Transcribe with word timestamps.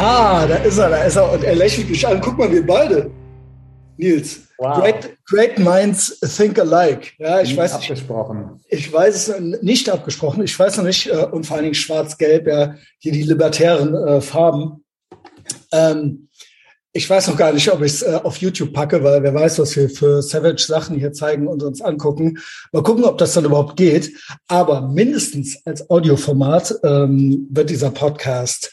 Aha, 0.00 0.46
da 0.46 0.56
ist 0.56 0.78
er, 0.78 0.88
da 0.88 1.02
ist 1.02 1.16
er. 1.16 1.30
Und 1.30 1.44
er 1.44 1.54
lächelt 1.54 1.90
mich 1.90 2.06
an. 2.08 2.22
Guck 2.22 2.38
mal, 2.38 2.50
wir 2.50 2.66
beide. 2.66 3.10
Nils. 3.98 4.40
Wow. 4.56 4.80
Great, 4.80 5.16
great 5.26 5.58
minds 5.58 6.18
think 6.20 6.58
alike. 6.58 7.12
Ja, 7.18 7.42
ich 7.42 7.50
nicht 7.50 7.58
weiß 7.58 7.74
abgesprochen. 7.74 8.60
Ich 8.68 8.90
weiß 8.90 9.28
es 9.28 9.62
nicht 9.62 9.90
abgesprochen. 9.90 10.42
Ich 10.42 10.58
weiß 10.58 10.78
noch 10.78 10.84
nicht, 10.84 11.06
äh, 11.06 11.26
und 11.30 11.44
vor 11.44 11.56
allen 11.56 11.64
Dingen 11.64 11.74
schwarz-gelb, 11.74 12.46
ja, 12.46 12.76
hier 12.98 13.12
die 13.12 13.24
libertären 13.24 13.94
äh, 13.94 14.20
Farben. 14.22 14.84
Ähm, 15.70 16.28
ich 16.92 17.08
weiß 17.08 17.28
noch 17.28 17.36
gar 17.36 17.52
nicht, 17.52 17.70
ob 17.70 17.82
ich 17.82 17.92
es 17.92 18.02
äh, 18.02 18.18
auf 18.22 18.38
YouTube 18.38 18.72
packe, 18.72 19.04
weil 19.04 19.22
wer 19.22 19.34
weiß, 19.34 19.60
was 19.60 19.76
wir 19.76 19.88
für 19.88 20.22
Savage 20.22 20.64
Sachen 20.66 20.98
hier 20.98 21.12
zeigen 21.12 21.46
und 21.46 21.62
uns 21.62 21.80
angucken. 21.80 22.38
Mal 22.72 22.82
gucken, 22.82 23.04
ob 23.04 23.18
das 23.18 23.32
dann 23.32 23.44
überhaupt 23.44 23.76
geht. 23.76 24.12
Aber 24.48 24.80
mindestens 24.80 25.64
als 25.64 25.88
Audioformat 25.88 26.74
ähm, 26.82 27.46
wird 27.50 27.70
dieser 27.70 27.90
Podcast 27.90 28.72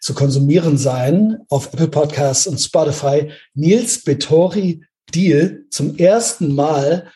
zu 0.00 0.14
konsumieren 0.14 0.78
sein 0.78 1.38
auf 1.50 1.72
Apple 1.74 1.88
Podcasts 1.88 2.46
und 2.46 2.58
Spotify. 2.58 3.30
Nils 3.54 4.02
Bettori 4.02 4.82
Deal 5.14 5.64
zum 5.70 5.96
ersten 5.96 6.54
Mal 6.54 7.10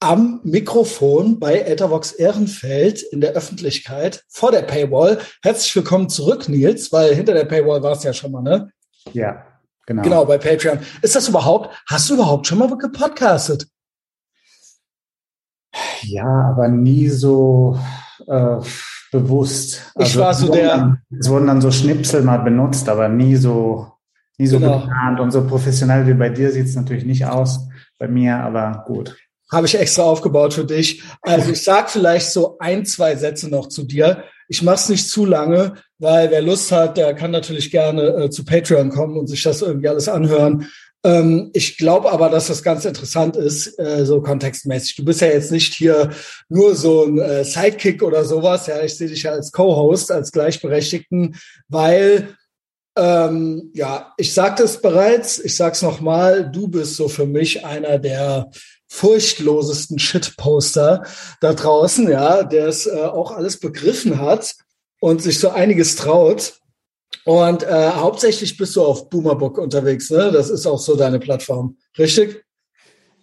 am 0.00 0.40
Mikrofon 0.44 1.38
bei 1.38 1.60
Ethervox 1.60 2.12
Ehrenfeld 2.12 3.02
in 3.02 3.20
der 3.20 3.32
Öffentlichkeit 3.32 4.22
vor 4.28 4.52
der 4.52 4.62
Paywall. 4.62 5.18
Herzlich 5.42 5.74
willkommen 5.76 6.08
zurück, 6.08 6.48
Nils, 6.48 6.92
weil 6.92 7.14
hinter 7.14 7.34
der 7.34 7.44
Paywall 7.44 7.82
war 7.82 7.92
es 7.92 8.04
ja 8.04 8.12
schon 8.12 8.32
mal, 8.32 8.42
ne? 8.42 8.70
Ja, 9.12 9.47
genau. 9.88 10.02
Genau, 10.02 10.24
bei 10.24 10.38
Patreon. 10.38 10.78
Ist 11.02 11.16
das 11.16 11.28
überhaupt, 11.28 11.74
hast 11.88 12.08
du 12.08 12.14
überhaupt 12.14 12.46
schon 12.46 12.58
mal 12.58 12.68
gepodcastet? 12.76 13.66
Ja, 16.02 16.50
aber 16.50 16.68
nie 16.68 17.08
so 17.08 17.78
äh, 18.26 18.58
bewusst. 19.10 19.92
Also, 19.94 20.10
ich 20.10 20.18
war 20.18 20.34
so 20.34 20.52
der. 20.52 20.98
Es 21.18 21.28
wurden 21.28 21.46
dann 21.46 21.60
so 21.60 21.70
Schnipsel 21.70 22.22
mal 22.22 22.38
benutzt, 22.38 22.88
aber 22.88 23.08
nie 23.08 23.36
so 23.36 23.92
nie 24.38 24.46
so 24.46 24.58
genau. 24.58 24.80
geplant 24.80 25.20
und 25.20 25.30
so 25.32 25.46
professionell 25.46 26.06
wie 26.06 26.14
bei 26.14 26.28
dir 26.28 26.52
sieht 26.52 26.66
es 26.66 26.76
natürlich 26.76 27.04
nicht 27.04 27.26
aus, 27.26 27.68
bei 27.98 28.06
mir, 28.08 28.36
aber 28.36 28.84
gut. 28.86 29.16
Habe 29.50 29.66
ich 29.66 29.78
extra 29.78 30.02
aufgebaut 30.02 30.54
für 30.54 30.64
dich. 30.64 31.02
Also 31.22 31.50
ich 31.50 31.64
sag 31.64 31.90
vielleicht 31.90 32.30
so 32.30 32.58
ein, 32.58 32.84
zwei 32.84 33.16
Sätze 33.16 33.48
noch 33.48 33.68
zu 33.68 33.84
dir. 33.84 34.24
Ich 34.48 34.62
mache 34.62 34.76
es 34.76 34.88
nicht 34.88 35.08
zu 35.08 35.24
lange, 35.24 35.74
weil 35.98 36.30
wer 36.30 36.42
Lust 36.42 36.72
hat, 36.72 36.96
der 36.96 37.14
kann 37.14 37.30
natürlich 37.30 37.70
gerne 37.70 38.24
äh, 38.24 38.30
zu 38.30 38.44
Patreon 38.44 38.88
kommen 38.90 39.16
und 39.16 39.26
sich 39.26 39.42
das 39.42 39.62
irgendwie 39.62 39.88
alles 39.88 40.08
anhören. 40.08 40.66
Ähm, 41.04 41.50
ich 41.52 41.78
glaube 41.78 42.10
aber, 42.10 42.28
dass 42.28 42.48
das 42.48 42.62
ganz 42.62 42.84
interessant 42.84 43.36
ist, 43.36 43.78
äh, 43.78 44.04
so 44.04 44.20
kontextmäßig. 44.20 44.96
Du 44.96 45.04
bist 45.04 45.20
ja 45.20 45.28
jetzt 45.28 45.52
nicht 45.52 45.74
hier 45.74 46.10
nur 46.48 46.74
so 46.74 47.04
ein 47.04 47.18
äh, 47.18 47.44
Sidekick 47.44 48.02
oder 48.02 48.24
sowas. 48.24 48.66
Ja, 48.66 48.82
ich 48.82 48.96
sehe 48.96 49.08
dich 49.08 49.22
ja 49.22 49.32
als 49.32 49.52
Co-Host, 49.52 50.10
als 50.10 50.32
Gleichberechtigten, 50.32 51.36
weil 51.68 52.34
ähm, 52.96 53.70
ja, 53.74 54.12
ich 54.16 54.34
sagte 54.34 54.64
es 54.64 54.80
bereits, 54.80 55.38
ich 55.38 55.54
sag's 55.54 55.82
nochmal, 55.82 56.50
du 56.50 56.66
bist 56.66 56.96
so 56.96 57.06
für 57.06 57.26
mich 57.26 57.64
einer 57.64 57.98
der 57.98 58.50
furchtlosesten 58.88 59.98
Shitposter 59.98 61.04
da 61.40 61.52
draußen, 61.52 62.10
ja, 62.10 62.42
der 62.42 62.66
es 62.66 62.86
äh, 62.86 63.00
auch 63.00 63.32
alles 63.32 63.60
begriffen 63.60 64.20
hat 64.20 64.54
und 65.00 65.22
sich 65.22 65.38
so 65.38 65.50
einiges 65.50 65.96
traut. 65.96 66.54
Und 67.24 67.62
äh, 67.62 67.90
hauptsächlich 67.90 68.56
bist 68.56 68.76
du 68.76 68.82
auf 68.82 69.10
Boomerbook 69.10 69.58
unterwegs, 69.58 70.10
ne? 70.10 70.30
Das 70.32 70.50
ist 70.50 70.66
auch 70.66 70.78
so 70.78 70.96
deine 70.96 71.18
Plattform, 71.18 71.76
richtig? 71.98 72.44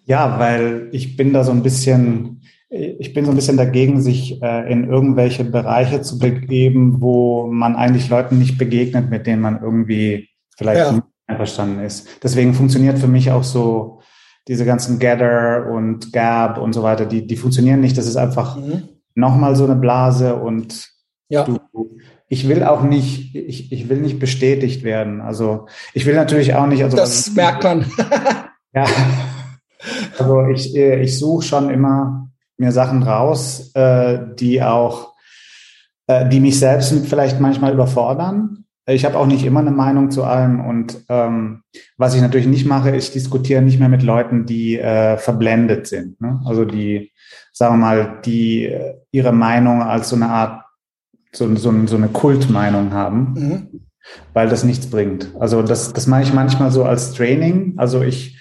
Ja, 0.06 0.40
weil 0.40 0.90
ich 0.92 1.18
bin 1.18 1.34
da 1.34 1.44
so 1.44 1.52
ein 1.52 1.64
bisschen 1.64 2.42
ich 2.70 3.14
bin 3.14 3.26
so 3.26 3.32
ein 3.32 3.36
bisschen 3.36 3.58
dagegen, 3.58 4.02
sich 4.02 4.42
äh, 4.42 4.72
in 4.72 4.90
irgendwelche 4.90 5.44
Bereiche 5.44 6.02
zu 6.02 6.18
begeben, 6.20 7.00
wo 7.00 7.48
man 7.48 7.76
eigentlich 7.76 8.10
Leuten 8.10 8.40
nicht 8.40 8.58
begegnet, 8.58 9.10
mit 9.10 9.28
denen 9.28 9.42
man 9.42 9.62
irgendwie 9.62 10.30
vielleicht 10.58 10.80
ja. 10.80 10.92
nicht 10.92 11.04
einverstanden 11.28 11.84
ist. 11.84 12.08
Deswegen 12.24 12.54
funktioniert 12.54 13.00
für 13.00 13.08
mich 13.08 13.32
auch 13.32 13.44
so 13.44 14.02
diese 14.48 14.66
ganzen 14.66 15.00
Gather 15.00 15.68
und 15.72 16.14
Gab 16.14 16.58
und 16.58 16.74
so 16.74 16.84
weiter, 16.84 17.06
die, 17.06 17.26
die 17.26 17.36
funktionieren 17.36 17.82
nicht. 17.82 17.98
Das 17.98 18.08
ist 18.08 18.18
einfach 18.18 18.58
mhm. 18.58 18.84
nochmal 19.16 19.56
so 19.56 19.66
eine 19.66 19.76
Blase 19.76 20.36
und 20.36 20.90
ja. 21.30 21.44
du, 21.44 21.60
ich 22.28 22.48
will 22.48 22.64
auch 22.64 22.84
nicht, 22.84 23.36
ich, 23.36 23.72
ich 23.72 23.90
will 23.90 24.02
nicht 24.02 24.20
bestätigt 24.20 24.84
werden. 24.84 25.22
Also 25.22 25.68
ich 25.94 26.06
will 26.06 26.16
natürlich 26.16 26.54
auch 26.56 26.68
nicht. 26.68 26.84
Also, 26.84 26.98
das 26.98 27.32
merkt 27.34 27.64
man. 27.64 27.86
ja. 28.74 28.86
Also 30.18 30.46
ich, 30.48 30.76
äh, 30.76 31.02
ich 31.02 31.18
suche 31.18 31.46
schon 31.46 31.70
immer 31.70 32.30
mir 32.58 32.72
Sachen 32.72 33.04
raus, 33.04 33.72
äh, 33.74 34.20
die 34.40 34.64
auch, 34.64 35.14
äh, 36.08 36.28
die 36.30 36.40
mich 36.40 36.60
selbst 36.60 36.94
vielleicht 37.08 37.40
manchmal 37.40 37.74
überfordern. 37.74 38.65
Ich 38.88 39.04
habe 39.04 39.18
auch 39.18 39.26
nicht 39.26 39.44
immer 39.46 39.62
eine 39.62 39.72
Meinung 39.72 40.12
zu 40.12 40.24
allem 40.24 40.60
und 40.60 41.02
ähm, 41.10 41.64
was 41.98 42.14
ich 42.14 42.22
natürlich 42.22 42.46
nicht 42.46 42.68
mache, 42.68 42.96
ich 42.96 43.12
diskutiere 43.12 43.64
nicht 43.64 43.80
mehr 43.80 43.90
mit 43.90 44.04
Leuten, 44.04 44.46
die 44.46 44.78
äh, 44.78 45.18
verblendet 45.18 45.88
sind. 45.88 46.22
Ne? 46.22 46.40
Also 46.46 46.66
die, 46.66 47.12
sagen 47.52 47.76
wir 47.76 47.80
mal, 47.80 48.22
die 48.26 48.66
äh, 48.66 48.96
ihre 49.12 49.32
Meinung 49.32 49.82
als 49.82 50.10
so 50.10 50.16
eine 50.16 50.30
Art, 50.30 50.64
so, 51.32 51.54
so, 51.56 51.74
so 51.88 51.96
eine 51.96 52.10
Kultmeinung 52.10 52.94
haben, 52.94 53.34
mhm. 53.34 53.82
weil 54.34 54.50
das 54.50 54.64
nichts 54.64 54.88
bringt. 54.88 55.32
Also 55.40 55.64
das, 55.64 55.92
das 55.94 56.06
mache 56.06 56.22
ich 56.22 56.34
manchmal 56.34 56.70
so 56.70 56.84
als 56.84 57.14
Training. 57.14 57.74
Also 57.78 58.04
ich 58.04 58.40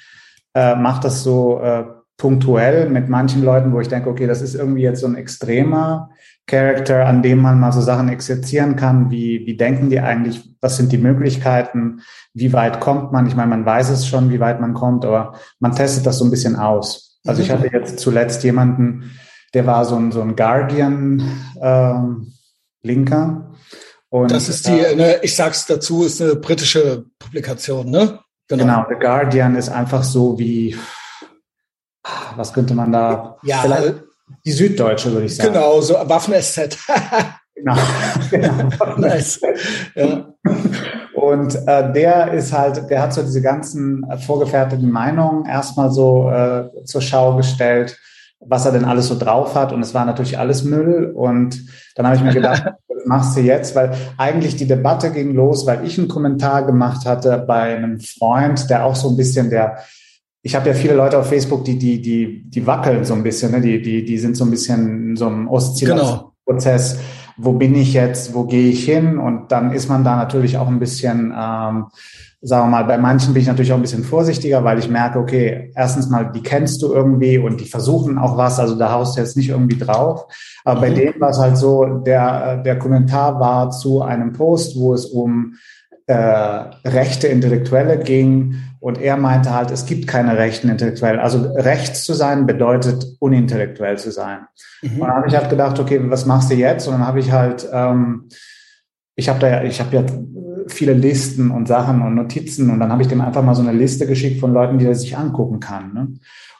äh, 0.54 0.76
mache 0.76 1.00
das 1.02 1.22
so 1.22 1.58
äh, 1.60 1.84
punktuell 2.24 2.88
mit 2.88 3.10
manchen 3.10 3.44
Leuten, 3.44 3.74
wo 3.74 3.80
ich 3.80 3.88
denke, 3.88 4.08
okay, 4.08 4.26
das 4.26 4.40
ist 4.40 4.54
irgendwie 4.54 4.80
jetzt 4.80 5.00
so 5.00 5.06
ein 5.06 5.14
extremer 5.14 6.08
Charakter, 6.46 7.04
an 7.04 7.22
dem 7.22 7.38
man 7.38 7.60
mal 7.60 7.70
so 7.70 7.82
Sachen 7.82 8.08
exerzieren 8.08 8.76
kann, 8.76 9.10
wie, 9.10 9.44
wie 9.44 9.58
denken 9.58 9.90
die 9.90 10.00
eigentlich, 10.00 10.56
was 10.62 10.78
sind 10.78 10.90
die 10.90 10.96
Möglichkeiten, 10.96 12.00
wie 12.32 12.54
weit 12.54 12.80
kommt 12.80 13.12
man? 13.12 13.26
Ich 13.26 13.36
meine, 13.36 13.50
man 13.50 13.66
weiß 13.66 13.90
es 13.90 14.06
schon, 14.06 14.30
wie 14.30 14.40
weit 14.40 14.58
man 14.58 14.72
kommt, 14.72 15.04
aber 15.04 15.34
man 15.60 15.74
testet 15.76 16.06
das 16.06 16.16
so 16.16 16.24
ein 16.24 16.30
bisschen 16.30 16.56
aus. 16.56 17.18
Also 17.26 17.42
ich 17.42 17.50
mhm. 17.50 17.52
hatte 17.52 17.70
jetzt 17.70 17.98
zuletzt 17.98 18.42
jemanden, 18.42 19.10
der 19.52 19.66
war 19.66 19.84
so 19.84 19.96
ein, 19.96 20.10
so 20.10 20.22
ein 20.22 20.34
Guardian 20.34 21.42
ähm, 21.60 22.32
das 24.10 24.48
ist 24.48 24.66
die, 24.66 24.80
äh, 24.80 24.96
ne, 24.96 25.18
ich 25.20 25.36
sag's 25.36 25.66
dazu, 25.66 26.04
ist 26.04 26.22
eine 26.22 26.36
britische 26.36 27.04
Publikation, 27.18 27.90
ne? 27.90 28.20
Genau. 28.48 28.64
genau, 28.64 28.86
The 28.88 28.94
Guardian 28.98 29.56
ist 29.56 29.68
einfach 29.68 30.04
so 30.04 30.38
wie, 30.38 30.74
was 32.36 32.52
könnte 32.52 32.74
man 32.74 32.92
da? 32.92 33.36
Ja, 33.42 33.58
vielleicht 33.62 34.04
die 34.44 34.52
Süddeutsche, 34.52 35.12
würde 35.12 35.26
ich 35.26 35.36
sagen. 35.36 35.52
Genau, 35.52 35.80
so 35.80 35.94
Waffen-SZ. 35.94 36.78
genau. 37.54 37.76
genau. 38.30 38.98
nice. 38.98 39.40
Ja. 39.94 40.26
Und 41.14 41.54
äh, 41.66 41.92
der 41.92 42.32
ist 42.32 42.52
halt, 42.52 42.90
der 42.90 43.00
hat 43.00 43.14
so 43.14 43.22
diese 43.22 43.40
ganzen 43.40 44.04
vorgefertigten 44.26 44.90
Meinungen 44.90 45.46
erstmal 45.46 45.90
so 45.90 46.28
äh, 46.30 46.68
zur 46.84 47.00
Schau 47.00 47.36
gestellt, 47.36 47.98
was 48.40 48.66
er 48.66 48.72
denn 48.72 48.84
alles 48.84 49.08
so 49.08 49.18
drauf 49.18 49.54
hat. 49.54 49.72
Und 49.72 49.80
es 49.80 49.94
war 49.94 50.04
natürlich 50.04 50.38
alles 50.38 50.64
Müll. 50.64 51.12
Und 51.14 51.64
dann 51.94 52.06
habe 52.06 52.16
ich 52.16 52.22
mir 52.22 52.34
gedacht, 52.34 52.64
was 52.88 53.06
machst 53.06 53.36
du 53.36 53.40
jetzt? 53.40 53.74
Weil 53.74 53.92
eigentlich 54.18 54.56
die 54.56 54.66
Debatte 54.66 55.12
ging 55.12 55.32
los, 55.32 55.66
weil 55.66 55.86
ich 55.86 55.98
einen 55.98 56.08
Kommentar 56.08 56.66
gemacht 56.66 57.06
hatte 57.06 57.38
bei 57.38 57.74
einem 57.74 58.00
Freund, 58.00 58.68
der 58.68 58.84
auch 58.84 58.96
so 58.96 59.08
ein 59.08 59.16
bisschen 59.16 59.48
der 59.48 59.78
ich 60.46 60.54
habe 60.54 60.68
ja 60.68 60.74
viele 60.74 60.92
Leute 60.92 61.18
auf 61.18 61.26
Facebook, 61.26 61.64
die, 61.64 61.78
die, 61.78 62.02
die, 62.02 62.44
die 62.50 62.66
wackeln 62.66 63.02
so 63.04 63.14
ein 63.14 63.22
bisschen, 63.22 63.50
ne? 63.50 63.62
die, 63.62 63.80
die, 63.80 64.04
die 64.04 64.18
sind 64.18 64.36
so 64.36 64.44
ein 64.44 64.50
bisschen 64.50 65.08
in 65.10 65.16
so 65.16 65.26
einem 65.26 65.48
Oszillationsprozess. 65.48 66.92
Genau. 66.92 67.04
Wo 67.38 67.52
bin 67.54 67.74
ich 67.74 67.94
jetzt? 67.94 68.34
Wo 68.34 68.44
gehe 68.44 68.68
ich 68.68 68.84
hin? 68.84 69.18
Und 69.18 69.50
dann 69.50 69.72
ist 69.72 69.88
man 69.88 70.04
da 70.04 70.16
natürlich 70.16 70.58
auch 70.58 70.68
ein 70.68 70.78
bisschen, 70.78 71.32
ähm, 71.34 71.86
sagen 72.42 72.66
wir 72.66 72.66
mal, 72.66 72.84
bei 72.84 72.98
manchen 72.98 73.32
bin 73.32 73.40
ich 73.40 73.48
natürlich 73.48 73.72
auch 73.72 73.76
ein 73.76 73.82
bisschen 73.82 74.04
vorsichtiger, 74.04 74.62
weil 74.64 74.78
ich 74.78 74.90
merke, 74.90 75.18
okay, 75.18 75.72
erstens 75.74 76.10
mal, 76.10 76.30
die 76.30 76.42
kennst 76.42 76.82
du 76.82 76.92
irgendwie 76.92 77.38
und 77.38 77.58
die 77.62 77.64
versuchen 77.64 78.18
auch 78.18 78.36
was, 78.36 78.60
also 78.60 78.74
da 78.74 78.92
haust 78.92 79.16
du 79.16 79.22
jetzt 79.22 79.38
nicht 79.38 79.48
irgendwie 79.48 79.78
drauf. 79.78 80.26
Aber 80.62 80.76
mhm. 80.76 80.82
bei 80.82 80.90
denen 80.90 81.20
war 81.22 81.30
es 81.30 81.38
halt 81.38 81.56
so, 81.56 81.86
der, 81.86 82.58
der 82.58 82.78
Kommentar 82.78 83.40
war 83.40 83.70
zu 83.70 84.02
einem 84.02 84.34
Post, 84.34 84.78
wo 84.78 84.92
es 84.92 85.06
um 85.06 85.54
äh, 86.06 86.14
rechte 86.84 87.28
Intellektuelle 87.28 87.98
ging 87.98 88.56
und 88.84 89.00
er 89.00 89.16
meinte 89.16 89.54
halt, 89.54 89.70
es 89.70 89.86
gibt 89.86 90.06
keine 90.06 90.36
rechten 90.36 90.68
Intellektuellen. 90.68 91.18
Also 91.18 91.38
rechts 91.54 92.04
zu 92.04 92.12
sein 92.12 92.44
bedeutet 92.44 93.16
unintellektuell 93.18 93.96
zu 93.96 94.10
sein. 94.10 94.40
Mhm. 94.82 95.00
Und 95.00 95.08
dann 95.08 95.16
habe 95.16 95.26
ich 95.26 95.34
halt 95.34 95.48
gedacht, 95.48 95.80
okay, 95.80 95.98
was 96.10 96.26
machst 96.26 96.50
du 96.50 96.54
jetzt? 96.54 96.86
Und 96.86 96.92
dann 96.92 97.06
habe 97.06 97.18
ich 97.18 97.32
halt, 97.32 97.66
ähm, 97.72 98.28
ich 99.16 99.30
habe 99.30 99.38
da 99.38 99.48
ja, 99.48 99.62
ich 99.62 99.80
habe 99.80 99.96
ja 99.96 100.04
viele 100.66 100.92
Listen 100.92 101.50
und 101.50 101.66
Sachen 101.66 102.02
und 102.02 102.14
Notizen 102.14 102.68
und 102.68 102.78
dann 102.78 102.92
habe 102.92 103.00
ich 103.00 103.08
dem 103.08 103.22
einfach 103.22 103.42
mal 103.42 103.54
so 103.54 103.62
eine 103.62 103.72
Liste 103.72 104.06
geschickt 104.06 104.38
von 104.38 104.52
Leuten, 104.52 104.76
die 104.76 104.84
er 104.84 104.94
sich 104.94 105.16
angucken 105.16 105.60
kann. 105.60 105.94
Ne? 105.94 106.08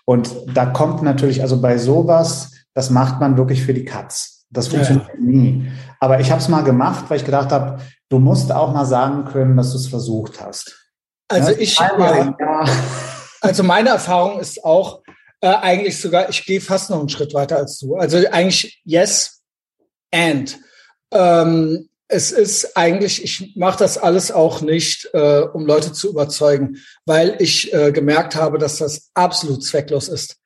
Und 0.06 0.34
da 0.54 0.64
kommt 0.64 1.02
natürlich, 1.02 1.42
also 1.42 1.60
bei 1.60 1.76
sowas, 1.76 2.52
das 2.72 2.88
macht 2.88 3.20
man 3.20 3.36
wirklich 3.36 3.62
für 3.62 3.74
die 3.74 3.84
Katz. 3.84 4.46
Das 4.48 4.68
funktioniert 4.68 5.08
ja. 5.08 5.20
nie. 5.20 5.70
Aber 6.00 6.20
ich 6.20 6.30
habe 6.30 6.40
es 6.40 6.48
mal 6.48 6.64
gemacht, 6.64 7.04
weil 7.08 7.18
ich 7.18 7.26
gedacht 7.26 7.52
habe, 7.52 7.80
du 8.08 8.18
musst 8.18 8.50
auch 8.50 8.72
mal 8.72 8.86
sagen 8.86 9.26
können, 9.26 9.58
dass 9.58 9.72
du 9.72 9.76
es 9.76 9.88
versucht 9.88 10.42
hast. 10.42 10.83
Also 11.28 11.52
ja, 11.52 11.58
ich, 11.58 11.78
ja, 11.78 12.64
also 13.40 13.62
meine 13.62 13.90
Erfahrung 13.90 14.40
ist 14.40 14.64
auch 14.64 15.02
äh, 15.40 15.48
eigentlich 15.48 15.98
sogar, 15.98 16.28
ich 16.28 16.44
gehe 16.44 16.60
fast 16.60 16.90
noch 16.90 17.00
einen 17.00 17.08
Schritt 17.08 17.34
weiter 17.34 17.56
als 17.56 17.78
du. 17.78 17.96
Also 17.96 18.18
eigentlich 18.30 18.80
yes 18.84 19.42
and. 20.10 20.58
Ähm, 21.12 21.88
es 22.08 22.32
ist 22.32 22.76
eigentlich, 22.76 23.24
ich 23.24 23.56
mache 23.56 23.78
das 23.78 23.98
alles 23.98 24.30
auch 24.30 24.60
nicht, 24.60 25.08
äh, 25.14 25.40
um 25.40 25.66
Leute 25.66 25.92
zu 25.92 26.10
überzeugen, 26.10 26.78
weil 27.06 27.36
ich 27.38 27.72
äh, 27.72 27.92
gemerkt 27.92 28.36
habe, 28.36 28.58
dass 28.58 28.78
das 28.78 29.10
absolut 29.14 29.64
zwecklos 29.64 30.08
ist. 30.08 30.36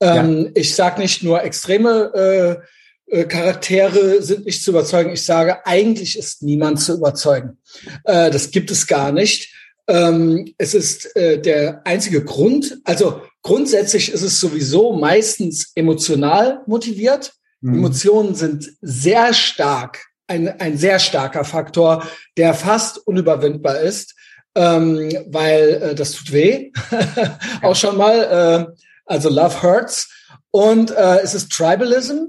Ähm, 0.00 0.44
ja. 0.44 0.50
Ich 0.54 0.74
sage 0.74 1.00
nicht 1.00 1.22
nur 1.22 1.42
extreme 1.42 2.62
äh, 3.10 3.20
äh, 3.20 3.24
Charaktere 3.24 4.22
sind 4.22 4.46
nicht 4.46 4.62
zu 4.62 4.70
überzeugen. 4.70 5.10
Ich 5.10 5.24
sage, 5.24 5.66
eigentlich 5.66 6.18
ist 6.18 6.42
niemand 6.42 6.80
zu 6.80 6.94
überzeugen. 6.94 7.58
Äh, 8.04 8.30
das 8.30 8.50
gibt 8.50 8.70
es 8.70 8.86
gar 8.86 9.12
nicht. 9.12 9.52
Ähm, 9.88 10.54
es 10.58 10.74
ist 10.74 11.16
äh, 11.16 11.40
der 11.40 11.86
einzige 11.86 12.22
Grund. 12.22 12.78
Also 12.84 13.22
grundsätzlich 13.42 14.12
ist 14.12 14.22
es 14.22 14.38
sowieso 14.38 14.92
meistens 14.92 15.72
emotional 15.74 16.62
motiviert. 16.66 17.32
Mhm. 17.60 17.78
Emotionen 17.78 18.34
sind 18.34 18.70
sehr 18.80 19.32
stark 19.32 20.08
ein, 20.28 20.60
ein 20.60 20.78
sehr 20.78 20.98
starker 20.98 21.44
Faktor, 21.44 22.06
der 22.36 22.54
fast 22.54 22.98
unüberwindbar 23.06 23.80
ist, 23.80 24.14
ähm, 24.54 25.10
weil 25.28 25.82
äh, 25.82 25.94
das 25.94 26.12
tut 26.12 26.32
weh, 26.32 26.70
auch 27.62 27.74
schon 27.74 27.96
mal. 27.96 28.68
Äh, 28.68 28.82
also 29.06 29.30
Love 29.30 29.62
Hurts. 29.62 30.10
Und 30.50 30.90
äh, 30.90 31.20
es 31.22 31.34
ist 31.34 31.50
Tribalism. 31.50 32.26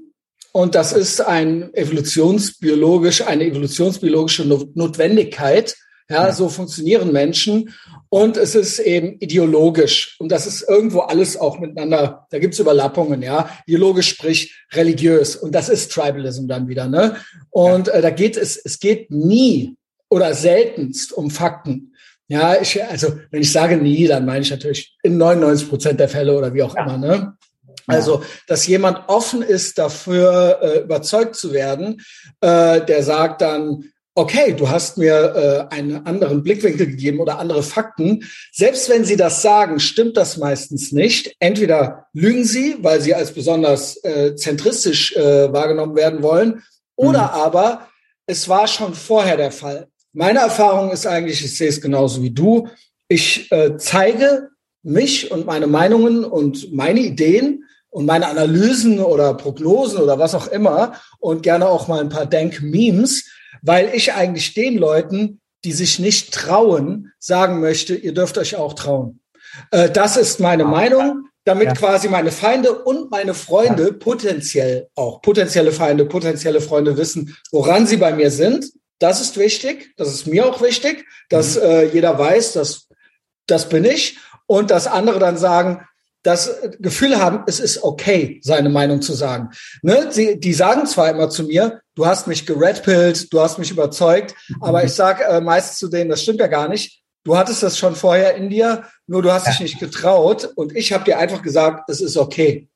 Und 0.51 0.73
das 0.73 0.94
ist 0.94 1.21
ein 1.21 1.71
evolutionsbiologisch, 1.73 3.21
eine 3.27 3.45
evolutionsbiologische 3.45 4.45
Notwendigkeit. 4.45 5.75
Ja, 6.09 6.31
so 6.31 6.50
funktionieren 6.50 7.11
Menschen. 7.11 7.73
Und 8.09 8.35
es 8.35 8.56
ist 8.56 8.79
eben 8.79 9.17
ideologisch. 9.19 10.15
Und 10.19 10.31
das 10.31 10.47
ist 10.47 10.67
irgendwo 10.67 11.01
alles 11.01 11.38
auch 11.38 11.59
miteinander. 11.59 12.25
Da 12.31 12.39
gibt's 12.39 12.57
Überlappungen, 12.57 13.21
ja. 13.21 13.50
Ideologisch 13.67 14.09
sprich 14.09 14.56
religiös. 14.73 15.35
Und 15.35 15.53
das 15.53 15.69
ist 15.69 15.91
Tribalism 15.91 16.47
dann 16.47 16.67
wieder, 16.67 16.88
ne? 16.88 17.17
Und 17.51 17.89
äh, 17.89 18.01
da 18.01 18.09
geht 18.09 18.38
es, 18.38 18.57
es 18.57 18.79
geht 18.79 19.11
nie 19.11 19.75
oder 20.09 20.33
seltenst 20.33 21.13
um 21.13 21.29
Fakten. 21.29 21.94
Ja, 22.27 22.59
ich, 22.59 22.83
also 22.83 23.19
wenn 23.29 23.41
ich 23.41 23.51
sage 23.51 23.77
nie, 23.77 24.07
dann 24.07 24.25
meine 24.25 24.41
ich 24.41 24.50
natürlich 24.50 24.97
in 25.03 25.17
99 25.17 25.69
Prozent 25.69 26.00
der 26.00 26.09
Fälle 26.09 26.35
oder 26.35 26.53
wie 26.53 26.63
auch 26.63 26.75
ja. 26.75 26.83
immer, 26.83 26.97
ne? 26.97 27.38
Also, 27.85 28.23
dass 28.47 28.67
jemand 28.67 29.09
offen 29.09 29.41
ist 29.41 29.79
dafür, 29.79 30.59
äh, 30.61 30.79
überzeugt 30.81 31.35
zu 31.35 31.53
werden, 31.53 32.01
äh, 32.39 32.85
der 32.85 33.01
sagt 33.01 33.41
dann, 33.41 33.91
okay, 34.15 34.53
du 34.53 34.69
hast 34.69 34.97
mir 34.97 35.69
äh, 35.71 35.75
einen 35.75 36.06
anderen 36.06 36.44
Blickwinkel 36.44 36.88
gegeben 36.88 37.19
oder 37.19 37.39
andere 37.39 37.63
Fakten. 37.63 38.23
Selbst 38.51 38.89
wenn 38.89 39.06
sie 39.06 39.15
das 39.15 39.41
sagen, 39.41 39.79
stimmt 39.79 40.17
das 40.17 40.38
meistens 40.38 40.91
nicht. 40.91 41.35
Entweder 41.39 42.07
lügen 42.13 42.44
sie, 42.44 42.77
weil 42.81 43.01
sie 43.01 43.15
als 43.15 43.31
besonders 43.31 44.03
äh, 44.03 44.35
zentristisch 44.35 45.15
äh, 45.15 45.51
wahrgenommen 45.53 45.95
werden 45.95 46.21
wollen, 46.21 46.63
oder 46.95 47.23
mhm. 47.23 47.41
aber 47.41 47.88
es 48.25 48.50
war 48.50 48.67
schon 48.67 48.94
vorher 48.94 49.38
der 49.38 49.51
Fall. 49.51 49.88
Meine 50.11 50.39
Erfahrung 50.39 50.91
ist 50.91 51.07
eigentlich, 51.07 51.44
ich 51.44 51.57
sehe 51.57 51.69
es 51.69 51.81
genauso 51.81 52.21
wie 52.21 52.31
du. 52.31 52.67
Ich 53.07 53.51
äh, 53.51 53.77
zeige 53.77 54.50
mich 54.83 55.31
und 55.31 55.45
meine 55.45 55.67
Meinungen 55.67 56.25
und 56.25 56.73
meine 56.73 57.00
Ideen 57.00 57.63
und 57.89 58.06
meine 58.06 58.27
Analysen 58.27 59.00
oder 59.00 59.33
Prognosen 59.33 60.00
oder 60.00 60.19
was 60.19 60.35
auch 60.35 60.47
immer 60.47 60.94
und 61.19 61.41
gerne 61.41 61.67
auch 61.67 61.88
mal 61.88 62.01
ein 62.01 62.09
paar 62.09 62.25
Denk-Memes 62.25 63.25
weil 63.62 63.92
ich 63.94 64.13
eigentlich 64.13 64.54
den 64.54 64.78
Leuten, 64.78 65.42
die 65.66 65.74
sich 65.74 66.00
nicht 66.00 66.34
trauen, 66.34 67.12
sagen 67.19 67.60
möchte, 67.60 67.96
ihr 67.96 68.13
dürft 68.13 68.38
euch 68.38 68.56
auch 68.56 68.74
trauen. 68.74 69.19
Äh, 69.72 69.90
das 69.90 70.18
ist 70.18 70.40
meine 70.40 70.66
Meinung, 70.66 71.28
damit 71.44 71.68
ja. 71.68 71.74
quasi 71.74 72.07
meine 72.10 72.31
Feinde 72.31 72.84
und 72.84 73.12
meine 73.12 73.34
Freunde 73.34 73.88
ja. 73.88 73.94
potenziell 73.94 74.88
auch, 74.96 75.22
potenzielle 75.22 75.72
Feinde, 75.72 76.06
potenzielle 76.06 76.62
Freunde 76.62 76.98
wissen, 76.98 77.36
woran 77.51 77.88
sie 77.88 77.98
bei 77.98 78.13
mir 78.13 78.31
sind. 78.31 78.72
Das 79.00 79.22
ist 79.22 79.38
wichtig, 79.38 79.94
das 79.98 80.10
ist 80.10 80.28
mir 80.28 80.45
auch 80.45 80.62
wichtig, 80.62 81.06
dass 81.30 81.56
mhm. 81.56 81.63
äh, 81.63 81.84
jeder 81.86 82.18
weiß, 82.18 82.54
dass 82.54 82.88
das 83.48 83.69
bin 83.69 83.86
ich 83.86 84.18
und 84.45 84.72
dass 84.72 84.88
andere 84.88 85.19
dann 85.19 85.38
sagen, 85.38 85.88
das 86.24 86.62
Gefühl 86.80 87.19
haben, 87.19 87.44
es 87.48 87.60
ist 87.60 87.83
okay, 87.83 88.39
seine 88.44 88.69
Meinung 88.69 89.01
zu 89.01 89.13
sagen. 89.13 89.50
Ne? 89.81 90.07
Sie, 90.12 90.39
die 90.39 90.54
sagen 90.54 90.86
zwar 90.86 91.10
immer 91.10 91.30
zu 91.30 91.44
mir, 91.44 91.81
du 91.95 92.06
hast 92.06 92.27
mich 92.27 92.45
geredpillt, 92.45 93.31
du 93.31 93.39
hast 93.39 93.57
mich 93.57 93.71
überzeugt, 93.71 94.36
mhm. 94.48 94.63
aber 94.63 94.83
ich 94.83 94.94
sage 94.94 95.24
äh, 95.24 95.42
meistens 95.42 95.80
zu 95.80 95.88
denen, 95.88 96.10
das 96.10 96.21
stimmt 96.21 96.39
ja 96.39 96.48
gar 96.48 96.68
nicht. 96.68 97.01
Du 97.24 97.38
hattest 97.38 97.63
das 97.63 97.77
schon 97.77 97.95
vorher 97.95 98.36
in 98.36 98.50
dir, 98.50 98.83
nur 99.07 99.21
du 99.21 99.31
hast 99.31 99.45
ja. 99.45 99.51
dich 99.51 99.62
nicht 99.62 99.80
getraut 99.80 100.50
und 100.56 100.75
ich 100.75 100.94
habe 100.94 101.04
dir 101.04 101.19
einfach 101.19 101.42
gesagt, 101.42 101.89
es 101.89 102.01
ist 102.01 102.18
okay. 102.18 102.69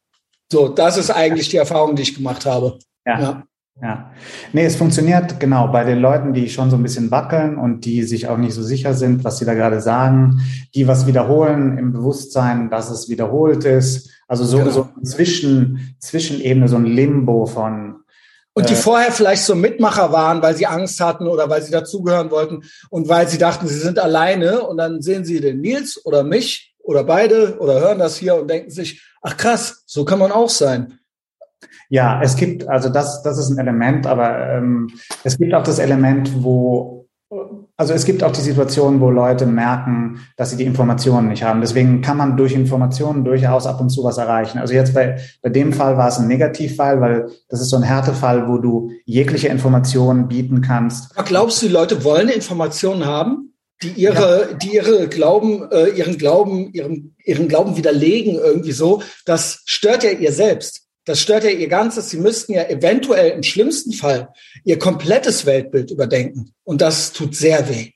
So, 0.52 0.70
das 0.70 0.98
ist 0.98 1.10
eigentlich 1.10 1.50
die 1.50 1.58
Erfahrung, 1.58 1.96
die 1.96 2.04
ich 2.04 2.16
gemacht 2.16 2.46
habe. 2.46 2.78
ja. 3.06 3.20
ja. 3.20 3.44
Ja, 3.82 4.12
nee, 4.54 4.66
es 4.66 4.76
funktioniert 4.76 5.40
genau 5.40 5.68
bei 5.68 5.84
den 5.84 6.00
Leuten, 6.00 6.34
die 6.34 6.48
schon 6.50 6.70
so 6.70 6.78
ein 6.78 6.84
bisschen 6.84 7.10
wackeln 7.10 7.58
und 7.58 7.86
die 7.86 8.04
sich 8.04 8.28
auch 8.28 8.38
nicht 8.38 8.54
so 8.54 8.62
sicher 8.62 8.94
sind, 8.94 9.24
was 9.24 9.40
sie 9.40 9.46
da 9.46 9.56
gerade 9.56 9.82
sagen, 9.82 10.42
die 10.76 10.88
was 10.88 11.08
wiederholen 11.08 11.78
im 11.80 11.92
Bewusstsein, 11.92 12.70
dass 12.70 12.92
es 12.92 13.10
wiederholt 13.10 13.66
ist. 13.66 14.12
Also 14.28 14.46
so, 14.46 14.60
genau. 14.60 14.70
so 14.70 14.90
zwischen, 15.04 15.96
Zwischenebene, 16.00 16.68
so 16.68 16.76
ein 16.76 16.86
Limbo 16.86 17.48
von. 17.48 17.96
Und 18.54 18.70
die 18.70 18.74
äh, 18.74 18.78
vorher 18.78 19.12
vielleicht 19.12 19.44
so 19.44 19.56
Mitmacher 19.56 20.12
waren, 20.12 20.44
weil 20.44 20.56
sie 20.56 20.68
Angst 20.68 21.02
hatten 21.02 21.28
oder 21.28 21.50
weil 21.50 21.64
sie 21.64 21.72
dazugehören 21.72 22.30
wollten 22.30 22.62
und 22.92 23.10
weil 23.10 23.28
sie 23.28 23.40
dachten, 23.40 23.68
sie 23.68 23.80
sind 23.80 23.98
alleine 23.98 24.62
und 24.62 24.78
dann 24.78 25.02
sehen 25.02 25.26
sie 25.26 25.42
den 25.42 25.62
Nils 25.62 26.00
oder 26.06 26.24
mich 26.24 26.76
oder 26.78 27.04
beide 27.04 27.58
oder 27.58 27.80
hören 27.80 28.00
das 28.00 28.18
hier 28.18 28.36
und 28.36 28.50
denken 28.50 28.70
sich, 28.70 29.04
ach 29.24 29.36
krass, 29.36 29.84
so 29.88 30.06
kann 30.06 30.20
man 30.20 30.32
auch 30.32 30.50
sein. 30.50 31.00
Ja, 31.94 32.20
es 32.24 32.36
gibt, 32.36 32.68
also 32.68 32.90
das, 32.90 33.22
das 33.22 33.38
ist 33.38 33.52
ein 33.52 33.60
Element, 33.60 34.08
aber 34.08 34.50
ähm, 34.50 34.90
es 35.24 35.38
gibt 35.38 35.54
auch 35.54 35.62
das 35.62 35.78
Element, 35.78 36.44
wo, 36.44 37.06
also 37.78 37.94
es 37.94 38.04
gibt 38.04 38.24
auch 38.24 38.32
die 38.32 38.42
Situation, 38.42 39.00
wo 39.00 39.12
Leute 39.12 39.46
merken, 39.46 40.22
dass 40.36 40.50
sie 40.50 40.58
die 40.58 40.64
Informationen 40.64 41.30
nicht 41.30 41.44
haben. 41.44 41.62
Deswegen 41.62 42.02
kann 42.02 42.18
man 42.18 42.36
durch 42.36 42.54
Informationen 42.56 43.24
durchaus 43.24 43.68
ab 43.68 43.80
und 43.80 43.92
zu 43.92 44.04
was 44.04 44.18
erreichen. 44.18 44.58
Also 44.58 44.74
jetzt 44.74 44.96
bei, 44.96 45.20
bei 45.44 45.50
dem 45.50 45.72
Fall 45.72 45.96
war 45.96 46.08
es 46.08 46.18
ein 46.18 46.28
Negativfall, 46.28 47.00
weil 47.00 47.28
das 47.48 47.62
ist 47.62 47.70
so 47.70 47.78
ein 47.78 47.84
Härtefall, 47.84 48.48
wo 48.48 48.58
du 48.58 48.90
jegliche 49.06 49.50
Informationen 49.50 50.28
bieten 50.28 50.62
kannst. 50.62 51.16
Aber 51.16 51.28
glaubst 51.28 51.62
du, 51.62 51.68
die 51.68 51.74
Leute 51.74 52.04
wollen 52.04 52.30
Informationen 52.30 53.06
haben? 53.06 53.54
die 53.84 53.90
ihre, 54.02 54.50
ja. 54.50 54.58
die 54.58 54.76
ihre 54.76 55.08
Glauben, 55.10 55.70
äh, 55.70 55.90
ihren 55.90 56.18
Glauben, 56.18 56.72
ihren, 56.74 57.16
ihren 57.24 57.50
Glauben 57.50 57.76
widerlegen 57.76 58.36
irgendwie 58.36 58.72
so. 58.72 59.02
Das 59.26 59.62
stört 59.66 60.04
ja 60.04 60.12
ihr 60.12 60.32
selbst. 60.32 60.83
Das 61.06 61.20
stört 61.20 61.44
ja 61.44 61.50
ihr 61.50 61.68
Ganzes. 61.68 62.10
Sie 62.10 62.18
müssten 62.18 62.54
ja 62.54 62.64
eventuell 62.64 63.32
im 63.32 63.44
schlimmsten 63.44 63.94
Fall 63.94 64.30
ihr 64.64 64.80
komplettes 64.80 65.46
Weltbild 65.46 65.92
überdenken. 65.92 66.54
Und 66.64 66.82
das 66.82 67.12
tut 67.12 67.36
sehr 67.36 67.68
weh. 67.70 67.92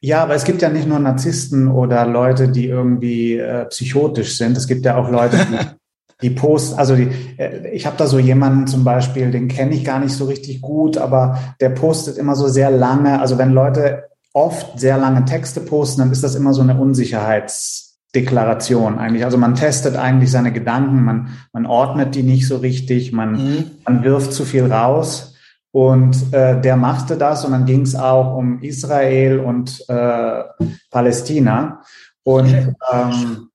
Ja, 0.00 0.22
aber 0.22 0.34
es 0.34 0.44
gibt 0.44 0.62
ja 0.62 0.68
nicht 0.68 0.86
nur 0.86 0.98
Narzissten 0.98 1.68
oder 1.68 2.06
Leute, 2.06 2.48
die 2.48 2.66
irgendwie 2.66 3.38
äh, 3.38 3.64
psychotisch 3.66 4.36
sind. 4.36 4.56
Es 4.56 4.68
gibt 4.68 4.84
ja 4.84 4.96
auch 4.96 5.10
Leute, 5.10 5.38
die, 5.50 6.28
die 6.28 6.30
posten. 6.30 6.78
Also 6.78 6.94
die, 6.94 7.10
äh, 7.38 7.70
ich 7.70 7.86
habe 7.86 7.96
da 7.96 8.06
so 8.06 8.18
jemanden 8.18 8.66
zum 8.68 8.84
Beispiel, 8.84 9.30
den 9.30 9.48
kenne 9.48 9.74
ich 9.74 9.84
gar 9.84 9.98
nicht 9.98 10.12
so 10.12 10.26
richtig 10.26 10.60
gut, 10.60 10.98
aber 10.98 11.56
der 11.60 11.70
postet 11.70 12.18
immer 12.18 12.36
so 12.36 12.46
sehr 12.46 12.70
lange. 12.70 13.20
Also 13.20 13.38
wenn 13.38 13.52
Leute 13.52 14.04
oft 14.32 14.78
sehr 14.78 14.98
lange 14.98 15.24
Texte 15.24 15.60
posten, 15.60 16.02
dann 16.02 16.12
ist 16.12 16.22
das 16.22 16.34
immer 16.34 16.52
so 16.52 16.62
eine 16.62 16.78
Unsicherheits 16.78 17.85
Deklaration 18.16 18.98
eigentlich. 18.98 19.24
Also 19.24 19.36
man 19.36 19.54
testet 19.54 19.96
eigentlich 19.96 20.30
seine 20.30 20.52
Gedanken, 20.52 21.04
man, 21.04 21.28
man 21.52 21.66
ordnet 21.66 22.14
die 22.14 22.22
nicht 22.22 22.48
so 22.48 22.56
richtig, 22.56 23.12
man, 23.12 23.32
mhm. 23.32 23.70
man 23.84 24.02
wirft 24.02 24.32
zu 24.32 24.44
viel 24.44 24.72
raus. 24.72 25.34
Und 25.70 26.32
äh, 26.32 26.58
der 26.58 26.76
machte 26.76 27.18
das 27.18 27.44
und 27.44 27.52
dann 27.52 27.66
ging 27.66 27.82
es 27.82 27.94
auch 27.94 28.34
um 28.34 28.62
Israel 28.62 29.40
und 29.40 29.84
äh, 29.88 30.42
Palästina. 30.90 31.82
Und 32.22 32.74
ähm, 32.90 33.48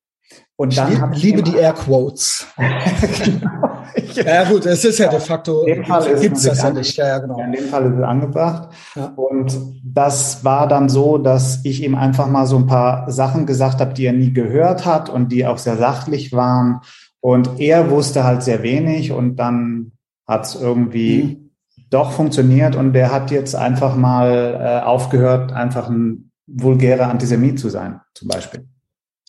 und 0.55 0.77
dann 0.77 1.11
ich 1.13 1.23
liebe 1.23 1.41
die 1.41 1.55
Airquotes. 1.55 2.45
genau. 3.25 3.70
Ja 4.15 4.49
gut, 4.49 4.65
es 4.65 4.85
ist 4.85 4.99
ja 4.99 5.09
de 5.09 5.19
facto, 5.19 5.63
gibt 5.65 6.37
es 6.37 6.43
das 6.43 6.61
ja 6.61 6.69
nicht. 6.71 6.95
Ja, 6.97 7.07
ja, 7.07 7.19
genau. 7.19 7.39
in 7.39 7.51
dem 7.51 7.65
Fall 7.65 7.85
ist 7.85 7.97
es 7.97 8.03
angebracht. 8.03 8.69
Ja. 8.95 9.13
Und 9.15 9.57
das 9.83 10.43
war 10.43 10.67
dann 10.67 10.89
so, 10.89 11.17
dass 11.17 11.63
ich 11.63 11.83
ihm 11.83 11.95
einfach 11.95 12.27
mal 12.27 12.45
so 12.45 12.57
ein 12.57 12.67
paar 12.67 13.11
Sachen 13.11 13.45
gesagt 13.45 13.81
habe, 13.81 13.93
die 13.93 14.05
er 14.05 14.13
nie 14.13 14.33
gehört 14.33 14.85
hat 14.85 15.09
und 15.09 15.31
die 15.31 15.45
auch 15.45 15.57
sehr 15.57 15.77
sachlich 15.77 16.31
waren. 16.33 16.81
Und 17.19 17.59
er 17.59 17.89
wusste 17.89 18.23
halt 18.23 18.43
sehr 18.43 18.63
wenig 18.63 19.11
und 19.11 19.35
dann 19.35 19.91
hat 20.27 20.45
es 20.45 20.55
irgendwie 20.55 21.23
mhm. 21.23 21.85
doch 21.89 22.11
funktioniert 22.11 22.75
und 22.75 22.93
der 22.93 23.11
hat 23.11 23.31
jetzt 23.31 23.55
einfach 23.55 23.95
mal 23.95 24.59
äh, 24.59 24.85
aufgehört, 24.85 25.51
einfach 25.53 25.89
ein 25.89 26.31
vulgärer 26.47 27.09
Antisemit 27.09 27.59
zu 27.59 27.69
sein, 27.69 28.01
zum 28.13 28.27
Beispiel. 28.27 28.65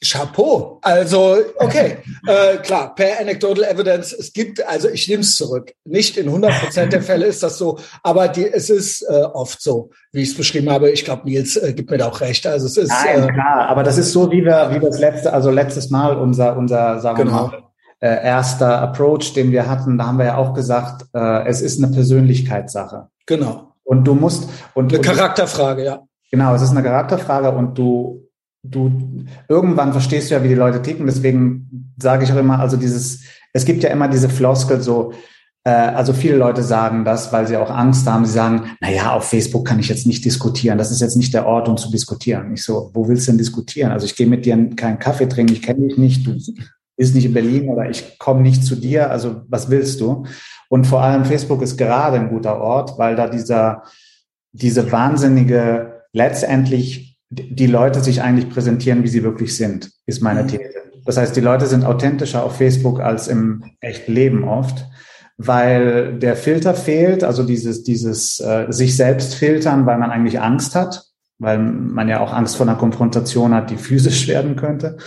Chapeau. 0.03 0.79
Also, 0.83 1.37
okay, 1.59 1.99
äh, 2.27 2.59
klar, 2.59 2.95
per 2.95 3.21
Anecdotal 3.21 3.65
Evidence, 3.65 4.13
es 4.13 4.33
gibt, 4.33 4.67
also 4.67 4.89
ich 4.89 5.09
nehme 5.09 5.23
es 5.23 5.37
zurück. 5.37 5.73
Nicht 5.85 6.17
in 6.17 6.27
100 6.27 6.61
Prozent 6.61 6.93
der 6.93 7.03
Fälle 7.03 7.27
ist 7.27 7.43
das 7.43 7.59
so, 7.59 7.79
aber 8.03 8.29
die, 8.29 8.47
es 8.47 8.69
ist 8.71 9.03
äh, 9.03 9.23
oft 9.33 9.63
so, 9.63 9.91
wie 10.13 10.23
ich 10.23 10.31
es 10.31 10.37
beschrieben 10.37 10.71
habe. 10.71 10.91
Ich 10.91 11.05
glaube, 11.05 11.23
Nils 11.25 11.57
äh, 11.57 11.73
gibt 11.73 11.91
mir 11.91 11.99
da 11.99 12.09
auch 12.09 12.21
recht. 12.21 12.47
Also 12.47 12.67
es 12.67 12.77
ist 12.77 12.91
Nein, 12.91 13.29
äh, 13.29 13.33
klar, 13.33 13.69
aber 13.69 13.83
das 13.83 13.99
ist 13.99 14.13
so, 14.13 14.31
wie 14.31 14.45
wir, 14.45 14.71
wie 14.75 14.81
das 14.81 14.99
letzte, 14.99 15.33
also 15.33 15.51
letztes 15.51 15.91
Mal 15.91 16.17
unser, 16.17 16.57
unser, 16.57 17.01
sagen 17.01 17.19
wir 17.19 17.25
genau. 17.25 17.47
mal, 17.49 17.63
äh, 18.01 18.25
erster 18.25 18.81
Approach, 18.81 19.33
den 19.33 19.53
wir 19.53 19.69
hatten, 19.69 19.97
da 19.97 20.07
haben 20.07 20.19
wir 20.19 20.27
ja 20.27 20.37
auch 20.37 20.55
gesagt, 20.55 21.07
äh, 21.15 21.47
es 21.47 21.63
ist 21.63 21.83
eine 21.83 21.93
Persönlichkeitssache. 21.93 23.09
Genau. 23.27 23.73
Und 23.85 24.05
du 24.05 24.15
musst 24.15 24.49
und 24.75 24.93
eine 24.93 25.01
Charakterfrage, 25.01 25.85
ja. 25.85 26.03
Genau, 26.31 26.55
es 26.55 26.63
ist 26.63 26.71
eine 26.71 26.83
Charakterfrage 26.83 27.51
und 27.53 27.77
du 27.77 28.27
du 28.63 29.25
irgendwann 29.49 29.93
verstehst 29.93 30.31
du 30.31 30.35
ja, 30.35 30.45
wie 30.45 30.49
die 30.49 30.55
Leute 30.55 30.83
ticken. 30.83 31.07
Deswegen 31.07 31.95
sage 31.99 32.25
ich 32.25 32.33
auch 32.33 32.37
immer, 32.37 32.61
also 32.61 32.77
dieses, 32.77 33.23
es 33.53 33.65
gibt 33.65 33.83
ja 33.83 33.91
immer 33.91 34.09
diese 34.09 34.29
Floskel 34.29 34.81
so, 34.81 35.13
äh, 35.65 35.71
also 35.71 36.13
viele 36.13 36.37
Leute 36.37 36.63
sagen 36.63 37.05
das, 37.05 37.33
weil 37.33 37.47
sie 37.47 37.57
auch 37.57 37.71
Angst 37.71 38.07
haben. 38.07 38.25
Sie 38.25 38.33
sagen, 38.33 38.77
na 38.81 38.91
ja, 38.91 39.13
auf 39.13 39.29
Facebook 39.29 39.67
kann 39.67 39.79
ich 39.79 39.89
jetzt 39.89 40.07
nicht 40.07 40.25
diskutieren. 40.25 40.79
Das 40.79 40.91
ist 40.91 41.01
jetzt 41.01 41.17
nicht 41.17 41.35
der 41.35 41.47
Ort, 41.47 41.69
um 41.69 41.77
zu 41.77 41.91
diskutieren. 41.91 42.53
Ich 42.55 42.63
so, 42.63 42.91
wo 42.95 43.09
willst 43.09 43.27
du 43.27 43.33
denn 43.33 43.39
diskutieren? 43.39 43.93
Also 43.93 44.07
ich 44.07 44.17
gehe 44.17 44.27
mit 44.27 44.47
dir 44.47 44.71
keinen 44.77 44.99
Kaffee 44.99 45.29
trinken, 45.29 45.53
ich 45.53 45.63
kenne 45.63 45.89
dich 45.89 45.99
nicht, 45.99 46.27
du 46.27 46.39
bist 46.97 47.15
nicht 47.15 47.25
in 47.25 47.35
Berlin 47.35 47.69
oder 47.69 47.91
ich 47.91 48.19
komme 48.19 48.43
nicht 48.43 48.65
zu 48.65 48.77
dir. 48.77 49.11
Also 49.11 49.43
was 49.49 49.71
willst 49.71 50.01
du? 50.01 50.25
Und 50.69 50.87
vor 50.87 51.03
allem 51.03 51.25
Facebook 51.25 51.63
ist 51.63 51.77
gerade 51.77 52.17
ein 52.17 52.31
guter 52.31 52.61
Ort, 52.61 52.99
weil 52.99 53.17
da 53.17 53.29
dieser, 53.29 53.83
diese 54.53 54.91
wahnsinnige, 54.91 56.03
letztendlich 56.13 57.12
die 57.33 57.67
Leute 57.67 58.01
sich 58.01 58.23
eigentlich 58.23 58.51
präsentieren, 58.51 59.03
wie 59.03 59.09
sie 59.09 59.23
wirklich 59.23 59.57
sind, 59.57 59.91
ist 60.07 60.23
meine 60.23 60.43
mhm. 60.43 60.49
These. 60.49 60.83
Das 61.05 61.17
heißt, 61.17 61.35
die 61.35 61.41
Leute 61.41 61.67
sind 61.67 61.85
authentischer 61.85 62.45
auf 62.45 62.57
Facebook 62.57 63.01
als 63.01 63.27
im 63.27 63.65
echten 63.81 64.13
Leben 64.13 64.45
oft, 64.45 64.87
weil 65.37 66.19
der 66.19 66.37
Filter 66.37 66.75
fehlt, 66.75 67.25
also 67.25 67.43
dieses, 67.43 67.83
dieses 67.83 68.39
äh, 68.39 68.67
sich 68.69 68.97
selbst 68.97 69.35
filtern, 69.35 69.87
weil 69.87 69.99
man 69.99 70.11
eigentlich 70.11 70.41
Angst 70.41 70.75
hat, 70.75 71.05
weil 71.39 71.59
man 71.59 72.09
ja 72.09 72.21
auch 72.21 72.33
Angst 72.33 72.57
vor 72.57 72.69
einer 72.69 72.77
Konfrontation 72.77 73.55
hat, 73.55 73.71
die 73.71 73.77
physisch 73.77 74.29
werden 74.29 74.57
könnte. 74.57 74.99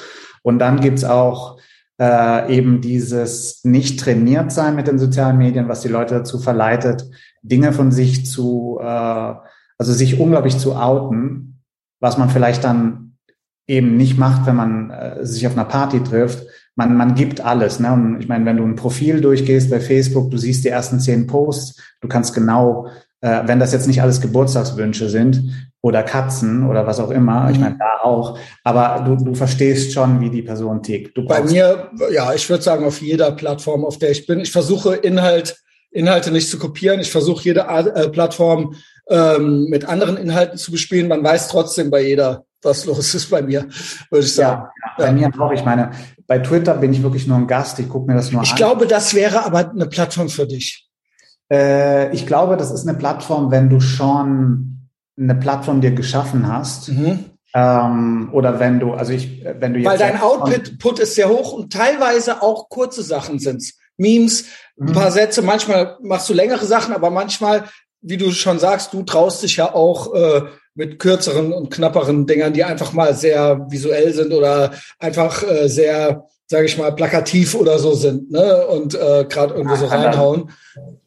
Und 0.41 0.59
dann 0.59 0.81
gibt's 0.81 1.03
auch 1.03 1.59
äh, 1.99 2.53
eben 2.53 2.81
dieses 2.81 3.63
nicht 3.63 3.99
trainiert 3.99 4.51
sein 4.51 4.75
mit 4.75 4.87
den 4.87 4.99
sozialen 4.99 5.37
Medien, 5.37 5.69
was 5.69 5.81
die 5.81 5.87
Leute 5.87 6.15
dazu 6.15 6.39
verleitet, 6.39 7.05
Dinge 7.41 7.71
von 7.71 7.91
sich 7.91 8.25
zu, 8.25 8.79
äh, 8.81 8.85
also 9.77 9.93
sich 9.93 10.19
unglaublich 10.19 10.57
zu 10.57 10.75
outen, 10.75 11.54
was 11.99 12.17
man 12.17 12.29
vielleicht 12.29 12.63
dann 12.63 13.17
eben 13.67 13.97
nicht 13.97 14.17
macht, 14.17 14.45
wenn 14.45 14.55
man 14.55 14.89
äh, 14.91 15.25
sich 15.25 15.45
auf 15.47 15.53
einer 15.53 15.65
Party 15.65 16.03
trifft. 16.03 16.45
Man, 16.75 16.95
man 16.97 17.15
gibt 17.15 17.41
alles. 17.41 17.79
Ne? 17.79 17.91
Und 17.91 18.19
ich 18.19 18.27
meine, 18.27 18.45
wenn 18.45 18.57
du 18.57 18.63
ein 18.63 18.75
Profil 18.75 19.21
durchgehst 19.21 19.69
bei 19.69 19.79
Facebook, 19.79 20.29
du 20.29 20.37
siehst 20.37 20.65
die 20.65 20.69
ersten 20.69 20.99
zehn 20.99 21.25
Posts, 21.25 21.81
du 22.01 22.07
kannst 22.07 22.33
genau, 22.33 22.87
äh, 23.21 23.41
wenn 23.45 23.59
das 23.59 23.73
jetzt 23.73 23.87
nicht 23.87 24.01
alles 24.01 24.21
Geburtstagswünsche 24.21 25.09
sind 25.09 25.71
oder 25.81 26.03
Katzen 26.03 26.67
oder 26.67 26.85
was 26.85 26.99
auch 26.99 27.11
immer, 27.11 27.49
ich 27.49 27.57
mhm. 27.57 27.63
meine, 27.63 27.77
da 27.77 28.03
auch, 28.03 28.37
aber 28.63 29.03
du, 29.03 29.23
du 29.23 29.33
verstehst 29.33 29.93
schon, 29.93 30.19
wie 30.19 30.29
die 30.29 30.41
Person 30.41 30.83
tickt. 30.83 31.17
bei 31.27 31.41
mir, 31.41 31.89
ja, 32.11 32.33
ich 32.33 32.47
würde 32.49 32.63
sagen, 32.63 32.85
auf 32.85 33.01
jeder 33.01 33.31
Plattform, 33.31 33.85
auf 33.85 33.97
der 33.97 34.11
ich 34.11 34.27
bin, 34.27 34.41
ich 34.41 34.51
versuche 34.51 34.95
Inhalt, 34.95 35.55
Inhalte 35.95 36.29
nicht 36.29 36.49
zu 36.49 36.59
kopieren. 36.59 36.99
Ich 36.99 37.11
versuche 37.11 37.45
jede 37.45 37.61
äh, 37.61 38.09
Plattform 38.09 38.75
ähm, 39.09 39.65
mit 39.65 39.85
anderen 39.85 40.17
Inhalten 40.17 40.57
zu 40.57 40.71
bespielen. 40.71 41.07
Man 41.07 41.23
weiß 41.23 41.47
trotzdem 41.47 41.91
bei 41.91 42.01
jeder, 42.01 42.45
was 42.61 42.85
los 42.85 43.13
ist 43.13 43.29
bei 43.29 43.41
mir, 43.41 43.67
würde 44.09 44.25
ich 44.25 44.33
sagen. 44.33 44.63
Ja, 44.63 44.91
bei 44.97 45.11
mir 45.11 45.31
auch. 45.39 45.51
Ich 45.51 45.63
meine, 45.63 45.91
bei 46.27 46.39
Twitter 46.39 46.73
bin 46.75 46.91
ich 46.91 47.03
wirklich 47.03 47.27
nur 47.27 47.37
ein 47.37 47.47
Gast. 47.47 47.79
Ich 47.79 47.89
gucke 47.89 48.07
mir 48.07 48.15
das 48.15 48.31
nur 48.31 48.41
ich 48.41 48.49
an. 48.49 48.53
Ich 48.53 48.57
glaube, 48.57 48.87
das 48.87 49.13
wäre 49.13 49.45
aber 49.45 49.69
eine 49.69 49.85
Plattform 49.85 50.29
für 50.29 50.47
dich. 50.47 50.87
Äh, 51.51 52.11
ich 52.13 52.25
glaube, 52.25 52.57
das 52.57 52.71
ist 52.71 52.87
eine 52.87 52.97
Plattform, 52.97 53.51
wenn 53.51 53.69
du 53.69 53.79
schon 53.79 54.89
eine 55.17 55.35
Plattform 55.35 55.81
dir 55.81 55.91
geschaffen 55.91 56.51
hast. 56.51 56.89
Mhm. 56.89 57.25
Ähm, 57.53 58.29
oder 58.33 58.59
wenn 58.59 58.79
du, 58.79 58.93
also 58.93 59.13
ich, 59.13 59.45
wenn 59.45 59.73
du 59.73 59.79
jetzt. 59.79 59.89
Weil 59.89 59.97
dein 59.97 60.19
Output 60.19 60.99
ist 60.99 61.15
sehr 61.15 61.29
hoch 61.29 61.53
und 61.53 61.71
teilweise 61.71 62.41
auch 62.41 62.69
kurze 62.69 63.03
Sachen 63.03 63.39
sind's. 63.39 63.77
Memes, 63.97 64.45
ein 64.77 64.91
paar 64.91 65.09
mhm. 65.09 65.13
Sätze, 65.13 65.41
manchmal 65.41 65.97
machst 66.01 66.27
du 66.27 66.33
längere 66.33 66.65
Sachen, 66.65 66.93
aber 66.93 67.11
manchmal 67.11 67.63
wie 68.05 68.17
du 68.17 68.31
schon 68.31 68.59
sagst, 68.59 68.93
du 68.93 69.03
traust 69.03 69.43
dich 69.43 69.57
ja 69.57 69.73
auch 69.73 70.13
äh, 70.13 70.41
mit 70.75 70.99
kürzeren 70.99 71.53
und 71.53 71.71
knapperen 71.71 72.27
Dingern, 72.27 72.53
die 72.53 72.63
einfach 72.63 72.93
mal 72.93 73.15
sehr 73.15 73.65
visuell 73.69 74.13
sind 74.13 74.31
oder 74.31 74.71
einfach 74.99 75.43
äh, 75.43 75.67
sehr, 75.67 76.25
sage 76.47 76.65
ich 76.65 76.77
mal, 76.77 76.93
plakativ 76.93 77.55
oder 77.55 77.79
so 77.79 77.93
sind, 77.93 78.31
ne? 78.31 78.67
Und 78.67 78.93
äh, 78.93 79.25
gerade 79.27 79.55
irgendwie 79.55 79.77
so 79.77 79.85
reinhauen. 79.85 80.51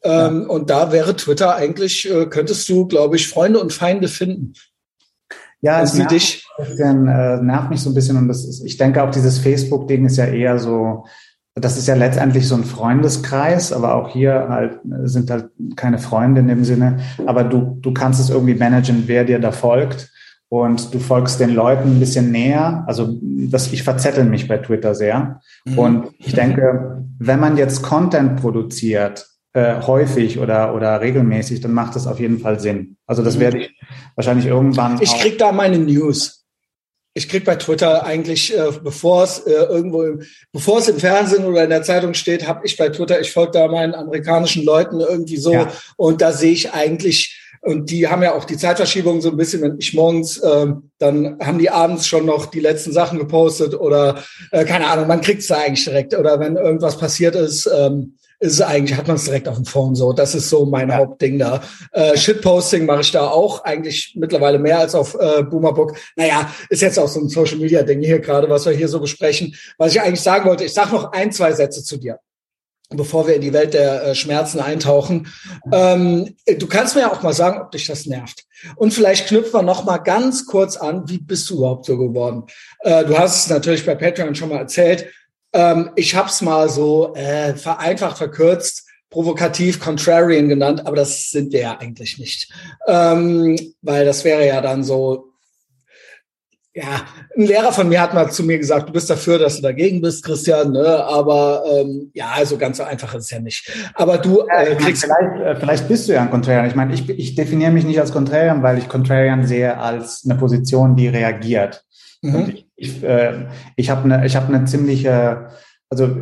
Ähm, 0.03 0.41
ja. 0.41 0.47
Und 0.47 0.69
da 0.69 0.91
wäre 0.91 1.15
Twitter 1.15 1.55
eigentlich, 1.55 2.09
äh, 2.09 2.25
könntest 2.25 2.67
du, 2.67 2.87
glaube 2.87 3.15
ich, 3.15 3.29
Freunde 3.29 3.59
und 3.59 3.71
Feinde 3.71 4.07
finden. 4.07 4.53
Ja, 5.61 5.81
es 5.81 5.93
nervt, 5.93 6.11
dich? 6.11 6.45
Bisschen, 6.57 7.07
äh, 7.07 7.37
nervt 7.41 7.69
mich 7.69 7.81
so 7.81 7.89
ein 7.89 7.93
bisschen 7.93 8.17
und 8.17 8.27
das 8.27 8.45
ist, 8.45 8.63
ich 8.63 8.77
denke 8.77 9.03
auch 9.03 9.11
dieses 9.11 9.39
Facebook-Ding 9.39 10.05
ist 10.05 10.17
ja 10.17 10.25
eher 10.25 10.57
so, 10.57 11.05
das 11.55 11.77
ist 11.77 11.87
ja 11.87 11.95
letztendlich 11.95 12.47
so 12.47 12.55
ein 12.55 12.63
Freundeskreis, 12.63 13.73
aber 13.73 13.95
auch 13.95 14.09
hier 14.09 14.47
halt 14.49 14.79
sind 15.03 15.29
halt 15.29 15.49
keine 15.75 15.99
Freunde 15.99 16.41
in 16.41 16.47
dem 16.47 16.63
Sinne. 16.63 16.99
Aber 17.25 17.43
du, 17.43 17.77
du 17.81 17.93
kannst 17.93 18.19
es 18.19 18.29
irgendwie 18.29 18.55
managen, 18.55 19.03
wer 19.07 19.25
dir 19.25 19.39
da 19.39 19.51
folgt. 19.51 20.11
Und 20.51 20.95
du 20.95 20.99
folgst 20.99 21.39
den 21.39 21.53
Leuten 21.53 21.95
ein 21.95 21.99
bisschen 21.99 22.31
näher. 22.31 22.83
Also 22.87 23.19
das, 23.21 23.71
ich 23.71 23.83
verzettel 23.83 24.25
mich 24.25 24.47
bei 24.47 24.57
Twitter 24.57 24.95
sehr. 24.95 25.41
Mhm. 25.65 25.77
Und 25.77 26.07
ich 26.17 26.33
denke, 26.33 27.05
wenn 27.19 27.39
man 27.39 27.55
jetzt 27.55 27.83
Content 27.83 28.41
produziert, 28.41 29.27
äh, 29.53 29.81
häufig 29.81 30.39
oder, 30.39 30.73
oder 30.73 31.01
regelmäßig, 31.01 31.61
dann 31.61 31.73
macht 31.73 31.95
das 31.95 32.07
auf 32.07 32.19
jeden 32.19 32.39
Fall 32.39 32.59
Sinn. 32.59 32.97
Also 33.05 33.23
das 33.23 33.35
mhm. 33.35 33.41
werde 33.41 33.57
ich 33.59 33.79
wahrscheinlich 34.15 34.47
irgendwann. 34.47 34.99
Ich 35.01 35.13
krieg 35.19 35.37
da 35.37 35.51
meine 35.51 35.77
News 35.77 36.38
ich 37.13 37.27
krieg 37.27 37.43
bei 37.43 37.55
Twitter 37.55 38.05
eigentlich, 38.05 38.55
äh, 38.55 38.71
bevor 38.83 39.23
es 39.23 39.39
äh, 39.39 39.51
irgendwo, 39.51 40.21
bevor 40.51 40.79
es 40.79 40.87
im 40.87 40.99
Fernsehen 40.99 41.45
oder 41.45 41.63
in 41.63 41.69
der 41.69 41.83
Zeitung 41.83 42.13
steht, 42.13 42.47
habe 42.47 42.65
ich 42.65 42.77
bei 42.77 42.89
Twitter, 42.89 43.19
ich 43.19 43.31
folge 43.31 43.51
da 43.53 43.67
meinen 43.67 43.95
amerikanischen 43.95 44.63
Leuten 44.63 44.99
irgendwie 44.99 45.37
so 45.37 45.53
ja. 45.53 45.71
und 45.97 46.21
da 46.21 46.31
sehe 46.31 46.51
ich 46.51 46.71
eigentlich, 46.71 47.39
und 47.61 47.89
die 47.89 48.07
haben 48.07 48.23
ja 48.23 48.35
auch 48.35 48.45
die 48.45 48.57
Zeitverschiebung 48.57 49.21
so 49.21 49.31
ein 49.31 49.37
bisschen, 49.37 49.61
wenn 49.61 49.77
ich 49.79 49.93
morgens, 49.93 50.41
ähm, 50.43 50.91
dann 50.97 51.37
haben 51.41 51.59
die 51.59 51.69
abends 51.69 52.07
schon 52.07 52.25
noch 52.25 52.45
die 52.45 52.61
letzten 52.61 52.93
Sachen 52.93 53.19
gepostet 53.19 53.73
oder 53.73 54.23
äh, 54.51 54.63
keine 54.63 54.87
Ahnung, 54.87 55.07
man 55.07 55.21
kriegt's 55.21 55.47
da 55.47 55.57
eigentlich 55.57 55.83
direkt. 55.83 56.13
Oder 56.13 56.39
wenn 56.39 56.55
irgendwas 56.55 56.97
passiert 56.97 57.35
ist, 57.35 57.69
ähm, 57.73 58.15
ist 58.39 58.53
es 58.53 58.61
eigentlich, 58.61 58.97
hat 58.97 59.07
man 59.07 59.17
es 59.17 59.25
direkt 59.25 59.47
auf 59.47 59.55
dem 59.55 59.65
Phone 59.65 59.95
so. 59.95 60.13
Das 60.13 60.33
ist 60.33 60.49
so 60.49 60.65
mein 60.65 60.89
ja. 60.89 60.95
Hauptding 60.95 61.39
da. 61.39 61.61
Äh, 61.91 62.17
Shitposting 62.17 62.85
mache 62.85 63.01
ich 63.01 63.11
da 63.11 63.27
auch 63.27 63.63
eigentlich 63.63 64.13
mittlerweile 64.15 64.59
mehr 64.59 64.79
als 64.79 64.95
auf 64.95 65.15
äh, 65.19 65.43
Boomerbook. 65.43 65.97
Naja, 66.15 66.49
ist 66.69 66.81
jetzt 66.81 66.97
auch 66.97 67.07
so 67.07 67.19
ein 67.19 67.29
Social 67.29 67.57
Media 67.57 67.83
Ding 67.83 68.01
hier 68.01 68.19
gerade, 68.19 68.49
was 68.49 68.65
wir 68.65 68.73
hier 68.73 68.87
so 68.87 68.99
besprechen. 68.99 69.55
Was 69.77 69.93
ich 69.93 70.01
eigentlich 70.01 70.21
sagen 70.21 70.47
wollte, 70.47 70.63
ich 70.63 70.73
sage 70.73 70.91
noch 70.91 71.11
ein, 71.11 71.31
zwei 71.31 71.51
Sätze 71.51 71.83
zu 71.83 71.97
dir 71.97 72.19
bevor 72.95 73.27
wir 73.27 73.35
in 73.35 73.41
die 73.41 73.53
Welt 73.53 73.73
der 73.73 74.03
äh, 74.03 74.15
Schmerzen 74.15 74.59
eintauchen. 74.59 75.27
Ähm, 75.71 76.35
du 76.47 76.67
kannst 76.67 76.95
mir 76.95 77.01
ja 77.01 77.11
auch 77.11 77.21
mal 77.21 77.33
sagen, 77.33 77.61
ob 77.61 77.71
dich 77.71 77.85
das 77.85 78.07
nervt. 78.07 78.45
Und 78.75 78.93
vielleicht 78.93 79.27
knüpfen 79.27 79.53
wir 79.53 79.61
noch 79.61 79.83
mal 79.83 79.99
ganz 79.99 80.45
kurz 80.45 80.75
an, 80.75 81.07
wie 81.07 81.19
bist 81.19 81.49
du 81.49 81.57
überhaupt 81.57 81.85
so 81.85 81.97
geworden? 81.97 82.45
Äh, 82.79 83.05
du 83.05 83.17
hast 83.17 83.45
es 83.45 83.49
natürlich 83.49 83.85
bei 83.85 83.95
Patreon 83.95 84.33
schon 84.33 84.49
mal 84.49 84.57
erzählt. 84.57 85.05
Ähm, 85.53 85.91
ich 85.95 86.15
habe 86.15 86.29
es 86.29 86.41
mal 86.41 86.69
so 86.69 87.15
äh, 87.15 87.55
vereinfacht, 87.55 88.17
verkürzt, 88.17 88.87
provokativ 89.09 89.79
Contrarian 89.79 90.49
genannt, 90.49 90.85
aber 90.85 90.95
das 90.95 91.31
sind 91.31 91.51
wir 91.51 91.61
ja 91.61 91.77
eigentlich 91.79 92.19
nicht. 92.19 92.51
Ähm, 92.87 93.57
weil 93.81 94.05
das 94.05 94.23
wäre 94.23 94.45
ja 94.45 94.61
dann 94.61 94.83
so, 94.83 95.29
ja, 96.75 97.01
ein 97.35 97.47
Lehrer 97.47 97.71
von 97.71 97.89
mir 97.89 97.99
hat 97.99 98.13
mal 98.13 98.29
zu 98.31 98.43
mir 98.43 98.59
gesagt, 98.59 98.89
du 98.89 98.93
bist 98.93 99.09
dafür, 99.09 99.39
dass 99.39 99.55
du 99.55 99.63
dagegen 99.63 100.01
bist, 100.01 100.23
Christian, 100.23 100.71
ne? 100.71 101.03
aber 101.03 101.63
ähm, 101.65 102.11
ja, 102.13 102.29
also 102.35 102.57
ganz 102.57 102.77
so 102.77 102.83
einfach 102.83 103.13
ist 103.15 103.25
es 103.25 103.31
ja 103.31 103.39
nicht. 103.39 103.71
Aber 103.95 104.19
du 104.19 104.41
äh, 104.47 104.75
kriegst... 104.75 105.03
Vielleicht, 105.03 105.41
äh, 105.41 105.55
vielleicht 105.55 105.87
bist 105.87 106.07
du 106.07 106.13
ja 106.13 106.21
ein 106.21 106.29
Contrarian. 106.29 106.67
Ich 106.67 106.75
meine, 106.75 106.93
ich, 106.93 107.09
ich 107.09 107.33
definiere 107.33 107.71
mich 107.71 107.85
nicht 107.85 107.99
als 107.99 108.11
Contrarian, 108.11 108.61
weil 108.61 108.77
ich 108.77 108.87
Contrarian 108.87 109.47
sehe 109.47 109.77
als 109.77 110.21
eine 110.23 110.35
Position, 110.35 110.95
die 110.95 111.07
reagiert. 111.07 111.83
Mhm. 112.21 112.53
ich 112.53 112.68
ich, 112.79 113.03
äh, 113.03 113.47
ich 113.75 113.89
habe 113.89 114.03
eine 114.03 114.25
ich 114.25 114.35
habe 114.35 114.53
eine 114.53 114.65
ziemliche 114.65 115.47
also 115.89 116.15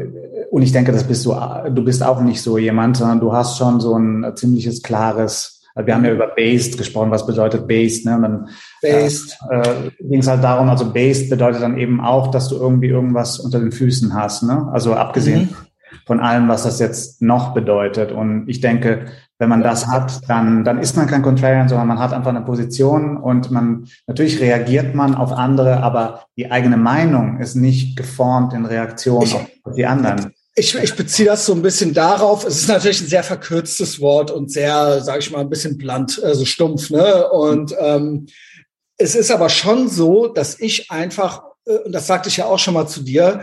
und 0.50 0.62
ich 0.62 0.72
denke, 0.72 0.92
das 0.92 1.04
bist 1.04 1.26
du 1.26 1.36
du 1.70 1.84
bist 1.84 2.04
auch 2.04 2.22
nicht 2.22 2.42
so 2.42 2.58
jemand, 2.58 2.98
sondern 2.98 3.20
du 3.20 3.34
hast 3.34 3.58
schon 3.58 3.80
so 3.80 3.98
ein 3.98 4.36
ziemliches 4.36 4.82
klares 4.82 5.58
wir 5.86 5.94
haben 5.94 6.06
ja 6.06 6.12
über 6.12 6.28
Based 6.28 6.78
gesprochen, 6.78 7.12
was 7.12 7.26
bedeutet 7.26 7.68
Based, 7.68 8.06
ne? 8.06 8.16
Und 8.16 8.22
dann 8.24 8.50
based. 8.82 9.38
Äh, 9.52 9.60
äh, 9.60 9.92
ging 10.00 10.20
es 10.20 10.28
halt 10.28 10.44
darum, 10.44 10.70
also 10.70 10.92
Based 10.92 11.30
bedeutet 11.30 11.62
dann 11.62 11.78
eben 11.78 12.02
auch, 12.02 12.32
dass 12.32 12.50
du 12.50 12.56
irgendwie 12.56 12.88
irgendwas 12.88 13.40
unter 13.40 13.60
den 13.60 13.72
Füßen 13.72 14.14
hast, 14.14 14.44
ne? 14.44 14.70
Also 14.72 14.94
abgesehen 14.94 15.42
mhm. 15.42 15.56
von 16.06 16.20
allem, 16.20 16.48
was 16.48 16.64
das 16.64 16.80
jetzt 16.80 17.22
noch 17.22 17.54
bedeutet. 17.54 18.12
Und 18.12 18.48
ich 18.48 18.60
denke, 18.62 19.06
wenn 19.40 19.50
man 19.50 19.62
das 19.62 19.88
hat, 19.88 20.28
dann, 20.28 20.64
dann 20.64 20.80
ist 20.80 20.96
man 20.96 21.08
kein 21.08 21.22
Contrarian, 21.22 21.70
sondern 21.70 21.88
man 21.88 22.00
hat 22.00 22.14
einfach 22.14 22.32
eine 22.32 22.42
Position 22.42 23.18
und 23.18 23.52
man, 23.52 23.88
natürlich 24.08 24.40
reagiert 24.40 24.96
man 24.96 25.14
auf 25.14 25.32
andere, 25.32 25.84
aber 25.84 26.26
die 26.38 26.52
eigene 26.52 26.78
Meinung 26.78 27.40
ist 27.40 27.56
nicht 27.56 27.96
geformt 27.96 28.54
in 28.54 28.66
Reaktion 28.66 29.24
ich, 29.24 29.36
auf 29.36 29.76
die 29.76 29.86
anderen. 29.86 30.34
Ich, 30.56 30.74
ich 30.76 30.96
beziehe 30.96 31.28
das 31.30 31.46
so 31.46 31.54
ein 31.54 31.62
bisschen 31.62 31.94
darauf. 31.94 32.44
Es 32.46 32.62
ist 32.62 32.68
natürlich 32.68 33.02
ein 33.02 33.08
sehr 33.08 33.24
verkürztes 33.24 34.02
Wort 34.02 34.32
und 34.32 34.52
sehr, 34.52 35.02
sage 35.02 35.20
ich 35.20 35.30
mal, 35.30 35.42
ein 35.42 35.52
bisschen 35.52 35.78
blunt, 35.78 36.20
also 36.24 36.44
stumpf. 36.46 36.90
Ne? 36.90 37.30
Und 37.30 37.76
ähm, 37.80 38.26
es 38.98 39.14
ist 39.14 39.30
aber 39.30 39.50
schon 39.50 39.88
so, 39.88 40.28
dass 40.28 40.60
ich 40.60 40.90
einfach, 40.90 41.44
äh, 41.66 41.78
und 41.78 41.92
das 41.92 42.08
sagte 42.08 42.30
ich 42.30 42.38
ja 42.38 42.46
auch 42.46 42.58
schon 42.58 42.74
mal 42.74 42.88
zu 42.88 43.04
dir, 43.04 43.42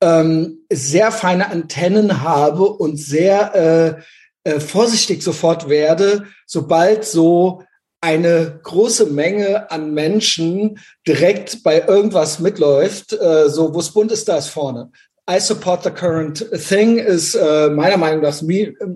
ähm, 0.00 0.58
sehr 0.70 1.12
feine 1.12 1.50
Antennen 1.50 2.22
habe 2.22 2.64
und 2.64 2.96
sehr 2.96 3.54
äh, 3.54 4.02
äh, 4.48 4.60
vorsichtig 4.60 5.22
sofort 5.22 5.68
werde, 5.68 6.24
sobald 6.46 7.04
so 7.04 7.62
eine 8.00 8.60
große 8.62 9.06
Menge 9.06 9.70
an 9.70 9.92
Menschen 9.92 10.78
direkt 11.06 11.62
bei 11.62 11.84
irgendwas 11.86 12.38
mitläuft, 12.38 13.12
äh, 13.12 13.48
so 13.48 13.74
wo 13.74 13.80
es 13.80 13.90
bunt 13.90 14.12
ist, 14.12 14.28
da 14.28 14.38
ist 14.38 14.48
vorne. 14.48 14.90
I 15.30 15.38
support 15.40 15.84
the 15.84 15.90
current 15.90 16.46
thing 16.68 16.96
ist 16.96 17.34
äh, 17.34 17.68
meiner 17.68 17.98
Meinung 17.98 18.22
nach 18.22 18.40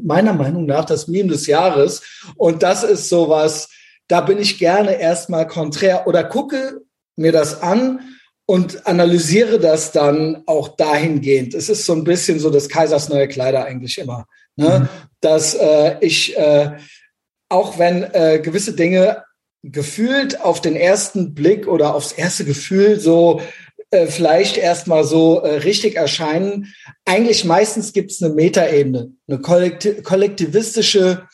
meiner 0.02 0.32
Meinung 0.32 0.64
nach 0.64 0.86
das 0.86 1.06
Meme 1.08 1.28
des 1.28 1.46
Jahres 1.46 2.00
und 2.36 2.62
das 2.62 2.84
ist 2.84 3.10
sowas, 3.10 3.68
da 4.08 4.22
bin 4.22 4.38
ich 4.38 4.58
gerne 4.58 4.98
erstmal 4.98 5.46
konträr 5.46 6.06
oder 6.06 6.24
gucke 6.24 6.80
mir 7.16 7.32
das 7.32 7.60
an 7.60 8.00
und 8.46 8.86
analysiere 8.86 9.58
das 9.58 9.92
dann 9.92 10.42
auch 10.46 10.68
dahingehend. 10.76 11.54
Es 11.54 11.68
ist 11.68 11.84
so 11.84 11.92
ein 11.92 12.04
bisschen 12.04 12.38
so 12.38 12.48
des 12.48 12.68
Kaisers 12.68 13.10
neue 13.10 13.28
Kleider 13.28 13.64
eigentlich 13.66 13.98
immer, 13.98 14.26
ne? 14.56 14.80
Mhm. 14.80 14.88
dass 15.20 15.54
äh, 15.54 15.96
ich 16.00 16.36
äh, 16.36 16.76
auch 17.48 17.78
wenn 17.78 18.02
äh, 18.02 18.40
gewisse 18.42 18.74
Dinge 18.74 19.24
gefühlt 19.62 20.40
auf 20.40 20.60
den 20.60 20.74
ersten 20.74 21.34
Blick 21.34 21.68
oder 21.68 21.94
aufs 21.94 22.12
erste 22.12 22.44
Gefühl 22.44 22.98
so 22.98 23.40
äh, 23.90 24.06
vielleicht 24.06 24.56
erstmal 24.56 25.04
so 25.04 25.40
äh, 25.40 25.58
richtig 25.58 25.96
erscheinen. 25.96 26.74
Eigentlich 27.04 27.44
meistens 27.44 27.92
gibt 27.92 28.10
es 28.10 28.22
eine 28.22 28.34
Metaebene, 28.34 29.12
eine 29.28 29.38
kollektiv 29.40 30.02
kollektivistische, 30.02 31.28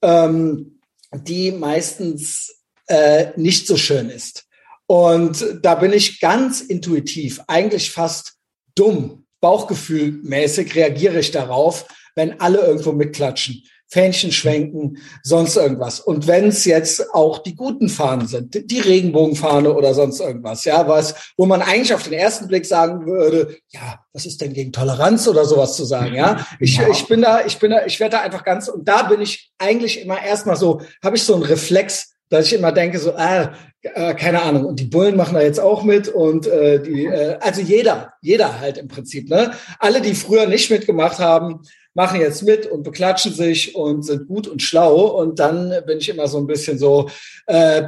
ähm, 0.00 0.80
die 1.12 1.50
meistens 1.50 2.54
äh, 2.86 3.28
nicht 3.36 3.66
so 3.66 3.76
schön 3.76 4.10
ist. 4.10 4.46
Und 4.86 5.44
da 5.62 5.74
bin 5.74 5.92
ich 5.92 6.20
ganz 6.20 6.60
intuitiv, 6.60 7.40
eigentlich 7.48 7.90
fast 7.90 8.34
dumm, 8.76 9.26
bauchgefühlmäßig 9.40 10.74
reagiere 10.76 11.18
ich 11.18 11.32
darauf, 11.32 11.86
wenn 12.14 12.40
alle 12.40 12.58
irgendwo 12.58 12.92
mitklatschen. 12.92 13.62
Fähnchen 13.94 14.32
schwenken, 14.32 14.98
sonst 15.22 15.56
irgendwas. 15.56 16.00
Und 16.00 16.26
wenn 16.26 16.48
es 16.48 16.64
jetzt 16.64 17.14
auch 17.14 17.38
die 17.38 17.54
guten 17.54 17.88
Fahnen 17.88 18.26
sind, 18.26 18.70
die 18.70 18.80
Regenbogenfahne 18.80 19.72
oder 19.72 19.94
sonst 19.94 20.20
irgendwas, 20.20 20.64
ja, 20.64 20.88
was, 20.88 21.14
wo 21.36 21.46
man 21.46 21.62
eigentlich 21.62 21.94
auf 21.94 22.02
den 22.02 22.14
ersten 22.14 22.48
Blick 22.48 22.66
sagen 22.66 23.06
würde, 23.06 23.56
ja, 23.68 24.00
was 24.12 24.26
ist 24.26 24.40
denn 24.40 24.52
gegen 24.52 24.72
Toleranz 24.72 25.28
oder 25.28 25.44
sowas 25.44 25.76
zu 25.76 25.84
sagen, 25.84 26.14
ja? 26.14 26.44
Ich, 26.58 26.76
ja. 26.76 26.88
ich 26.90 27.06
bin 27.06 27.22
da, 27.22 27.44
ich 27.44 27.58
bin 27.58 27.70
da, 27.70 27.86
ich 27.86 28.00
werde 28.00 28.16
da 28.16 28.22
einfach 28.22 28.42
ganz, 28.42 28.68
und 28.68 28.88
da 28.88 29.04
bin 29.04 29.20
ich 29.20 29.52
eigentlich 29.58 30.00
immer 30.00 30.20
erstmal 30.20 30.56
so, 30.56 30.80
habe 31.02 31.16
ich 31.16 31.22
so 31.22 31.34
einen 31.34 31.44
Reflex, 31.44 32.14
dass 32.30 32.46
ich 32.46 32.54
immer 32.54 32.72
denke, 32.72 32.98
so, 32.98 33.14
ah, 33.14 33.52
äh, 33.82 34.14
keine 34.14 34.42
Ahnung, 34.42 34.64
und 34.64 34.80
die 34.80 34.86
Bullen 34.86 35.16
machen 35.16 35.34
da 35.34 35.42
jetzt 35.42 35.60
auch 35.60 35.84
mit 35.84 36.08
und 36.08 36.46
äh, 36.46 36.82
die, 36.82 37.04
äh, 37.04 37.36
also 37.40 37.60
jeder, 37.60 38.14
jeder 38.22 38.58
halt 38.58 38.78
im 38.78 38.88
Prinzip, 38.88 39.28
ne? 39.28 39.52
Alle, 39.78 40.00
die 40.00 40.14
früher 40.14 40.46
nicht 40.46 40.70
mitgemacht 40.70 41.18
haben, 41.18 41.60
machen 41.94 42.20
jetzt 42.20 42.42
mit 42.42 42.66
und 42.66 42.82
beklatschen 42.82 43.32
sich 43.32 43.74
und 43.74 44.02
sind 44.02 44.26
gut 44.26 44.46
und 44.46 44.62
schlau. 44.62 45.06
Und 45.06 45.38
dann 45.38 45.72
bin 45.86 45.98
ich 45.98 46.08
immer 46.08 46.28
so 46.28 46.38
ein 46.38 46.46
bisschen 46.46 46.78
so, 46.78 47.08
äh, 47.46 47.84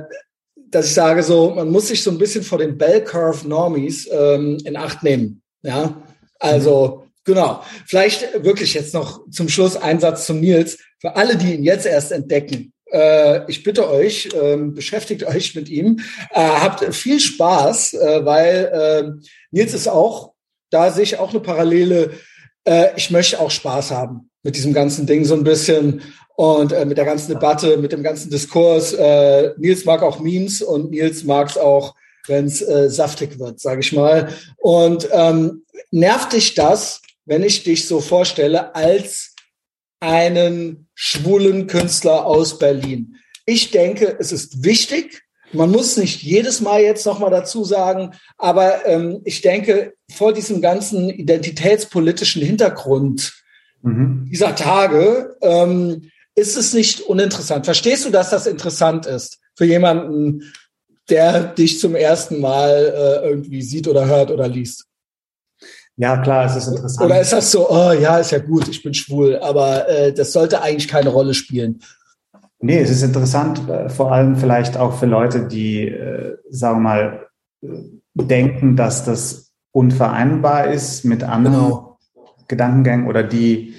dass 0.55 0.87
ich 0.87 0.95
sage, 0.95 1.23
so, 1.23 1.51
man 1.51 1.71
muss 1.71 1.89
sich 1.89 2.03
so 2.03 2.11
ein 2.11 2.19
bisschen 2.19 2.43
vor 2.43 2.59
den 2.59 2.79
Bell 2.79 3.03
Curve 3.03 3.47
Normies 3.47 4.09
ähm, 4.11 4.59
in 4.65 4.77
Acht 4.77 5.03
nehmen. 5.03 5.43
Ja, 5.63 6.03
also 6.39 7.03
mhm. 7.05 7.11
genau. 7.25 7.63
Vielleicht 7.87 8.45
wirklich 8.45 8.75
jetzt 8.75 8.95
noch 8.95 9.29
zum 9.31 9.49
Schluss 9.49 9.77
ein 9.77 10.01
Satz 10.01 10.27
zum 10.27 10.41
Nils. 10.41 10.79
Für 11.01 11.17
alle, 11.17 11.37
die 11.37 11.55
ihn 11.55 11.65
jetzt 11.65 11.87
erst 11.87 12.13
entdecken, 12.13 12.73
äh, 12.93 13.51
ich 13.51 13.63
bitte 13.63 13.91
euch, 13.91 14.29
äh, 14.35 14.57
beschäftigt 14.57 15.25
euch 15.27 15.55
mit 15.55 15.69
ihm, 15.69 16.01
äh, 16.31 16.41
habt 16.41 16.95
viel 16.95 17.21
Spaß, 17.21 17.95
äh, 17.95 18.25
weil 18.25 18.71
äh, 18.73 19.27
Nils 19.51 19.75
ist 19.75 19.89
auch, 19.89 20.33
da 20.71 20.91
sehe 20.91 21.05
ich 21.05 21.19
auch 21.19 21.31
eine 21.31 21.41
Parallele 21.41 22.11
äh, 22.67 22.89
ich 22.97 23.11
möchte 23.11 23.41
auch 23.41 23.51
Spaß 23.51 23.91
haben 23.91 24.31
mit 24.43 24.57
diesem 24.57 24.73
ganzen 24.73 25.07
Ding 25.07 25.25
so 25.25 25.35
ein 25.35 25.45
bisschen 25.45 26.03
und 26.37 26.73
äh, 26.73 26.85
mit 26.85 26.99
der 26.99 27.05
ganzen 27.05 27.33
Debatte, 27.33 27.79
mit 27.79 27.93
dem 27.93 28.03
ganzen 28.03 28.31
Diskurs. 28.31 28.93
Äh, 28.93 29.53
Nils 29.57 29.85
mag 29.85 30.03
auch 30.03 30.21
Memes 30.21 30.63
und 30.63 30.91
Nils 30.91 31.25
mag 31.25 31.49
es 31.49 31.57
auch, 31.57 31.95
wenn 32.27 32.47
es 32.47 32.61
äh, 32.61 32.91
saftig 32.91 33.39
wird, 33.39 33.61
sage 33.61 33.81
ich 33.81 33.93
mal. 33.93 34.29
Und 34.59 35.09
ähm, 35.13 35.65
nervt 35.91 36.33
dich 36.33 36.55
das, 36.55 37.01
wenn 37.25 37.43
ich 37.43 37.65
dich 37.65 37.89
so 37.89 38.01
vorstelle 38.01 38.75
als 38.75 39.35
einen 40.01 40.89
schwulen 40.95 41.67
Künstler 41.67 42.27
aus 42.27 42.59
Berlin? 42.59 43.17
Ich 43.47 43.71
denke, 43.71 44.17
es 44.19 44.33
ist 44.33 44.65
wichtig, 44.65 45.23
man 45.53 45.71
muss 45.71 45.97
nicht 45.97 46.23
jedes 46.23 46.61
Mal 46.61 46.83
jetzt 46.83 47.07
nochmal 47.07 47.31
dazu 47.31 47.65
sagen, 47.65 48.13
aber 48.39 48.87
ähm, 48.87 49.21
ich 49.25 49.41
denke, 49.41 49.95
vor 50.13 50.33
diesem 50.33 50.61
ganzen 50.61 51.09
identitätspolitischen 51.11 52.43
Hintergrund 52.43 53.33
mhm. 53.83 54.29
dieser 54.31 54.55
Tage 54.55 55.37
ähm, 55.41 56.11
ist 56.35 56.57
es 56.57 56.75
nicht 56.75 57.01
uninteressant. 57.01 57.65
Verstehst 57.65 58.05
du, 58.05 58.11
dass 58.11 58.31
das 58.31 58.47
interessant 58.47 59.07
ist 59.07 59.39
für 59.55 59.65
jemanden, 59.65 60.43
der 61.09 61.45
dich 61.45 61.81
zum 61.81 61.95
ersten 61.95 62.41
Mal 62.41 62.93
äh, 63.25 63.29
irgendwie 63.29 63.63
sieht 63.63 63.89
oder 63.89 64.07
hört 64.07 64.31
oder 64.31 64.49
liest? 64.49 64.87
Ja, 65.99 66.19
klar, 66.19 66.45
es 66.45 66.57
ist 66.57 66.69
interessant. 66.69 67.07
Oder 67.07 67.21
ist 67.21 67.33
das 67.33 67.51
so, 67.51 67.71
oh 67.71 67.93
ja, 67.93 68.19
ist 68.19 68.31
ja 68.31 68.39
gut, 68.39 68.69
ich 68.69 68.83
bin 68.83 68.93
schwul, 68.93 69.39
aber 69.39 69.89
äh, 69.89 70.13
das 70.13 70.33
sollte 70.33 70.61
eigentlich 70.61 70.89
keine 70.89 71.09
Rolle 71.09 71.33
spielen. 71.33 71.81
Nee, 72.67 72.81
es 72.81 72.91
ist 72.91 73.05
interessant, 73.05 73.69
äh, 73.69 73.89
vor 73.89 74.11
allem 74.11 74.35
vielleicht 74.35 74.77
auch 74.77 74.99
für 74.99 75.07
Leute, 75.07 75.47
die, 75.47 75.87
äh, 75.87 76.37
sagen 76.51 76.79
wir 76.79 76.83
mal, 76.83 77.27
äh, 77.63 77.69
denken, 78.15 78.75
dass 78.75 79.05
das 79.05 79.53
unvereinbar 79.71 80.67
ist 80.67 81.05
mit 81.05 81.23
anderen 81.23 81.55
genau. 81.55 81.99
Gedankengängen 82.49 83.07
oder 83.07 83.23
die 83.23 83.75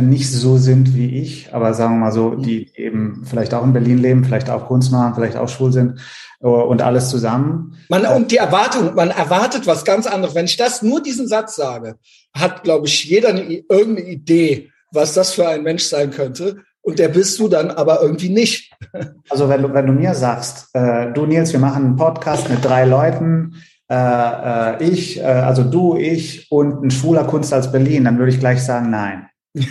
nicht 0.00 0.30
so 0.30 0.56
sind 0.56 0.96
wie 0.96 1.18
ich, 1.20 1.52
aber 1.52 1.74
sagen 1.74 1.96
wir 1.96 2.06
mal 2.06 2.12
so, 2.12 2.34
die 2.34 2.70
eben 2.76 3.24
vielleicht 3.26 3.52
auch 3.52 3.62
in 3.62 3.74
Berlin 3.74 3.98
leben, 3.98 4.24
vielleicht 4.24 4.48
auch 4.48 4.66
Kunst 4.66 4.90
machen, 4.90 5.14
vielleicht 5.14 5.36
auch 5.36 5.50
schwul 5.50 5.70
sind 5.70 6.00
und 6.40 6.80
alles 6.80 7.10
zusammen. 7.10 7.76
Man, 7.90 8.06
und 8.06 8.30
die 8.32 8.38
Erwartung, 8.38 8.94
man 8.94 9.10
erwartet 9.10 9.66
was 9.66 9.84
ganz 9.84 10.06
anderes. 10.06 10.34
Wenn 10.34 10.46
ich 10.46 10.56
das 10.56 10.80
nur 10.80 11.02
diesen 11.02 11.28
Satz 11.28 11.56
sage, 11.56 11.96
hat, 12.34 12.64
glaube 12.64 12.86
ich, 12.86 13.04
jeder 13.04 13.28
eine, 13.28 13.42
irgendeine 13.42 14.08
Idee, 14.08 14.70
was 14.92 15.12
das 15.12 15.34
für 15.34 15.46
ein 15.46 15.62
Mensch 15.62 15.82
sein 15.82 16.10
könnte 16.10 16.62
und 16.82 16.98
der 16.98 17.08
bist 17.08 17.38
du 17.38 17.48
dann 17.48 17.70
aber 17.70 18.02
irgendwie 18.02 18.28
nicht. 18.28 18.72
Also 19.30 19.48
wenn 19.48 19.62
du, 19.62 19.72
wenn 19.72 19.86
du 19.86 19.92
mir 19.94 20.14
sagst, 20.14 20.68
äh, 20.74 21.10
du 21.12 21.24
Nils, 21.24 21.52
wir 21.52 21.60
machen 21.60 21.84
einen 21.84 21.96
Podcast 21.96 22.50
mit 22.50 22.62
drei 22.62 22.84
Leuten, 22.84 23.62
äh, 23.88 23.94
äh, 23.94 24.84
ich, 24.84 25.18
äh, 25.18 25.22
also 25.22 25.62
du, 25.62 25.96
ich 25.96 26.50
und 26.50 26.84
ein 26.84 26.90
schwuler 26.90 27.24
Kunst 27.24 27.52
als 27.52 27.72
Berlin, 27.72 28.04
dann 28.04 28.18
würde 28.18 28.32
ich 28.32 28.38
gleich 28.38 28.62
sagen, 28.62 28.90
nein. 28.90 29.28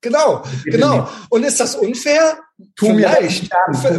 genau, 0.00 0.42
genau. 0.64 1.08
Und 1.28 1.44
ist 1.44 1.60
das 1.60 1.76
unfair? 1.76 2.38
Tu 2.76 2.86
vielleicht. 2.86 3.50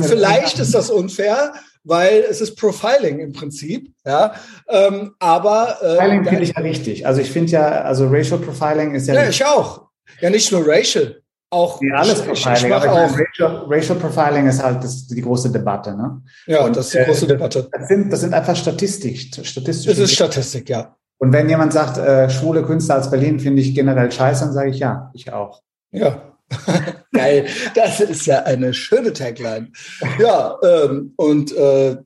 vielleicht 0.02 0.60
ist 0.60 0.74
das 0.74 0.90
unfair, 0.90 1.54
weil 1.84 2.26
es 2.30 2.42
ist 2.42 2.56
Profiling 2.56 3.20
im 3.20 3.34
Prinzip. 3.34 3.92
Ja, 4.06 4.34
ähm, 4.68 5.14
aber 5.20 5.78
äh, 5.82 5.96
Profiling 5.98 6.26
finde 6.26 6.44
ich 6.44 6.54
ja 6.56 6.62
richtig. 6.62 7.06
Also 7.06 7.22
ich 7.22 7.32
finde 7.32 7.52
ja, 7.52 7.68
also 7.82 8.08
Racial 8.08 8.40
Profiling 8.40 8.96
ist 8.96 9.08
ja. 9.08 9.14
Ja, 9.16 9.30
ich 9.30 9.46
auch. 9.46 9.90
Ja, 10.22 10.30
nicht 10.30 10.52
nur 10.52 10.68
Racial 10.68 11.22
auch 11.52 11.82
ja, 11.82 11.96
alles 11.96 12.22
Profiling, 12.22 12.74
aber 12.74 12.92
auch 12.92 13.18
Racial, 13.18 13.66
Racial, 13.68 13.98
Profiling 13.98 14.48
ist 14.48 14.62
halt 14.62 14.84
das, 14.84 15.08
die 15.08 15.22
große 15.22 15.52
Debatte, 15.52 15.96
ne? 15.96 16.22
Ja, 16.46 16.64
und, 16.66 16.76
das 16.76 16.88
ist 16.88 16.96
die 16.96 17.06
große 17.06 17.26
äh, 17.26 17.30
Debatte. 17.30 17.70
Das 17.72 17.88
sind, 17.88 18.14
das 18.14 18.22
sind 18.22 18.34
einfach 18.34 18.56
Statistik, 18.56 19.20
Statistik. 19.46 19.90
Das 19.90 19.98
ist 19.98 20.14
Statistik, 20.14 20.70
ja. 20.70 20.96
Und 21.18 21.34
wenn 21.34 21.50
jemand 21.50 21.74
sagt, 21.74 21.98
äh, 21.98 22.30
schwule 22.30 22.64
Künstler 22.64 22.96
als 22.96 23.10
Berlin 23.10 23.40
finde 23.40 23.62
ich 23.62 23.74
generell 23.74 24.12
scheiße, 24.12 24.46
dann 24.46 24.54
sage 24.54 24.70
ich 24.70 24.80
ja, 24.80 25.12
ich 25.14 25.32
auch. 25.34 25.62
Ja. 25.92 26.22
Geil, 27.14 27.46
das 27.76 28.00
ist 28.00 28.26
ja 28.26 28.44
eine 28.44 28.74
schöne 28.74 29.14
Tagline. 29.14 29.72
Ja, 30.20 30.56
ähm, 30.64 31.14
und 31.18 31.56
äh, 31.56 31.98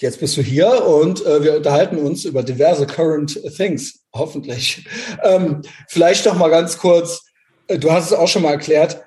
jetzt 0.00 0.20
bist 0.20 0.36
du 0.36 0.42
hier 0.42 0.86
und 0.86 1.24
äh, 1.24 1.42
wir 1.42 1.56
unterhalten 1.56 1.96
uns 1.98 2.24
über 2.24 2.42
diverse 2.42 2.86
current 2.86 3.40
things, 3.56 4.04
hoffentlich. 4.14 4.86
Ähm, 5.22 5.62
vielleicht 5.88 6.26
noch 6.26 6.36
mal 6.36 6.50
ganz 6.50 6.78
kurz, 6.78 7.27
du 7.68 7.92
hast 7.92 8.06
es 8.06 8.12
auch 8.12 8.28
schon 8.28 8.42
mal 8.42 8.52
erklärt. 8.52 9.04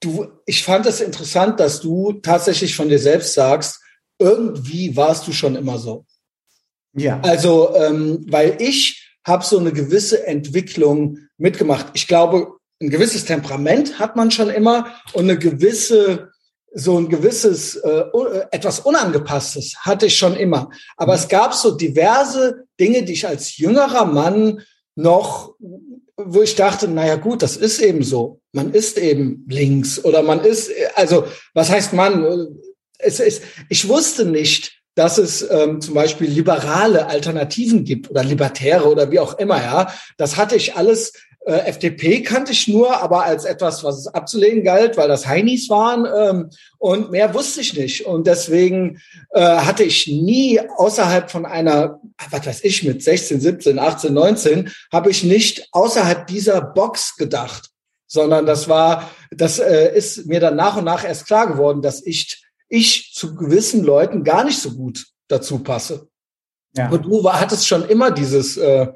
Du, 0.00 0.28
ich 0.46 0.64
fand 0.64 0.86
es 0.86 1.00
interessant, 1.00 1.60
dass 1.60 1.80
du 1.80 2.14
tatsächlich 2.14 2.74
von 2.74 2.88
dir 2.88 2.98
selbst 2.98 3.34
sagst, 3.34 3.80
irgendwie 4.18 4.96
warst 4.96 5.26
du 5.26 5.32
schon 5.32 5.56
immer 5.56 5.78
so. 5.78 6.04
Ja. 6.94 7.20
Also, 7.22 7.74
ähm, 7.76 8.24
weil 8.28 8.56
ich 8.60 9.08
habe 9.24 9.44
so 9.44 9.58
eine 9.58 9.72
gewisse 9.72 10.26
Entwicklung 10.26 11.18
mitgemacht. 11.38 11.86
Ich 11.94 12.06
glaube, 12.06 12.58
ein 12.80 12.90
gewisses 12.90 13.24
Temperament 13.24 13.98
hat 13.98 14.16
man 14.16 14.30
schon 14.30 14.50
immer 14.50 14.94
und 15.12 15.24
eine 15.24 15.38
gewisse 15.38 16.32
so 16.74 16.98
ein 16.98 17.08
gewisses 17.08 17.76
äh, 17.76 18.04
etwas 18.50 18.80
unangepasstes 18.80 19.76
hatte 19.80 20.06
ich 20.06 20.16
schon 20.16 20.34
immer. 20.34 20.70
Aber 20.96 21.12
mhm. 21.12 21.18
es 21.18 21.28
gab 21.28 21.54
so 21.54 21.72
diverse 21.72 22.64
Dinge, 22.80 23.02
die 23.02 23.12
ich 23.12 23.26
als 23.26 23.58
jüngerer 23.58 24.06
Mann 24.06 24.62
noch 24.94 25.54
wo 26.16 26.42
ich 26.42 26.54
dachte, 26.54 26.88
naja 26.88 27.16
gut, 27.16 27.42
das 27.42 27.56
ist 27.56 27.80
eben 27.80 28.02
so. 28.02 28.40
Man 28.52 28.72
ist 28.72 28.98
eben 28.98 29.46
links 29.48 30.04
oder 30.04 30.22
man 30.22 30.44
ist, 30.44 30.70
also 30.94 31.24
was 31.54 31.70
heißt 31.70 31.92
man? 31.92 32.48
Es 32.98 33.18
ist, 33.18 33.42
ich 33.68 33.88
wusste 33.88 34.24
nicht, 34.24 34.82
dass 34.94 35.18
es 35.18 35.48
ähm, 35.50 35.80
zum 35.80 35.94
Beispiel 35.94 36.28
liberale 36.28 37.06
Alternativen 37.06 37.84
gibt 37.84 38.10
oder 38.10 38.22
Libertäre 38.22 38.88
oder 38.90 39.10
wie 39.10 39.20
auch 39.20 39.38
immer, 39.38 39.56
ja. 39.62 39.92
Das 40.18 40.36
hatte 40.36 40.56
ich 40.56 40.76
alles 40.76 41.14
Äh, 41.44 41.66
FDP 41.66 42.22
kannte 42.22 42.52
ich 42.52 42.68
nur, 42.68 43.00
aber 43.02 43.24
als 43.24 43.44
etwas, 43.44 43.82
was 43.82 43.98
es 43.98 44.06
abzulehnen 44.06 44.62
galt, 44.62 44.96
weil 44.96 45.08
das 45.08 45.26
Heinis 45.26 45.68
waren. 45.68 46.06
Ähm, 46.06 46.50
und 46.78 47.10
mehr 47.10 47.34
wusste 47.34 47.62
ich 47.62 47.76
nicht. 47.76 48.06
Und 48.06 48.28
deswegen 48.28 49.00
äh, 49.30 49.40
hatte 49.40 49.82
ich 49.82 50.06
nie 50.06 50.60
außerhalb 50.76 51.30
von 51.30 51.44
einer, 51.44 52.00
was 52.30 52.46
weiß 52.46 52.64
ich, 52.64 52.84
mit 52.84 53.02
16, 53.02 53.40
17, 53.40 53.78
18, 53.78 54.14
19, 54.14 54.70
habe 54.92 55.10
ich 55.10 55.24
nicht 55.24 55.68
außerhalb 55.72 56.28
dieser 56.28 56.60
Box 56.60 57.16
gedacht, 57.16 57.70
sondern 58.06 58.46
das 58.46 58.68
war, 58.68 59.10
das 59.32 59.58
äh, 59.58 59.96
ist 59.96 60.26
mir 60.26 60.38
dann 60.38 60.54
nach 60.54 60.76
und 60.76 60.84
nach 60.84 61.04
erst 61.04 61.26
klar 61.26 61.48
geworden, 61.48 61.82
dass 61.82 62.06
ich, 62.06 62.44
ich 62.68 63.12
zu 63.14 63.34
gewissen 63.34 63.82
Leuten 63.82 64.22
gar 64.22 64.44
nicht 64.44 64.60
so 64.60 64.70
gut 64.70 65.06
dazu 65.26 65.58
passe. 65.58 66.06
Ja. 66.76 66.88
Und 66.88 67.04
du 67.04 67.24
war, 67.24 67.40
hattest 67.40 67.66
schon 67.66 67.88
immer 67.88 68.12
dieses, 68.12 68.56
äh, 68.56 68.86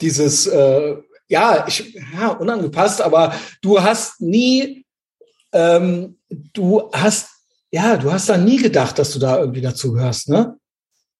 dieses, 0.00 0.46
äh, 0.46 0.96
ja, 1.28 1.64
ich, 1.66 1.94
ja, 2.18 2.28
unangepasst, 2.28 3.02
aber 3.02 3.34
du 3.62 3.80
hast 3.80 4.20
nie, 4.20 4.84
ähm, 5.52 6.16
du 6.52 6.90
hast, 6.92 7.28
ja, 7.70 7.96
du 7.96 8.12
hast 8.12 8.28
da 8.28 8.36
nie 8.36 8.56
gedacht, 8.56 8.98
dass 8.98 9.12
du 9.12 9.18
da 9.18 9.38
irgendwie 9.38 9.60
dazu 9.60 9.92
gehörst, 9.92 10.28
ne? 10.28 10.56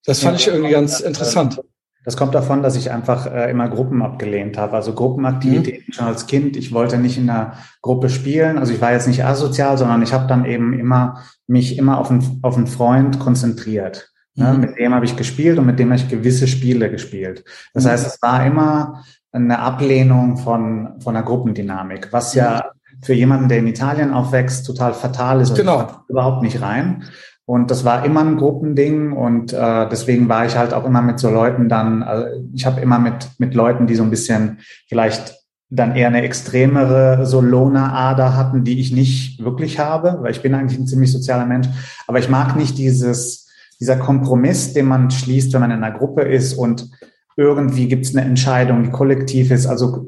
Das 0.04 0.20
fand 0.20 0.40
ja, 0.40 0.40
ich 0.40 0.54
irgendwie 0.54 0.72
ganz 0.72 1.00
interessant. 1.00 1.60
Das 2.04 2.16
kommt 2.16 2.34
davon, 2.34 2.62
dass 2.62 2.76
ich 2.76 2.90
einfach 2.90 3.26
äh, 3.26 3.50
immer 3.50 3.68
Gruppen 3.68 4.00
abgelehnt 4.00 4.56
habe. 4.56 4.74
Also 4.74 4.94
Gruppenaktivitäten 4.94 5.84
mhm. 5.88 5.92
schon 5.92 6.06
als 6.06 6.26
Kind. 6.26 6.56
Ich 6.56 6.72
wollte 6.72 6.96
nicht 6.96 7.18
in 7.18 7.28
einer 7.28 7.58
Gruppe 7.82 8.08
spielen. 8.08 8.56
Also 8.56 8.72
ich 8.72 8.80
war 8.80 8.92
jetzt 8.92 9.08
nicht 9.08 9.26
asozial, 9.26 9.76
sondern 9.76 10.00
ich 10.00 10.14
habe 10.14 10.26
dann 10.26 10.46
eben 10.46 10.78
immer 10.78 11.22
mich 11.46 11.76
immer 11.76 11.98
auf 11.98 12.10
einen, 12.10 12.38
auf 12.40 12.56
einen 12.56 12.66
Freund 12.66 13.18
konzentriert. 13.18 14.10
Ne? 14.36 14.54
Mhm. 14.54 14.60
Mit 14.60 14.78
dem 14.78 14.94
habe 14.94 15.04
ich 15.04 15.16
gespielt 15.16 15.58
und 15.58 15.66
mit 15.66 15.78
dem 15.78 15.90
habe 15.90 16.00
ich 16.00 16.08
gewisse 16.08 16.46
Spiele 16.46 16.90
gespielt. 16.90 17.44
Das 17.74 17.84
mhm. 17.84 17.88
heißt, 17.90 18.06
es 18.06 18.22
war 18.22 18.46
immer 18.46 19.04
eine 19.32 19.58
Ablehnung 19.58 20.36
von, 20.36 21.00
von 21.00 21.16
einer 21.16 21.24
Gruppendynamik, 21.24 22.12
was 22.12 22.34
ja 22.34 22.70
für 23.02 23.14
jemanden, 23.14 23.48
der 23.48 23.58
in 23.58 23.66
Italien 23.66 24.12
aufwächst, 24.12 24.66
total 24.66 24.94
fatal 24.94 25.40
ist. 25.40 25.50
Also 25.50 25.62
genau. 25.62 25.88
Überhaupt 26.08 26.42
nicht 26.42 26.60
rein. 26.60 27.04
Und 27.44 27.70
das 27.70 27.84
war 27.84 28.04
immer 28.04 28.20
ein 28.20 28.36
Gruppending 28.36 29.12
und 29.12 29.54
äh, 29.54 29.88
deswegen 29.88 30.28
war 30.28 30.44
ich 30.44 30.56
halt 30.56 30.74
auch 30.74 30.84
immer 30.84 31.00
mit 31.00 31.18
so 31.18 31.30
Leuten 31.30 31.70
dann, 31.70 32.02
also 32.02 32.26
ich 32.52 32.66
habe 32.66 32.82
immer 32.82 32.98
mit, 32.98 33.26
mit 33.38 33.54
Leuten, 33.54 33.86
die 33.86 33.94
so 33.94 34.02
ein 34.02 34.10
bisschen 34.10 34.58
vielleicht 34.86 35.34
dann 35.70 35.96
eher 35.96 36.08
eine 36.08 36.22
extremere 36.22 37.24
so 37.24 37.40
Loner-Ader 37.40 38.36
hatten, 38.36 38.64
die 38.64 38.80
ich 38.80 38.92
nicht 38.92 39.42
wirklich 39.42 39.78
habe, 39.78 40.18
weil 40.20 40.32
ich 40.32 40.42
bin 40.42 40.54
eigentlich 40.54 40.78
ein 40.78 40.86
ziemlich 40.86 41.12
sozialer 41.12 41.46
Mensch. 41.46 41.68
Aber 42.06 42.18
ich 42.18 42.28
mag 42.28 42.56
nicht 42.56 42.76
dieses, 42.76 43.48
dieser 43.80 43.96
Kompromiss, 43.96 44.72
den 44.72 44.86
man 44.86 45.10
schließt, 45.10 45.52
wenn 45.52 45.60
man 45.60 45.70
in 45.70 45.82
einer 45.82 45.96
Gruppe 45.96 46.22
ist 46.22 46.54
und 46.54 46.90
irgendwie 47.38 47.86
gibt 47.86 48.04
es 48.04 48.16
eine 48.16 48.26
Entscheidung, 48.26 48.82
die 48.82 48.90
kollektiv 48.90 49.52
ist, 49.52 49.66
also 49.68 50.04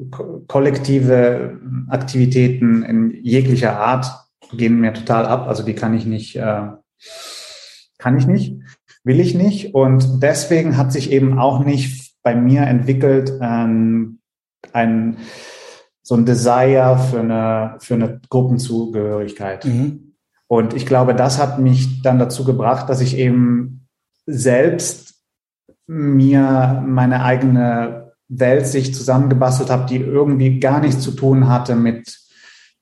kollektive 0.47 1.57
Aktivitäten 1.87 2.83
in 2.83 3.23
jeglicher 3.23 3.79
Art 3.79 4.11
gehen 4.51 4.81
mir 4.81 4.93
total 4.93 5.25
ab. 5.25 5.47
Also 5.47 5.63
die 5.63 5.73
kann 5.73 5.93
ich 5.93 6.05
nicht, 6.05 6.35
äh, 6.35 6.67
kann 7.97 8.17
ich 8.17 8.27
nicht, 8.27 8.57
will 9.05 9.21
ich 9.21 9.33
nicht. 9.33 9.73
Und 9.73 10.21
deswegen 10.21 10.75
hat 10.75 10.91
sich 10.91 11.09
eben 11.09 11.39
auch 11.39 11.63
nicht 11.63 12.15
bei 12.21 12.35
mir 12.35 12.63
entwickelt 12.63 13.31
ähm, 13.41 14.19
ein 14.73 15.15
so 16.03 16.15
ein 16.15 16.25
Desire 16.25 16.99
für 17.09 17.21
eine 17.21 17.77
für 17.79 17.93
eine 17.93 18.19
Gruppenzugehörigkeit. 18.29 19.63
Mhm. 19.63 20.15
Und 20.47 20.73
ich 20.73 20.85
glaube, 20.85 21.15
das 21.15 21.39
hat 21.39 21.59
mich 21.59 22.01
dann 22.01 22.19
dazu 22.19 22.43
gebracht, 22.43 22.89
dass 22.89 22.99
ich 22.99 23.15
eben 23.15 23.87
selbst 24.25 25.10
mir 25.93 26.81
meine 26.87 27.21
eigene 27.21 28.13
Welt 28.29 28.65
sich 28.65 28.95
zusammengebastelt 28.95 29.69
habe, 29.69 29.87
die 29.87 29.97
irgendwie 29.97 30.61
gar 30.61 30.79
nichts 30.79 31.01
zu 31.01 31.11
tun 31.11 31.49
hatte 31.49 31.75
mit, 31.75 32.17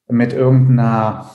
mit 0.08 0.32
irgendeiner, 0.32 1.32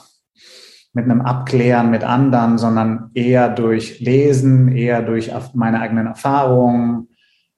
mit 0.93 1.03
einem 1.03 1.19
Abklären 1.19 1.91
mit 1.91 2.05
anderen, 2.05 2.57
sondern 2.57 3.11
eher 3.13 3.49
durch 3.49 3.99
Lesen, 3.99 4.69
eher 4.69 5.01
durch 5.01 5.31
meine 5.53 5.81
eigenen 5.81 6.07
Erfahrungen, 6.07 7.09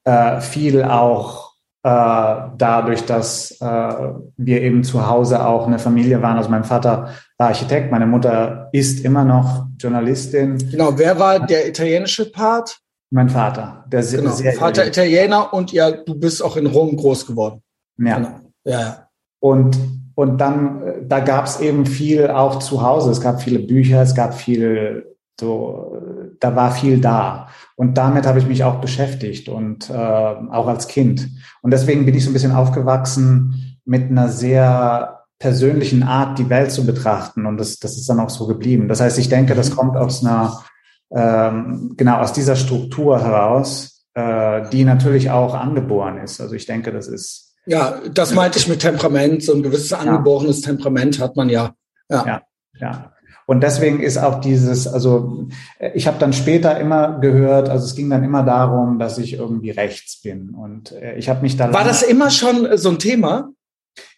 äh, 0.03 0.41
viel 0.41 0.83
auch 0.83 1.53
äh, 1.83 2.35
dadurch, 2.57 3.05
dass 3.05 3.51
äh, 3.61 3.93
wir 4.35 4.61
eben 4.63 4.83
zu 4.83 5.07
Hause 5.07 5.45
auch 5.45 5.67
eine 5.67 5.77
Familie 5.77 6.23
waren. 6.23 6.37
Also 6.37 6.49
mein 6.49 6.63
Vater 6.63 7.09
war 7.37 7.49
Architekt, 7.49 7.91
meine 7.91 8.07
Mutter 8.07 8.69
ist 8.71 9.05
immer 9.05 9.23
noch 9.23 9.67
Journalistin. 9.77 10.57
Genau, 10.71 10.97
wer 10.97 11.19
war 11.19 11.45
der 11.45 11.67
italienische 11.67 12.31
Part? 12.31 12.79
Mein 13.09 13.29
Vater. 13.29 13.85
Der 13.87 14.03
genau. 14.03 14.31
sehr 14.31 14.53
Vater 14.53 14.85
Italiener 14.85 15.53
und 15.53 15.71
ja, 15.71 15.91
du 15.91 16.15
bist 16.15 16.43
auch 16.43 16.57
in 16.57 16.65
Rom 16.67 16.97
groß 16.97 17.25
geworden. 17.25 17.61
Ja. 17.97 18.17
Genau. 18.17 18.39
Ja. 18.65 19.07
Und, 19.39 19.77
und 20.15 20.39
dann, 20.39 20.81
äh, 20.81 20.93
da 21.07 21.19
gab 21.21 21.45
es 21.45 21.59
eben 21.61 21.85
viel 21.85 22.29
auch 22.29 22.59
zu 22.59 22.81
Hause. 22.81 23.11
Es 23.11 23.21
gab 23.21 23.41
viele 23.41 23.59
Bücher, 23.59 24.01
es 24.01 24.13
gab 24.13 24.33
viel, 24.33 25.15
so, 25.39 26.01
da 26.39 26.55
war 26.55 26.71
viel 26.71 26.99
da. 26.99 27.47
Und 27.75 27.97
damit 27.97 28.25
habe 28.25 28.39
ich 28.39 28.47
mich 28.47 28.63
auch 28.63 28.81
beschäftigt 28.81 29.47
und 29.47 29.89
äh, 29.89 29.93
auch 29.93 30.67
als 30.67 30.87
Kind. 30.87 31.29
Und 31.61 31.71
deswegen 31.71 32.05
bin 32.05 32.15
ich 32.15 32.23
so 32.23 32.31
ein 32.31 32.33
bisschen 32.33 32.51
aufgewachsen 32.51 33.79
mit 33.85 34.09
einer 34.09 34.27
sehr 34.29 35.23
persönlichen 35.39 36.03
Art, 36.03 36.39
die 36.39 36.49
Welt 36.49 36.71
zu 36.71 36.85
betrachten. 36.85 37.45
Und 37.45 37.57
das, 37.57 37.79
das 37.79 37.95
ist 37.95 38.09
dann 38.09 38.19
auch 38.19 38.29
so 38.29 38.47
geblieben. 38.47 38.87
Das 38.87 38.99
heißt, 38.99 39.19
ich 39.19 39.29
denke, 39.29 39.55
das 39.55 39.69
mhm. 39.69 39.75
kommt 39.75 39.97
aus 39.97 40.25
einer 40.25 40.63
ähm, 41.11 41.93
genau 41.97 42.17
aus 42.17 42.33
dieser 42.33 42.55
Struktur 42.55 43.21
heraus, 43.21 44.05
äh, 44.13 44.69
die 44.69 44.83
natürlich 44.83 45.31
auch 45.31 45.53
angeboren 45.53 46.17
ist. 46.17 46.41
Also 46.41 46.55
ich 46.55 46.65
denke, 46.65 46.91
das 46.91 47.07
ist. 47.07 47.55
Ja, 47.65 47.99
das 48.13 48.33
meinte 48.33 48.59
ich 48.59 48.67
mit 48.67 48.79
Temperament. 48.79 49.43
So 49.43 49.53
ein 49.53 49.63
gewisses 49.63 49.93
angeborenes 49.93 50.61
ja. 50.61 50.71
Temperament 50.71 51.19
hat 51.19 51.35
man 51.35 51.49
ja. 51.49 51.73
Ja, 52.09 52.25
ja. 52.25 52.41
ja. 52.79 53.13
Und 53.45 53.61
deswegen 53.61 54.01
ist 54.01 54.17
auch 54.17 54.41
dieses, 54.41 54.87
also 54.87 55.47
ich 55.93 56.05
habe 56.05 56.19
dann 56.19 56.33
später 56.33 56.77
immer 56.79 57.19
gehört, 57.19 57.69
also 57.69 57.85
es 57.85 57.95
ging 57.95 58.09
dann 58.09 58.25
immer 58.25 58.43
darum, 58.43 58.99
dass 58.99 59.17
ich 59.17 59.33
irgendwie 59.33 59.71
rechts 59.71 60.21
bin. 60.21 60.49
Und 60.49 60.91
äh, 60.91 61.15
ich 61.15 61.29
habe 61.29 61.41
mich 61.41 61.55
da. 61.55 61.71
War 61.71 61.85
das 61.85 62.03
immer 62.03 62.29
schon 62.29 62.67
so 62.77 62.89
ein 62.89 62.99
Thema? 62.99 63.49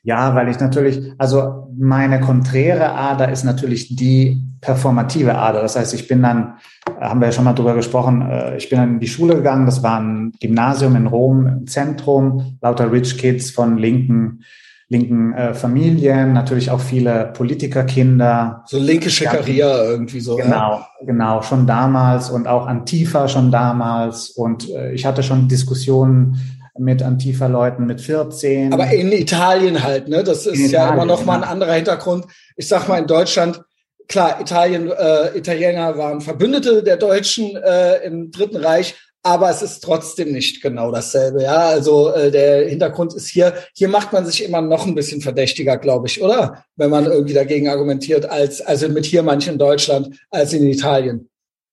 Ja, 0.04 0.36
weil 0.36 0.50
ich 0.50 0.60
natürlich, 0.60 1.13
also 1.18 1.70
meine 1.78 2.20
konträre 2.20 2.94
Ader 2.94 3.32
ist 3.32 3.44
natürlich 3.44 3.96
die 3.96 4.42
performative 4.62 5.38
Ader. 5.38 5.62
Das 5.62 5.76
heißt, 5.76 5.94
ich 5.94 6.08
bin 6.08 6.22
dann, 6.22 6.56
haben 7.00 7.20
wir 7.20 7.28
ja 7.28 7.32
schon 7.32 7.46
mal 7.46 7.54
drüber 7.54 7.76
gesprochen, 7.76 8.22
äh, 8.22 8.58
ich 8.58 8.70
bin 8.70 8.80
dann 8.80 8.94
in 8.94 9.00
die 9.00 9.08
Schule 9.08 9.36
gegangen. 9.36 9.65
Das 9.65 9.84
war 9.84 10.00
ein 10.00 10.34
Gymnasium 10.39 10.96
in 10.96 11.08
Rom 11.08 11.48
im 11.48 11.68
Zentrum, 11.68 12.58
lauter 12.62 12.92
Rich 12.92 13.18
Kids 13.18 13.52
von 13.52 13.78
linken 13.78 14.44
linken 14.89 15.34
äh, 15.34 15.54
Familien, 15.54 16.34
natürlich 16.34 16.72
auch 16.72 16.80
viele 16.80 17.32
Politikerkinder. 17.34 18.63
So 18.65 18.80
linke 18.80 19.12
Schickeria 19.12 19.84
irgendwie 19.84 20.20
so. 20.20 20.36
Genau, 20.36 20.80
ja? 20.80 20.88
genau, 21.06 21.42
schon 21.44 21.68
damals 21.68 22.32
und 22.32 22.48
auch 22.48 22.65
Antifa 22.65 23.28
schon 23.28 23.52
damals. 23.52 24.30
Und 24.30 24.68
äh, 24.70 24.92
ich 24.94 25.06
hatte 25.06 25.22
schon 25.22 25.48
Diskussionen 25.48 26.59
mit 26.80 27.04
Antifa-Leuten 27.04 27.86
mit 27.86 28.02
14. 28.02 28.74
Aber 28.74 28.89
in 28.92 29.12
Italien 29.12 29.84
halt, 29.84 30.08
ne? 30.08 30.24
Das 30.24 30.46
ist 30.46 30.56
in 30.56 30.70
ja 30.70 30.84
Italien, 30.84 30.94
immer 30.94 31.06
noch 31.06 31.26
mal 31.26 31.36
ein 31.36 31.50
anderer 31.50 31.74
Hintergrund. 31.74 32.26
Ich 32.56 32.68
sag 32.68 32.88
mal 32.88 32.98
in 32.98 33.08
Deutschland, 33.08 33.62
klar, 34.08 34.42
Italien, 34.42 34.92
äh, 34.92 35.38
Italiener 35.38 35.98
waren 35.98 36.22
Verbündete 36.22 36.84
der 36.84 36.98
Deutschen 36.98 37.56
äh, 37.56 37.98
im 38.06 38.32
Dritten 38.32 38.58
Reich, 38.58 38.96
aber 39.22 39.50
es 39.50 39.62
ist 39.62 39.82
trotzdem 39.82 40.32
nicht 40.32 40.62
genau 40.62 40.92
dasselbe. 40.92 41.44
Ja, 41.44 41.68
also 41.68 42.13
äh, 42.13 42.32
der 42.32 42.70
Hintergrund 42.70 43.13
ist 43.13 43.28
hier, 43.28 43.54
hier 43.74 43.89
macht 43.89 44.13
man 44.13 44.26
sich 44.26 44.44
immer 44.44 44.62
noch 44.62 44.88
ein 44.88 44.96
bisschen 44.96 45.22
verdächtiger, 45.22 45.78
glaube 45.78 46.08
ich, 46.08 46.22
oder? 46.22 46.63
Wenn 46.76 46.89
man 46.89 47.06
irgendwie 47.06 47.34
dagegen 47.34 47.68
argumentiert, 47.68 48.26
als 48.26 48.62
also 48.62 48.88
mit 48.88 49.06
hier 49.06 49.24
manchen 49.24 49.54
in 49.54 49.60
Deutschland 49.60 50.18
als 50.30 50.54
in 50.54 50.68
Italien. 50.68 51.30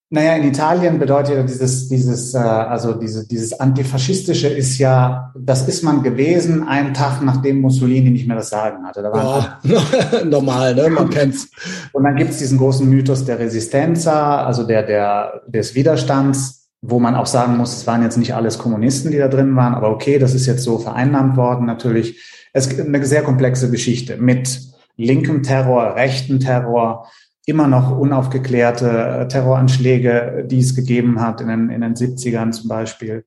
Naja, 0.09 0.35
in 0.35 0.47
Italien 0.47 0.99
bedeutet 0.99 1.35
ja 1.35 1.43
dieses, 1.43 1.89
dieses, 1.89 2.33
äh, 2.33 2.37
also 2.37 2.93
diese, 2.93 3.27
dieses 3.27 3.59
Antifaschistische 3.59 4.47
ist 4.47 4.77
ja, 4.77 5.33
das 5.37 5.67
ist 5.67 5.83
man 5.83 6.01
gewesen, 6.01 6.65
einen 6.65 6.93
Tag 6.93 7.21
nachdem 7.21 7.59
Mussolini 7.59 8.09
nicht 8.09 8.25
mehr 8.25 8.37
das 8.37 8.49
Sagen 8.49 8.85
hatte. 8.85 9.01
Da 9.01 9.11
war 9.11 9.59
ja, 9.63 10.23
normal, 10.25 10.75
ne? 10.75 10.89
Man 10.89 11.09
kennt's. 11.09 11.49
Und 11.91 12.05
dann 12.05 12.15
gibt's 12.15 12.37
diesen 12.37 12.57
großen 12.57 12.89
Mythos 12.89 13.25
der 13.25 13.37
Resistenza, 13.37 14.45
also 14.45 14.63
der, 14.63 14.83
der, 14.83 15.41
des 15.45 15.75
Widerstands, 15.75 16.69
wo 16.81 16.99
man 16.99 17.15
auch 17.15 17.25
sagen 17.25 17.57
muss, 17.57 17.75
es 17.75 17.85
waren 17.85 18.01
jetzt 18.01 18.17
nicht 18.17 18.33
alles 18.33 18.57
Kommunisten, 18.57 19.11
die 19.11 19.17
da 19.17 19.27
drin 19.27 19.57
waren, 19.57 19.75
aber 19.75 19.89
okay, 19.89 20.19
das 20.19 20.33
ist 20.33 20.45
jetzt 20.45 20.63
so 20.63 20.77
vereinnahmt 20.77 21.35
worden 21.35 21.65
natürlich. 21.65 22.21
Es 22.53 22.69
gibt 22.69 22.79
eine 22.79 23.05
sehr 23.05 23.23
komplexe 23.23 23.69
Geschichte 23.69 24.15
mit 24.15 24.61
linkem 24.95 25.43
Terror, 25.43 25.95
rechten 25.95 26.39
Terror, 26.39 27.07
immer 27.47 27.67
noch 27.67 27.97
unaufgeklärte 27.97 28.89
äh, 28.89 29.27
Terroranschläge, 29.27 30.45
die 30.45 30.59
es 30.59 30.75
gegeben 30.75 31.21
hat 31.21 31.39
in 31.41 31.47
den, 31.47 31.69
in 31.69 31.81
den 31.81 31.95
70ern 31.95 32.51
zum 32.51 32.67
Beispiel. 32.67 33.23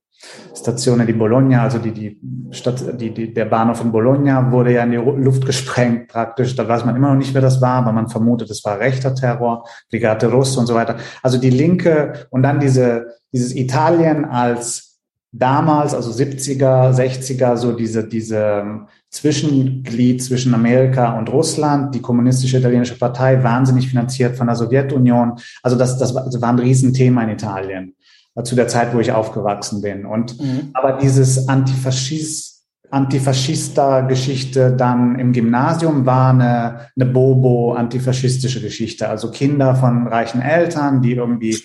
Stazione 0.55 1.07
di 1.07 1.15
Bologna, 1.15 1.63
also 1.63 1.79
die, 1.79 1.93
die 1.93 2.21
Stadt, 2.51 3.01
die, 3.01 3.15
die, 3.15 3.33
der 3.33 3.47
Bahnhof 3.47 3.81
in 3.81 3.91
Bologna 3.91 4.53
wurde 4.53 4.75
ja 4.75 4.83
in 4.83 4.91
die 4.91 4.99
Luft 4.99 5.47
gesprengt 5.47 6.09
praktisch. 6.09 6.55
Da 6.55 6.69
weiß 6.69 6.85
man 6.85 6.95
immer 6.95 7.09
noch 7.09 7.17
nicht, 7.17 7.33
wer 7.33 7.41
das 7.41 7.63
war, 7.63 7.77
aber 7.77 7.93
man 7.93 8.11
vermutet, 8.11 8.51
es 8.51 8.63
war 8.63 8.79
rechter 8.79 9.15
Terror, 9.15 9.65
Brigate 9.91 10.31
Russe 10.31 10.61
und 10.61 10.67
so 10.67 10.75
weiter. 10.75 10.97
Also 11.23 11.39
die 11.39 11.49
Linke 11.49 12.27
und 12.29 12.43
dann 12.43 12.61
diese, 12.61 13.15
dieses 13.33 13.57
Italien 13.57 14.27
als 14.27 15.01
damals, 15.33 15.95
also 15.95 16.11
70er, 16.11 16.93
60er, 16.93 17.57
so 17.57 17.73
diese, 17.73 18.07
diese, 18.07 18.87
Zwischenglied 19.11 20.23
zwischen 20.23 20.55
Amerika 20.55 21.18
und 21.18 21.31
Russland, 21.31 21.94
die 21.94 22.01
kommunistische 22.01 22.59
italienische 22.59 22.96
Partei, 22.96 23.42
wahnsinnig 23.42 23.88
finanziert 23.88 24.37
von 24.37 24.46
der 24.46 24.57
Sowjetunion. 24.57 25.33
Also 25.62 25.77
das, 25.77 25.99
das 25.99 26.14
war, 26.14 26.49
ein 26.49 26.59
Riesenthema 26.59 27.25
in 27.25 27.31
Italien 27.31 27.96
äh, 28.37 28.42
zu 28.44 28.55
der 28.55 28.68
Zeit, 28.68 28.94
wo 28.94 29.01
ich 29.01 29.11
aufgewachsen 29.11 29.83
bin. 29.83 30.07
Und 30.07 30.40
mhm. 30.40 30.70
aber 30.75 30.99
dieses 30.99 31.49
Antifaschist 31.49 32.51
Antifaschista-Geschichte 32.92 34.73
dann 34.73 35.16
im 35.20 35.33
Gymnasium 35.33 36.07
war 36.07 36.31
eine, 36.31 36.88
eine 36.96 37.07
Bobo-antifaschistische 37.07 38.61
Geschichte. 38.61 39.09
Also 39.09 39.31
Kinder 39.31 39.77
von 39.77 40.09
reichen 40.09 40.42
Eltern, 40.42 41.01
die 41.01 41.14
irgendwie 41.14 41.57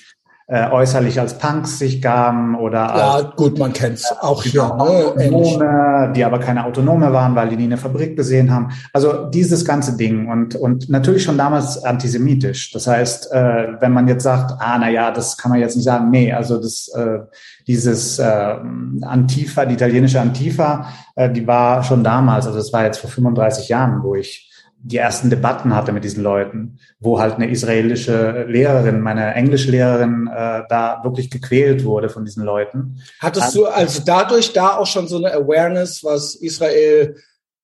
äh, 0.47 0.69
äußerlich 0.69 1.19
als 1.19 1.39
Punks 1.39 1.79
sich 1.79 2.01
gaben 2.01 2.55
oder 2.55 2.77
ja 2.77 3.12
als, 3.13 3.36
gut 3.36 3.58
man 3.58 3.73
kennt's. 3.73 4.12
auch 4.21 4.43
hier 4.43 4.62
ne? 4.62 4.73
Autonome, 4.73 6.13
die 6.15 6.23
aber 6.23 6.39
keine 6.39 6.65
Autonome 6.65 7.12
waren 7.12 7.36
weil 7.36 7.49
die 7.49 7.58
nie 7.58 7.63
eine 7.63 7.77
Fabrik 7.77 8.15
gesehen 8.15 8.51
haben. 8.51 8.69
Also 8.93 9.25
dieses 9.25 9.65
ganze 9.65 9.97
Ding 9.97 10.27
und 10.27 10.55
und 10.55 10.88
natürlich 10.88 11.23
schon 11.23 11.38
damals 11.38 11.84
antisemitisch. 11.84 12.71
Das 12.71 12.86
heißt 12.86 13.31
äh, 13.31 13.69
wenn 13.79 13.91
man 13.91 14.08
jetzt 14.08 14.23
sagt 14.23 14.51
ah 14.60 14.77
na 14.79 14.89
ja 14.89 15.10
das 15.10 15.36
kann 15.36 15.49
man 15.49 15.60
jetzt 15.60 15.75
nicht 15.75 15.86
sagen 15.86 16.12
nee 16.12 16.31
also 16.31 16.62
das 16.62 16.89
äh, 16.89 17.19
dieses 17.65 18.19
äh, 18.19 18.55
Antifa 19.01 19.65
die 19.65 19.73
italienische 19.73 20.21
Antifa 20.21 20.88
äh, 21.15 21.31
die 21.31 21.47
war 21.47 21.84
schon 21.84 22.03
damals 22.03 22.45
also 22.45 22.60
das 22.60 22.71
war 22.71 22.86
jetzt 22.86 22.99
vor 22.99 23.10
35 23.10 23.67
Jahren 23.69 24.03
wo 24.03 24.13
ich 24.13 24.51
die 24.86 24.98
ersten 24.98 25.32
Debatten 25.32 25.76
hatte 25.76 25.91
mit 25.91 26.04
diesen 26.04 26.21
Leuten, 26.21 26.78
wo 27.00 27.19
halt 27.19 27.36
eine 27.36 27.50
israelische 27.50 28.45
Lehrerin, 28.48 29.02
meine 29.02 29.34
Englischlehrerin, 29.34 30.28
äh, 30.28 30.62
da 30.69 31.02
wirklich 31.04 31.32
gequält 31.32 31.86
wurde 31.86 32.10
von 32.10 32.24
diesen 32.24 32.43
Leuten. 32.43 33.02
Hattest 33.19 33.56
du 33.56 33.65
also 33.65 34.04
dadurch 34.06 34.54
da 34.54 34.78
auch 34.78 34.86
schon 34.86 35.08
so 35.08 35.17
eine 35.17 35.34
Awareness, 35.34 36.04
was 36.04 36.36
Israel 36.36 37.15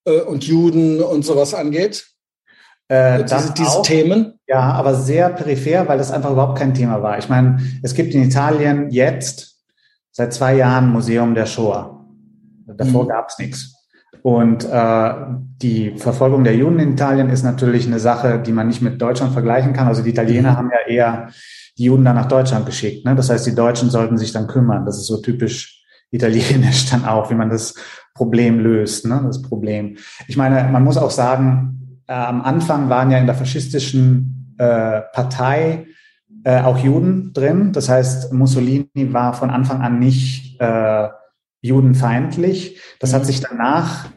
äh, 0.06 0.22
und 0.22 0.46
Juden 0.46 1.00
und 1.00 1.24
sowas 1.24 1.54
angeht? 1.54 2.08
Äh, 2.88 3.24
diese, 3.24 3.54
diese 3.54 3.70
auch, 3.70 3.84
Themen? 3.84 4.40
Ja, 4.48 4.72
aber 4.72 4.96
sehr 4.96 5.30
peripher, 5.30 5.88
weil 5.88 6.00
das 6.00 6.12
einfach 6.12 6.32
überhaupt 6.32 6.58
kein 6.58 6.74
Thema 6.74 7.04
war. 7.04 7.20
Ich 7.20 7.30
meine, 7.30 7.60
es 7.84 7.94
gibt 7.94 8.16
in 8.16 8.24
Italien 8.24 8.90
jetzt 8.90 9.60
seit 10.12 10.34
zwei 10.34 10.56
Jahren 10.56 10.90
Museum 10.90 11.36
der 11.36 11.46
Shoah. 11.46 12.04
Davor 12.66 13.04
mhm. 13.04 13.10
gab 13.10 13.30
es 13.30 13.38
nichts. 13.38 13.71
Und 14.21 14.65
äh, 14.69 15.13
die 15.62 15.97
Verfolgung 15.97 16.43
der 16.43 16.56
Juden 16.56 16.80
in 16.80 16.93
Italien 16.93 17.30
ist 17.30 17.43
natürlich 17.43 17.88
eine 17.88 18.00
Sache, 18.00 18.39
die 18.39 18.52
man 18.52 18.67
nicht 18.67 18.82
mit 18.82 19.02
Deutschland 19.02 19.34
vergleichen 19.34 19.74
kann. 19.74 19.88
Also 19.88 20.04
die 20.04 20.12
Italiener 20.12 20.52
mhm. 20.52 20.58
haben 20.58 20.71
ja 20.71 20.93
eher 20.93 21.30
die 21.78 21.86
Juden 21.86 22.06
dann 22.06 22.15
nach 22.15 22.28
Deutschland 22.28 22.65
geschickt. 22.65 23.06
Ne? 23.06 23.15
Das 23.15 23.30
heißt, 23.30 23.47
die 23.47 23.56
Deutschen 23.56 23.89
sollten 23.89 24.17
sich 24.17 24.32
dann 24.32 24.47
kümmern. 24.47 24.86
Das 24.86 24.97
ist 24.97 25.08
so 25.08 25.17
typisch 25.21 25.84
italienisch 26.12 26.89
dann 26.89 27.06
auch, 27.06 27.32
wie 27.32 27.36
man 27.36 27.50
das 27.50 27.74
Problem 28.13 28.60
löst, 28.60 29.06
ne? 29.06 29.21
das 29.26 29.41
Problem. 29.41 29.97
Ich 30.28 30.38
meine, 30.38 30.69
man 30.69 30.84
muss 30.84 30.97
auch 30.97 31.12
sagen, 31.12 32.02
äh, 32.08 32.13
am 32.13 32.41
Anfang 32.41 32.89
waren 32.89 33.10
ja 33.10 33.17
in 33.17 33.26
der 33.26 33.36
faschistischen 33.36 34.56
äh, 34.58 35.02
Partei 35.13 35.88
äh, 36.43 36.62
auch 36.62 36.78
Juden 36.78 37.34
drin. 37.34 37.71
Das 37.71 37.89
heißt, 37.89 38.34
Mussolini 38.34 39.13
war 39.13 39.34
von 39.34 39.50
Anfang 39.50 39.82
an 39.82 40.00
nicht 40.00 40.60
äh, 40.60 41.08
judenfeindlich. 41.62 42.80
Das 43.00 43.13
hat 43.13 43.24
mhm. 43.24 43.26
sich 43.26 43.41
danach 43.41 44.10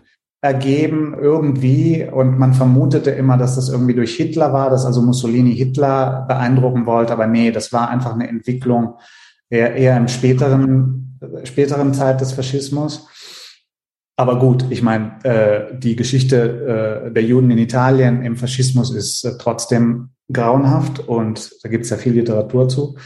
ergeben 0.44 1.16
irgendwie 1.18 2.04
und 2.04 2.38
man 2.38 2.52
vermutete 2.52 3.10
immer, 3.10 3.38
dass 3.38 3.54
das 3.54 3.70
irgendwie 3.70 3.94
durch 3.94 4.14
Hitler 4.14 4.52
war, 4.52 4.68
dass 4.68 4.84
also 4.84 5.00
Mussolini 5.00 5.56
Hitler 5.56 6.26
beeindrucken 6.28 6.84
wollte, 6.84 7.14
aber 7.14 7.26
nee, 7.26 7.50
das 7.50 7.72
war 7.72 7.88
einfach 7.88 8.12
eine 8.12 8.28
Entwicklung 8.28 8.98
eher, 9.48 9.74
eher 9.74 9.96
im 9.96 10.06
späteren, 10.06 11.18
späteren 11.44 11.94
Zeit 11.94 12.20
des 12.20 12.32
Faschismus. 12.32 13.08
Aber 14.16 14.38
gut, 14.38 14.66
ich 14.68 14.82
meine, 14.82 15.18
äh, 15.24 15.78
die 15.78 15.96
Geschichte 15.96 17.06
äh, 17.06 17.12
der 17.12 17.22
Juden 17.24 17.50
in 17.50 17.58
Italien 17.58 18.22
im 18.22 18.36
Faschismus 18.36 18.94
ist 18.94 19.24
äh, 19.24 19.38
trotzdem 19.38 20.10
grauenhaft 20.30 21.00
und 21.00 21.52
da 21.62 21.70
gibt 21.70 21.84
es 21.84 21.90
ja 21.90 21.96
viel 21.96 22.12
Literatur 22.12 22.68
zu. 22.68 22.96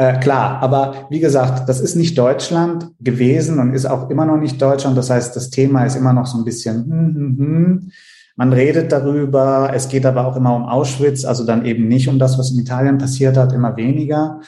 Äh, 0.00 0.18
klar, 0.18 0.62
aber 0.62 1.08
wie 1.10 1.20
gesagt, 1.20 1.68
das 1.68 1.78
ist 1.78 1.94
nicht 1.94 2.16
Deutschland 2.16 2.90
gewesen 3.00 3.58
und 3.58 3.74
ist 3.74 3.84
auch 3.84 4.08
immer 4.08 4.24
noch 4.24 4.38
nicht 4.38 4.60
Deutschland. 4.62 4.96
Das 4.96 5.10
heißt, 5.10 5.36
das 5.36 5.50
Thema 5.50 5.84
ist 5.84 5.94
immer 5.94 6.14
noch 6.14 6.24
so 6.24 6.38
ein 6.38 6.44
bisschen, 6.46 6.86
hm, 6.86 7.14
hm, 7.14 7.38
hm. 7.38 7.92
man 8.34 8.50
redet 8.54 8.92
darüber. 8.92 9.72
Es 9.74 9.90
geht 9.90 10.06
aber 10.06 10.24
auch 10.24 10.38
immer 10.38 10.56
um 10.56 10.64
Auschwitz, 10.64 11.26
also 11.26 11.44
dann 11.44 11.66
eben 11.66 11.86
nicht 11.86 12.08
um 12.08 12.18
das, 12.18 12.38
was 12.38 12.50
in 12.50 12.60
Italien 12.60 12.96
passiert 12.96 13.36
hat, 13.36 13.52
immer 13.52 13.76
weniger. 13.76 14.40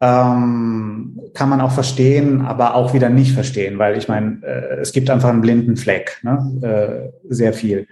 Ähm, 0.00 1.20
kann 1.34 1.50
man 1.50 1.60
auch 1.60 1.72
verstehen, 1.72 2.40
aber 2.40 2.74
auch 2.74 2.94
wieder 2.94 3.10
nicht 3.10 3.32
verstehen, 3.32 3.78
weil 3.78 3.98
ich 3.98 4.08
meine, 4.08 4.38
äh, 4.44 4.80
es 4.80 4.92
gibt 4.92 5.10
einfach 5.10 5.28
einen 5.28 5.42
blinden 5.42 5.76
Fleck, 5.76 6.20
ne? 6.22 7.12
äh, 7.28 7.34
sehr 7.34 7.52
viel. 7.52 7.86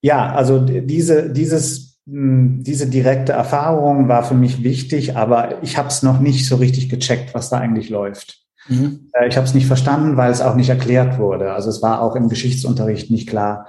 Ja, 0.00 0.32
also 0.32 0.60
diese, 0.60 1.28
dieses 1.28 1.85
diese 2.08 2.88
direkte 2.88 3.32
Erfahrung 3.32 4.06
war 4.06 4.22
für 4.22 4.34
mich 4.34 4.62
wichtig, 4.62 5.16
aber 5.16 5.60
ich 5.64 5.76
habe 5.76 5.88
es 5.88 6.04
noch 6.04 6.20
nicht 6.20 6.46
so 6.46 6.56
richtig 6.56 6.88
gecheckt, 6.88 7.34
was 7.34 7.50
da 7.50 7.58
eigentlich 7.58 7.90
läuft. 7.90 8.42
Mhm. 8.68 9.10
Äh, 9.12 9.26
ich 9.26 9.36
habe 9.36 9.46
es 9.46 9.54
nicht 9.54 9.66
verstanden, 9.66 10.16
weil 10.16 10.30
es 10.30 10.40
auch 10.40 10.54
nicht 10.54 10.68
erklärt 10.68 11.18
wurde. 11.18 11.52
Also 11.52 11.68
es 11.68 11.82
war 11.82 12.00
auch 12.00 12.14
im 12.14 12.28
Geschichtsunterricht 12.28 13.10
nicht 13.10 13.28
klar. 13.28 13.66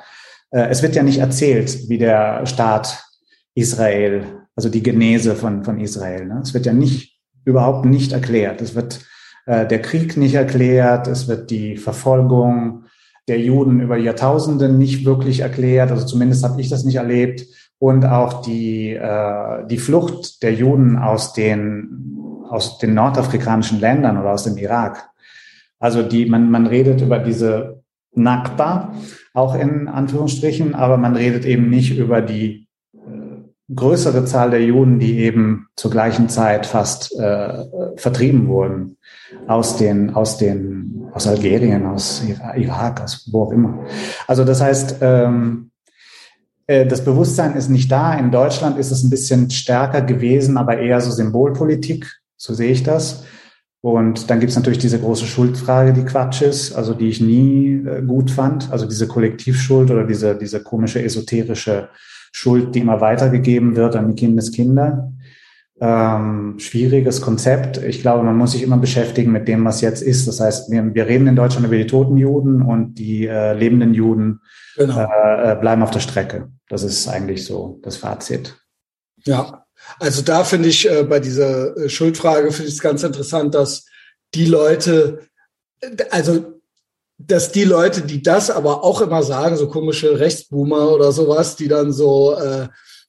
Äh, 0.51 0.67
es 0.69 0.83
wird 0.83 0.95
ja 0.95 1.01
nicht 1.01 1.17
erzählt, 1.17 1.89
wie 1.89 1.97
der 1.97 2.45
Staat 2.45 3.03
Israel, 3.55 4.23
also 4.55 4.69
die 4.69 4.83
Genese 4.83 5.35
von, 5.35 5.63
von 5.63 5.79
Israel. 5.79 6.27
Ne? 6.27 6.39
Es 6.43 6.53
wird 6.53 6.67
ja 6.67 6.73
nicht, 6.73 7.17
überhaupt 7.43 7.85
nicht 7.85 8.11
erklärt. 8.11 8.61
Es 8.61 8.75
wird 8.75 8.99
äh, 9.47 9.65
der 9.65 9.81
Krieg 9.81 10.15
nicht 10.15 10.35
erklärt, 10.35 11.07
es 11.07 11.27
wird 11.27 11.49
die 11.49 11.77
Verfolgung 11.77 12.83
der 13.27 13.39
Juden 13.39 13.79
über 13.79 13.97
Jahrtausende 13.97 14.69
nicht 14.69 15.05
wirklich 15.05 15.39
erklärt. 15.39 15.89
Also 15.89 16.05
zumindest 16.05 16.43
habe 16.43 16.61
ich 16.61 16.69
das 16.69 16.83
nicht 16.83 16.97
erlebt 16.97 17.47
und 17.79 18.05
auch 18.05 18.41
die, 18.41 18.91
äh, 18.93 19.65
die 19.67 19.77
Flucht 19.77 20.41
der 20.43 20.53
Juden 20.53 20.97
aus 20.97 21.33
den, 21.33 22.43
aus 22.49 22.77
den 22.79 22.93
nordafrikanischen 22.93 23.79
Ländern 23.79 24.17
oder 24.17 24.31
aus 24.31 24.43
dem 24.43 24.57
Irak. 24.57 25.09
Also 25.79 26.01
die, 26.01 26.25
man, 26.25 26.49
man 26.49 26.65
redet 26.65 27.01
über 27.01 27.19
diese 27.19 27.83
Nakba, 28.13 28.93
auch 29.33 29.53
in 29.53 29.87
Anführungsstrichen, 29.87 30.73
aber 30.73 30.97
man 30.97 31.15
redet 31.15 31.45
eben 31.45 31.69
nicht 31.69 31.95
über 31.95 32.21
die 32.21 32.67
äh, 32.95 33.73
größere 33.73 34.25
Zahl 34.25 34.49
der 34.49 34.63
Juden, 34.63 34.97
die 34.97 35.19
eben 35.19 35.67
zur 35.75 35.91
gleichen 35.91 36.29
Zeit 36.29 36.65
fast 36.65 37.13
äh, 37.19 37.63
vertrieben 37.95 38.47
wurden 38.47 38.97
aus 39.47 39.77
den, 39.77 40.15
aus 40.15 40.37
den, 40.37 41.09
aus 41.13 41.27
Algerien, 41.27 41.85
aus 41.85 42.23
Irak, 42.55 43.01
aus 43.01 43.29
wo 43.31 43.43
auch 43.43 43.51
immer. 43.51 43.85
Also 44.25 44.43
das 44.43 44.61
heißt, 44.61 44.97
ähm, 45.01 45.69
äh, 45.75 45.76
das 46.67 47.05
Bewusstsein 47.05 47.55
ist 47.55 47.69
nicht 47.69 47.91
da. 47.91 48.13
In 48.13 48.29
Deutschland 48.29 48.77
ist 48.77 48.91
es 48.91 49.03
ein 49.03 49.09
bisschen 49.09 49.49
stärker 49.49 50.01
gewesen, 50.01 50.57
aber 50.57 50.77
eher 50.77 50.99
so 50.99 51.11
Symbolpolitik. 51.11 52.19
So 52.35 52.53
sehe 52.53 52.71
ich 52.71 52.83
das. 52.83 53.23
Und 53.81 54.29
dann 54.29 54.39
gibt 54.39 54.49
es 54.49 54.55
natürlich 54.55 54.79
diese 54.79 54.99
große 54.99 55.25
Schuldfrage, 55.25 55.93
die 55.93 56.03
Quatsch 56.03 56.41
ist, 56.41 56.73
also 56.73 56.93
die 56.93 57.09
ich 57.09 57.21
nie 57.21 57.83
äh, 57.85 58.01
gut 58.01 58.31
fand. 58.31 58.71
Also 58.71 58.85
diese 58.85 59.07
Kollektivschuld 59.07 59.91
oder 59.91 60.03
diese, 60.03 60.35
diese 60.35 60.61
komische 60.61 61.01
esoterische 61.01 61.89
Schuld, 62.31 62.75
die 62.75 62.79
immer 62.79 63.01
weitergegeben 63.01 63.75
wird 63.75 63.95
an 63.95 64.09
die 64.09 64.15
Kindeskinder. 64.15 65.13
Ähm, 65.79 66.55
schwieriges 66.57 67.21
Konzept. 67.21 67.77
Ich 67.77 68.01
glaube, 68.01 68.23
man 68.23 68.35
muss 68.35 68.53
sich 68.53 68.63
immer 68.63 68.77
beschäftigen 68.77 69.31
mit 69.31 69.47
dem, 69.47 69.63
was 69.63 69.81
jetzt 69.81 70.01
ist. 70.01 70.27
Das 70.27 70.39
heißt, 70.39 70.71
wir, 70.71 70.95
wir 70.95 71.05
reden 71.05 71.27
in 71.27 71.35
Deutschland 71.35 71.67
über 71.67 71.77
die 71.77 71.85
toten 71.85 72.17
Juden 72.17 72.63
und 72.63 72.95
die 72.95 73.27
äh, 73.27 73.53
lebenden 73.53 73.93
Juden 73.93 74.41
genau. 74.75 74.99
äh, 74.99 75.51
äh 75.51 75.55
bleiben 75.55 75.83
auf 75.83 75.91
der 75.91 75.99
Strecke. 75.99 76.49
Das 76.67 76.81
ist 76.81 77.07
eigentlich 77.07 77.45
so 77.45 77.79
das 77.83 77.97
Fazit. 77.97 78.55
Ja, 79.23 79.65
also 79.99 80.21
da 80.21 80.43
finde 80.43 80.69
ich 80.69 80.89
äh, 80.89 81.03
bei 81.03 81.19
dieser 81.19 81.77
äh, 81.77 81.89
Schuldfrage 81.89 82.51
finde 82.51 82.69
ich 82.69 82.75
es 82.75 82.81
ganz 82.81 83.03
interessant, 83.03 83.53
dass 83.53 83.85
die 84.33 84.45
Leute, 84.45 85.27
also 86.09 86.59
dass 87.19 87.51
die 87.51 87.63
Leute, 87.63 88.01
die 88.01 88.21
das 88.21 88.49
aber 88.49 88.83
auch 88.83 89.01
immer 89.01 89.23
sagen, 89.23 89.57
so 89.57 89.67
komische 89.67 90.19
Rechtsboomer 90.19 90.91
oder 90.91 91.11
sowas, 91.11 91.55
die 91.55 91.67
dann 91.67 91.91
so, 91.91 92.35
äh, 92.35 92.67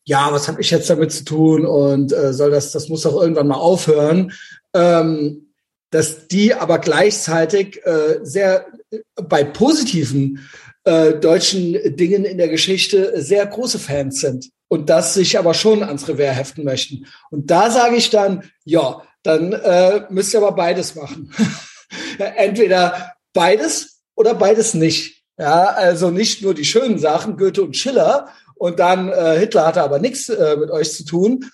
ja, 0.08 0.32
was 0.32 0.48
habe 0.48 0.62
ich 0.62 0.70
jetzt 0.70 0.88
damit 0.88 1.12
zu 1.12 1.22
tun 1.22 1.66
und 1.66 2.14
äh, 2.14 2.32
soll 2.32 2.50
das, 2.50 2.72
das 2.72 2.88
muss 2.88 3.02
doch 3.02 3.20
irgendwann 3.20 3.48
mal 3.48 3.56
aufhören, 3.56 4.32
ähm, 4.72 5.52
dass 5.90 6.28
die 6.28 6.54
aber 6.54 6.78
gleichzeitig 6.78 7.84
äh, 7.84 8.18
sehr 8.22 8.66
äh, 8.90 9.00
bei 9.22 9.44
positiven 9.44 10.48
äh, 10.84 11.12
deutschen 11.12 11.74
Dingen 11.94 12.24
in 12.24 12.38
der 12.38 12.48
Geschichte 12.48 13.20
sehr 13.20 13.44
große 13.44 13.78
Fans 13.78 14.22
sind 14.22 14.48
und 14.68 14.88
das 14.88 15.12
sich 15.12 15.38
aber 15.38 15.52
schon 15.52 15.82
ans 15.82 16.08
Revers 16.08 16.36
heften 16.36 16.64
möchten. 16.64 17.04
Und 17.30 17.50
da 17.50 17.70
sage 17.70 17.96
ich 17.96 18.08
dann, 18.08 18.44
ja, 18.64 19.02
dann 19.22 19.52
äh, 19.52 20.06
müsst 20.08 20.32
ihr 20.32 20.38
aber 20.38 20.52
beides 20.52 20.94
machen. 20.94 21.34
Entweder 22.18 23.12
beides 23.34 24.00
oder 24.14 24.32
beides 24.32 24.72
nicht. 24.72 25.22
Ja, 25.38 25.66
also 25.66 26.10
nicht 26.10 26.42
nur 26.42 26.54
die 26.54 26.64
schönen 26.64 26.98
Sachen, 26.98 27.36
Goethe 27.36 27.62
und 27.62 27.76
Schiller, 27.76 28.28
und 28.58 28.78
dann 28.78 29.08
äh, 29.08 29.38
Hitler 29.38 29.66
hatte 29.66 29.82
aber 29.82 29.98
nichts 29.98 30.28
äh, 30.28 30.56
mit 30.56 30.70
euch 30.70 30.92
zu 30.92 31.04
tun. 31.04 31.44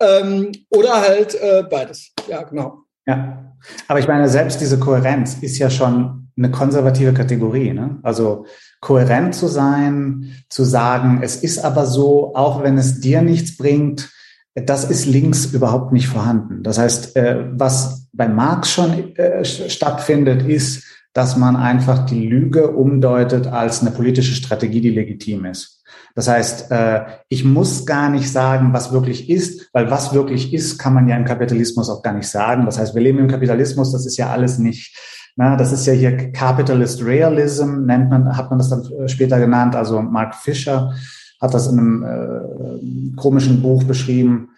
Ähm, 0.00 0.52
oder 0.70 1.00
halt 1.00 1.34
äh, 1.34 1.64
beides. 1.68 2.10
Ja, 2.28 2.42
genau. 2.42 2.78
Ja, 3.06 3.54
aber 3.88 3.98
ich 3.98 4.08
meine, 4.08 4.28
selbst 4.28 4.60
diese 4.60 4.78
Kohärenz 4.78 5.38
ist 5.40 5.58
ja 5.58 5.70
schon 5.70 6.28
eine 6.36 6.50
konservative 6.50 7.12
Kategorie. 7.12 7.72
Ne? 7.72 7.98
Also 8.02 8.46
kohärent 8.80 9.34
zu 9.34 9.48
sein, 9.48 10.32
zu 10.48 10.64
sagen, 10.64 11.20
es 11.22 11.36
ist 11.36 11.64
aber 11.64 11.86
so, 11.86 12.34
auch 12.34 12.62
wenn 12.62 12.78
es 12.78 13.00
dir 13.00 13.22
nichts 13.22 13.56
bringt, 13.56 14.10
das 14.54 14.88
ist 14.88 15.06
links 15.06 15.46
überhaupt 15.46 15.92
nicht 15.92 16.08
vorhanden. 16.08 16.62
Das 16.62 16.78
heißt, 16.78 17.16
äh, 17.16 17.44
was 17.52 18.08
bei 18.12 18.28
Marx 18.28 18.70
schon 18.70 19.16
äh, 19.16 19.44
stattfindet, 19.44 20.42
ist, 20.42 20.84
dass 21.14 21.36
man 21.36 21.56
einfach 21.56 22.06
die 22.06 22.26
Lüge 22.26 22.70
umdeutet 22.70 23.46
als 23.46 23.80
eine 23.80 23.90
politische 23.90 24.34
Strategie, 24.34 24.80
die 24.80 24.90
legitim 24.90 25.44
ist. 25.44 25.81
Das 26.14 26.28
heißt, 26.28 26.70
äh, 26.70 27.02
ich 27.28 27.44
muss 27.44 27.86
gar 27.86 28.10
nicht 28.10 28.30
sagen, 28.30 28.72
was 28.72 28.92
wirklich 28.92 29.30
ist, 29.30 29.70
weil 29.72 29.90
was 29.90 30.12
wirklich 30.12 30.52
ist, 30.52 30.78
kann 30.78 30.94
man 30.94 31.08
ja 31.08 31.16
im 31.16 31.24
Kapitalismus 31.24 31.88
auch 31.88 32.02
gar 32.02 32.12
nicht 32.12 32.28
sagen. 32.28 32.66
Das 32.66 32.78
heißt, 32.78 32.94
wir 32.94 33.02
leben 33.02 33.18
im 33.18 33.28
Kapitalismus, 33.28 33.92
das 33.92 34.06
ist 34.06 34.16
ja 34.16 34.30
alles 34.30 34.58
nicht, 34.58 34.96
na, 35.36 35.56
das 35.56 35.72
ist 35.72 35.86
ja 35.86 35.94
hier 35.94 36.32
Capitalist 36.32 37.04
Realism, 37.04 37.86
nennt 37.86 38.10
man, 38.10 38.36
hat 38.36 38.50
man 38.50 38.58
das 38.58 38.68
dann 38.68 39.08
später 39.08 39.38
genannt. 39.38 39.74
Also 39.74 40.02
Mark 40.02 40.34
Fisher 40.34 40.92
hat 41.40 41.54
das 41.54 41.66
in 41.66 41.78
einem 41.78 42.04
äh, 42.04 43.16
komischen 43.16 43.62
Buch 43.62 43.84
beschrieben. 43.84 44.50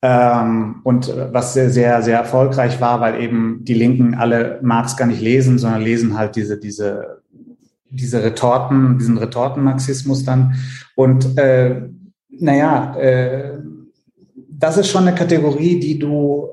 Ähm, 0.00 0.80
und 0.82 1.12
was 1.30 1.54
sehr, 1.54 1.70
sehr, 1.70 2.02
sehr 2.02 2.18
erfolgreich 2.18 2.80
war, 2.80 3.00
weil 3.00 3.20
eben 3.20 3.64
die 3.64 3.74
Linken 3.74 4.14
alle 4.14 4.58
Marx 4.62 4.96
gar 4.96 5.06
nicht 5.06 5.20
lesen, 5.20 5.58
sondern 5.58 5.82
lesen 5.82 6.18
halt 6.18 6.34
diese, 6.34 6.58
diese, 6.58 7.22
diese 7.90 8.22
Retorten, 8.22 8.98
diesen 8.98 9.18
Retortenmarxismus 9.18 10.24
dann. 10.24 10.54
Und 10.94 11.38
äh, 11.38 11.82
naja, 12.28 12.96
äh, 12.96 13.58
das 14.48 14.76
ist 14.76 14.88
schon 14.88 15.06
eine 15.06 15.16
Kategorie, 15.16 15.80
die 15.80 15.98
du, 15.98 16.50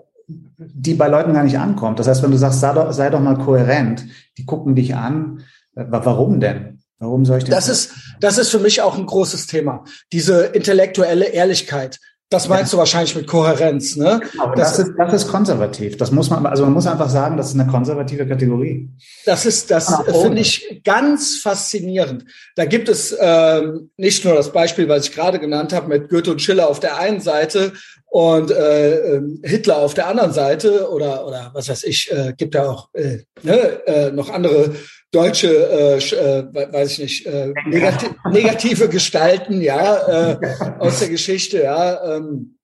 die 0.57 0.93
bei 0.93 1.07
Leuten 1.07 1.33
gar 1.33 1.43
nicht 1.43 1.57
ankommt. 1.57 1.99
Das 1.99 2.07
heißt, 2.07 2.23
wenn 2.23 2.31
du 2.31 2.37
sagst, 2.37 2.59
sei 2.59 2.73
doch, 2.73 2.91
sei 2.91 3.09
doch 3.09 3.19
mal 3.19 3.37
kohärent, 3.37 4.05
die 4.37 4.45
gucken 4.45 4.75
dich 4.75 4.95
an. 4.95 5.43
Warum 5.75 6.39
denn? 6.39 6.79
Warum 6.99 7.25
soll 7.25 7.37
ich 7.37 7.45
denn? 7.45 7.53
Das 7.53 7.69
ist, 7.69 7.93
das 8.19 8.37
ist 8.37 8.49
für 8.49 8.59
mich 8.59 8.81
auch 8.81 8.97
ein 8.97 9.05
großes 9.05 9.47
Thema. 9.47 9.83
Diese 10.11 10.45
intellektuelle 10.45 11.25
Ehrlichkeit. 11.25 11.99
Das 12.31 12.47
meinst 12.47 12.71
ja. 12.71 12.77
du 12.77 12.79
wahrscheinlich 12.79 13.15
mit 13.15 13.25
Kohärenz, 13.25 13.95
ne? 13.95 14.21
Genau, 14.31 14.53
das, 14.53 14.77
das, 14.77 14.87
ist, 14.87 14.93
das 14.97 15.13
ist 15.13 15.27
konservativ. 15.29 15.97
Das 15.97 16.11
muss 16.11 16.29
man, 16.29 16.45
also 16.45 16.63
man 16.63 16.73
muss 16.73 16.85
einfach 16.85 17.09
sagen, 17.09 17.37
das 17.37 17.49
ist 17.49 17.59
eine 17.59 17.69
konservative 17.69 18.27
Kategorie. 18.27 18.87
Das 19.25 19.47
ist, 19.47 19.71
das 19.71 19.91
finde 20.05 20.39
ich 20.41 20.81
ganz 20.83 21.37
faszinierend. 21.37 22.25
Da 22.55 22.65
gibt 22.65 22.87
es 22.87 23.17
ähm, 23.19 23.89
nicht 23.97 24.25
nur 24.25 24.35
das 24.35 24.51
Beispiel, 24.51 24.87
was 24.87 25.07
ich 25.07 25.15
gerade 25.15 25.39
genannt 25.39 25.73
habe, 25.73 25.87
mit 25.87 26.09
Goethe 26.09 26.29
und 26.29 26.39
Schiller 26.39 26.69
auf 26.69 26.79
der 26.79 26.99
einen 26.99 27.19
Seite 27.19 27.73
und 28.05 28.51
äh, 28.51 29.15
ähm, 29.15 29.41
Hitler 29.43 29.77
auf 29.77 29.95
der 29.95 30.07
anderen 30.07 30.31
Seite 30.31 30.89
oder 30.89 31.25
oder 31.27 31.51
was 31.53 31.69
weiß 31.69 31.83
ich, 31.83 32.11
äh, 32.11 32.33
gibt 32.35 32.55
ja 32.55 32.69
auch 32.69 32.89
äh, 32.93 33.19
ne, 33.43 33.87
äh, 33.87 34.11
noch 34.11 34.29
andere 34.29 34.75
deutsche, 35.11 35.47
äh, 35.47 35.97
äh, 35.97 36.73
weiß 36.73 36.93
ich 36.93 36.99
nicht, 36.99 37.25
äh, 37.25 37.53
negativ, 37.65 38.11
negative 38.31 38.89
Gestalten, 38.89 39.61
ja, 39.61 40.33
äh, 40.33 40.37
aus 40.79 40.99
der 40.99 41.09
Geschichte, 41.09 41.63
ja. 41.63 42.15
Ähm, 42.15 42.57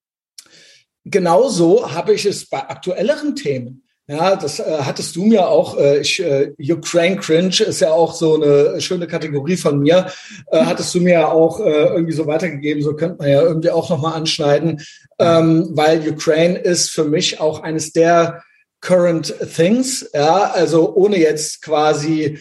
genauso 1.04 1.92
habe 1.92 2.14
ich 2.14 2.26
es 2.26 2.48
bei 2.48 2.60
aktuelleren 2.60 3.36
Themen. 3.36 3.82
Ja, 4.08 4.36
das 4.36 4.60
äh, 4.60 4.78
hattest 4.82 5.16
du 5.16 5.26
mir 5.26 5.48
auch, 5.48 5.80
äh, 5.80 5.98
ich, 5.98 6.24
äh, 6.24 6.54
Ukraine 6.72 7.16
Cringe 7.16 7.60
ist 7.62 7.80
ja 7.80 7.92
auch 7.92 8.14
so 8.14 8.36
eine 8.36 8.80
schöne 8.80 9.08
Kategorie 9.08 9.58
von 9.58 9.80
mir, 9.80 10.06
äh, 10.52 10.64
hattest 10.64 10.94
du 10.94 11.02
mir 11.02 11.32
auch 11.32 11.60
äh, 11.60 11.64
irgendwie 11.64 12.14
so 12.14 12.28
weitergegeben, 12.28 12.84
so 12.84 12.96
könnte 12.96 13.18
man 13.18 13.30
ja 13.30 13.42
irgendwie 13.42 13.72
auch 13.72 13.90
nochmal 13.90 14.14
anschneiden, 14.14 14.80
ähm, 15.18 15.70
weil 15.72 16.08
Ukraine 16.08 16.60
ist 16.60 16.92
für 16.92 17.06
mich 17.06 17.40
auch 17.40 17.64
eines 17.64 17.94
der 17.94 18.44
Current 18.82 19.34
Things, 19.56 20.10
ja, 20.14 20.52
also 20.52 20.96
ohne 20.96 21.18
jetzt 21.18 21.62
quasi 21.62 22.40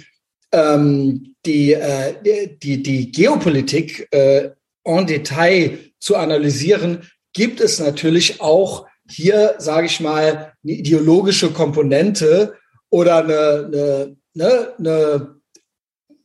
ähm, 0.53 1.35
die, 1.47 1.73
äh, 1.73 2.15
die, 2.63 2.83
die 2.83 3.11
Geopolitik 3.11 4.09
äh, 4.11 4.51
en 4.85 5.07
Detail 5.07 5.79
zu 5.99 6.17
analysieren, 6.17 7.09
gibt 7.33 7.61
es 7.61 7.81
natürlich 7.81 8.41
auch 8.41 8.87
hier, 9.11 9.57
sage 9.59 9.87
ich 9.87 10.01
mal, 10.01 10.53
eine 10.63 10.73
ideologische 10.73 11.51
Komponente 11.51 12.55
oder 12.91 13.19
eine, 13.19 13.67
eine, 13.67 14.17
eine, 14.35 14.75
eine 14.79 15.41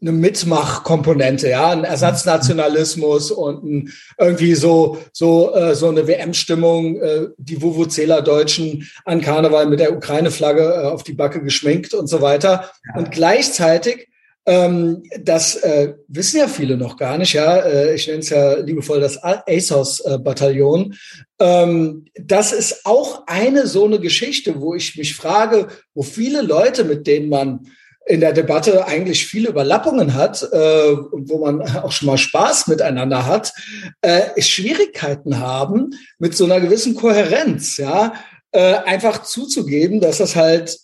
eine 0.02 0.12
Mitmachkomponente, 0.12 1.50
ja, 1.50 1.72
ein 1.72 1.84
Ersatznationalismus 1.84 3.32
und 3.32 3.64
ein, 3.64 3.94
irgendwie 4.18 4.56
so 4.56 4.98
so 5.12 5.54
äh, 5.54 5.76
so 5.76 5.90
eine 5.90 6.08
WM-Stimmung, 6.08 7.02
äh, 7.02 7.28
die 7.38 7.62
Vuvuzela-Deutschen 7.62 8.90
an 9.06 9.22
Karneval 9.22 9.68
mit 9.68 9.80
der 9.80 9.96
Ukraine-Flagge 9.96 10.62
äh, 10.62 10.88
auf 10.88 11.04
die 11.04 11.14
Backe 11.14 11.42
geschminkt 11.42 11.94
und 11.94 12.08
so 12.08 12.22
weiter. 12.22 12.72
Ja. 12.88 13.00
Und 13.00 13.12
gleichzeitig 13.12 14.10
ähm, 14.46 15.04
das 15.20 15.58
äh, 15.58 15.94
wissen 16.08 16.40
ja 16.40 16.48
viele 16.48 16.76
noch 16.76 16.98
gar 16.98 17.18
nicht, 17.18 17.34
ja. 17.34 17.58
Äh, 17.58 17.94
ich 17.94 18.08
nenne 18.08 18.20
es 18.20 18.30
ja 18.30 18.56
liebevoll 18.56 19.00
das 19.00 19.20
ASOS-Bataillon. 19.22 20.96
Ähm, 21.40 22.06
das 22.16 22.52
ist 22.52 22.86
auch 22.86 23.28
eine 23.28 23.68
so 23.68 23.86
eine 23.86 24.00
Geschichte, 24.00 24.60
wo 24.60 24.74
ich 24.74 24.98
mich 24.98 25.14
frage, 25.16 25.68
wo 25.94 26.02
viele 26.02 26.42
Leute, 26.42 26.84
mit 26.84 27.06
denen 27.06 27.30
man 27.30 27.68
in 28.06 28.22
der 28.22 28.34
Debatte 28.34 28.88
eigentlich 28.88 29.26
viele 29.26 29.50
Überlappungen 29.50 30.16
hat 30.16 30.48
äh, 30.52 30.92
und 30.92 31.30
wo 31.30 31.40
man 31.40 31.62
auch 31.84 31.92
schon 31.92 32.08
mal 32.08 32.18
Spaß 32.18 32.68
miteinander 32.68 33.26
hat, 33.26 33.54
äh, 34.02 34.42
Schwierigkeiten 34.42 35.40
haben 35.40 35.92
mit 36.18 36.36
so 36.36 36.46
einer 36.46 36.60
gewissen 36.60 36.96
Kohärenz, 36.96 37.78
ja, 37.78 38.14
äh, 38.52 38.76
einfach 38.76 39.24
zuzugeben, 39.24 40.02
dass 40.02 40.18
das 40.18 40.36
halt 40.36 40.80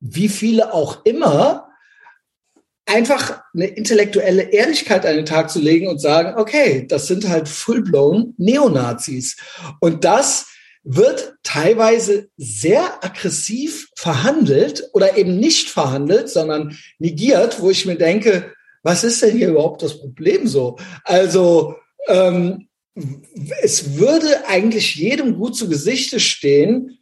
wie 0.00 0.28
viele 0.28 0.72
auch 0.72 1.04
immer 1.04 1.68
einfach 2.86 3.42
eine 3.54 3.66
intellektuelle 3.66 4.42
Ehrlichkeit 4.42 5.06
an 5.06 5.16
den 5.16 5.26
Tag 5.26 5.50
zu 5.50 5.58
legen 5.58 5.88
und 5.88 5.98
sagen, 6.00 6.38
okay, 6.38 6.86
das 6.86 7.06
sind 7.06 7.28
halt 7.28 7.48
full-blown 7.48 8.34
Neonazis. 8.36 9.36
Und 9.80 10.04
das 10.04 10.46
wird 10.84 11.34
teilweise 11.42 12.28
sehr 12.36 13.02
aggressiv 13.02 13.88
verhandelt 13.96 14.90
oder 14.92 15.16
eben 15.16 15.40
nicht 15.40 15.70
verhandelt, 15.70 16.28
sondern 16.28 16.76
negiert, 16.98 17.60
wo 17.60 17.70
ich 17.70 17.86
mir 17.86 17.96
denke, 17.96 18.52
was 18.82 19.02
ist 19.02 19.22
denn 19.22 19.36
hier 19.36 19.48
überhaupt 19.48 19.82
das 19.82 19.98
Problem 19.98 20.46
so? 20.46 20.76
Also 21.04 21.76
ähm, 22.06 22.68
es 23.62 23.96
würde 23.96 24.46
eigentlich 24.46 24.94
jedem 24.94 25.36
gut 25.36 25.56
zu 25.56 25.68
Gesichte 25.68 26.20
stehen, 26.20 26.98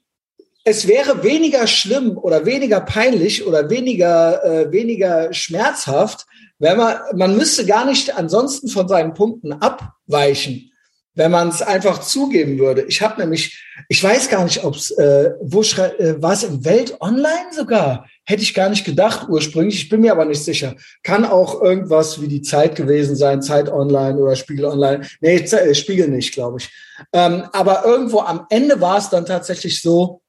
es 0.64 0.86
wäre 0.86 1.24
weniger 1.24 1.66
schlimm 1.66 2.16
oder 2.16 2.46
weniger 2.46 2.80
peinlich 2.80 3.44
oder 3.44 3.68
weniger, 3.68 4.44
äh, 4.44 4.72
weniger 4.72 5.32
schmerzhaft, 5.34 6.24
wenn 6.60 6.76
man, 6.76 6.98
man 7.16 7.36
müsste 7.36 7.66
gar 7.66 7.84
nicht 7.84 8.16
ansonsten 8.16 8.68
von 8.68 8.86
seinen 8.86 9.12
Punkten 9.12 9.52
abweichen 9.52 10.71
wenn 11.14 11.30
man 11.30 11.48
es 11.48 11.60
einfach 11.60 12.00
zugeben 12.00 12.58
würde. 12.58 12.82
Ich 12.82 13.02
habe 13.02 13.20
nämlich, 13.20 13.62
ich 13.88 14.02
weiß 14.02 14.28
gar 14.30 14.44
nicht, 14.44 14.64
ob 14.64 14.76
es, 14.76 14.90
äh, 14.92 15.32
wo 15.42 15.60
äh, 15.60 16.22
war 16.22 16.32
es 16.32 16.42
im 16.42 16.64
Welt 16.64 16.96
Online 17.00 17.52
sogar? 17.54 18.06
Hätte 18.24 18.42
ich 18.42 18.54
gar 18.54 18.70
nicht 18.70 18.84
gedacht 18.84 19.28
ursprünglich. 19.28 19.74
Ich 19.74 19.88
bin 19.88 20.00
mir 20.00 20.12
aber 20.12 20.24
nicht 20.24 20.42
sicher. 20.42 20.74
Kann 21.02 21.24
auch 21.24 21.60
irgendwas 21.60 22.22
wie 22.22 22.28
die 22.28 22.40
Zeit 22.40 22.76
gewesen 22.76 23.14
sein, 23.14 23.42
Zeit 23.42 23.68
Online 23.68 24.18
oder 24.18 24.36
Spiegel 24.36 24.64
Online. 24.64 25.06
Nee, 25.20 25.36
äh, 25.36 25.74
Spiegel 25.74 26.08
nicht, 26.08 26.32
glaube 26.32 26.58
ich. 26.60 26.70
Ähm, 27.12 27.44
aber 27.52 27.84
irgendwo 27.84 28.20
am 28.20 28.46
Ende 28.48 28.80
war 28.80 28.98
es 28.98 29.10
dann 29.10 29.26
tatsächlich 29.26 29.82
so, 29.82 30.22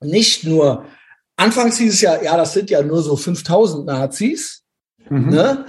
nicht 0.00 0.44
nur, 0.44 0.84
anfangs 1.36 1.78
hieß 1.78 1.94
es 1.94 2.00
ja, 2.02 2.22
ja, 2.22 2.36
das 2.36 2.52
sind 2.52 2.70
ja 2.70 2.82
nur 2.82 3.02
so 3.02 3.16
5000 3.16 3.86
Nazis. 3.86 4.62
Mhm. 5.08 5.30
Ne? 5.30 5.66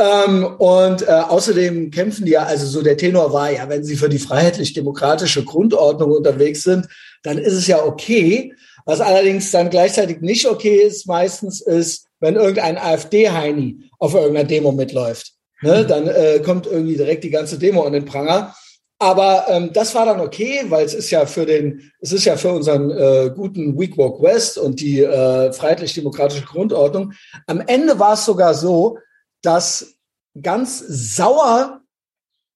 Ähm, 0.00 0.46
und 0.58 1.02
äh, 1.02 1.10
außerdem 1.10 1.90
kämpfen 1.90 2.24
die 2.24 2.32
ja, 2.32 2.44
also 2.44 2.66
so 2.66 2.80
der 2.80 2.96
Tenor 2.96 3.34
war 3.34 3.50
ja, 3.50 3.68
wenn 3.68 3.84
sie 3.84 3.96
für 3.96 4.08
die 4.08 4.18
freiheitlich-demokratische 4.18 5.44
Grundordnung 5.44 6.12
unterwegs 6.12 6.62
sind, 6.62 6.88
dann 7.22 7.36
ist 7.36 7.52
es 7.52 7.66
ja 7.66 7.84
okay. 7.84 8.54
Was 8.86 9.02
allerdings 9.02 9.50
dann 9.50 9.68
gleichzeitig 9.68 10.22
nicht 10.22 10.48
okay 10.48 10.76
ist, 10.76 11.06
meistens 11.06 11.60
ist, 11.60 12.06
wenn 12.18 12.36
irgendein 12.36 12.78
AfD-Heini 12.78 13.90
auf 13.98 14.14
irgendeiner 14.14 14.48
Demo 14.48 14.72
mitläuft. 14.72 15.32
Ne? 15.60 15.84
Dann 15.84 16.08
äh, 16.08 16.40
kommt 16.42 16.66
irgendwie 16.66 16.96
direkt 16.96 17.22
die 17.24 17.30
ganze 17.30 17.58
Demo 17.58 17.82
an 17.82 17.92
den 17.92 18.06
Pranger. 18.06 18.54
Aber 18.98 19.46
ähm, 19.48 19.70
das 19.74 19.94
war 19.94 20.06
dann 20.06 20.20
okay, 20.20 20.62
weil 20.68 20.84
es 20.84 20.94
ist 20.94 21.10
ja 21.10 21.26
für 21.26 21.44
den, 21.44 21.90
es 22.00 22.12
ist 22.12 22.24
ja 22.24 22.36
für 22.36 22.52
unseren 22.52 22.90
äh, 22.90 23.30
guten 23.34 23.78
Week 23.78 23.96
Walk 23.98 24.22
West 24.22 24.56
und 24.56 24.80
die 24.80 25.02
äh, 25.02 25.52
freiheitlich-demokratische 25.52 26.44
Grundordnung. 26.44 27.12
Am 27.46 27.62
Ende 27.66 27.98
war 27.98 28.14
es 28.14 28.24
sogar 28.24 28.54
so, 28.54 28.98
dass 29.42 29.94
ganz 30.40 30.78
sauer 30.78 31.80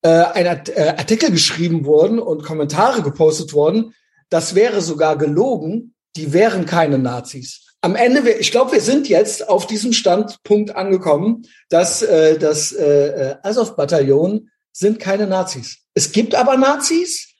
äh, 0.03 0.09
ein 0.09 0.47
äh, 0.47 0.95
Artikel 0.97 1.31
geschrieben 1.31 1.85
wurden 1.85 2.19
und 2.19 2.45
Kommentare 2.45 3.03
gepostet 3.03 3.53
wurden. 3.53 3.95
Das 4.29 4.55
wäre 4.55 4.81
sogar 4.81 5.17
gelogen. 5.17 5.95
Die 6.17 6.33
wären 6.33 6.67
keine 6.67 6.99
Nazis. 6.99 7.65
Am 7.81 7.97
Ende, 7.97 8.31
ich 8.31 8.51
glaube, 8.51 8.73
wir 8.73 8.81
sind 8.81 9.09
jetzt 9.09 9.49
auf 9.49 9.67
diesem 9.67 9.93
Standpunkt 9.93 10.75
angekommen, 10.77 11.47
dass 11.69 12.03
äh, 12.03 12.39
das 12.39 12.73
äh, 12.73 13.31
äh, 13.31 13.37
Azov-Bataillon 13.43 14.51
sind 14.73 14.99
keine 15.01 15.27
Nazis. 15.27 15.79
Es 15.95 16.13
gibt 16.13 16.35
aber 16.35 16.57
Nazis 16.57 17.35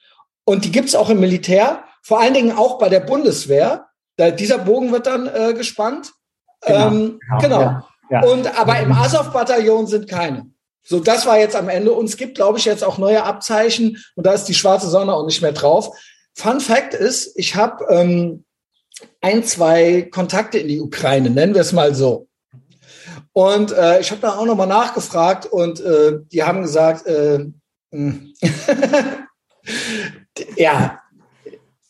und 0.45 0.65
die 0.65 0.71
gibt 0.71 0.89
es 0.89 0.95
auch 0.95 1.11
im 1.11 1.21
Militär, 1.21 1.85
vor 2.03 2.21
allen 2.21 2.35
Dingen 2.35 2.53
auch 2.53 2.79
bei 2.79 2.89
der 2.89 3.01
Bundeswehr. 3.01 3.87
Da, 4.17 4.31
dieser 4.31 4.59
Bogen 4.59 4.93
wird 4.93 5.07
dann 5.07 5.27
äh, 5.27 5.55
gespannt. 5.55 6.13
Genau, 6.61 6.87
ähm, 6.89 7.19
genau. 7.21 7.41
genau. 7.41 7.61
Ja, 7.61 7.89
ja. 8.11 8.23
Und 8.25 8.59
aber 8.59 8.79
im 8.81 8.93
Azov-Bataillon 8.93 9.87
sind 9.87 10.09
keine. 10.09 10.47
So, 10.83 11.01
das 11.01 11.25
war 11.25 11.39
jetzt 11.39 11.57
am 11.57 11.69
Ende. 11.69 11.93
Und 11.93 12.07
es 12.07 12.17
gibt, 12.17 12.35
glaube 12.35 12.59
ich, 12.59 12.67
jetzt 12.67 12.85
auch 12.85 12.99
neue 12.99 13.25
Abzeichen 13.25 13.99
und 14.17 14.27
da 14.27 14.33
ist 14.33 14.45
die 14.45 14.55
schwarze 14.55 14.89
Sonne 14.89 15.15
auch 15.15 15.25
nicht 15.25 15.41
mehr 15.41 15.53
drauf. 15.53 15.97
Fun 16.35 16.61
Fact 16.61 16.95
ist, 16.95 17.33
ich 17.37 17.55
habe 17.55 17.87
ähm, 17.89 18.45
ein, 19.21 19.45
zwei 19.45 20.03
Kontakte 20.03 20.59
in 20.59 20.69
die 20.69 20.81
Ukraine, 20.81 21.31
nennen 21.31 21.55
wir 21.55 21.63
es 21.63 21.73
mal 21.73 21.95
so. 21.95 22.29
Und 23.33 23.73
äh, 23.73 24.01
ich 24.01 24.11
habe 24.11 24.21
da 24.21 24.37
auch 24.37 24.45
nochmal 24.45 24.67
nachgefragt 24.67 25.47
und 25.47 25.81
äh, 25.81 26.19
die 26.33 26.45
haben 26.45 26.63
gesagt, 26.63 27.07
äh, 27.07 27.47
hm. 27.91 28.35
ja, 30.57 31.01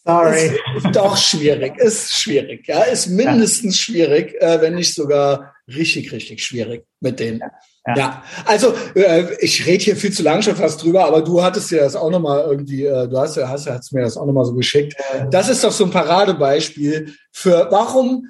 Sorry. 0.07 0.59
Ist 0.76 0.94
doch 0.94 1.16
schwierig, 1.16 1.78
ist 1.78 2.12
schwierig, 2.12 2.66
ja, 2.68 2.82
ist 2.82 3.07
mindestens 3.07 3.78
ja. 3.78 3.84
schwierig, 3.84 4.34
äh, 4.40 4.61
wenn 4.61 4.74
nicht 4.74 4.94
sogar 4.94 5.55
richtig, 5.66 6.12
richtig 6.12 6.44
schwierig 6.44 6.84
mit 7.00 7.20
denen. 7.20 7.40
Ja. 7.40 7.50
Ja. 7.86 7.96
ja, 7.96 8.24
also 8.46 8.74
äh, 8.94 9.34
ich 9.40 9.66
rede 9.66 9.84
hier 9.84 9.96
viel 9.96 10.12
zu 10.12 10.22
lange 10.22 10.42
schon 10.42 10.57
fast 10.57 10.82
drüber, 10.82 11.05
aber 11.05 11.20
du 11.20 11.42
hattest 11.42 11.70
ja 11.70 11.80
das 11.82 11.96
auch 11.96 12.11
nochmal 12.11 12.42
irgendwie, 12.48 12.84
äh, 12.84 13.09
du 13.09 13.18
hast 13.18 13.36
ja, 13.36 13.48
hast, 13.48 13.66
hast 13.66 13.92
mir 13.92 14.00
das 14.00 14.16
auch 14.16 14.24
nochmal 14.24 14.46
so 14.46 14.55
geschickt. 14.55 14.94
Das 15.30 15.50
ist 15.50 15.62
doch 15.64 15.72
so 15.72 15.84
ein 15.84 15.90
Paradebeispiel 15.90 17.14
für 17.30 17.68
warum, 17.70 18.26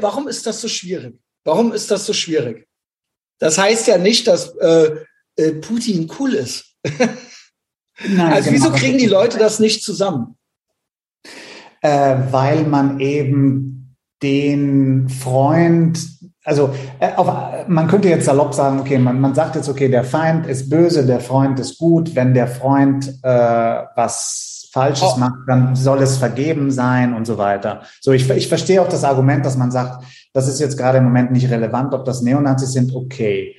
warum 0.00 0.26
ist 0.26 0.44
das 0.46 0.60
so 0.60 0.66
schwierig? 0.66 1.14
Warum 1.44 1.72
ist 1.72 1.90
das 1.92 2.04
so 2.04 2.12
schwierig? 2.12 2.66
Das 3.38 3.58
heißt 3.58 3.86
ja 3.86 3.98
nicht, 3.98 4.26
dass 4.26 4.56
äh, 4.56 4.96
äh, 5.36 5.52
Putin 5.52 6.10
cool 6.18 6.34
ist. 6.34 6.74
Nein, 8.04 8.32
also 8.32 8.50
genau. 8.50 8.64
wieso 8.64 8.72
kriegen 8.72 8.98
die 8.98 9.06
Leute 9.06 9.38
das 9.38 9.60
nicht 9.60 9.84
zusammen? 9.84 10.35
Äh, 11.80 12.16
weil 12.30 12.64
man 12.64 13.00
eben 13.00 13.96
den 14.22 15.08
Freund 15.08 15.98
also 16.46 16.70
äh, 17.00 17.12
auf, 17.16 17.28
man 17.66 17.88
könnte 17.88 18.08
jetzt 18.08 18.26
salopp 18.26 18.54
sagen, 18.54 18.78
okay, 18.78 18.98
man, 18.98 19.20
man 19.20 19.34
sagt 19.34 19.56
jetzt, 19.56 19.68
okay, 19.68 19.88
der 19.88 20.04
Feind 20.04 20.46
ist 20.46 20.70
böse, 20.70 21.04
der 21.04 21.18
Freund 21.18 21.58
ist 21.58 21.76
gut. 21.76 22.14
Wenn 22.14 22.34
der 22.34 22.46
Freund 22.46 23.08
äh, 23.22 23.82
was 23.96 24.68
Falsches 24.72 25.14
oh. 25.16 25.18
macht, 25.18 25.38
dann 25.48 25.74
soll 25.74 26.02
es 26.02 26.18
vergeben 26.18 26.70
sein 26.70 27.14
und 27.14 27.26
so 27.26 27.36
weiter. 27.36 27.82
So, 28.00 28.12
ich, 28.12 28.30
ich 28.30 28.46
verstehe 28.46 28.80
auch 28.80 28.88
das 28.88 29.02
Argument, 29.02 29.44
dass 29.44 29.56
man 29.56 29.72
sagt, 29.72 30.04
das 30.32 30.46
ist 30.46 30.60
jetzt 30.60 30.76
gerade 30.76 30.98
im 30.98 31.04
Moment 31.04 31.32
nicht 31.32 31.50
relevant, 31.50 31.94
ob 31.94 32.04
das 32.04 32.22
Neonazis 32.22 32.72
sind, 32.72 32.94
okay. 32.94 33.56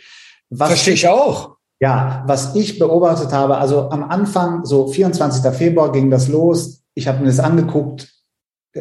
Was 0.50 0.70
verstehe 0.70 0.94
ich 0.94 1.08
auch. 1.08 1.58
Ja, 1.80 2.24
was 2.26 2.56
ich 2.56 2.80
beobachtet 2.80 3.34
habe, 3.34 3.58
also 3.58 3.90
am 3.90 4.04
Anfang, 4.04 4.64
so 4.64 4.88
24. 4.88 5.52
Februar 5.54 5.92
ging 5.92 6.10
das 6.10 6.28
los. 6.28 6.84
Ich 6.98 7.08
habe 7.08 7.20
mir 7.20 7.28
das 7.28 7.40
angeguckt. 7.40 8.12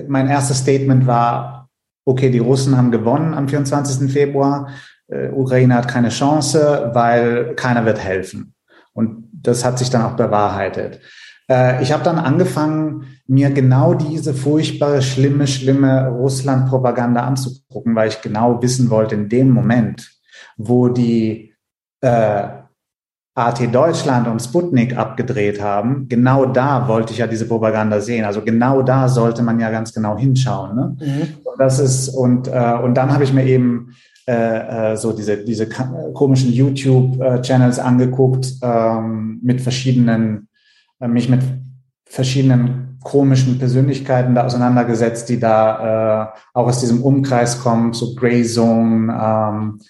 Mein 0.09 0.27
erstes 0.29 0.61
Statement 0.61 1.07
war, 1.07 1.69
okay, 2.07 2.31
die 2.31 2.39
Russen 2.39 2.75
haben 2.75 2.91
gewonnen 2.91 3.35
am 3.35 3.47
24. 3.47 4.11
Februar, 4.11 4.71
äh, 5.09 5.29
Ukraine 5.29 5.75
hat 5.75 5.87
keine 5.87 6.09
Chance, 6.09 6.93
weil 6.95 7.55
keiner 7.57 7.85
wird 7.85 7.99
helfen. 7.99 8.55
Und 8.95 9.29
das 9.35 9.67
hat 9.67 9.79
sich 9.79 9.91
dann 9.91 10.01
auch 10.01 10.17
bewahrheitet. 10.17 11.01
Äh, 11.51 11.83
ich 11.83 11.93
habe 11.93 12.05
dann 12.05 12.19
angefangen, 12.19 13.05
mir 13.27 13.51
genau 13.51 13.93
diese 13.93 14.33
furchtbare, 14.33 15.03
schlimme, 15.03 15.47
schlimme 15.47 16.09
Russland-Propaganda 16.09 17.21
anzugucken, 17.21 17.95
weil 17.95 18.09
ich 18.09 18.23
genau 18.23 18.63
wissen 18.63 18.89
wollte, 18.89 19.15
in 19.15 19.29
dem 19.29 19.51
Moment, 19.51 20.11
wo 20.57 20.89
die 20.89 21.55
äh, 22.01 22.49
AT 23.37 23.75
Deutschland 23.75 24.27
und 24.29 24.41
Sputnik 24.41 24.97
abgedreht 24.97 25.61
haben, 25.61 26.09
genau 26.09 26.47
da 26.47 26.89
wollte 26.89 27.13
ich 27.13 27.19
ja 27.19 27.27
diese 27.27 27.47
Propaganda 27.47 28.01
sehen. 28.01 28.25
Also 28.25 28.41
genau 28.41 28.81
da 28.81 29.09
sollte 29.11 29.43
man 29.43 29.61
ja 29.61 29.71
ganz 29.71 29.93
genau 29.93 30.17
hinschauen. 30.17 30.75
Ne? 30.75 30.97
Mhm. 30.99 31.29
Das 31.59 31.79
ist 31.79 32.09
und 32.09 32.49
äh, 32.49 32.79
und 32.83 32.95
dann 32.95 33.13
habe 33.13 33.25
ich 33.25 33.35
mir 33.35 33.45
eben 33.45 33.95
äh, 34.27 34.93
äh 34.93 34.97
so 34.97 35.13
diese 35.13 35.37
diese 35.45 35.69
komischen 35.69 36.51
YouTube-Channels 36.51 37.79
angeguckt 37.79 38.55
ähm, 38.63 39.39
mit 39.43 39.61
verschiedenen 39.61 40.49
äh, 41.01 41.07
mich 41.07 41.29
mit 41.29 41.43
verschiedenen 42.07 42.99
komischen 43.05 43.59
Persönlichkeiten 43.59 44.35
da 44.35 44.45
auseinandergesetzt, 44.47 45.29
die 45.29 45.39
da 45.39 46.33
äh, 46.33 46.39
auch 46.55 46.69
aus 46.69 46.81
diesem 46.81 47.03
Umkreis 47.03 47.61
kommen, 47.61 47.93
so 47.93 48.15
Grey 48.15 48.45
Zone. 48.45 49.13
Ähm, 49.13 49.81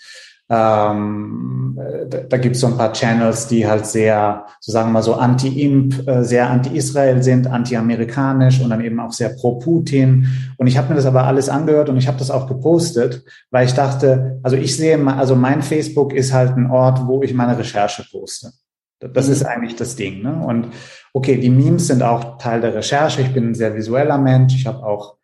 ähm, 0.49 1.77
da, 2.09 2.19
da 2.19 2.37
gibt 2.37 2.55
es 2.55 2.61
so 2.61 2.69
ein 2.69 2.77
paar 2.77 2.93
Channels, 2.93 3.49
die 3.49 3.67
halt 3.67 3.87
sehr, 3.87 4.47
so 4.61 4.73
sagen 4.73 4.89
wir 4.89 4.95
mal 4.95 5.03
so 5.03 5.15
anti-Imp, 5.15 6.07
äh, 6.07 6.25
sehr 6.25 6.49
anti-Israel 6.49 7.23
sind, 7.23 7.49
anti-amerikanisch 7.49 8.61
und 8.61 8.71
dann 8.71 8.81
eben 8.81 9.01
auch 9.01 9.13
sehr 9.13 9.31
pro-Putin. 9.31 10.27
Und 10.57 10.67
ich 10.69 10.79
habe 10.79 10.91
mir 10.91 10.95
das 10.95 11.07
aber 11.07 11.25
alles 11.25 11.49
angehört 11.49 11.89
und 11.89 11.97
ich 11.97 12.07
habe 12.07 12.19
das 12.19 12.31
auch 12.31 12.47
gepostet, 12.47 13.25
weil 13.51 13.67
ich 13.67 13.75
dachte, 13.75 14.39
also 14.43 14.57
ich 14.57 14.77
sehe, 14.77 15.05
also 15.07 15.35
mein 15.35 15.63
Facebook 15.63 16.13
ist 16.13 16.33
halt 16.33 16.57
ein 16.57 16.71
Ort, 16.71 17.07
wo 17.07 17.23
ich 17.23 17.35
meine 17.35 17.59
Recherche 17.59 18.05
poste. 18.11 18.53
Das 19.01 19.27
mhm. 19.27 19.33
ist 19.33 19.43
eigentlich 19.45 19.77
das 19.77 19.97
Ding. 19.97 20.23
Ne? 20.23 20.43
Und 20.47 20.69
okay, 21.13 21.39
die 21.39 21.51
Memes 21.51 21.89
sind 21.89 22.03
auch 22.03 22.39
Teil 22.39 22.61
der 22.61 22.75
Recherche. 22.75 23.21
Ich 23.21 23.35
bin 23.35 23.51
ein 23.51 23.55
sehr 23.55 23.75
visueller 23.75 24.19
Mensch. 24.19 24.55
Ich 24.55 24.67
habe 24.67 24.85
auch 24.85 25.17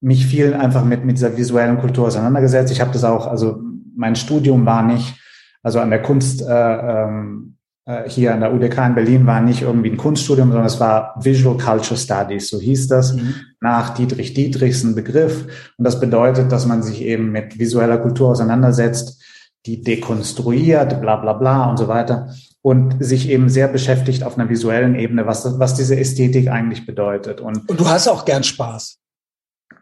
mich 0.00 0.26
viel 0.26 0.54
einfach 0.54 0.84
mit, 0.84 1.04
mit 1.04 1.16
dieser 1.16 1.36
visuellen 1.36 1.78
Kultur 1.78 2.06
auseinandergesetzt. 2.06 2.70
Ich 2.70 2.80
habe 2.80 2.92
das 2.92 3.02
auch, 3.02 3.26
also 3.26 3.60
mein 3.98 4.16
Studium 4.16 4.64
war 4.64 4.82
nicht, 4.82 5.14
also 5.62 5.80
an 5.80 5.90
der 5.90 6.02
Kunst 6.02 6.40
äh, 6.40 6.44
ähm, 6.46 7.56
äh, 7.84 8.08
hier 8.08 8.32
an 8.32 8.40
der 8.40 8.54
UDK 8.54 8.78
in 8.86 8.94
Berlin 8.94 9.26
war 9.26 9.40
nicht 9.40 9.62
irgendwie 9.62 9.90
ein 9.90 9.96
Kunststudium, 9.96 10.48
sondern 10.48 10.66
es 10.66 10.78
war 10.78 11.14
Visual 11.20 11.56
Culture 11.58 11.98
Studies, 11.98 12.48
so 12.48 12.60
hieß 12.60 12.88
das, 12.88 13.14
mhm. 13.14 13.34
nach 13.60 13.94
Dietrich 13.94 14.34
Dietrichs 14.34 14.84
ein 14.84 14.94
Begriff. 14.94 15.46
Und 15.76 15.84
das 15.84 15.98
bedeutet, 15.98 16.52
dass 16.52 16.64
man 16.66 16.82
sich 16.82 17.02
eben 17.02 17.32
mit 17.32 17.58
visueller 17.58 17.98
Kultur 17.98 18.28
auseinandersetzt, 18.28 19.22
die 19.66 19.82
dekonstruiert, 19.82 21.00
bla 21.00 21.16
bla 21.16 21.32
bla 21.32 21.68
und 21.68 21.76
so 21.76 21.88
weiter 21.88 22.32
und 22.62 23.02
sich 23.04 23.28
eben 23.28 23.48
sehr 23.48 23.68
beschäftigt 23.68 24.22
auf 24.22 24.38
einer 24.38 24.48
visuellen 24.48 24.94
Ebene, 24.94 25.26
was, 25.26 25.58
was 25.58 25.74
diese 25.74 25.98
Ästhetik 25.98 26.48
eigentlich 26.48 26.86
bedeutet. 26.86 27.40
Und, 27.40 27.68
und 27.68 27.80
du 27.80 27.88
hast 27.88 28.08
auch 28.08 28.24
gern 28.24 28.44
Spaß. 28.44 28.98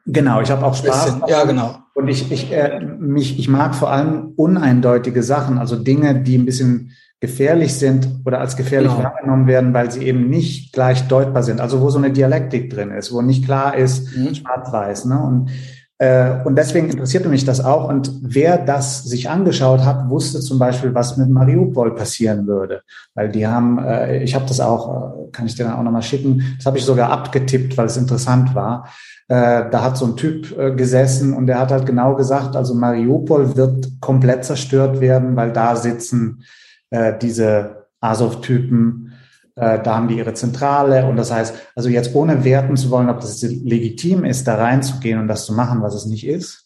Genau, 0.07 0.41
ich 0.41 0.51
habe 0.51 0.65
auch 0.65 0.75
Spaß. 0.75 1.19
Ja, 1.29 1.45
genau. 1.45 1.79
Und 1.95 2.09
ich, 2.09 2.31
ich, 2.31 2.53
äh, 2.53 2.81
mich, 2.81 3.39
ich 3.39 3.49
mag 3.49 3.75
vor 3.75 3.91
allem 3.91 4.33
uneindeutige 4.37 5.23
Sachen, 5.23 5.59
also 5.59 5.77
Dinge, 5.77 6.23
die 6.23 6.39
ein 6.39 6.47
bisschen 6.47 6.93
gefährlich 7.21 7.75
sind 7.75 8.09
oder 8.25 8.41
als 8.41 8.57
gefährlich 8.57 8.93
genau. 8.93 9.05
wahrgenommen 9.05 9.47
werden, 9.47 9.75
weil 9.75 9.91
sie 9.91 10.05
eben 10.07 10.29
nicht 10.29 10.73
gleich 10.73 11.09
deutbar 11.09 11.43
sind. 11.43 11.61
Also 11.61 11.81
wo 11.81 11.91
so 11.91 11.99
eine 11.99 12.13
Dialektik 12.13 12.71
drin 12.71 12.91
ist, 12.91 13.13
wo 13.13 13.23
nicht 13.23 13.45
klar 13.45 13.77
ist, 13.77 14.15
mhm. 14.17 14.35
schwarz-weiß. 14.35 15.07
Ne? 15.07 15.19
Und, 15.19 15.51
äh, 15.99 16.45
und 16.45 16.57
deswegen 16.57 16.91
interessierte 16.91 17.31
mich 17.31 17.45
das 17.47 17.65
auch. 17.65 17.89
Und 17.89 18.13
wer 18.21 18.59
das 18.59 19.03
sich 19.05 19.31
angeschaut 19.31 19.81
hat, 19.81 20.11
wusste 20.11 20.41
zum 20.41 20.59
Beispiel, 20.59 20.95
was 20.95 21.17
mit 21.17 21.31
Mariupol 21.31 21.95
passieren 21.95 22.47
würde. 22.47 22.83
Weil 23.15 23.31
die 23.31 23.47
haben, 23.47 23.79
äh, 23.79 24.23
ich 24.23 24.35
habe 24.35 24.45
das 24.47 24.61
auch, 24.61 25.15
äh, 25.15 25.31
kann 25.33 25.47
ich 25.47 25.55
dir 25.55 25.65
dann 25.65 25.75
auch 25.75 25.83
nochmal 25.83 26.03
schicken, 26.03 26.55
das 26.59 26.67
habe 26.67 26.77
ich 26.77 26.85
sogar 26.85 27.11
abgetippt, 27.11 27.79
weil 27.79 27.87
es 27.87 27.97
interessant 27.97 28.55
war. 28.55 28.89
Äh, 29.29 29.71
da 29.71 29.83
hat 29.83 29.97
so 29.97 30.07
ein 30.07 30.17
Typ 30.17 30.57
äh, 30.57 30.73
gesessen 30.73 31.35
und 31.35 31.47
der 31.47 31.59
hat 31.59 31.73
halt 31.73 31.85
genau 31.85 32.15
gesagt, 32.15 32.55
also 32.55 32.75
Mariupol 32.75 33.57
wird 33.57 34.01
komplett 34.01 34.45
zerstört 34.45 35.01
werden, 35.01 35.35
weil 35.35 35.53
da 35.53 35.75
sitzen 35.75 36.45
äh, 36.91 37.13
diese 37.19 37.87
Azov-Typen, 38.01 39.15
äh, 39.57 39.83
da 39.83 39.97
haben 39.97 40.07
die 40.07 40.19
ihre 40.19 40.35
Zentrale 40.35 41.07
und 41.07 41.17
das 41.17 41.33
heißt, 41.33 41.55
also 41.75 41.89
jetzt 41.89 42.15
ohne 42.15 42.45
werten 42.45 42.77
zu 42.77 42.91
wollen, 42.91 43.09
ob 43.09 43.21
das 43.21 43.43
legitim 43.43 44.25
ist, 44.25 44.47
da 44.47 44.57
reinzugehen 44.57 45.19
und 45.19 45.27
das 45.27 45.45
zu 45.45 45.55
machen, 45.55 45.83
was 45.83 45.95
es 45.95 46.07
nicht 46.07 46.27
ist, 46.27 46.66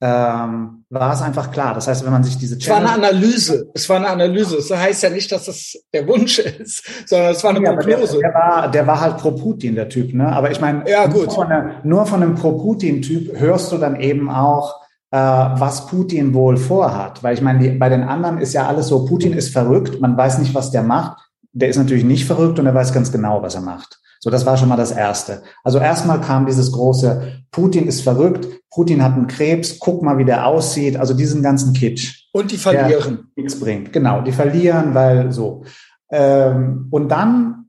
ähm, 0.00 0.84
war 0.90 1.12
es 1.12 1.22
einfach 1.22 1.50
klar. 1.50 1.74
Das 1.74 1.88
heißt, 1.88 2.04
wenn 2.04 2.12
man 2.12 2.22
sich 2.22 2.38
diese 2.38 2.56
Challenge 2.56 2.84
Es 2.84 2.90
war 2.90 2.94
eine 2.94 3.08
Analyse. 3.08 3.70
Es 3.74 3.88
war 3.88 3.96
eine 3.96 4.08
Analyse. 4.08 4.56
Das 4.56 4.70
heißt 4.70 5.02
ja 5.02 5.10
nicht, 5.10 5.30
dass 5.32 5.46
das 5.46 5.76
der 5.92 6.06
Wunsch 6.06 6.38
ist, 6.60 6.84
sondern 7.06 7.32
es 7.32 7.42
war 7.42 7.50
eine 7.50 7.64
ja, 7.64 7.72
Prognose. 7.72 8.18
Der, 8.18 8.30
der, 8.30 8.34
war, 8.34 8.70
der 8.70 8.86
war 8.86 9.00
halt 9.00 9.16
pro 9.18 9.32
Putin, 9.32 9.74
der 9.74 9.88
Typ. 9.88 10.14
Ne? 10.14 10.30
Aber 10.32 10.50
ich 10.50 10.60
meine, 10.60 10.88
ja, 10.88 11.06
gut. 11.06 11.26
Nur, 11.26 11.30
von 11.34 11.46
einer, 11.48 11.80
nur 11.82 12.06
von 12.06 12.22
einem 12.22 12.34
pro 12.36 12.52
Putin-Typ 12.52 13.38
hörst 13.38 13.72
du 13.72 13.78
dann 13.78 13.96
eben 13.96 14.30
auch, 14.30 14.80
äh, 15.10 15.16
was 15.16 15.86
Putin 15.86 16.32
wohl 16.32 16.56
vorhat. 16.56 17.22
Weil 17.22 17.34
ich 17.34 17.42
meine, 17.42 17.72
bei 17.72 17.88
den 17.88 18.04
anderen 18.04 18.38
ist 18.38 18.52
ja 18.52 18.66
alles 18.66 18.88
so, 18.88 19.04
Putin 19.04 19.32
ist 19.32 19.52
verrückt, 19.52 20.00
man 20.00 20.16
weiß 20.16 20.38
nicht, 20.38 20.54
was 20.54 20.70
der 20.70 20.82
macht. 20.82 21.18
Der 21.52 21.68
ist 21.68 21.76
natürlich 21.76 22.04
nicht 22.04 22.24
verrückt 22.24 22.58
und 22.58 22.66
er 22.66 22.74
weiß 22.74 22.92
ganz 22.92 23.10
genau, 23.10 23.42
was 23.42 23.56
er 23.56 23.62
macht. 23.62 23.98
So, 24.20 24.30
das 24.30 24.46
war 24.46 24.56
schon 24.56 24.68
mal 24.68 24.76
das 24.76 24.90
Erste. 24.90 25.42
Also 25.62 25.78
erstmal 25.78 26.20
kam 26.20 26.46
dieses 26.46 26.72
große, 26.72 27.42
Putin 27.50 27.86
ist 27.86 28.02
verrückt, 28.02 28.48
Putin 28.70 29.02
hat 29.02 29.14
einen 29.14 29.26
Krebs, 29.26 29.78
guck 29.78 30.02
mal, 30.02 30.18
wie 30.18 30.24
der 30.24 30.46
aussieht, 30.46 30.96
also 30.96 31.14
diesen 31.14 31.42
ganzen 31.42 31.72
Kitsch. 31.72 32.28
Und 32.32 32.50
die 32.50 32.56
verlieren. 32.56 33.30
Nichts 33.36 33.58
bringt. 33.58 33.92
Genau, 33.92 34.20
die 34.20 34.32
verlieren, 34.32 34.94
weil 34.94 35.32
so. 35.32 35.64
Ähm, 36.10 36.88
und 36.90 37.08
dann, 37.08 37.66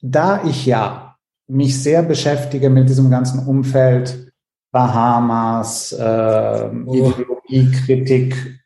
da 0.00 0.42
ich 0.44 0.66
ja 0.66 1.16
mich 1.48 1.82
sehr 1.82 2.02
beschäftige 2.02 2.70
mit 2.70 2.88
diesem 2.88 3.10
ganzen 3.10 3.46
Umfeld, 3.46 4.32
Bahamas, 4.70 5.92
äh, 5.92 6.70
oh. 6.86 6.94
Ideologiekritik, 6.94 8.60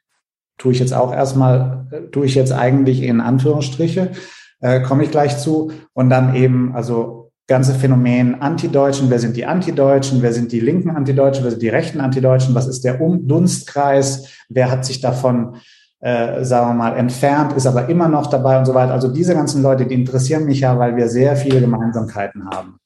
tue 0.58 0.72
ich 0.72 0.80
jetzt 0.80 0.94
auch 0.94 1.12
erstmal, 1.12 2.08
tue 2.12 2.26
ich 2.26 2.34
jetzt 2.34 2.52
eigentlich 2.52 3.02
in 3.02 3.20
Anführungsstriche, 3.20 4.12
äh, 4.60 4.80
komme 4.80 5.04
ich 5.04 5.10
gleich 5.10 5.38
zu. 5.38 5.72
Und 5.92 6.10
dann 6.10 6.34
eben, 6.34 6.74
also 6.74 7.21
ganze 7.46 7.74
Phänomen 7.74 8.40
Antideutschen, 8.40 9.10
wer 9.10 9.18
sind 9.18 9.36
die 9.36 9.46
Antideutschen, 9.46 10.22
wer 10.22 10.32
sind 10.32 10.52
die 10.52 10.60
linken 10.60 10.90
Antideutschen, 10.90 11.44
wer 11.44 11.50
sind 11.50 11.62
die 11.62 11.68
rechten 11.68 12.00
Antideutschen, 12.00 12.54
was 12.54 12.66
ist 12.66 12.84
der 12.84 13.00
um 13.00 13.26
Dunstkreis, 13.26 14.28
wer 14.48 14.70
hat 14.70 14.84
sich 14.84 15.00
davon, 15.00 15.56
äh, 16.00 16.44
sagen 16.44 16.70
wir 16.70 16.74
mal, 16.74 16.96
entfernt, 16.96 17.52
ist 17.54 17.66
aber 17.66 17.88
immer 17.88 18.08
noch 18.08 18.28
dabei 18.28 18.58
und 18.58 18.64
so 18.64 18.74
weiter. 18.74 18.92
Also 18.92 19.12
diese 19.12 19.34
ganzen 19.34 19.62
Leute, 19.62 19.86
die 19.86 19.94
interessieren 19.94 20.44
mich 20.44 20.60
ja, 20.60 20.78
weil 20.78 20.96
wir 20.96 21.08
sehr 21.08 21.36
viele 21.36 21.60
Gemeinsamkeiten 21.60 22.48
haben. 22.48 22.78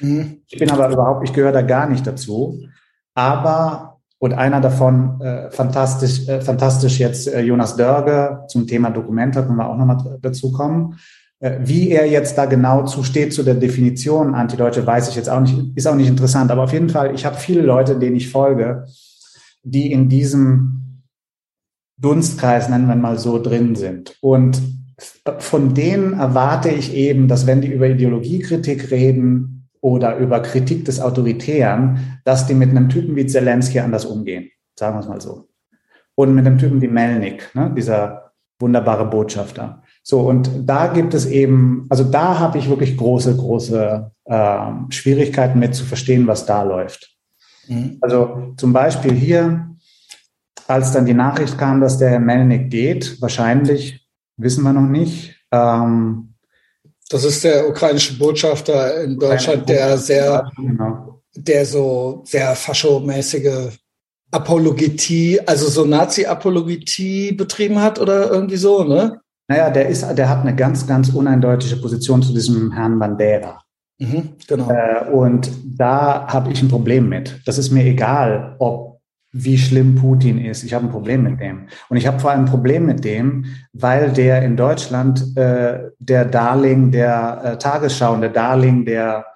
Mhm. 0.00 0.42
Ich 0.48 0.58
bin 0.58 0.70
aber 0.70 0.90
überhaupt, 0.90 1.28
ich 1.28 1.32
gehöre 1.32 1.52
da 1.52 1.62
gar 1.62 1.88
nicht 1.88 2.06
dazu. 2.06 2.60
Aber, 3.14 3.98
und 4.18 4.34
einer 4.34 4.60
davon, 4.60 5.20
äh, 5.20 5.50
fantastisch, 5.50 6.26
äh, 6.28 6.40
fantastisch 6.40 6.98
jetzt 6.98 7.28
äh, 7.28 7.40
Jonas 7.40 7.76
Dörge 7.76 8.44
zum 8.48 8.66
Thema 8.66 8.90
Dokumente, 8.90 9.42
können 9.42 9.56
wir 9.56 9.68
auch 9.68 9.76
nochmal 9.76 10.18
dazu 10.20 10.52
kommen. 10.52 10.98
Äh, 11.40 11.58
wie 11.62 11.90
er 11.90 12.06
jetzt 12.06 12.36
da 12.36 12.44
genau 12.44 12.84
zusteht 12.84 13.32
zu 13.32 13.42
der 13.42 13.54
Definition 13.54 14.34
Antideutsche, 14.34 14.86
weiß 14.86 15.08
ich 15.08 15.16
jetzt 15.16 15.30
auch 15.30 15.40
nicht, 15.40 15.76
ist 15.76 15.88
auch 15.88 15.94
nicht 15.94 16.08
interessant. 16.08 16.50
Aber 16.50 16.62
auf 16.62 16.72
jeden 16.72 16.90
Fall, 16.90 17.14
ich 17.14 17.24
habe 17.24 17.36
viele 17.36 17.62
Leute, 17.62 17.98
denen 17.98 18.16
ich 18.16 18.30
folge, 18.30 18.86
die 19.62 19.90
in 19.90 20.08
diesem 20.08 21.02
Dunstkreis, 21.98 22.68
nennen 22.68 22.88
wir 22.88 22.96
mal 22.96 23.18
so, 23.18 23.42
drin 23.42 23.74
sind. 23.74 24.16
Und 24.20 24.60
von 25.38 25.74
denen 25.74 26.12
erwarte 26.12 26.68
ich 26.68 26.94
eben, 26.94 27.26
dass 27.28 27.46
wenn 27.46 27.62
die 27.62 27.72
über 27.72 27.88
Ideologiekritik 27.88 28.90
reden 28.90 29.68
oder 29.80 30.16
über 30.18 30.40
Kritik 30.40 30.84
des 30.84 31.00
Autoritären, 31.00 32.20
dass 32.24 32.46
die 32.46 32.54
mit 32.54 32.70
einem 32.70 32.90
Typen 32.90 33.16
wie 33.16 33.26
Zelensky 33.26 33.80
anders 33.80 34.04
umgehen. 34.04 34.50
Sagen 34.78 34.96
wir 34.96 35.00
es 35.00 35.08
mal 35.08 35.20
so. 35.20 35.48
Und 36.14 36.34
mit 36.34 36.46
einem 36.46 36.58
Typen 36.58 36.82
wie 36.82 36.88
Melnik, 36.88 37.48
ne, 37.54 37.72
dieser 37.74 38.32
wunderbare 38.58 39.06
Botschafter. 39.06 39.82
So, 40.02 40.20
und 40.20 40.50
da 40.64 40.88
gibt 40.88 41.14
es 41.14 41.26
eben, 41.26 41.86
also 41.88 42.04
da 42.04 42.38
habe 42.38 42.58
ich 42.58 42.68
wirklich 42.68 42.96
große, 42.96 43.36
große 43.36 44.10
äh, 44.24 44.66
Schwierigkeiten 44.88 45.58
mit 45.58 45.74
zu 45.74 45.84
verstehen, 45.84 46.26
was 46.26 46.46
da 46.46 46.62
läuft. 46.62 47.16
Mhm. 47.68 47.98
Also 48.00 48.54
zum 48.56 48.72
Beispiel 48.72 49.12
hier, 49.12 49.70
als 50.66 50.92
dann 50.92 51.06
die 51.06 51.14
Nachricht 51.14 51.58
kam, 51.58 51.80
dass 51.80 51.98
der 51.98 52.10
Herr 52.10 52.20
Melnik 52.20 52.70
geht, 52.70 53.20
wahrscheinlich, 53.20 54.06
wissen 54.36 54.62
wir 54.62 54.72
noch 54.72 54.88
nicht. 54.88 55.36
Ähm, 55.52 56.34
das 57.10 57.24
ist 57.24 57.44
der 57.44 57.68
ukrainische 57.68 58.16
Botschafter 58.16 59.02
in 59.02 59.18
Deutschland, 59.18 59.68
der 59.68 59.98
sehr, 59.98 60.50
genau. 60.56 61.20
der 61.34 61.66
so 61.66 62.22
sehr 62.24 62.54
faschomäßige 62.54 63.76
Apologetie, 64.30 65.40
also 65.44 65.68
so 65.68 65.84
Nazi-Apologetie 65.84 67.32
betrieben 67.32 67.80
hat 67.80 67.98
oder 67.98 68.30
irgendwie 68.30 68.56
so, 68.56 68.84
ne? 68.84 69.20
Naja, 69.50 69.68
der 69.68 69.88
ist, 69.88 70.06
der 70.16 70.28
hat 70.28 70.42
eine 70.42 70.54
ganz, 70.54 70.86
ganz 70.86 71.08
uneindeutige 71.08 71.74
Position 71.74 72.22
zu 72.22 72.32
diesem 72.32 72.70
Herrn 72.70 73.00
Bandera. 73.00 73.60
Mhm, 73.98 74.34
genau. 74.46 74.70
Äh, 74.70 75.10
und 75.10 75.50
da 75.76 76.28
habe 76.28 76.52
ich 76.52 76.62
ein 76.62 76.68
Problem 76.68 77.08
mit. 77.08 77.40
Das 77.46 77.58
ist 77.58 77.72
mir 77.72 77.84
egal, 77.84 78.54
ob 78.60 79.00
wie 79.32 79.58
schlimm 79.58 79.96
Putin 79.96 80.38
ist. 80.44 80.62
Ich 80.62 80.72
habe 80.72 80.86
ein 80.86 80.92
Problem 80.92 81.24
mit 81.24 81.40
dem. 81.40 81.66
Und 81.88 81.96
ich 81.96 82.06
habe 82.06 82.20
vor 82.20 82.30
allem 82.30 82.42
ein 82.42 82.46
Problem 82.46 82.86
mit 82.86 83.04
dem, 83.04 83.44
weil 83.72 84.12
der 84.12 84.42
in 84.42 84.56
Deutschland 84.56 85.36
äh, 85.36 85.80
der 85.98 86.26
Darling 86.26 86.92
der 86.92 87.40
äh, 87.44 87.58
Tagesschau 87.58 88.14
und 88.14 88.20
der 88.20 88.30
Darling 88.30 88.84
der 88.84 89.26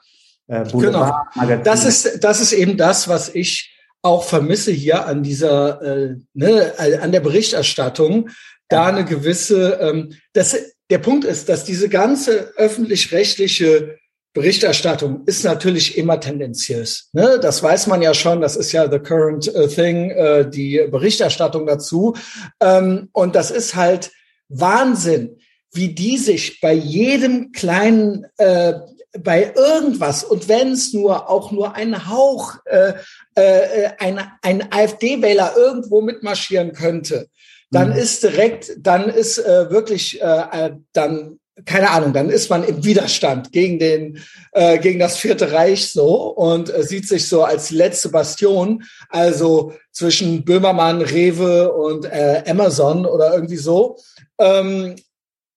äh, 0.47 0.65
Boulevard 0.65 1.27
genau. 1.35 1.57
Das 1.65 1.85
ist, 1.85 2.23
das 2.23 2.41
ist 2.41 2.53
eben 2.53 2.77
das, 2.77 3.09
was 3.09 3.35
ich 3.35 3.75
auch 4.03 4.23
vermisse 4.23 4.71
hier 4.71 5.07
an 5.07 5.23
dieser, 5.23 5.83
äh, 5.83 6.17
ne, 6.35 6.73
an 7.01 7.11
der 7.11 7.21
Berichterstattung, 7.21 8.29
da 8.69 8.87
eine 8.87 9.05
gewisse, 9.05 9.79
ähm, 9.81 10.15
das, 10.33 10.57
der 10.91 10.99
Punkt 10.99 11.25
ist, 11.25 11.49
dass 11.49 11.65
diese 11.65 11.89
ganze 11.89 12.53
öffentlich-rechtliche 12.57 13.99
Berichterstattung 14.35 15.23
ist 15.27 15.45
natürlich 15.45 15.97
immer 15.97 16.19
tendenziös. 16.19 17.09
Ne? 17.13 17.39
Das 17.41 17.63
weiß 17.63 17.87
man 17.87 18.03
ja 18.03 18.15
schon, 18.15 18.41
das 18.41 18.57
ist 18.57 18.73
ja 18.73 18.91
the 18.91 18.99
current 18.99 19.49
uh, 19.55 19.69
thing, 19.69 20.11
äh, 20.11 20.49
die 20.49 20.85
Berichterstattung 20.91 21.67
dazu. 21.67 22.17
Ähm, 22.61 23.09
und 23.13 23.37
das 23.37 23.53
ist 23.53 23.77
halt 23.77 24.11
Wahnsinn, 24.49 25.39
wie 25.73 25.95
die 25.95 26.19
sich 26.19 26.61
bei 26.61 26.73
jedem 26.73 27.53
kleinen, 27.53 28.27
äh, 28.39 28.75
bei 29.21 29.53
irgendwas 29.55 30.25
und 30.25 30.49
wenn 30.49 30.73
es 30.73 30.93
nur 30.93 31.31
auch 31.31 31.53
nur 31.53 31.77
ein 31.77 32.09
Hauch, 32.09 32.57
äh, 32.65 32.95
äh, 33.37 33.91
ein, 34.01 34.21
ein 34.43 34.73
AfD-Wähler 34.73 35.55
irgendwo 35.57 36.01
mitmarschieren 36.01 36.73
könnte, 36.73 37.29
dann 37.75 37.91
mhm. 37.91 37.97
ist 37.97 38.23
direkt, 38.23 38.73
dann 38.79 39.09
ist 39.09 39.39
äh, 39.39 39.71
wirklich, 39.71 40.21
äh, 40.21 40.45
äh, 40.51 40.71
dann 40.93 41.39
keine 41.67 41.91
Ahnung, 41.91 42.13
dann 42.13 42.31
ist 42.31 42.51
man 42.51 42.65
im 42.65 42.85
Widerstand 42.85 43.53
gegen 43.53 43.79
den, 43.79 44.21
äh, 44.53 44.79
gegen 44.79 44.99
das 44.99 45.19
Vierte 45.19 45.53
Reich 45.53 45.89
so 45.89 46.33
und 46.33 46.69
äh, 46.75 46.83
sieht 46.83 47.07
sich 47.07 47.29
so 47.29 47.45
als 47.45 47.71
letzte 47.71 48.09
Bastion, 48.09 48.83
also 49.09 49.73
zwischen 49.93 50.45
Böhmermann, 50.45 51.01
Rewe 51.01 51.73
und 51.73 52.07
äh, 52.07 52.43
Amazon 52.49 53.07
oder 53.07 53.33
irgendwie 53.35 53.57
so. 53.57 53.99
Ähm, 54.39 54.97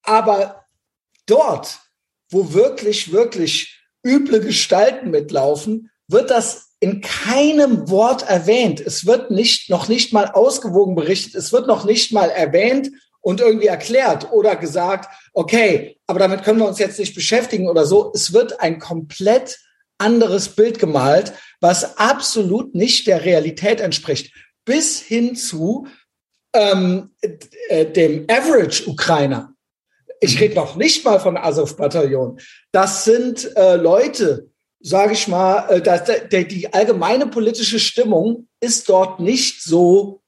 aber 0.04 0.66
dort, 1.26 1.80
wo 2.30 2.54
wirklich, 2.54 3.12
wirklich 3.12 3.82
üble 4.06 4.40
Gestalten 4.40 5.10
mitlaufen, 5.10 5.90
wird 6.08 6.30
das 6.30 6.67
in 6.80 7.02
keinem 7.02 7.90
Wort 7.90 8.30
erwähnt. 8.30 8.80
Es 8.80 9.06
wird 9.06 9.32
nicht, 9.32 9.70
noch 9.70 9.88
nicht 9.88 10.14
mal 10.14 10.28
ausgewogen 10.28 10.96
berichtet. 10.96 11.36
Es 11.36 11.52
wird 11.52 11.68
noch 11.68 11.86
nicht 11.86 12.12
mal 12.14 12.30
erwähnt 12.30 12.92
und 13.22 13.42
irgendwie 13.42 13.68
erklärt 13.68 14.32
oder 14.32 14.56
gesagt, 14.56 15.10
okay, 15.34 15.98
aber 16.06 16.20
damit 16.20 16.44
können 16.44 16.60
wir 16.60 16.68
uns 16.68 16.80
jetzt 16.80 17.00
nicht 17.00 17.16
beschäftigen 17.16 17.68
oder 17.68 17.86
so. 17.86 18.12
Es 18.14 18.32
wird 18.32 18.62
ein 18.62 18.80
komplett 18.80 19.60
anderes 19.98 20.50
Bild 20.50 20.78
gemalt, 20.78 21.34
was 21.60 21.98
absolut 21.98 22.76
nicht 22.76 23.08
der 23.08 23.26
Realität 23.26 23.82
entspricht. 23.82 24.34
Bis 24.64 25.00
hin 25.00 25.36
zu 25.36 25.88
ähm, 26.54 27.12
äh, 27.70 27.86
dem 27.86 28.26
Average-Ukrainer. 28.30 29.54
Ich 30.20 30.40
rede 30.40 30.56
noch 30.56 30.76
nicht 30.76 31.06
mal 31.06 31.20
von 31.20 31.38
Azov-Bataillon. 31.38 32.40
Das 32.72 33.06
sind 33.06 33.56
äh, 33.56 33.76
Leute, 33.76 34.50
sage 34.88 35.14
ich 35.14 35.28
mal, 35.28 35.68
äh, 35.70 35.82
dass 35.82 36.04
der, 36.06 36.46
die 36.46 36.74
allgemeine 36.74 37.28
politische 37.28 37.80
Stimmung 37.80 38.48
ist 38.62 38.88
dort 38.88 39.20
nicht 39.20 39.62
so 39.62 40.22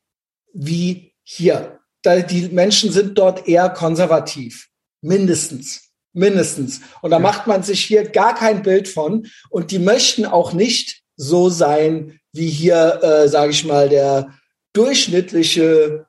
wie 0.54 1.14
hier. 1.24 1.80
Die 2.06 2.50
Menschen 2.50 2.92
sind 2.92 3.18
dort 3.18 3.48
eher 3.48 3.70
konservativ, 3.70 4.70
mindestens. 5.02 5.82
Mindestens. 6.14 6.82
Und 7.02 7.12
da 7.12 7.18
ja. 7.18 7.24
macht 7.24 7.48
man 7.48 7.64
sich 7.64 7.86
hier 7.86 8.10
gar 8.10 8.36
kein 8.36 8.64
Bild 8.64 8.88
von. 8.88 9.28
Und 9.50 9.72
die 9.72 9.80
möchten 9.80 10.26
auch 10.26 10.54
nicht 10.54 11.04
so 11.16 11.50
sein, 11.50 12.20
wie 12.34 12.50
hier, 12.50 13.00
äh, 13.04 13.28
sage 13.28 13.52
ich 13.52 13.64
mal, 13.66 13.90
der 13.90 14.34
durchschnittliche, 14.74 16.08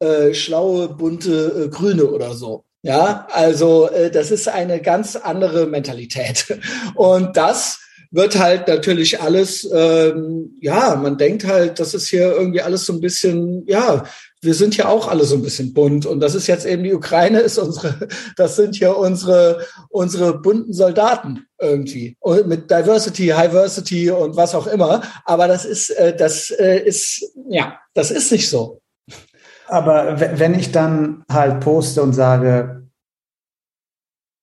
äh, 0.00 0.34
schlaue, 0.34 0.88
bunte 0.88 1.66
äh, 1.66 1.68
Grüne 1.68 2.06
oder 2.06 2.34
so. 2.34 2.64
Ja, 2.82 3.28
also 3.30 3.88
äh, 3.88 4.10
das 4.10 4.30
ist 4.30 4.48
eine 4.48 4.80
ganz 4.80 5.14
andere 5.14 5.66
Mentalität. 5.66 6.58
Und 6.94 7.36
das 7.36 7.81
wird 8.12 8.38
halt 8.38 8.68
natürlich 8.68 9.20
alles, 9.20 9.68
ähm, 9.72 10.54
ja, 10.60 10.94
man 10.96 11.16
denkt 11.16 11.46
halt, 11.46 11.80
das 11.80 11.94
ist 11.94 12.08
hier 12.08 12.30
irgendwie 12.30 12.60
alles 12.60 12.84
so 12.84 12.92
ein 12.92 13.00
bisschen, 13.00 13.66
ja, 13.66 14.04
wir 14.42 14.54
sind 14.54 14.76
ja 14.76 14.88
auch 14.88 15.08
alle 15.08 15.24
so 15.24 15.34
ein 15.36 15.42
bisschen 15.42 15.72
bunt 15.72 16.04
und 16.04 16.20
das 16.20 16.34
ist 16.34 16.46
jetzt 16.46 16.66
eben 16.66 16.82
die 16.82 16.92
Ukraine 16.92 17.40
ist 17.40 17.58
unsere, 17.58 18.08
das 18.36 18.56
sind 18.56 18.76
hier 18.76 18.98
unsere 18.98 19.64
unsere 19.88 20.38
bunten 20.38 20.74
Soldaten 20.74 21.46
irgendwie 21.58 22.16
und 22.20 22.46
mit 22.46 22.70
Diversity, 22.70 23.26
Diversity 23.26 24.10
und 24.10 24.36
was 24.36 24.54
auch 24.54 24.66
immer. 24.66 25.02
Aber 25.24 25.48
das 25.48 25.64
ist 25.64 25.90
äh, 25.90 26.14
das 26.14 26.50
äh, 26.50 26.80
ist 26.80 27.32
ja, 27.48 27.78
das 27.94 28.10
ist 28.10 28.30
nicht 28.30 28.50
so. 28.50 28.82
Aber 29.68 30.20
wenn 30.20 30.58
ich 30.58 30.70
dann 30.70 31.24
halt 31.30 31.60
poste 31.60 32.02
und 32.02 32.12
sage, 32.12 32.88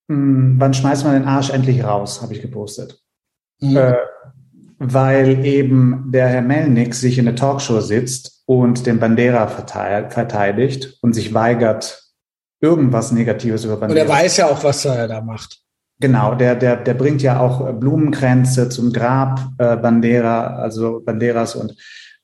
hm, 0.09 0.55
wann 0.57 0.73
schmeißt 0.73 1.03
man 1.03 1.13
den 1.13 1.27
Arsch 1.27 1.51
endlich 1.51 1.83
raus, 1.83 2.23
habe 2.23 2.33
ich 2.33 2.41
gepostet. 2.41 2.99
Mhm. 3.59 3.77
Äh, 3.77 3.93
weil 4.79 5.45
eben 5.45 6.05
der 6.07 6.29
Herr 6.29 6.41
Melnick 6.41 6.95
sich 6.95 7.17
in 7.17 7.25
der 7.25 7.35
Talkshow 7.35 7.81
sitzt 7.81 8.43
und 8.45 8.85
den 8.85 8.99
Bandera 8.99 9.47
verteidigt 9.47 10.97
und 11.01 11.13
sich 11.13 11.33
weigert, 11.33 12.01
irgendwas 12.61 13.11
Negatives 13.11 13.65
über 13.65 13.75
Bandera. 13.75 14.01
Und 14.01 14.09
er 14.09 14.13
weiß 14.13 14.37
ja 14.37 14.47
auch, 14.47 14.63
was 14.63 14.85
er 14.85 15.07
da 15.07 15.21
macht. 15.21 15.59
Genau, 15.99 16.33
der, 16.33 16.55
der, 16.55 16.77
der 16.77 16.93
bringt 16.93 17.21
ja 17.21 17.41
auch 17.41 17.73
Blumenkränze 17.73 18.69
zum 18.69 18.93
Grab 18.93 19.51
äh, 19.57 19.75
Bandera, 19.75 20.55
also 20.55 21.01
Banderas 21.03 21.55
und 21.55 21.75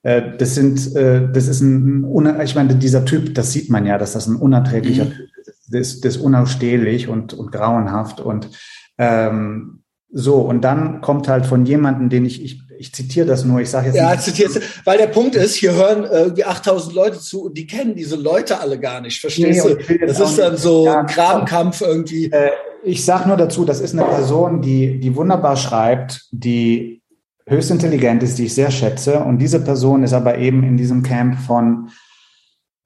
äh, 0.03 0.37
das 0.37 0.55
sind, 0.55 0.95
äh, 0.95 1.29
das 1.29 1.47
ist 1.47 1.59
ein, 1.59 2.05
ich 2.41 2.55
meine, 2.55 2.75
dieser 2.75 3.03
Typ, 3.03 3.35
das 3.35 3.51
sieht 3.51 3.69
man 3.69 3.85
ja, 3.85 3.97
dass 3.97 4.13
das 4.13 4.27
ein 4.27 4.37
unerträglicher 4.37 5.05
mhm. 5.05 5.11
Typ 5.11 5.29
ist. 5.37 5.69
Das, 5.69 5.99
das 5.99 6.15
ist 6.15 6.21
unausstehlich 6.21 7.09
und, 7.09 7.33
und 7.33 7.51
grauenhaft 7.51 8.21
und 8.21 8.49
ähm, 8.97 9.81
so, 10.17 10.35
und 10.37 10.61
dann 10.61 11.01
kommt 11.01 11.27
halt 11.27 11.45
von 11.45 11.65
jemandem, 11.65 12.07
den 12.07 12.23
ich, 12.23 12.41
ich, 12.41 12.61
ich 12.79 12.93
zitiere 12.93 13.27
das 13.27 13.43
nur, 13.43 13.59
ich 13.59 13.69
sage 13.69 13.87
jetzt 13.87 13.97
ja, 13.97 14.11
nicht. 14.11 14.23
zitierst 14.23 14.61
weil 14.85 14.97
der 14.97 15.07
Punkt 15.07 15.35
ist, 15.35 15.55
hier 15.55 15.73
hören 15.73 16.07
irgendwie 16.09 16.45
8000 16.45 16.95
Leute 16.95 17.19
zu 17.19 17.43
und 17.43 17.57
die 17.57 17.67
kennen 17.67 17.95
diese 17.95 18.15
Leute 18.15 18.61
alle 18.61 18.79
gar 18.79 19.01
nicht, 19.01 19.19
verstehst 19.19 19.65
nee, 19.65 19.97
du? 19.97 20.07
Das 20.07 20.21
ist 20.21 20.39
dann 20.39 20.55
so 20.55 20.85
ja, 20.85 21.01
Grabenkampf 21.01 21.81
irgendwie. 21.81 22.31
Äh, 22.31 22.51
ich 22.85 23.03
sage 23.03 23.27
nur 23.27 23.35
dazu, 23.35 23.65
das 23.65 23.81
ist 23.81 23.91
eine 23.93 24.05
Person, 24.05 24.61
die, 24.61 25.01
die 25.01 25.13
wunderbar 25.17 25.57
schreibt, 25.57 26.29
die 26.31 27.01
höchst 27.45 27.71
intelligent 27.71 28.23
ist, 28.23 28.37
die 28.37 28.45
ich 28.45 28.55
sehr 28.55 28.71
schätze. 28.71 29.19
Und 29.19 29.39
diese 29.39 29.59
Person 29.59 30.01
ist 30.03 30.13
aber 30.13 30.37
eben 30.37 30.63
in 30.63 30.77
diesem 30.77 31.03
Camp 31.03 31.37
von 31.41 31.89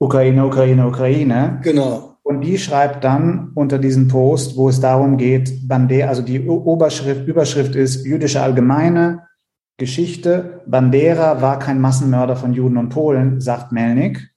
Ukraine, 0.00 0.46
Ukraine, 0.46 0.84
Ukraine. 0.84 1.60
Genau. 1.62 2.09
Und 2.30 2.42
die 2.42 2.58
schreibt 2.58 3.02
dann 3.02 3.50
unter 3.56 3.80
diesem 3.80 4.06
Post, 4.06 4.56
wo 4.56 4.68
es 4.68 4.78
darum 4.80 5.16
geht, 5.16 5.66
Bandera, 5.66 6.06
also 6.06 6.22
die 6.22 6.46
Oberschrift, 6.46 7.26
Überschrift 7.26 7.74
ist 7.74 8.06
jüdische 8.06 8.40
Allgemeine 8.40 9.26
Geschichte. 9.78 10.60
Bandera 10.64 11.42
war 11.42 11.58
kein 11.58 11.80
Massenmörder 11.80 12.36
von 12.36 12.52
Juden 12.52 12.76
und 12.76 12.90
Polen, 12.90 13.40
sagt 13.40 13.72
Melnik. 13.72 14.30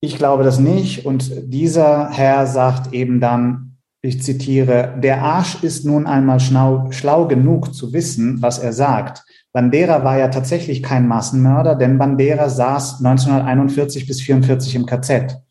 Ich 0.00 0.16
glaube 0.16 0.44
das 0.44 0.58
nicht. 0.58 1.04
Und 1.04 1.52
dieser 1.52 2.08
Herr 2.08 2.46
sagt 2.46 2.94
eben 2.94 3.20
dann, 3.20 3.76
ich 4.00 4.22
zitiere, 4.22 4.98
der 4.98 5.20
Arsch 5.20 5.62
ist 5.62 5.84
nun 5.84 6.06
einmal 6.06 6.40
schlau, 6.40 6.90
schlau 6.90 7.28
genug 7.28 7.74
zu 7.74 7.92
wissen, 7.92 8.40
was 8.40 8.58
er 8.58 8.72
sagt. 8.72 9.24
Bandera 9.52 10.04
war 10.04 10.16
ja 10.16 10.28
tatsächlich 10.28 10.82
kein 10.82 11.06
Massenmörder, 11.06 11.74
denn 11.74 11.98
Bandera 11.98 12.48
saß 12.48 13.04
1941 13.04 14.06
bis 14.06 14.22
44 14.22 14.74
im 14.74 14.86
KZ. 14.86 15.42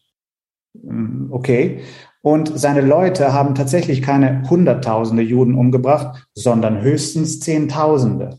Okay. 1.32 1.84
Und 2.22 2.60
seine 2.60 2.82
Leute 2.82 3.34
haben 3.34 3.56
tatsächlich 3.56 4.02
keine 4.02 4.44
Hunderttausende 4.50 5.24
Juden 5.24 5.56
umgebracht, 5.56 6.28
sondern 6.36 6.82
höchstens 6.82 7.40
Zehntausende. 7.40 8.38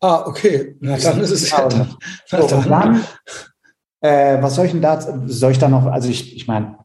Ah, 0.00 0.24
okay. 0.26 0.76
Na, 0.80 0.96
dann 0.96 1.20
ist 1.20 1.32
es 1.32 1.50
ja 1.50 1.68
dann. 1.68 1.96
So, 2.26 2.46
dann. 2.46 2.68
dann 2.68 3.06
äh, 4.00 4.40
was 4.42 4.54
soll 4.54 4.66
ich 4.66 4.72
denn 4.72 4.82
da, 4.82 5.00
soll 5.26 5.52
ich 5.52 5.58
da 5.58 5.68
noch, 5.68 5.86
also 5.86 6.08
ich, 6.08 6.36
ich 6.36 6.46
meine, 6.46 6.78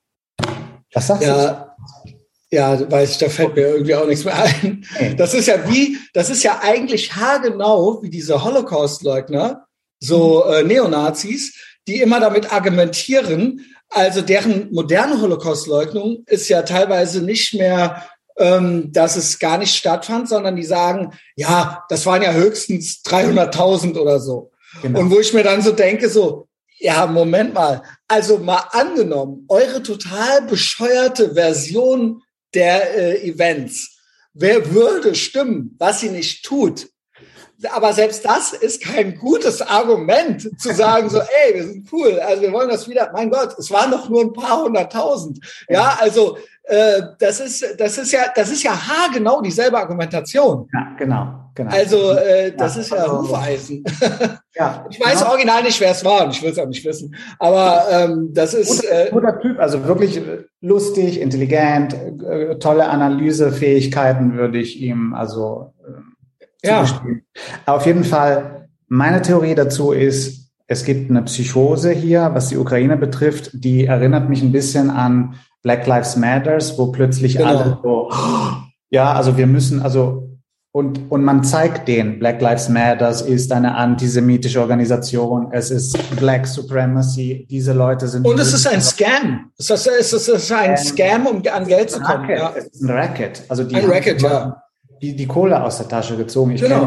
was 0.93 1.07
sagst 1.07 1.23
ja. 1.23 1.71
du? 2.05 2.13
Ja, 2.53 2.91
weiß 2.91 3.11
ich, 3.11 3.17
da 3.17 3.29
fällt 3.29 3.55
mir 3.55 3.67
irgendwie 3.67 3.95
auch 3.95 4.05
nichts 4.05 4.25
mehr 4.25 4.35
ein. 4.35 4.85
Das 5.15 5.33
ist 5.33 5.47
ja 5.47 5.69
wie, 5.69 5.97
das 6.13 6.29
ist 6.29 6.43
ja 6.43 6.59
eigentlich 6.61 7.15
haargenau 7.15 8.03
wie 8.03 8.09
diese 8.09 8.43
Holocaust-Leugner, 8.43 9.65
so 10.01 10.43
äh, 10.45 10.63
Neonazis, 10.63 11.55
die 11.87 12.01
immer 12.01 12.19
damit 12.19 12.51
argumentieren, 12.51 13.65
also 13.91 14.21
deren 14.21 14.71
moderne 14.71 15.21
Holocaust-Leugnung 15.21 16.23
ist 16.25 16.49
ja 16.49 16.61
teilweise 16.63 17.21
nicht 17.21 17.53
mehr, 17.53 18.03
ähm, 18.37 18.91
dass 18.91 19.17
es 19.17 19.37
gar 19.39 19.57
nicht 19.57 19.75
stattfand, 19.75 20.29
sondern 20.29 20.55
die 20.55 20.63
sagen, 20.63 21.13
ja, 21.35 21.83
das 21.89 22.05
waren 22.05 22.21
ja 22.21 22.31
höchstens 22.31 23.03
300.000 23.05 23.97
oder 23.97 24.19
so. 24.19 24.51
Genau. 24.81 24.99
Und 24.99 25.11
wo 25.11 25.19
ich 25.19 25.33
mir 25.33 25.43
dann 25.43 25.61
so 25.61 25.71
denke, 25.71 26.09
so, 26.09 26.47
ja, 26.79 27.05
Moment 27.05 27.53
mal. 27.53 27.83
Also 28.07 28.39
mal 28.39 28.63
angenommen, 28.71 29.45
eure 29.49 29.83
total 29.83 30.41
bescheuerte 30.43 31.35
Version 31.35 32.23
der 32.53 32.97
äh, 32.97 33.29
Events. 33.29 33.99
Wer 34.33 34.73
würde 34.73 35.13
stimmen, 35.13 35.75
was 35.77 35.99
sie 35.99 36.09
nicht 36.09 36.43
tut? 36.45 36.89
Aber 37.73 37.93
selbst 37.93 38.25
das 38.25 38.53
ist 38.53 38.83
kein 38.83 39.17
gutes 39.17 39.61
Argument 39.61 40.49
zu 40.59 40.73
sagen 40.73 41.09
so, 41.09 41.19
ey, 41.19 41.55
wir 41.55 41.63
sind 41.63 41.87
cool, 41.91 42.19
also 42.19 42.41
wir 42.41 42.51
wollen 42.51 42.69
das 42.69 42.87
wieder. 42.87 43.11
Mein 43.13 43.29
Gott, 43.29 43.55
es 43.57 43.71
waren 43.71 43.91
doch 43.91 44.09
nur 44.09 44.21
ein 44.21 44.33
paar 44.33 44.63
hunderttausend. 44.63 45.39
Ja, 45.69 45.97
also 45.99 46.37
äh, 46.63 47.01
das 47.19 47.39
ist, 47.39 47.75
das 47.77 47.97
ist 47.97 48.11
ja, 48.11 48.25
das 48.35 48.51
ist 48.51 48.63
ja 48.63 48.71
haargenau 48.71 49.41
dieselbe 49.41 49.77
Argumentation. 49.77 50.69
Ja, 50.73 50.95
genau. 50.97 51.41
Genau. 51.53 51.71
Also 51.71 52.11
äh, 52.11 52.55
das 52.55 52.75
ja, 52.75 52.81
ist 52.81 52.91
ja 52.91 52.97
also, 52.97 53.21
Hufeisen. 53.23 53.83
Ja, 54.53 54.85
ich 54.89 54.99
weiß 54.99 55.19
genau. 55.19 55.31
original 55.31 55.63
nicht, 55.63 55.79
wer 55.79 55.91
es 55.91 56.03
war 56.03 56.25
und 56.25 56.31
ich 56.31 56.43
will 56.43 56.51
es 56.51 56.59
auch 56.59 56.67
nicht 56.67 56.83
wissen. 56.83 57.15
Aber 57.39 57.85
ähm, 57.89 58.31
das 58.33 58.53
ist 58.53 58.81
guter, 58.81 59.07
äh, 59.07 59.09
guter 59.09 59.39
Typ, 59.39 59.59
also 59.59 59.85
wirklich 59.85 60.21
lustig, 60.59 61.21
intelligent, 61.21 61.93
äh, 61.93 62.59
tolle 62.59 62.89
Analysefähigkeiten 62.89 64.35
würde 64.35 64.59
ich 64.59 64.81
ihm 64.81 65.13
also 65.13 65.73
ja. 66.63 66.85
Auf 67.65 67.85
jeden 67.85 68.03
Fall, 68.03 68.69
meine 68.87 69.21
Theorie 69.21 69.55
dazu 69.55 69.91
ist, 69.91 70.51
es 70.67 70.85
gibt 70.85 71.09
eine 71.09 71.23
Psychose 71.23 71.91
hier, 71.91 72.31
was 72.33 72.47
die 72.47 72.57
Ukraine 72.57 72.95
betrifft, 72.97 73.51
die 73.53 73.85
erinnert 73.85 74.29
mich 74.29 74.41
ein 74.41 74.51
bisschen 74.51 74.89
an 74.89 75.35
Black 75.63 75.85
Lives 75.85 76.15
Matters, 76.15 76.77
wo 76.77 76.87
plötzlich 76.91 77.37
genau. 77.37 77.49
alle 77.49 77.79
so, 77.83 78.09
ja, 78.89 79.13
also 79.13 79.37
wir 79.37 79.47
müssen, 79.47 79.81
also 79.81 80.29
und, 80.73 81.11
und 81.11 81.25
man 81.25 81.43
zeigt 81.43 81.89
denen, 81.89 82.17
Black 82.19 82.41
Lives 82.41 82.69
Matters 82.69 83.21
ist 83.21 83.51
eine 83.51 83.75
antisemitische 83.75 84.61
Organisation, 84.61 85.49
es 85.51 85.69
ist 85.69 85.97
Black 86.15 86.47
Supremacy, 86.47 87.45
diese 87.49 87.73
Leute 87.73 88.07
sind... 88.07 88.25
Und 88.25 88.39
es 88.39 88.53
ist 88.53 88.65
ein 88.65 88.81
Scam. 88.81 89.51
Es 89.57 89.69
ist, 89.69 89.85
es 89.87 90.13
ist 90.13 90.51
ein 90.53 90.77
Scam, 90.77 91.27
um 91.27 91.43
an 91.51 91.67
Geld 91.67 91.91
zu 91.91 91.99
kommen. 91.99 92.29
Ja. 92.29 92.53
Es 92.55 92.67
ist 92.67 92.81
ein 92.83 92.89
Racket. 92.89 93.43
Also 93.49 93.65
die 93.65 93.75
ein 93.75 93.85
Racket, 93.85 94.21
ja. 94.21 94.63
Die, 95.01 95.15
die 95.15 95.27
Kohle 95.27 95.63
aus 95.63 95.77
der 95.77 95.87
Tasche 95.87 96.17
gezogen. 96.17 96.51
Ich 96.51 96.61
genau. 96.61 96.79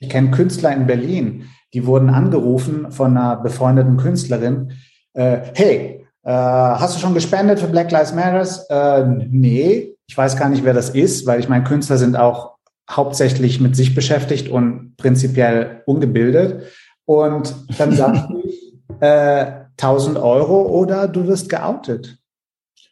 kenne 0.00 0.08
kenn 0.08 0.30
Künstler 0.30 0.72
in 0.72 0.86
Berlin, 0.86 1.44
die 1.74 1.86
wurden 1.86 2.10
angerufen 2.10 2.90
von 2.90 3.16
einer 3.16 3.36
befreundeten 3.36 3.96
Künstlerin, 3.96 4.72
äh, 5.12 5.38
hey, 5.54 6.06
äh, 6.22 6.30
hast 6.30 6.96
du 6.96 7.00
schon 7.00 7.14
gespendet 7.14 7.60
für 7.60 7.68
Black 7.68 7.90
Lives 7.90 8.14
Matters? 8.14 8.66
Äh, 8.68 9.04
nee, 9.06 9.96
ich 10.06 10.16
weiß 10.16 10.36
gar 10.36 10.48
nicht, 10.48 10.64
wer 10.64 10.74
das 10.74 10.90
ist, 10.90 11.26
weil 11.26 11.40
ich 11.40 11.48
meine, 11.48 11.64
Künstler 11.64 11.98
sind 11.98 12.16
auch 12.16 12.56
hauptsächlich 12.90 13.60
mit 13.60 13.76
sich 13.76 13.94
beschäftigt 13.94 14.48
und 14.48 14.96
prinzipiell 14.96 15.82
ungebildet. 15.86 16.64
Und 17.04 17.54
dann 17.78 17.92
sagt 17.92 18.30
ich, 18.44 18.74
äh, 19.00 19.60
1000 19.80 20.18
Euro 20.18 20.62
oder 20.62 21.08
du 21.08 21.26
wirst 21.26 21.48
geoutet. 21.48 22.18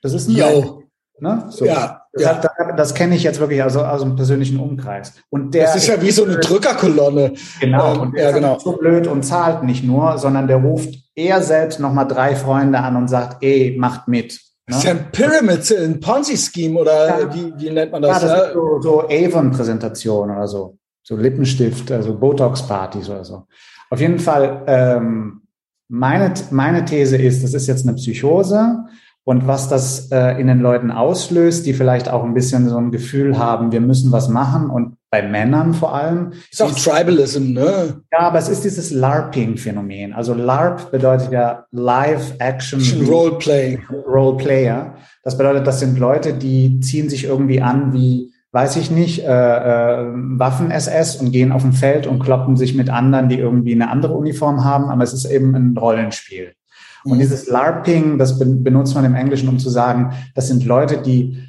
Das 0.03 0.15
ist 0.15 0.29
ein 0.29 0.37
Yo. 0.37 0.85
Ne? 1.21 1.47
So. 1.51 1.65
Ja, 1.65 1.98
das, 2.19 2.27
ja. 2.27 2.35
das, 2.35 2.77
das 2.77 2.95
kenne 2.95 3.15
ich 3.15 3.23
jetzt 3.23 3.41
wirklich 3.41 3.63
also 3.63 3.85
aus 3.85 4.03
dem 4.03 4.17
persönlichen 4.17 4.59
Umkreis. 4.59 5.15
Und 5.31 5.55
der 5.55 5.65
das 5.65 5.77
ist 5.77 5.87
ja 5.87 6.01
wie 6.01 6.11
so 6.11 6.25
eine 6.25 6.37
Drückerkolonne. 6.37 7.33
Genau. 7.61 7.95
Ähm, 7.95 8.01
und 8.01 8.15
der 8.15 8.23
ja, 8.23 8.29
ist 8.31 8.35
genau. 8.35 8.59
so 8.59 8.77
blöd 8.77 9.07
und 9.07 9.23
zahlt 9.25 9.63
nicht 9.63 9.85
nur, 9.85 10.19
sondern 10.19 10.47
der 10.47 10.59
ruft 10.59 10.95
er 11.15 11.43
selbst 11.43 11.81
nochmal 11.81 12.07
drei 12.07 12.37
Freunde 12.37 12.79
an 12.79 12.97
und 12.97 13.09
sagt, 13.09 13.43
ey, 13.43 13.77
macht 13.79 14.09
mit. 14.09 14.41
Das 14.67 14.79
ist 14.79 14.85
ja 14.85 14.91
ein 14.91 15.11
Pyramid, 15.11 15.71
ein 15.73 15.99
Ponzi-Scheme 15.99 16.79
oder 16.79 17.21
ja. 17.21 17.35
wie, 17.35 17.55
wie 17.57 17.71
nennt 17.71 17.91
man 17.91 18.03
das? 18.03 18.23
Ja, 18.23 18.29
das 18.29 18.47
ist 18.49 18.53
so, 18.53 18.81
so 18.81 19.09
Avon-Präsentation 19.09 20.31
oder 20.31 20.47
so. 20.47 20.77
So 21.03 21.17
Lippenstift, 21.17 21.91
also 21.91 22.15
Botox-Partys 22.19 23.09
oder 23.09 23.25
so. 23.25 23.45
Auf 23.89 24.01
jeden 24.01 24.19
Fall, 24.19 24.63
ähm, 24.67 25.41
meine, 25.89 26.35
meine 26.51 26.85
These 26.85 27.17
ist, 27.17 27.43
das 27.43 27.55
ist 27.55 27.67
jetzt 27.67 27.87
eine 27.87 27.97
Psychose 27.97 28.85
und 29.29 29.47
was 29.47 29.69
das 29.69 30.11
äh, 30.11 30.41
in 30.41 30.47
den 30.47 30.61
Leuten 30.61 30.91
auslöst, 30.91 31.67
die 31.67 31.75
vielleicht 31.75 32.09
auch 32.09 32.25
ein 32.25 32.33
bisschen 32.33 32.67
so 32.71 32.79
ein 32.79 32.91
Gefühl 32.91 33.37
haben, 33.37 33.73
wir 33.73 33.83
müssen 33.83 34.11
was 34.11 34.31
machen 34.31 34.71
und 34.71 34.97
bei 35.11 35.21
Männern 35.21 35.75
vor 35.75 35.95
allem. 35.95 36.33
Ist 36.51 36.63
auch 36.63 36.73
Tribalism, 36.73 37.53
ne? 37.53 38.01
Ja, 38.11 38.21
aber 38.21 38.39
es 38.39 38.49
ist 38.49 38.65
dieses 38.65 38.91
LARPing-Phänomen. 38.91 40.15
Also 40.15 40.33
LARP 40.33 40.91
bedeutet 40.91 41.31
ja 41.31 41.67
Live 41.73 42.37
Action 42.39 42.81
Roleplay. 43.07 43.79
Roleplayer. 44.07 44.95
Das 45.23 45.37
bedeutet, 45.37 45.67
das 45.67 45.81
sind 45.81 45.99
Leute, 45.99 46.33
die 46.33 46.81
ziehen 46.81 47.11
sich 47.11 47.25
irgendwie 47.25 47.61
an 47.61 47.93
wie, 47.93 48.33
weiß 48.53 48.77
ich 48.77 48.91
nicht, 48.91 49.27
äh, 49.27 49.27
äh, 49.27 50.07
Waffen-SS 50.11 51.17
und 51.17 51.33
gehen 51.33 51.53
auf 51.53 51.61
dem 51.61 51.75
Feld 51.75 52.07
und 52.07 52.21
kloppen 52.21 52.57
sich 52.57 52.75
mit 52.75 52.89
anderen, 52.89 53.29
die 53.29 53.39
irgendwie 53.39 53.75
eine 53.75 53.91
andere 53.91 54.15
Uniform 54.15 54.65
haben, 54.65 54.87
aber 54.87 55.05
es 55.05 55.13
ist 55.13 55.27
eben 55.27 55.55
ein 55.55 55.77
Rollenspiel. 55.77 56.55
Und 57.05 57.17
mhm. 57.17 57.21
dieses 57.21 57.49
LARPing, 57.49 58.19
das 58.19 58.39
benutzt 58.39 58.95
man 58.95 59.05
im 59.05 59.15
Englischen, 59.15 59.49
um 59.49 59.59
zu 59.59 59.71
sagen, 59.71 60.13
das 60.35 60.49
sind 60.49 60.65
Leute, 60.65 61.03
die 61.03 61.49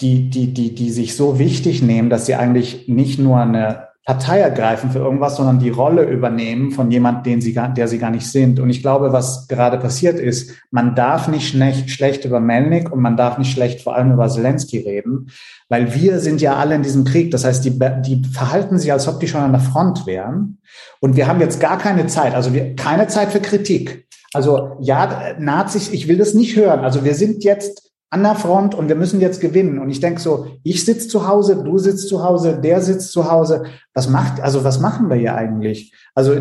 die, 0.00 0.28
die, 0.28 0.52
die, 0.52 0.74
die 0.74 0.90
sich 0.90 1.16
so 1.16 1.38
wichtig 1.38 1.82
nehmen, 1.82 2.10
dass 2.10 2.26
sie 2.26 2.34
eigentlich 2.34 2.86
nicht 2.86 3.18
nur 3.18 3.38
eine 3.38 3.85
Partei 4.06 4.38
ergreifen 4.38 4.92
für 4.92 5.00
irgendwas, 5.00 5.34
sondern 5.34 5.58
die 5.58 5.68
Rolle 5.68 6.04
übernehmen 6.04 6.70
von 6.70 6.92
jemand, 6.92 7.26
den 7.26 7.40
sie 7.40 7.52
gar, 7.52 7.74
der 7.74 7.88
sie 7.88 7.98
gar 7.98 8.12
nicht 8.12 8.30
sind. 8.30 8.60
Und 8.60 8.70
ich 8.70 8.80
glaube, 8.80 9.12
was 9.12 9.48
gerade 9.48 9.78
passiert 9.78 10.20
ist, 10.20 10.52
man 10.70 10.94
darf 10.94 11.26
nicht 11.26 11.48
schlecht, 11.48 11.90
schlecht 11.90 12.24
über 12.24 12.38
Melnik 12.38 12.92
und 12.92 13.02
man 13.02 13.16
darf 13.16 13.36
nicht 13.36 13.50
schlecht 13.50 13.82
vor 13.82 13.96
allem 13.96 14.12
über 14.12 14.28
Zelensky 14.28 14.78
reden, 14.78 15.32
weil 15.68 15.92
wir 15.92 16.20
sind 16.20 16.40
ja 16.40 16.54
alle 16.54 16.76
in 16.76 16.84
diesem 16.84 17.04
Krieg. 17.04 17.32
Das 17.32 17.44
heißt, 17.44 17.64
die, 17.64 17.76
die 18.02 18.22
verhalten 18.32 18.78
sich, 18.78 18.92
als 18.92 19.08
ob 19.08 19.18
die 19.18 19.26
schon 19.26 19.40
an 19.40 19.50
der 19.50 19.60
Front 19.60 20.06
wären. 20.06 20.58
Und 21.00 21.16
wir 21.16 21.26
haben 21.26 21.40
jetzt 21.40 21.58
gar 21.58 21.76
keine 21.76 22.06
Zeit, 22.06 22.36
also 22.36 22.54
wir, 22.54 22.76
keine 22.76 23.08
Zeit 23.08 23.32
für 23.32 23.40
Kritik. 23.40 24.06
Also 24.32 24.76
ja, 24.80 25.34
Nazis, 25.40 25.90
ich 25.90 26.06
will 26.06 26.18
das 26.18 26.32
nicht 26.32 26.54
hören. 26.54 26.84
Also 26.84 27.04
wir 27.04 27.16
sind 27.16 27.42
jetzt 27.42 27.85
an 28.10 28.22
der 28.22 28.36
Front 28.36 28.74
und 28.74 28.88
wir 28.88 28.96
müssen 28.96 29.20
jetzt 29.20 29.40
gewinnen. 29.40 29.78
Und 29.78 29.90
ich 29.90 30.00
denke 30.00 30.20
so, 30.20 30.46
ich 30.62 30.84
sitze 30.84 31.08
zu 31.08 31.26
Hause, 31.26 31.62
du 31.62 31.78
sitzt 31.78 32.08
zu 32.08 32.22
Hause, 32.22 32.58
der 32.62 32.80
sitzt 32.80 33.12
zu 33.12 33.30
Hause. 33.30 33.64
Was 33.94 34.08
macht, 34.08 34.40
also 34.40 34.64
was 34.64 34.80
machen 34.80 35.08
wir 35.08 35.16
hier 35.16 35.34
eigentlich? 35.34 35.92
Also 36.14 36.34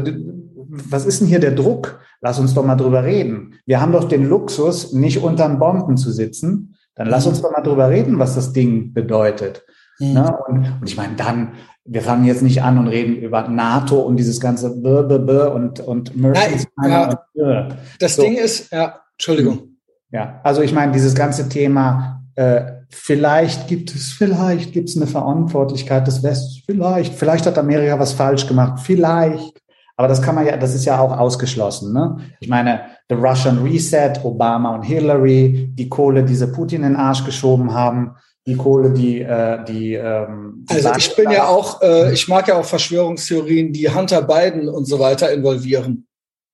was 0.68 1.06
ist 1.06 1.22
denn 1.22 1.28
hier 1.28 1.40
der 1.40 1.52
Druck? 1.52 2.00
Lass 2.22 2.40
uns 2.40 2.54
doch 2.54 2.66
mal 2.66 2.76
drüber 2.76 3.04
reden. 3.04 3.56
Wir 3.66 3.82
haben 3.82 3.92
doch 3.92 4.06
den 4.06 4.28
Luxus, 4.28 4.94
nicht 4.94 5.24
unter 5.24 5.48
Bomben 5.50 5.98
zu 5.98 6.12
sitzen. 6.12 6.76
Dann 6.96 7.08
lass 7.08 7.28
uns 7.28 7.42
doch 7.42 7.52
mal 7.52 7.62
drüber 7.62 7.90
reden, 7.90 8.20
was 8.20 8.36
das 8.36 8.54
Ding 8.54 8.94
bedeutet. 8.94 9.66
Mhm. 10.00 10.14
Ne? 10.14 10.38
Und, 10.48 10.58
und 10.82 10.90
ich 10.90 10.98
meine, 10.98 11.16
dann, 11.16 11.54
wir 11.84 12.02
fangen 12.02 12.26
jetzt 12.26 12.42
nicht 12.42 12.64
an 12.64 12.78
und 12.78 12.88
reden 12.88 13.16
über 13.18 13.48
NATO 13.48 14.00
und 14.00 14.18
dieses 14.18 14.40
ganze 14.40 14.82
B, 14.82 15.04
B, 15.04 15.20
B 15.20 15.32
und, 15.50 15.80
und 15.82 16.16
Mercy. 16.16 16.66
Ja, 16.84 17.26
ja. 17.34 17.68
Das 18.00 18.16
so. 18.16 18.22
Ding 18.22 18.38
ist, 18.38 18.72
ja, 18.72 19.02
Entschuldigung. 19.14 19.75
Ja, 20.16 20.40
also 20.44 20.62
ich 20.62 20.72
meine, 20.72 20.94
dieses 20.94 21.14
ganze 21.14 21.50
Thema 21.50 22.22
äh, 22.36 22.62
vielleicht 22.90 23.68
gibt 23.68 23.94
es, 23.94 24.14
vielleicht 24.14 24.72
gibt 24.72 24.88
es 24.88 24.96
eine 24.96 25.08
Verantwortlichkeit 25.08 26.08
des 26.08 26.24
Westens, 26.24 26.62
vielleicht, 26.66 27.14
vielleicht 27.14 27.46
hat 27.46 27.58
Amerika 27.58 28.00
was 28.00 28.14
falsch 28.14 28.48
gemacht, 28.48 28.80
vielleicht. 28.80 29.62
Aber 29.98 30.08
das 30.08 30.22
kann 30.22 30.36
man 30.36 30.46
ja, 30.46 30.56
das 30.56 30.74
ist 30.74 30.86
ja 30.86 31.00
auch 31.00 31.18
ausgeschlossen. 31.18 31.92
Ne? 31.92 32.18
Ich 32.40 32.48
meine, 32.48 32.82
the 33.10 33.16
Russian 33.16 33.62
Reset, 33.62 34.14
Obama 34.24 34.74
und 34.74 34.84
Hillary, 34.84 35.70
die 35.74 35.90
Kohle, 35.90 36.24
die 36.24 36.36
sie 36.36 36.48
Putin 36.48 36.84
in 36.84 36.94
den 36.94 36.96
Arsch 36.96 37.26
geschoben 37.26 37.74
haben, 37.74 38.12
die 38.48 38.56
Kohle, 38.56 38.92
die, 38.92 39.22
äh, 39.22 39.66
die. 39.66 39.96
Ähm, 39.96 40.66
also 40.70 40.92
ich 40.98 41.14
bin 41.18 41.32
ja 41.32 41.48
auch, 41.48 41.82
äh, 41.82 42.14
ich 42.14 42.30
mag 42.30 42.48
ja 42.48 42.56
auch 42.56 42.66
Verschwörungstheorien, 42.66 43.74
die 43.74 43.90
Hunter 43.90 44.22
Biden 44.22 44.70
und 44.70 44.86
so 44.86 44.98
weiter 44.98 45.32
involvieren. 45.34 46.08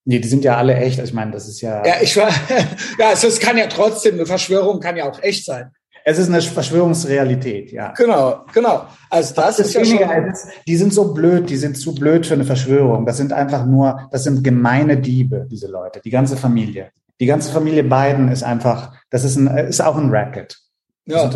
Nee, 0.05 0.19
die 0.19 0.27
sind 0.27 0.43
ja 0.43 0.57
alle 0.57 0.75
echt. 0.75 0.99
Ich 0.99 1.13
meine, 1.13 1.31
das 1.31 1.47
ist 1.47 1.61
ja. 1.61 1.85
Ja, 1.85 1.95
ich 2.01 2.15
war, 2.17 2.29
ja, 2.99 3.09
also 3.09 3.27
es 3.27 3.39
kann 3.39 3.57
ja 3.57 3.67
trotzdem, 3.67 4.15
eine 4.15 4.25
Verschwörung 4.25 4.79
kann 4.79 4.97
ja 4.97 5.09
auch 5.09 5.21
echt 5.21 5.45
sein. 5.45 5.71
Es 6.03 6.17
ist 6.17 6.29
eine 6.29 6.41
Verschwörungsrealität, 6.41 7.71
ja. 7.71 7.93
Genau, 7.95 8.45
genau. 8.53 8.87
Also 9.09 9.35
das, 9.35 9.57
das 9.57 9.67
ist 9.67 9.73
ja 9.75 9.85
schon. 9.85 10.33
Die 10.67 10.75
sind 10.75 10.93
so 10.93 11.13
blöd, 11.13 11.49
die 11.49 11.57
sind 11.57 11.77
zu 11.77 11.93
blöd 11.93 12.25
für 12.25 12.33
eine 12.33 12.43
Verschwörung. 12.43 13.05
Das 13.05 13.17
sind 13.17 13.33
einfach 13.33 13.65
nur, 13.65 14.09
das 14.11 14.23
sind 14.23 14.43
gemeine 14.43 14.97
Diebe, 14.97 15.47
diese 15.49 15.67
Leute, 15.67 16.01
die 16.03 16.09
ganze 16.09 16.37
Familie. 16.37 16.89
Die 17.19 17.27
ganze 17.27 17.51
Familie 17.51 17.83
Biden 17.83 18.29
ist 18.29 18.41
einfach, 18.41 18.95
das 19.11 19.23
ist 19.23 19.35
ein, 19.35 19.45
ist 19.47 19.79
auch 19.79 19.95
ein 19.95 20.09
Racket. 20.09 20.57
Ja. 21.05 21.29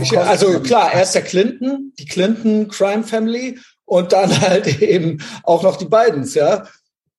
Ich, 0.00 0.18
also 0.18 0.60
klar, 0.60 0.92
erst 0.92 1.14
der 1.14 1.22
Clinton, 1.22 1.92
die 1.98 2.06
Clinton 2.06 2.68
Crime 2.68 3.04
Family 3.04 3.58
und 3.84 4.12
dann 4.12 4.40
halt 4.40 4.82
eben 4.82 5.18
auch 5.44 5.62
noch 5.62 5.76
die 5.76 5.86
Bidens, 5.86 6.34
ja. 6.34 6.66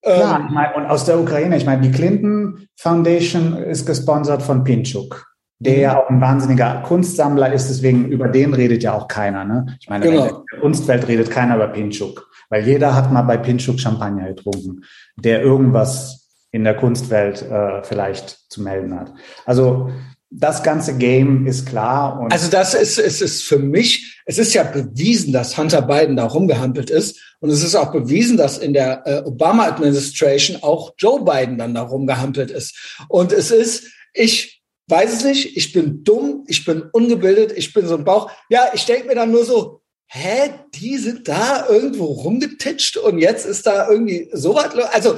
Klar, 0.08 0.40
ähm, 0.40 0.46
ich 0.48 0.54
mein, 0.54 0.74
und 0.76 0.86
aus 0.86 1.06
der 1.06 1.20
Ukraine, 1.20 1.58
ich 1.58 1.66
meine, 1.66 1.82
die 1.82 1.92
Clinton 1.92 2.68
Foundation 2.76 3.58
ist 3.58 3.86
gesponsert 3.86 4.42
von 4.42 4.64
Pinchuk, 4.64 5.28
der 5.60 5.74
mhm. 5.74 5.82
ja 5.82 6.00
auch 6.00 6.10
ein 6.10 6.22
wahnsinniger 6.22 6.84
Kunstsammler 6.86 7.52
ist, 7.52 7.70
deswegen 7.70 8.06
über 8.06 8.30
den 8.30 8.54
redet 8.54 8.84
ja 8.84 8.94
auch 8.94 9.08
keiner. 9.08 9.44
Ne? 9.44 9.78
Ich 9.80 9.90
meine, 9.90 10.06
genau. 10.06 10.26
in 10.26 10.36
der 10.52 10.60
Kunstwelt 10.62 11.08
redet 11.08 11.30
keiner 11.30 11.56
über 11.56 11.68
Pinchuk, 11.68 12.30
weil 12.50 12.66
jeder 12.66 12.96
hat 12.96 13.12
mal 13.12 13.24
bei 13.24 13.38
Pinchuk 13.38 13.80
Champagner 13.80 14.28
getrunken, 14.28 14.84
der 15.18 15.42
irgendwas 15.42 16.30
in 16.52 16.64
der 16.64 16.76
Kunstwelt 16.76 17.42
äh, 17.42 17.84
vielleicht 17.84 18.50
zu 18.50 18.62
melden 18.62 18.98
hat. 18.98 19.14
Also 19.46 19.90
das 20.30 20.64
ganze 20.64 20.98
Game 20.98 21.46
ist 21.46 21.68
klar. 21.68 22.28
also 22.30 22.50
das 22.50 22.74
ist, 22.74 22.98
es 23.00 23.22
ist 23.22 23.44
für 23.44 23.60
mich, 23.60 24.17
es 24.30 24.38
ist 24.38 24.54
ja 24.54 24.64
bewiesen, 24.64 25.32
dass 25.32 25.58
Hunter 25.58 25.82
Biden 25.82 26.18
da 26.18 26.26
rumgehandelt 26.26 26.90
ist. 26.90 27.18
Und 27.40 27.50
es 27.50 27.64
ist 27.64 27.76
auch 27.76 27.94
bewiesen, 27.94 28.36
dass 28.36 28.58
in 28.58 28.74
der 28.74 29.04
äh, 29.06 29.24
Obama-Administration 29.26 30.62
auch 30.64 30.94
Joe 30.98 31.24
Biden 31.24 31.58
dann 31.58 31.74
da 31.74 31.84
rumgehandelt 31.84 32.52
ist. 32.52 32.98
Und 33.08 33.32
es 33.32 33.52
ist, 33.52 33.88
ich 34.14 34.62
weiß 34.88 35.14
es 35.14 35.24
nicht, 35.24 35.56
ich 35.56 35.72
bin 35.72 36.04
dumm, 36.04 36.44
ich 36.48 36.66
bin 36.66 36.84
ungebildet, 36.92 37.54
ich 37.56 37.72
bin 37.72 37.88
so 37.88 37.96
ein 37.96 38.04
Bauch. 38.04 38.30
Ja, 38.50 38.70
ich 38.74 38.86
denke 38.86 39.08
mir 39.08 39.16
dann 39.16 39.32
nur 39.32 39.46
so, 39.46 39.82
hä, 40.08 40.50
die 40.76 40.98
sind 40.98 41.30
da 41.30 41.66
irgendwo 41.70 42.06
rumgetitscht 42.06 42.98
und 42.98 43.20
jetzt 43.20 43.46
ist 43.46 43.66
da 43.66 43.90
irgendwie 43.90 44.30
so 44.34 44.56
was. 44.56 44.76
Also, 44.92 45.18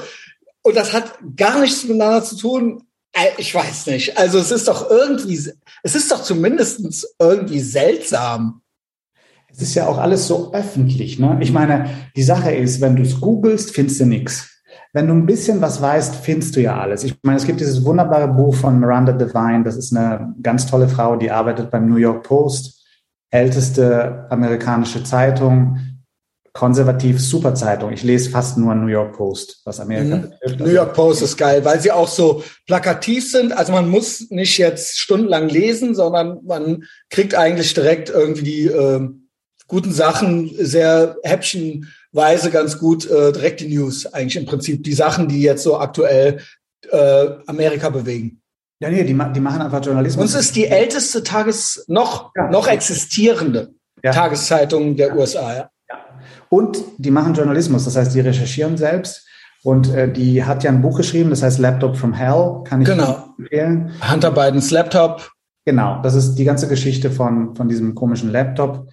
und 0.61 0.77
das 0.77 0.93
hat 0.93 1.17
gar 1.35 1.59
nichts 1.61 1.83
miteinander 1.83 2.23
zu 2.23 2.37
tun. 2.37 2.83
Äh, 3.13 3.29
ich 3.39 3.55
weiß 3.55 3.87
nicht. 3.87 4.19
Also 4.19 4.37
es 4.37 4.51
ist 4.51 4.67
doch 4.67 4.91
irgendwie, 4.91 5.51
es 5.81 5.95
ist 5.95 6.11
doch 6.11 6.21
zumindest 6.21 7.07
irgendwie 7.17 7.61
seltsam. 7.61 8.61
Es 9.61 9.69
ist 9.69 9.75
ja 9.75 9.87
auch 9.87 9.97
alles 9.97 10.25
so 10.25 10.53
öffentlich. 10.53 11.19
Ne? 11.19 11.37
Ich 11.41 11.51
meine, 11.51 11.89
die 12.15 12.23
Sache 12.23 12.51
ist, 12.51 12.79
wenn 12.79 12.95
du 12.95 13.03
es 13.03 13.19
googelst, 13.19 13.71
findest 13.71 13.99
du 13.99 14.05
nichts. 14.05 14.61
Wenn 14.93 15.07
du 15.07 15.13
ein 15.13 15.25
bisschen 15.25 15.61
was 15.61 15.81
weißt, 15.81 16.15
findest 16.15 16.55
du 16.55 16.61
ja 16.61 16.79
alles. 16.79 17.03
Ich 17.03 17.13
meine, 17.23 17.37
es 17.37 17.45
gibt 17.45 17.59
dieses 17.59 17.83
wunderbare 17.83 18.29
Buch 18.29 18.55
von 18.55 18.79
Miranda 18.79 19.11
Devine. 19.11 19.63
Das 19.65 19.75
ist 19.75 19.95
eine 19.95 20.33
ganz 20.41 20.65
tolle 20.65 20.87
Frau, 20.87 21.17
die 21.17 21.29
arbeitet 21.29 21.71
beim 21.71 21.89
New 21.89 21.97
York 21.97 22.23
Post, 22.23 22.85
älteste 23.31 24.27
amerikanische 24.29 25.03
Zeitung 25.03 25.77
konservativ 26.53 27.21
super 27.21 27.55
Zeitung. 27.55 27.93
Ich 27.93 28.03
lese 28.03 28.29
fast 28.29 28.57
nur 28.57 28.75
New 28.75 28.87
York 28.87 29.15
Post, 29.15 29.61
was 29.65 29.79
Amerika 29.79 30.17
mhm. 30.17 30.21
betrifft. 30.23 30.59
New 30.59 30.73
York 30.73 30.93
Post 30.93 31.21
ist 31.21 31.37
geil, 31.37 31.63
weil 31.63 31.79
sie 31.79 31.91
auch 31.91 32.07
so 32.07 32.43
plakativ 32.67 33.31
sind. 33.31 33.53
Also 33.53 33.71
man 33.71 33.87
muss 33.87 34.29
nicht 34.29 34.57
jetzt 34.57 34.99
stundenlang 34.99 35.47
lesen, 35.47 35.95
sondern 35.95 36.39
man 36.43 36.83
kriegt 37.09 37.35
eigentlich 37.35 37.73
direkt 37.73 38.09
irgendwie 38.09 38.43
die 38.43 38.65
äh, 38.65 39.09
guten 39.69 39.93
Sachen 39.93 40.51
sehr 40.59 41.15
häppchenweise 41.23 42.51
ganz 42.51 42.77
gut 42.77 43.09
äh, 43.09 43.31
direkt 43.31 43.61
die 43.61 43.73
News. 43.73 44.05
Eigentlich 44.07 44.35
im 44.35 44.45
Prinzip 44.45 44.83
die 44.83 44.93
Sachen, 44.93 45.29
die 45.29 45.41
jetzt 45.41 45.63
so 45.63 45.77
aktuell 45.79 46.41
äh, 46.91 47.27
Amerika 47.47 47.89
bewegen. 47.89 48.41
Ja, 48.81 48.89
nee, 48.89 49.03
die, 49.03 49.13
die 49.13 49.39
machen 49.39 49.61
einfach 49.61 49.83
Journalismus. 49.83 50.23
Uns 50.23 50.35
ist 50.35 50.55
die 50.55 50.67
älteste 50.67 51.23
Tages 51.23 51.85
noch 51.87 52.31
ja. 52.35 52.49
noch 52.49 52.67
existierende 52.67 53.73
ja. 54.03 54.11
Tageszeitung 54.11 54.95
der 54.95 55.09
ja. 55.09 55.15
USA. 55.15 55.53
Ja. 55.53 55.69
Und 56.49 56.79
die 56.97 57.11
machen 57.11 57.33
Journalismus, 57.33 57.85
das 57.85 57.95
heißt, 57.95 58.13
die 58.13 58.21
recherchieren 58.21 58.77
selbst. 58.77 59.25
Und 59.63 59.93
äh, 59.93 60.11
die 60.11 60.45
hat 60.45 60.63
ja 60.63 60.71
ein 60.71 60.81
Buch 60.81 60.97
geschrieben, 60.97 61.29
das 61.29 61.43
heißt 61.43 61.59
Laptop 61.59 61.97
from 61.97 62.13
Hell, 62.13 62.61
kann 62.63 62.81
ich 62.81 62.87
genau. 62.87 63.33
empfehlen. 63.37 63.91
Hunter 64.09 64.31
Bidens 64.31 64.71
Laptop. 64.71 65.31
Genau, 65.65 66.01
das 66.01 66.15
ist 66.15 66.35
die 66.35 66.45
ganze 66.45 66.69
Geschichte 66.69 67.11
von, 67.11 67.55
von 67.55 67.67
diesem 67.67 67.93
komischen 67.93 68.31
Laptop 68.31 68.87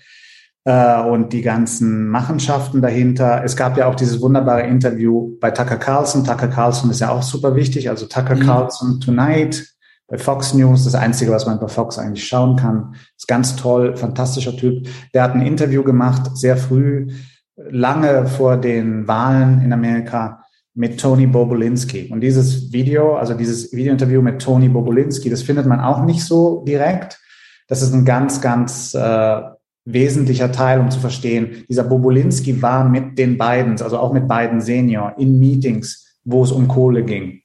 äh, 0.66 1.00
und 1.00 1.32
die 1.32 1.42
ganzen 1.42 2.08
Machenschaften 2.08 2.82
dahinter. 2.82 3.42
Es 3.44 3.56
gab 3.56 3.78
ja 3.78 3.86
auch 3.86 3.94
dieses 3.94 4.20
wunderbare 4.20 4.62
Interview 4.62 5.36
bei 5.40 5.52
Tucker 5.52 5.76
Carlson. 5.76 6.24
Tucker 6.24 6.48
Carlson 6.48 6.90
ist 6.90 7.00
ja 7.00 7.10
auch 7.10 7.22
super 7.22 7.54
wichtig. 7.54 7.88
Also 7.88 8.06
Tucker 8.06 8.34
mhm. 8.34 8.40
Carlson 8.40 9.00
Tonight 9.00 9.64
bei 10.08 10.18
Fox 10.18 10.54
News, 10.54 10.84
das 10.84 10.94
Einzige, 10.94 11.30
was 11.30 11.46
man 11.46 11.58
bei 11.58 11.68
Fox 11.68 11.98
eigentlich 11.98 12.26
schauen 12.26 12.56
kann. 12.56 12.94
Ist 13.16 13.28
ganz 13.28 13.56
toll, 13.56 13.96
fantastischer 13.96 14.56
Typ. 14.56 14.88
Der 15.14 15.22
hat 15.22 15.34
ein 15.34 15.40
Interview 15.40 15.82
gemacht, 15.82 16.36
sehr 16.36 16.56
früh, 16.56 17.08
lange 17.56 18.26
vor 18.26 18.56
den 18.56 19.08
Wahlen 19.08 19.62
in 19.62 19.72
Amerika 19.72 20.42
mit 20.74 21.00
Tony 21.00 21.26
Bobulinski. 21.26 22.10
Und 22.12 22.20
dieses 22.20 22.72
Video, 22.72 23.16
also 23.16 23.34
dieses 23.34 23.72
Videointerview 23.72 24.20
mit 24.20 24.42
Tony 24.42 24.68
Bobulinski, 24.68 25.30
das 25.30 25.42
findet 25.42 25.66
man 25.66 25.80
auch 25.80 26.04
nicht 26.04 26.24
so 26.24 26.64
direkt. 26.64 27.18
Das 27.68 27.82
ist 27.82 27.92
ein 27.92 28.04
ganz, 28.04 28.40
ganz 28.40 28.94
äh, 28.94 29.40
wesentlicher 29.86 30.52
Teil, 30.52 30.80
um 30.80 30.90
zu 30.90 31.00
verstehen. 31.00 31.64
Dieser 31.68 31.84
Bobulinski 31.84 32.60
war 32.60 32.86
mit 32.86 33.16
den 33.16 33.38
beiden, 33.38 33.80
also 33.80 33.98
auch 33.98 34.12
mit 34.12 34.28
beiden 34.28 34.60
Senior, 34.60 35.14
in 35.16 35.38
Meetings, 35.38 36.18
wo 36.24 36.42
es 36.42 36.52
um 36.52 36.68
Kohle 36.68 37.04
ging. 37.04 37.40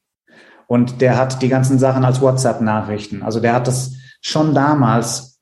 Und 0.68 1.02
der 1.02 1.18
hat 1.18 1.42
die 1.42 1.50
ganzen 1.50 1.80
Sachen 1.80 2.04
als 2.04 2.22
WhatsApp-Nachrichten. 2.22 3.24
Also 3.24 3.40
der 3.40 3.54
hat 3.54 3.68
das 3.68 3.94
schon 4.22 4.54
damals 4.54 5.40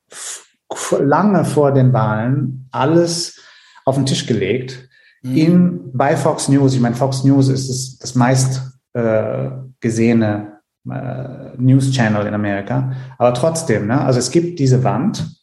lange 0.98 1.44
vor 1.44 1.72
den 1.72 1.92
Wahlen 1.92 2.68
alles 2.70 3.40
auf 3.84 3.96
den 3.96 4.06
Tisch 4.06 4.26
gelegt. 4.26 4.88
Mhm. 5.22 5.36
In, 5.36 5.80
bei 5.92 6.16
Fox 6.16 6.48
News. 6.48 6.74
Ich 6.74 6.80
meine, 6.80 6.96
Fox 6.96 7.24
News 7.24 7.48
ist 7.48 7.68
das, 7.68 7.98
das 7.98 8.14
meist 8.14 8.62
äh, 8.92 9.50
gesehene 9.80 10.58
äh, 10.90 11.56
News 11.56 11.90
Channel 11.92 12.26
in 12.26 12.34
Amerika. 12.34 12.92
Aber 13.18 13.34
trotzdem, 13.34 13.86
ne? 13.86 14.00
also 14.00 14.18
es 14.18 14.30
gibt 14.30 14.58
diese 14.58 14.84
Wand. 14.84 15.39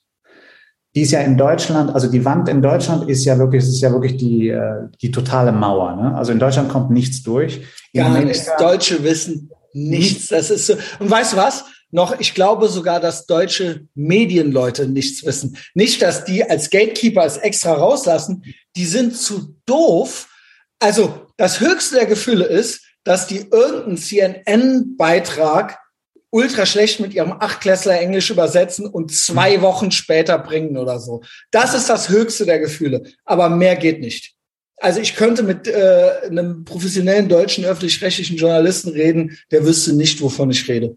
Die 0.98 1.04
ist 1.04 1.12
ja 1.12 1.22
in 1.22 1.38
Deutschland, 1.38 1.94
also 1.94 2.08
die 2.08 2.26
Wand 2.26 2.50
in 2.50 2.60
Deutschland 2.60 3.08
ist 3.08 3.24
ja 3.24 3.38
wirklich, 3.38 3.62
ist 3.62 3.82
ja 3.82 3.92
wirklich 3.92 4.18
die, 4.18 4.50
äh, 4.50 4.88
die 5.00 5.12
totale 5.12 5.52
Mauer. 5.52 5.96
Ne? 5.96 6.16
Also 6.16 6.32
in 6.32 6.40
Deutschland 6.40 6.70
kommt 6.70 6.90
nichts 6.90 7.22
durch. 7.22 7.58
In 7.92 8.00
Gar 8.00 8.08
Amerika, 8.08 8.30
nichts. 8.30 8.50
Deutsche 8.58 9.04
wissen 9.04 9.52
nichts. 9.74 10.30
Das 10.30 10.50
ist 10.50 10.66
so. 10.66 10.74
Und 10.98 11.12
weißt 11.12 11.34
du 11.34 11.38
was? 11.38 11.66
Noch, 11.92 12.20
ich 12.20 12.34
glaube 12.34 12.68
sogar, 12.68 13.00
dass 13.00 13.28
deutsche 13.28 13.86
Medienleute 13.94 14.88
nichts 14.88 15.24
wissen. 15.24 15.58
Nicht, 15.76 16.02
dass 16.02 16.26
die 16.26 16.44
als 16.44 16.72
Gatekeeper 16.72 17.24
es 17.24 17.38
extra 17.38 17.74
rauslassen. 17.74 18.44
Die 18.76 18.86
sind 18.86 19.16
zu 19.16 19.56
doof. 19.68 20.28
Also, 20.80 21.28
das 21.38 21.60
höchste 21.60 21.98
der 21.98 22.08
Gefühle 22.08 22.46
ist, 22.46 22.82
dass 23.04 23.28
die 23.28 23.46
irgendeinen 23.52 23.98
CNN-Beitrag 23.98 25.78
ultra 26.38 26.68
schlecht 26.68 27.00
mit 27.00 27.16
ihrem 27.16 27.32
Achtklässler 27.32 28.00
Englisch 28.00 28.30
übersetzen 28.30 28.86
und 28.86 29.12
zwei 29.12 29.62
Wochen 29.64 29.90
später 29.90 30.38
bringen 30.38 30.78
oder 30.78 31.00
so. 31.00 31.24
Das 31.50 31.74
ist 31.74 31.90
das 31.90 32.10
höchste 32.10 32.46
der 32.46 32.60
Gefühle. 32.60 33.02
Aber 33.26 33.50
mehr 33.50 33.76
geht 33.76 34.02
nicht. 34.02 34.36
Also 34.80 35.00
ich 35.00 35.16
könnte 35.16 35.42
mit 35.42 35.68
äh, 35.68 36.12
einem 36.30 36.64
professionellen 36.64 37.28
deutschen 37.28 37.66
öffentlich-rechtlichen 37.66 38.38
Journalisten 38.38 38.90
reden, 38.90 39.36
der 39.50 39.66
wüsste 39.66 39.94
nicht, 39.94 40.22
wovon 40.22 40.52
ich 40.52 40.68
rede. 40.68 40.96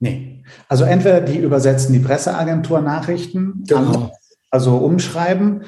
Nee. 0.00 0.42
Also 0.66 0.82
entweder 0.82 1.20
die 1.20 1.38
übersetzen 1.38 1.92
die 1.92 2.00
Presseagentur 2.00 2.80
Nachrichten, 2.80 3.62
genau. 3.68 4.10
also 4.50 4.78
umschreiben, 4.78 5.64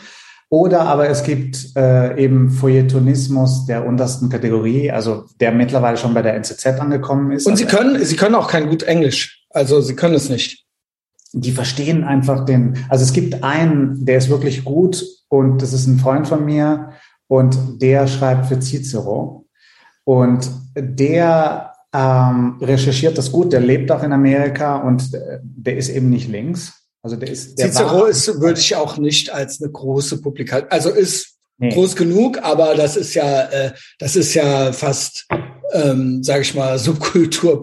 oder 0.55 0.83
aber 0.83 1.09
es 1.09 1.25
gibt 1.25 1.75
äh, 1.75 2.17
eben 2.17 2.49
Feuilletonismus 2.49 3.67
der 3.67 3.85
untersten 3.85 4.29
Kategorie, 4.29 4.89
also 4.89 5.25
der 5.41 5.51
mittlerweile 5.51 5.97
schon 5.97 6.15
bei 6.15 6.23
der 6.23 6.37
NZZ 6.37 6.65
angekommen 6.79 7.33
ist. 7.33 7.49
Und 7.49 7.57
sie 7.57 7.65
können, 7.65 8.05
sie 8.05 8.15
können 8.15 8.37
auch 8.37 8.47
kein 8.47 8.69
gut 8.69 8.85
Englisch. 8.85 9.45
Also 9.51 9.81
sie 9.81 9.97
können 9.97 10.15
es 10.15 10.31
nicht. 10.31 10.65
Die 11.33 11.51
verstehen 11.51 12.05
einfach 12.05 12.45
den, 12.45 12.79
also 12.89 13.03
es 13.03 13.13
gibt 13.13 13.43
einen, 13.43 14.07
der 14.07 14.19
ist 14.19 14.31
wirklich 14.31 14.63
gut 14.63 15.05
und 15.29 15.61
das 15.61 15.73
ist 15.73 15.89
ein 15.89 15.99
Freund 15.99 16.29
von 16.29 16.45
mir 16.45 16.91
und 17.27 17.83
der 17.83 18.07
schreibt 18.07 18.47
für 18.47 18.61
Cicero. 18.61 19.49
Und 20.05 20.49
der 20.77 21.73
ähm, 21.93 22.59
recherchiert 22.61 23.19
das 23.19 23.33
gut, 23.33 23.53
der 23.53 23.61
lebt 23.61 23.91
auch 23.91 24.05
in 24.05 24.13
Amerika 24.13 24.77
und 24.77 25.11
der 25.43 25.77
ist 25.77 25.89
eben 25.89 26.11
nicht 26.11 26.29
links. 26.29 26.84
Also 27.05 27.17
der 27.17 27.29
ist 27.31 27.59
der 27.59 27.71
Cicero 27.71 28.01
war, 28.01 28.09
ist, 28.09 28.41
würde 28.41 28.59
ich 28.59 28.75
auch 28.75 28.97
nicht 28.97 29.31
als 29.33 29.61
eine 29.63 29.71
große 29.71 30.21
Publikation, 30.23 30.71
also 30.71 30.89
ist 30.91 31.31
Nee. 31.59 31.69
groß 31.73 31.95
genug, 31.95 32.43
aber 32.43 32.75
das 32.75 32.97
ist 32.97 33.15
ja, 33.15 33.43
äh, 33.43 33.73
das 34.01 34.17
ist 34.17 34.35
ja 34.35 34.73
fast, 34.73 35.27
ähm, 35.73 36.21
sage 36.25 36.41
ich 36.43 36.53
mal, 36.53 36.77
Subkultur, 36.81 37.63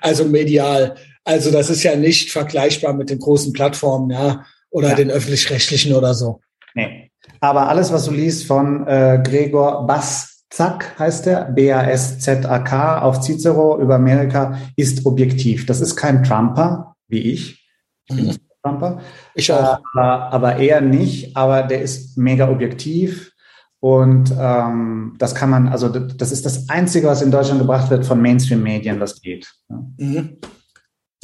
also 0.00 0.24
medial. 0.26 0.94
Also 1.24 1.50
das 1.50 1.68
ist 1.68 1.82
ja 1.82 1.96
nicht 1.96 2.30
vergleichbar 2.30 2.92
mit 2.94 3.10
den 3.10 3.18
großen 3.18 3.52
Plattformen, 3.52 4.10
ja, 4.10 4.44
oder 4.70 4.90
Ja. 4.90 4.94
den 4.94 5.10
öffentlich-rechtlichen 5.10 5.92
oder 5.92 6.14
so. 6.14 6.40
Nee. 6.74 7.10
Aber 7.40 7.68
alles, 7.68 7.90
was 7.92 8.04
du 8.04 8.12
liest 8.12 8.44
von 8.46 8.86
äh, 8.86 9.20
Gregor 9.24 9.88
Basszak, 9.88 10.96
heißt 11.00 11.26
der, 11.26 11.46
B-A-S-Z-A-K, 11.46 13.00
auf 13.00 13.20
Cicero 13.22 13.80
über 13.80 13.96
Amerika, 13.96 14.56
ist 14.76 15.04
objektiv. 15.04 15.66
Das 15.66 15.80
ist 15.80 15.96
kein 15.96 16.22
Trumper, 16.22 16.94
wie 17.08 17.32
ich. 17.32 17.66
Ich 18.08 18.14
bin 18.14 18.24
Mhm. 18.24 18.26
nicht 18.28 18.40
Trumper. 18.62 19.00
Ich 19.34 19.52
auch. 19.52 19.78
Aber, 19.94 20.32
aber 20.32 20.56
er 20.56 20.80
nicht, 20.80 21.36
aber 21.36 21.62
der 21.62 21.82
ist 21.82 22.16
mega 22.16 22.48
objektiv. 22.48 23.32
Und 23.80 24.32
ähm, 24.38 25.16
das 25.18 25.34
kann 25.34 25.50
man, 25.50 25.66
also 25.66 25.88
das 25.88 26.30
ist 26.30 26.46
das 26.46 26.68
Einzige, 26.68 27.08
was 27.08 27.20
in 27.20 27.32
Deutschland 27.32 27.60
gebracht 27.60 27.90
wird 27.90 28.06
von 28.06 28.22
Mainstream-Medien, 28.22 29.00
was 29.00 29.20
geht. 29.20 29.52
Ja. 29.68 29.82
Mhm. 29.98 30.38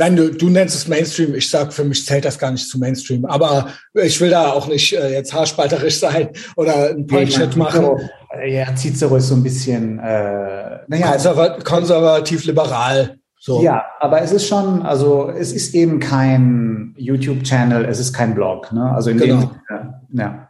Nein, 0.00 0.14
du, 0.14 0.30
du 0.30 0.48
nennst 0.48 0.76
es 0.76 0.86
Mainstream. 0.86 1.34
Ich 1.34 1.50
sag, 1.50 1.72
für 1.72 1.82
mich 1.84 2.06
zählt 2.06 2.24
das 2.24 2.38
gar 2.38 2.52
nicht 2.52 2.68
zu 2.68 2.78
Mainstream. 2.78 3.24
Aber 3.24 3.68
ich 3.94 4.20
will 4.20 4.30
da 4.30 4.52
auch 4.52 4.68
nicht 4.68 4.92
äh, 4.92 5.12
jetzt 5.12 5.34
haarspalterisch 5.34 5.98
sein 5.98 6.30
oder 6.56 6.90
einen 6.90 7.06
Point-Shit 7.06 7.56
machen. 7.56 7.80
Cicero, 7.80 8.00
äh, 8.40 8.54
ja, 8.54 8.76
Cicero 8.76 9.16
ist 9.16 9.28
so 9.28 9.34
ein 9.34 9.42
bisschen, 9.42 9.98
äh, 9.98 10.78
naja, 10.86 11.10
Konserva 11.12 11.58
konservativ-liberal. 11.64 13.17
So. 13.40 13.62
Ja, 13.62 13.84
aber 14.00 14.22
es 14.22 14.32
ist 14.32 14.46
schon, 14.46 14.82
also 14.82 15.30
es 15.30 15.52
ist 15.52 15.74
eben 15.74 16.00
kein 16.00 16.94
YouTube-Channel, 16.96 17.84
es 17.84 18.00
ist 18.00 18.12
kein 18.12 18.34
Blog. 18.34 18.72
Ne? 18.72 18.90
Also 18.92 19.10
in 19.10 19.18
Genau. 19.18 19.40
dem 19.40 19.50
Sinne, 19.68 20.02
ja. 20.12 20.48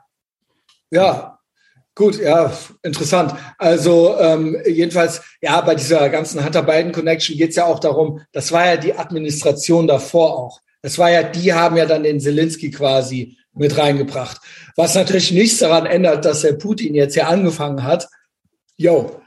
Ja, 0.90 1.38
gut, 1.94 2.18
ja, 2.18 2.50
interessant. 2.82 3.34
Also 3.58 4.16
ähm, 4.18 4.56
jedenfalls, 4.66 5.20
ja, 5.42 5.60
bei 5.60 5.74
dieser 5.74 6.08
ganzen 6.08 6.42
Hunter 6.42 6.62
Biden 6.62 6.92
Connection 6.92 7.36
geht 7.36 7.50
es 7.50 7.56
ja 7.56 7.66
auch 7.66 7.78
darum, 7.78 8.22
das 8.32 8.52
war 8.52 8.64
ja 8.66 8.76
die 8.78 8.96
Administration 8.96 9.86
davor 9.86 10.38
auch. 10.38 10.60
Das 10.80 10.98
war 10.98 11.10
ja, 11.10 11.22
die 11.24 11.52
haben 11.52 11.76
ja 11.76 11.84
dann 11.84 12.04
den 12.04 12.20
Zelensky 12.20 12.70
quasi 12.70 13.36
mit 13.52 13.76
reingebracht. 13.76 14.40
Was 14.76 14.94
natürlich 14.94 15.32
nichts 15.32 15.58
daran 15.58 15.84
ändert, 15.84 16.24
dass 16.24 16.42
der 16.42 16.52
Putin 16.54 16.94
jetzt 16.94 17.14
hier 17.14 17.28
angefangen 17.28 17.82
hat. 17.82 18.08
Jo. 18.76 19.20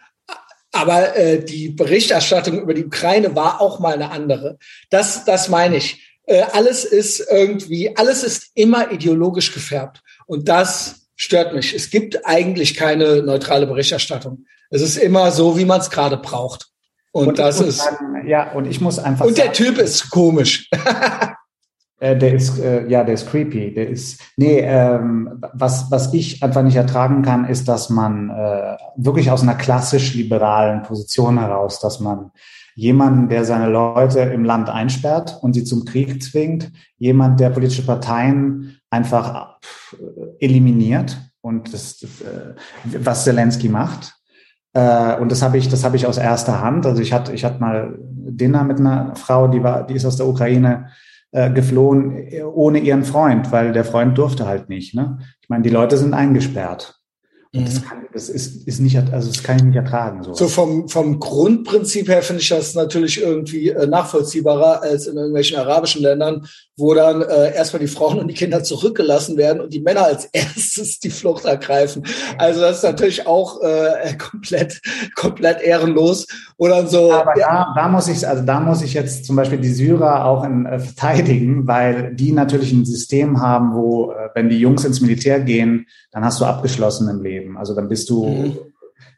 Aber 0.71 1.15
äh, 1.15 1.43
die 1.43 1.69
Berichterstattung 1.69 2.61
über 2.61 2.73
die 2.73 2.85
Ukraine 2.85 3.35
war 3.35 3.59
auch 3.59 3.79
mal 3.79 3.93
eine 3.93 4.11
andere. 4.11 4.57
Das, 4.89 5.25
das 5.25 5.49
meine 5.49 5.77
ich. 5.77 6.07
Äh, 6.25 6.43
alles 6.53 6.85
ist 6.85 7.27
irgendwie, 7.29 7.95
alles 7.97 8.23
ist 8.23 8.51
immer 8.53 8.91
ideologisch 8.91 9.53
gefärbt. 9.53 10.01
Und 10.27 10.47
das 10.47 11.07
stört 11.15 11.53
mich. 11.53 11.73
Es 11.73 11.89
gibt 11.89 12.25
eigentlich 12.25 12.75
keine 12.75 13.21
neutrale 13.21 13.67
Berichterstattung. 13.67 14.45
Es 14.69 14.81
ist 14.81 14.97
immer 14.97 15.31
so, 15.31 15.57
wie 15.57 15.65
man 15.65 15.81
es 15.81 15.89
gerade 15.89 16.17
braucht. 16.17 16.67
Und, 17.11 17.31
ich 17.31 17.35
das 17.35 17.59
ist. 17.59 17.79
Sagen, 17.79 18.27
ja, 18.27 18.51
und 18.53 18.65
ich 18.65 18.79
muss 18.79 18.97
einfach 18.97 19.25
Und 19.25 19.37
der 19.37 19.53
sagen, 19.53 19.57
Typ 19.57 19.77
ist 19.77 20.09
komisch. 20.09 20.69
äh, 22.01 22.17
der 22.17 22.33
ist, 22.33 22.57
äh, 22.57 22.87
ja, 22.87 23.03
der 23.03 23.13
ist 23.13 23.29
creepy. 23.29 23.75
Der 23.75 23.87
ist, 23.87 24.19
nee, 24.35 24.59
ähm, 24.59 25.39
was, 25.53 25.91
was 25.91 26.11
ich 26.15 26.41
einfach 26.41 26.63
nicht 26.63 26.75
ertragen 26.75 27.21
kann, 27.21 27.45
ist, 27.45 27.67
dass 27.67 27.91
man 27.91 28.31
äh, 28.31 28.75
wirklich 28.97 29.29
aus 29.29 29.43
einer 29.43 29.53
klassisch 29.53 30.15
liberalen 30.15 30.81
Position 30.81 31.37
heraus, 31.37 31.79
dass 31.79 31.99
man 31.99 32.31
jemanden, 32.73 33.29
der 33.29 33.45
seine 33.45 33.67
Leute 33.67 34.21
im 34.21 34.43
Land 34.43 34.67
einsperrt 34.67 35.37
und 35.43 35.53
sie 35.53 35.63
zum 35.63 35.85
Krieg 35.85 36.23
zwingt, 36.23 36.71
jemand, 36.97 37.39
der 37.39 37.51
politische 37.51 37.85
Parteien 37.85 38.79
einfach 38.89 39.59
äh, 39.93 40.43
eliminiert 40.43 41.19
und 41.41 41.71
das, 41.71 41.99
das 41.99 42.21
äh, 42.21 42.55
was 43.05 43.25
Zelensky 43.25 43.69
macht. 43.69 44.15
Und 44.73 45.29
das 45.29 45.41
habe 45.41 45.57
ich, 45.57 45.67
das 45.67 45.83
habe 45.83 45.97
ich 45.97 46.07
aus 46.07 46.17
erster 46.17 46.61
Hand. 46.61 46.85
Also 46.85 47.01
ich 47.01 47.11
hatte, 47.11 47.33
ich 47.33 47.43
hatte 47.43 47.59
mal 47.59 47.93
Dinner 47.99 48.63
mit 48.63 48.79
einer 48.79 49.17
Frau, 49.17 49.49
die 49.49 49.61
war, 49.61 49.85
die 49.85 49.95
ist 49.95 50.05
aus 50.05 50.15
der 50.15 50.27
Ukraine 50.27 50.87
äh, 51.31 51.49
geflohen 51.51 52.17
äh, 52.17 52.43
ohne 52.43 52.79
ihren 52.79 53.03
Freund, 53.03 53.51
weil 53.51 53.71
der 53.71 53.85
Freund 53.85 54.17
durfte 54.17 54.45
halt 54.45 54.69
nicht. 54.69 54.93
Ne? 54.93 55.19
Ich 55.41 55.49
meine, 55.49 55.63
die 55.63 55.69
Leute 55.69 55.97
sind 55.97 56.13
eingesperrt. 56.13 57.01
Und 57.53 57.67
das, 57.67 57.83
kann, 57.83 58.05
das 58.13 58.29
ist, 58.29 58.65
ist 58.65 58.79
nicht, 58.79 58.97
also 59.11 59.27
das 59.29 59.43
kann 59.43 59.57
ich 59.57 59.63
nicht 59.63 59.75
ertragen. 59.75 60.23
So, 60.23 60.33
So 60.33 60.47
vom, 60.47 60.87
vom 60.87 61.19
Grundprinzip 61.19 62.07
her 62.07 62.21
finde 62.21 62.41
ich 62.41 62.47
das 62.47 62.75
natürlich 62.75 63.21
irgendwie 63.21 63.69
äh, 63.69 63.87
nachvollziehbarer 63.87 64.81
als 64.81 65.07
in 65.07 65.17
irgendwelchen 65.17 65.57
arabischen 65.57 66.01
Ländern, 66.01 66.47
wo 66.81 66.93
dann 66.93 67.21
äh, 67.21 67.53
erstmal 67.53 67.79
die 67.79 67.87
Frauen 67.87 68.19
und 68.19 68.27
die 68.27 68.33
Kinder 68.33 68.63
zurückgelassen 68.63 69.37
werden 69.37 69.61
und 69.61 69.71
die 69.73 69.79
Männer 69.79 70.03
als 70.05 70.25
erstes 70.33 70.99
die 70.99 71.11
Flucht 71.11 71.45
ergreifen. 71.45 72.03
Also 72.37 72.59
das 72.59 72.77
ist 72.77 72.83
natürlich 72.83 73.27
auch 73.27 73.61
äh, 73.61 74.15
komplett, 74.17 74.81
komplett 75.15 75.61
ehrenlos. 75.61 76.27
Oder 76.57 76.87
so. 76.87 77.13
Aber 77.13 77.37
ja, 77.39 77.73
da, 77.75 77.83
da 77.83 77.87
muss 77.87 78.07
ich, 78.07 78.27
also 78.27 78.43
da 78.43 78.59
muss 78.59 78.81
ich 78.81 78.93
jetzt 78.93 79.25
zum 79.25 79.35
Beispiel 79.35 79.59
die 79.59 79.73
Syrer 79.73 80.25
auch 80.25 80.43
in, 80.43 80.65
äh, 80.65 80.79
verteidigen, 80.79 81.67
weil 81.67 82.13
die 82.15 82.31
natürlich 82.31 82.73
ein 82.73 82.85
System 82.85 83.39
haben, 83.39 83.73
wo, 83.75 84.11
äh, 84.11 84.29
wenn 84.33 84.49
die 84.49 84.59
Jungs 84.59 84.83
ins 84.83 84.99
Militär 84.99 85.39
gehen, 85.39 85.87
dann 86.11 86.25
hast 86.25 86.41
du 86.41 86.45
abgeschlossen 86.45 87.07
im 87.07 87.21
Leben. 87.21 87.57
Also 87.57 87.75
dann 87.75 87.87
bist 87.87 88.09
du 88.09 88.25
Mhm. 88.25 88.57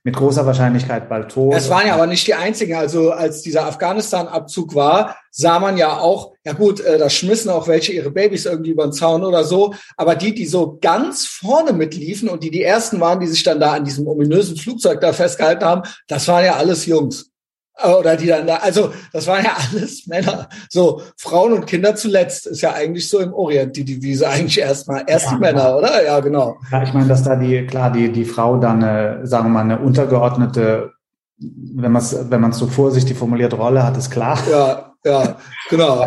mit 0.04 0.16
großer 0.16 0.46
Wahrscheinlichkeit 0.46 1.08
bald 1.08 1.32
tot. 1.32 1.54
Es 1.56 1.70
waren 1.70 1.88
ja 1.88 1.94
aber 1.94 2.08
nicht 2.08 2.28
die 2.28 2.34
einzigen. 2.34 2.76
Also 2.76 3.12
als 3.12 3.42
dieser 3.42 3.66
Afghanistan-Abzug 3.68 4.76
war, 4.76 5.16
sah 5.32 5.60
man 5.60 5.78
ja 5.78 5.98
auch, 5.98 6.33
ja 6.46 6.54
gut, 6.54 6.82
äh, 6.82 6.98
da 6.98 7.10
schmissen 7.10 7.50
auch 7.50 7.68
welche 7.68 7.94
ihre 7.94 8.12
Babys 8.12 8.46
irgendwie 8.46 8.72
über 8.72 8.84
den 8.84 8.94
Zaun 8.94 9.24
oder 9.24 9.44
so. 9.44 9.74
Aber 9.96 10.16
die, 10.16 10.34
die 10.34 10.46
so 10.46 10.78
ganz 10.82 11.26
vorne 11.26 11.72
mitliefen 11.74 12.28
und 12.30 12.44
die 12.44 12.52
die 12.52 12.64
ersten 12.64 13.00
waren, 13.00 13.20
die 13.20 13.28
sich 13.28 13.44
dann 13.44 13.60
da 13.60 13.74
an 13.74 13.86
diesem 13.86 14.08
ominösen 14.08 14.58
Flugzeug 14.58 15.00
da 15.00 15.14
festgehalten 15.14 15.64
haben, 15.64 15.84
das 16.08 16.28
waren 16.28 16.44
ja 16.46 16.56
alles 16.56 16.86
Jungs. 16.86 17.32
Äh, 17.78 17.90
Oder 17.90 18.18
die 18.18 18.28
dann 18.28 18.46
da, 18.46 18.58
also 18.58 18.92
das 19.14 19.26
waren 19.28 19.46
ja 19.46 19.56
alles 19.72 20.06
Männer. 20.06 20.50
So, 20.70 21.02
Frauen 21.18 21.54
und 21.54 21.66
Kinder 21.66 21.96
zuletzt 21.96 22.46
ist 22.48 22.62
ja 22.62 22.74
eigentlich 22.74 23.10
so 23.10 23.20
im 23.20 23.34
Orient 23.34 23.76
die 23.76 23.86
Devise 23.86 24.28
eigentlich 24.28 24.60
erstmal. 24.60 25.04
Erst 25.08 25.30
die 25.30 25.36
Ja. 25.36 25.40
Männer, 25.40 25.78
oder? 25.78 26.04
Ja, 26.04 26.20
genau. 26.20 26.58
Ja, 26.72 26.84
ich 26.84 26.94
meine, 26.94 27.08
dass 27.08 27.24
da 27.24 27.36
die, 27.36 27.66
klar, 27.66 27.92
die, 27.92 28.12
die 28.12 28.26
Frau 28.26 28.58
dann, 28.58 28.84
eine, 28.84 29.26
sagen 29.26 29.46
wir 29.46 29.50
mal, 29.50 29.62
eine 29.62 29.80
untergeordnete, 29.80 30.92
wenn 31.38 31.92
man 31.92 32.02
es 32.02 32.30
wenn 32.30 32.42
man's 32.42 32.58
so 32.58 32.68
vorsichtig 32.68 33.18
formuliert, 33.18 33.58
Rolle 33.58 33.84
hat, 33.84 33.98
ist 33.98 34.12
klar. 34.12 34.38
Ja, 34.50 34.93
ja, 35.04 35.38
genau. 35.70 36.06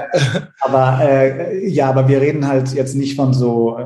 Aber 0.61 1.01
äh, 1.03 1.69
ja, 1.69 1.89
aber 1.89 2.09
wir 2.09 2.21
reden 2.21 2.47
halt 2.47 2.73
jetzt 2.73 2.95
nicht 2.95 3.17
von 3.17 3.33
so, 3.35 3.79
äh, 3.79 3.85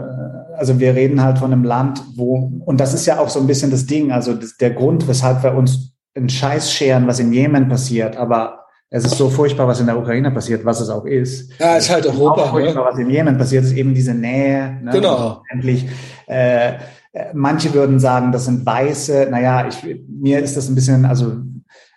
also 0.57 0.79
wir 0.79 0.95
reden 0.95 1.23
halt 1.23 1.39
von 1.39 1.53
einem 1.53 1.65
Land, 1.65 2.03
wo, 2.17 2.53
und 2.65 2.81
das 2.81 2.95
ist 2.95 3.07
ja 3.07 3.19
auch 3.19 3.29
so 3.29 3.41
ein 3.41 3.47
bisschen 3.47 3.71
das 3.71 3.87
Ding, 3.87 4.13
also 4.13 4.35
das, 4.35 4.57
der 4.57 4.71
Grund, 4.71 5.09
weshalb 5.09 5.43
wir 5.43 5.55
uns 5.55 5.95
einen 6.15 6.29
Scheiß 6.29 6.73
scheren, 6.73 7.07
was 7.07 7.19
in 7.19 7.33
Jemen 7.33 7.69
passiert, 7.69 8.17
aber 8.17 8.61
es 8.93 9.05
ist 9.05 9.17
so 9.17 9.31
furchtbar, 9.31 9.69
was 9.69 9.79
in 9.79 9.87
der 9.87 9.97
Ukraine 9.97 10.33
passiert, 10.33 10.65
was 10.65 10.81
es 10.81 10.91
auch 10.91 11.05
ist. 11.05 11.53
Ja, 11.61 11.77
ist 11.77 11.91
halt 11.91 12.09
Auch 12.09 12.15
Europa, 12.15 12.49
furchtbar, 12.49 12.85
ne? 12.85 12.91
was 12.91 12.99
in 12.99 13.09
Jemen 13.09 13.39
passiert, 13.39 13.65
ist 13.65 13.73
eben 13.73 13.95
diese 13.95 14.15
Nähe. 14.15 14.79
Ne? 14.83 14.91
Genau. 14.91 15.43
Endlich. 15.49 15.89
Äh, 16.27 16.75
äh, 17.13 17.27
manche 17.33 17.73
würden 17.73 18.01
sagen, 18.01 18.33
das 18.33 18.47
sind 18.47 18.67
Weiße. 18.67 19.29
Naja, 19.31 19.69
ich, 19.69 20.01
mir 20.09 20.41
ist 20.41 20.57
das 20.57 20.69
ein 20.69 20.75
bisschen, 20.75 21.05
also 21.05 21.37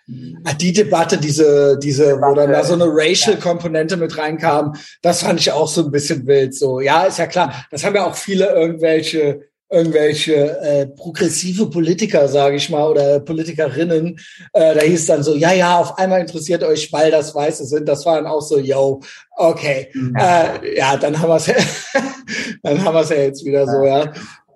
Die 0.06 0.72
Debatte, 0.72 1.16
diese, 1.16 1.78
diese, 1.78 2.20
wo 2.20 2.34
dann 2.34 2.52
da 2.52 2.62
so 2.62 2.74
eine 2.74 2.84
Racial-Komponente 2.86 3.96
mit 3.96 4.16
reinkam, 4.18 4.74
das 5.00 5.22
fand 5.22 5.40
ich 5.40 5.50
auch 5.50 5.68
so 5.68 5.84
ein 5.84 5.90
bisschen 5.90 6.26
wild. 6.26 6.54
So, 6.54 6.80
ja, 6.80 7.04
ist 7.04 7.18
ja 7.18 7.26
klar. 7.26 7.66
Das 7.70 7.84
haben 7.84 7.94
ja 7.94 8.06
auch 8.06 8.14
viele 8.14 8.52
irgendwelche, 8.54 9.40
irgendwelche 9.70 10.60
äh, 10.60 10.86
progressive 10.86 11.70
Politiker, 11.70 12.28
sage 12.28 12.56
ich 12.56 12.68
mal, 12.68 12.86
oder 12.86 13.18
Politikerinnen. 13.20 14.18
Äh, 14.52 14.74
da 14.74 14.80
hieß 14.82 15.06
dann 15.06 15.22
so, 15.22 15.34
ja, 15.34 15.52
ja, 15.52 15.78
auf 15.78 15.98
einmal 15.98 16.20
interessiert 16.20 16.62
euch, 16.62 16.92
weil 16.92 17.10
das 17.10 17.34
Weiße 17.34 17.64
sind. 17.64 17.88
Das 17.88 18.04
war 18.04 18.16
dann 18.16 18.26
auch 18.26 18.42
so, 18.42 18.58
yo, 18.58 19.00
okay, 19.36 19.90
Ja. 20.16 20.54
äh, 20.62 20.76
ja, 20.76 20.96
dann 20.98 21.18
haben 21.18 21.30
wir 21.30 21.36
es, 21.36 21.46
dann 22.62 22.84
haben 22.84 22.94
wir 22.94 23.00
es 23.00 23.08
ja 23.08 23.16
jetzt 23.16 23.44
wieder 23.44 23.66
so, 23.66 23.82
ja. 23.84 24.12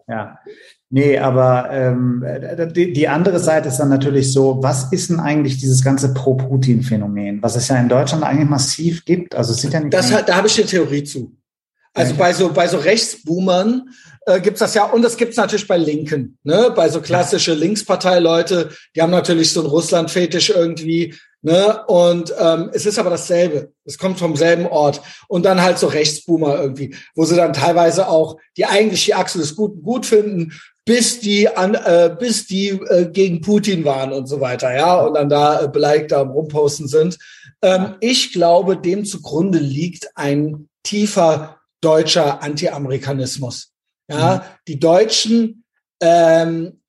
Ja. 0.09 0.39
Nee, 0.91 1.19
aber 1.19 1.69
ähm, 1.71 2.25
die, 2.75 2.95
die 2.95 3.09
andere 3.09 3.39
Seite 3.39 3.69
ist 3.69 3.77
dann 3.77 3.91
natürlich 3.91 4.33
so, 4.33 4.63
was 4.63 4.91
ist 4.91 5.11
denn 5.11 5.21
eigentlich 5.21 5.59
dieses 5.59 5.85
ganze 5.85 6.15
Pro-Putin-Phänomen, 6.15 7.43
was 7.43 7.57
es 7.57 7.69
ja 7.69 7.77
in 7.77 7.91
Deutschland 7.91 8.25
eigentlich 8.25 8.49
massiv 8.49 9.05
gibt? 9.05 9.35
Also 9.35 9.53
es 9.53 9.61
sind 9.61 9.75
ja 9.75 9.81
nicht 9.81 9.93
Das, 9.93 10.09
da 10.09 10.37
habe 10.37 10.47
ich 10.47 10.57
eine 10.57 10.67
Theorie 10.67 11.05
zu. 11.05 11.37
Also 11.95 12.15
bei 12.15 12.33
so 12.33 12.53
bei 12.53 12.69
so 12.69 12.79
Rechtsboomern 12.79 13.91
äh, 14.27 14.41
gibt's 14.41 14.61
das 14.61 14.75
ja 14.75 14.85
und 14.85 15.03
das 15.03 15.17
gibt's 15.17 15.37
natürlich 15.37 15.67
bei 15.67 15.77
Linken, 15.77 16.39
ne? 16.45 16.73
Bei 16.75 16.89
so 16.89 17.01
klassische 17.01 17.55
Linksparteileute, 17.55 18.71
die 18.95 19.03
haben 19.03 19.11
natürlich 19.11 19.53
so 19.53 19.61
einen 19.61 19.71
Russland-Fetisch 19.71 20.51
irgendwie, 20.51 21.15
ne? 21.43 21.85
Und 21.87 22.33
ähm, 22.39 22.71
es 22.73 22.87
ist 22.87 22.99
aber 22.99 23.11
dasselbe. 23.11 23.73
Es 23.85 23.99
kommt 23.99 24.19
vom 24.19 24.37
selben 24.37 24.67
Ort 24.67 25.03
und 25.29 25.45
dann 25.45 25.61
halt 25.61 25.79
so 25.79 25.89
Rechtsboomer 25.89 26.61
irgendwie, 26.61 26.95
wo 27.15 27.25
sie 27.25 27.37
dann 27.37 27.53
teilweise 27.53 28.09
auch 28.09 28.39
die 28.57 28.67
eigentlich 28.67 29.05
die 29.05 29.15
Achse 29.15 29.39
des 29.39 29.57
Guten 29.57 29.83
gut 29.83 30.07
finden, 30.07 30.53
bis 30.89 31.21
die 31.21 31.47
an 31.47 31.75
äh, 31.75 32.17
bis 32.19 32.47
die 32.47 32.71
äh, 32.71 33.11
gegen 33.11 33.43
Putin 33.43 33.85
waren 33.85 34.11
und 34.11 34.27
so 34.27 34.41
weiter, 34.41 34.75
ja, 34.75 34.97
und 35.03 35.15
dann 35.15 35.29
da 35.29 35.61
äh, 35.61 35.69
beleidigt 35.69 36.13
da 36.13 36.23
am 36.23 36.31
rumposten 36.31 36.89
sind. 36.89 37.19
Ähm, 37.61 37.97
ich 38.01 38.33
glaube, 38.33 38.79
dem 38.79 39.05
zugrunde 39.05 39.59
liegt 39.59 40.09
ein 40.15 40.71
tiefer 40.83 41.61
deutscher 41.83 42.43
Anti-Amerikanismus. 42.43 43.75
Ja, 44.11 44.37
mhm. 44.37 44.41
die 44.67 44.81
Deutschen, 44.81 45.65
ähm, 46.01 46.81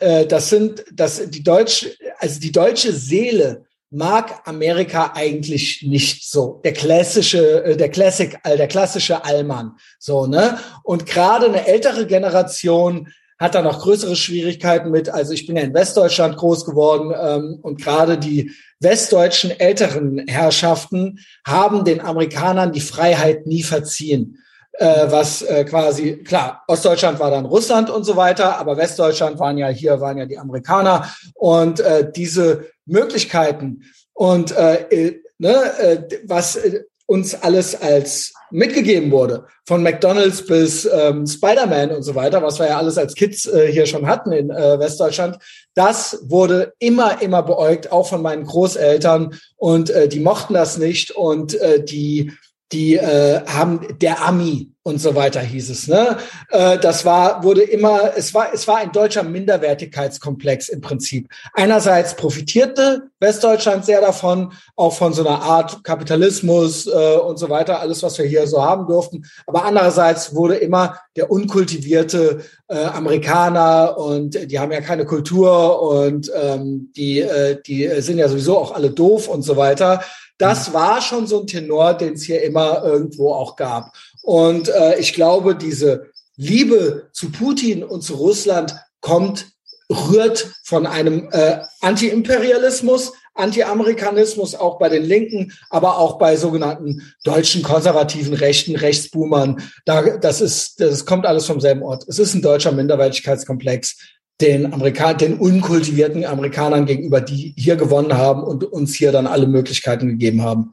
äh, 0.00 0.26
das 0.26 0.50
sind, 0.50 0.84
das 0.92 1.30
die 1.30 1.42
deutsche, 1.42 1.96
also 2.18 2.38
die 2.38 2.52
deutsche 2.52 2.92
Seele 2.92 3.64
mag 3.88 4.46
Amerika 4.46 5.12
eigentlich 5.14 5.82
nicht 5.82 6.30
so. 6.30 6.60
Der 6.64 6.74
klassische, 6.74 7.64
äh, 7.64 7.76
der 7.78 7.88
Classic, 7.88 8.38
äh, 8.44 8.58
der 8.58 8.68
klassische 8.68 9.24
Allmann, 9.24 9.72
so 9.98 10.26
ne. 10.26 10.58
Und 10.82 11.06
gerade 11.06 11.46
eine 11.46 11.66
ältere 11.66 12.06
Generation 12.06 13.08
hat 13.42 13.56
da 13.56 13.62
noch 13.62 13.80
größere 13.80 14.14
Schwierigkeiten 14.14 14.92
mit. 14.92 15.08
Also 15.08 15.32
ich 15.32 15.46
bin 15.48 15.56
ja 15.56 15.62
in 15.62 15.74
Westdeutschland 15.74 16.36
groß 16.36 16.64
geworden 16.64 17.12
ähm, 17.20 17.58
und 17.60 17.82
gerade 17.82 18.16
die 18.16 18.52
westdeutschen 18.78 19.50
älteren 19.50 20.24
Herrschaften 20.28 21.18
haben 21.44 21.84
den 21.84 22.00
Amerikanern 22.00 22.72
die 22.72 22.80
Freiheit 22.80 23.48
nie 23.48 23.64
verziehen. 23.64 24.38
Äh, 24.74 25.10
was 25.10 25.42
äh, 25.42 25.64
quasi, 25.64 26.18
klar, 26.18 26.62
Ostdeutschland 26.68 27.18
war 27.18 27.32
dann 27.32 27.44
Russland 27.44 27.90
und 27.90 28.04
so 28.04 28.16
weiter, 28.16 28.58
aber 28.58 28.76
Westdeutschland 28.76 29.40
waren 29.40 29.58
ja 29.58 29.68
hier, 29.68 30.00
waren 30.00 30.18
ja 30.18 30.26
die 30.26 30.38
Amerikaner 30.38 31.12
und 31.34 31.80
äh, 31.80 32.10
diese 32.10 32.66
Möglichkeiten 32.86 33.82
und 34.14 34.56
äh, 34.56 34.82
äh 34.88 35.20
ne, 35.38 35.54
äh, 35.78 36.18
was 36.24 36.56
äh, 36.56 36.84
uns 37.12 37.34
alles 37.34 37.80
als 37.80 38.32
mitgegeben 38.50 39.10
wurde, 39.10 39.44
von 39.66 39.82
McDonald's 39.82 40.46
bis 40.46 40.86
ähm, 40.86 41.26
Spider-Man 41.26 41.90
und 41.90 42.02
so 42.02 42.14
weiter, 42.14 42.42
was 42.42 42.58
wir 42.58 42.68
ja 42.68 42.78
alles 42.78 42.96
als 42.96 43.14
Kids 43.14 43.44
äh, 43.46 43.70
hier 43.70 43.84
schon 43.84 44.06
hatten 44.06 44.32
in 44.32 44.50
äh, 44.50 44.78
Westdeutschland, 44.78 45.38
das 45.74 46.22
wurde 46.22 46.72
immer, 46.78 47.20
immer 47.20 47.42
beäugt, 47.42 47.92
auch 47.92 48.08
von 48.08 48.22
meinen 48.22 48.44
Großeltern. 48.44 49.34
Und 49.56 49.90
äh, 49.90 50.08
die 50.08 50.20
mochten 50.20 50.54
das 50.54 50.78
nicht. 50.78 51.10
Und 51.10 51.54
äh, 51.60 51.82
die 51.84 52.32
die 52.72 52.96
äh, 52.96 53.44
haben 53.46 53.86
der 54.00 54.24
Ami 54.24 54.72
und 54.84 55.00
so 55.00 55.14
weiter 55.14 55.40
hieß 55.40 55.70
es. 55.70 55.86
Ne? 55.86 56.16
Äh, 56.50 56.78
das 56.78 57.04
war 57.04 57.44
wurde 57.44 57.62
immer 57.62 58.16
es 58.16 58.34
war 58.34 58.52
es 58.52 58.66
war 58.66 58.78
ein 58.78 58.90
deutscher 58.90 59.22
Minderwertigkeitskomplex 59.22 60.68
im 60.70 60.80
Prinzip. 60.80 61.28
Einerseits 61.54 62.16
profitierte 62.16 63.02
Westdeutschland 63.20 63.84
sehr 63.84 64.00
davon, 64.00 64.52
auch 64.74 64.94
von 64.94 65.12
so 65.12 65.24
einer 65.24 65.40
Art 65.40 65.84
Kapitalismus 65.84 66.86
äh, 66.86 67.16
und 67.16 67.38
so 67.38 67.48
weiter, 67.48 67.80
alles 67.80 68.02
was 68.02 68.18
wir 68.18 68.26
hier 68.26 68.46
so 68.46 68.62
haben 68.62 68.86
durften. 68.86 69.24
Aber 69.46 69.64
andererseits 69.64 70.34
wurde 70.34 70.56
immer 70.56 70.98
der 71.14 71.30
unkultivierte 71.30 72.40
äh, 72.68 72.84
Amerikaner 72.84 73.96
und 73.96 74.50
die 74.50 74.58
haben 74.58 74.72
ja 74.72 74.80
keine 74.80 75.04
Kultur 75.04 75.80
und 75.80 76.30
ähm, 76.34 76.90
die 76.96 77.20
äh, 77.20 77.60
die 77.64 77.88
sind 78.00 78.18
ja 78.18 78.28
sowieso 78.28 78.58
auch 78.58 78.72
alle 78.72 78.90
doof 78.90 79.28
und 79.28 79.42
so 79.42 79.56
weiter 79.56 80.00
das 80.42 80.72
war 80.72 81.00
schon 81.00 81.28
so 81.28 81.40
ein 81.40 81.46
Tenor, 81.46 81.94
den 81.94 82.14
es 82.14 82.24
hier 82.24 82.42
immer 82.42 82.82
irgendwo 82.82 83.32
auch 83.32 83.54
gab. 83.54 83.94
Und 84.22 84.68
äh, 84.68 84.98
ich 84.98 85.12
glaube, 85.12 85.54
diese 85.54 86.10
Liebe 86.36 87.08
zu 87.12 87.30
Putin 87.30 87.84
und 87.84 88.02
zu 88.02 88.14
Russland 88.14 88.74
kommt, 89.00 89.46
rührt 89.88 90.52
von 90.64 90.86
einem 90.86 91.28
äh, 91.30 91.58
Anti-Imperialismus, 91.80 93.12
Anti-Amerikanismus 93.34 94.56
auch 94.56 94.80
bei 94.80 94.88
den 94.88 95.04
Linken, 95.04 95.52
aber 95.70 95.98
auch 95.98 96.18
bei 96.18 96.36
sogenannten 96.36 97.14
deutschen 97.22 97.62
konservativen 97.62 98.34
Rechten, 98.34 98.74
Rechtsboomern. 98.74 99.62
Da, 99.84 100.16
das 100.18 100.40
ist, 100.40 100.80
das 100.80 101.06
kommt 101.06 101.24
alles 101.24 101.46
vom 101.46 101.60
selben 101.60 101.84
Ort. 101.84 102.04
Es 102.08 102.18
ist 102.18 102.34
ein 102.34 102.42
deutscher 102.42 102.72
Minderwertigkeitskomplex 102.72 103.96
den 104.42 104.72
Amerikan 104.72 105.16
den 105.16 105.38
unkultivierten 105.38 106.24
Amerikanern 106.24 106.84
gegenüber, 106.84 107.20
die 107.20 107.54
hier 107.56 107.76
gewonnen 107.76 108.14
haben 108.14 108.42
und 108.42 108.64
uns 108.64 108.94
hier 108.94 109.12
dann 109.12 109.26
alle 109.26 109.46
Möglichkeiten 109.46 110.08
gegeben 110.08 110.42
haben. 110.42 110.72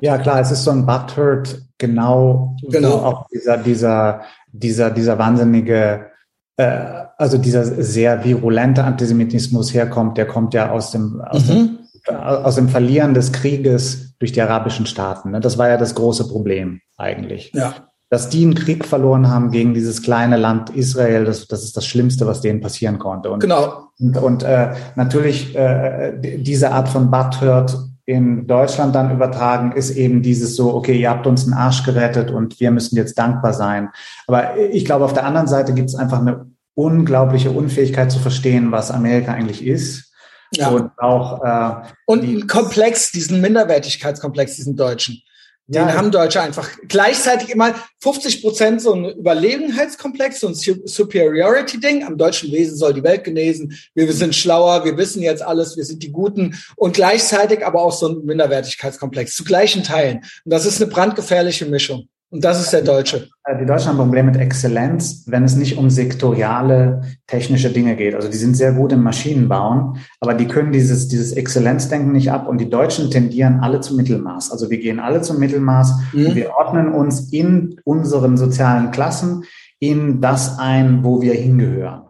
Ja, 0.00 0.18
klar, 0.18 0.40
es 0.40 0.50
ist 0.50 0.64
so 0.64 0.70
ein 0.70 0.86
Butthurt, 0.86 1.62
genau, 1.78 2.56
genau. 2.68 2.90
wo 2.90 3.04
auch 3.04 3.26
dieser, 3.32 3.56
dieser, 3.56 4.22
dieser, 4.52 4.90
dieser 4.90 5.18
wahnsinnige, 5.18 6.10
äh, 6.56 7.04
also 7.16 7.38
dieser 7.38 7.64
sehr 7.64 8.22
virulente 8.22 8.84
Antisemitismus 8.84 9.72
herkommt, 9.72 10.18
der 10.18 10.26
kommt 10.26 10.52
ja 10.52 10.70
aus 10.70 10.90
dem, 10.90 11.22
aus, 11.22 11.48
mhm. 11.48 11.78
dem, 12.06 12.16
aus 12.16 12.56
dem 12.56 12.68
Verlieren 12.68 13.14
des 13.14 13.32
Krieges 13.32 14.14
durch 14.18 14.32
die 14.32 14.42
arabischen 14.42 14.86
Staaten. 14.86 15.30
Ne? 15.30 15.40
Das 15.40 15.56
war 15.56 15.68
ja 15.68 15.78
das 15.78 15.94
große 15.94 16.28
Problem 16.28 16.80
eigentlich. 16.96 17.52
Ja 17.54 17.74
dass 18.14 18.28
die 18.28 18.44
einen 18.44 18.54
Krieg 18.54 18.84
verloren 18.84 19.28
haben 19.28 19.50
gegen 19.50 19.74
dieses 19.74 20.00
kleine 20.00 20.36
Land 20.36 20.70
Israel, 20.70 21.24
das, 21.24 21.48
das 21.48 21.64
ist 21.64 21.76
das 21.76 21.84
Schlimmste, 21.84 22.28
was 22.28 22.40
denen 22.40 22.60
passieren 22.60 23.00
konnte. 23.00 23.28
Und, 23.28 23.40
genau. 23.40 23.88
Und, 23.98 24.16
und 24.16 24.42
äh, 24.44 24.72
natürlich 24.94 25.56
äh, 25.56 26.12
diese 26.38 26.70
Art 26.70 26.88
von 26.88 27.10
Butthurt 27.10 27.76
in 28.04 28.46
Deutschland 28.46 28.94
dann 28.94 29.10
übertragen, 29.10 29.72
ist 29.72 29.90
eben 29.96 30.22
dieses 30.22 30.54
so, 30.54 30.72
okay, 30.76 30.96
ihr 30.96 31.10
habt 31.10 31.26
uns 31.26 31.42
einen 31.42 31.54
Arsch 31.54 31.82
gerettet 31.82 32.30
und 32.30 32.60
wir 32.60 32.70
müssen 32.70 32.94
jetzt 32.94 33.18
dankbar 33.18 33.52
sein. 33.52 33.88
Aber 34.28 34.56
ich 34.58 34.84
glaube, 34.84 35.06
auf 35.06 35.12
der 35.12 35.26
anderen 35.26 35.48
Seite 35.48 35.74
gibt 35.74 35.88
es 35.88 35.96
einfach 35.96 36.20
eine 36.20 36.46
unglaubliche 36.74 37.50
Unfähigkeit 37.50 38.12
zu 38.12 38.20
verstehen, 38.20 38.70
was 38.70 38.92
Amerika 38.92 39.32
eigentlich 39.32 39.66
ist. 39.66 40.12
Ja. 40.52 40.68
Und 40.68 40.92
auch 40.98 41.42
äh, 41.42 41.88
und 42.06 42.22
ein 42.22 42.46
Komplex, 42.46 43.10
diesen 43.10 43.40
Minderwertigkeitskomplex, 43.40 44.54
diesen 44.54 44.76
Deutschen. 44.76 45.20
Den 45.66 45.88
ja. 45.88 45.94
haben 45.94 46.10
Deutsche 46.10 46.42
einfach 46.42 46.68
gleichzeitig 46.88 47.48
immer 47.48 47.74
50 48.00 48.42
Prozent 48.42 48.82
so 48.82 48.92
ein 48.92 49.06
Überlegenheitskomplex, 49.18 50.40
so 50.40 50.48
ein 50.48 50.54
Superiority-Ding. 50.54 52.04
Am 52.04 52.18
deutschen 52.18 52.52
Wesen 52.52 52.76
soll 52.76 52.92
die 52.92 53.02
Welt 53.02 53.24
genesen. 53.24 53.74
Wir, 53.94 54.06
wir 54.06 54.12
sind 54.12 54.34
schlauer, 54.34 54.84
wir 54.84 54.98
wissen 54.98 55.22
jetzt 55.22 55.42
alles, 55.42 55.76
wir 55.78 55.84
sind 55.84 56.02
die 56.02 56.12
Guten. 56.12 56.54
Und 56.76 56.94
gleichzeitig 56.94 57.64
aber 57.64 57.80
auch 57.80 57.92
so 57.92 58.08
ein 58.08 58.26
Minderwertigkeitskomplex 58.26 59.34
zu 59.34 59.44
gleichen 59.44 59.82
Teilen. 59.82 60.18
Und 60.18 60.52
das 60.52 60.66
ist 60.66 60.82
eine 60.82 60.90
brandgefährliche 60.90 61.64
Mischung. 61.64 62.08
Und 62.34 62.42
das 62.42 62.60
ist 62.60 62.72
der 62.72 62.82
Deutsche. 62.82 63.28
Äh, 63.44 63.60
die 63.60 63.64
Deutschen 63.64 63.90
haben 63.90 63.96
ein 63.96 64.06
Problem 64.06 64.26
mit 64.26 64.36
Exzellenz, 64.36 65.22
wenn 65.28 65.44
es 65.44 65.54
nicht 65.54 65.78
um 65.78 65.88
sektoriale 65.88 67.02
technische 67.28 67.70
Dinge 67.70 67.94
geht. 67.94 68.16
Also 68.16 68.28
die 68.28 68.36
sind 68.36 68.56
sehr 68.56 68.72
gut 68.72 68.90
im 68.90 69.04
Maschinenbauen, 69.04 69.98
aber 70.18 70.34
die 70.34 70.48
können 70.48 70.72
dieses, 70.72 71.06
dieses 71.06 71.32
Exzellenzdenken 71.32 72.10
nicht 72.10 72.32
ab. 72.32 72.48
Und 72.48 72.60
die 72.60 72.68
Deutschen 72.68 73.08
tendieren 73.08 73.60
alle 73.60 73.80
zum 73.82 73.96
Mittelmaß. 73.98 74.50
Also 74.50 74.68
wir 74.68 74.78
gehen 74.78 74.98
alle 74.98 75.22
zum 75.22 75.38
Mittelmaß. 75.38 75.94
Mhm. 76.12 76.34
wir 76.34 76.50
ordnen 76.58 76.88
uns 76.88 77.32
in 77.32 77.80
unseren 77.84 78.36
sozialen 78.36 78.90
Klassen 78.90 79.44
in 79.78 80.20
das 80.20 80.58
ein, 80.58 81.04
wo 81.04 81.22
wir 81.22 81.34
hingehören. 81.34 82.02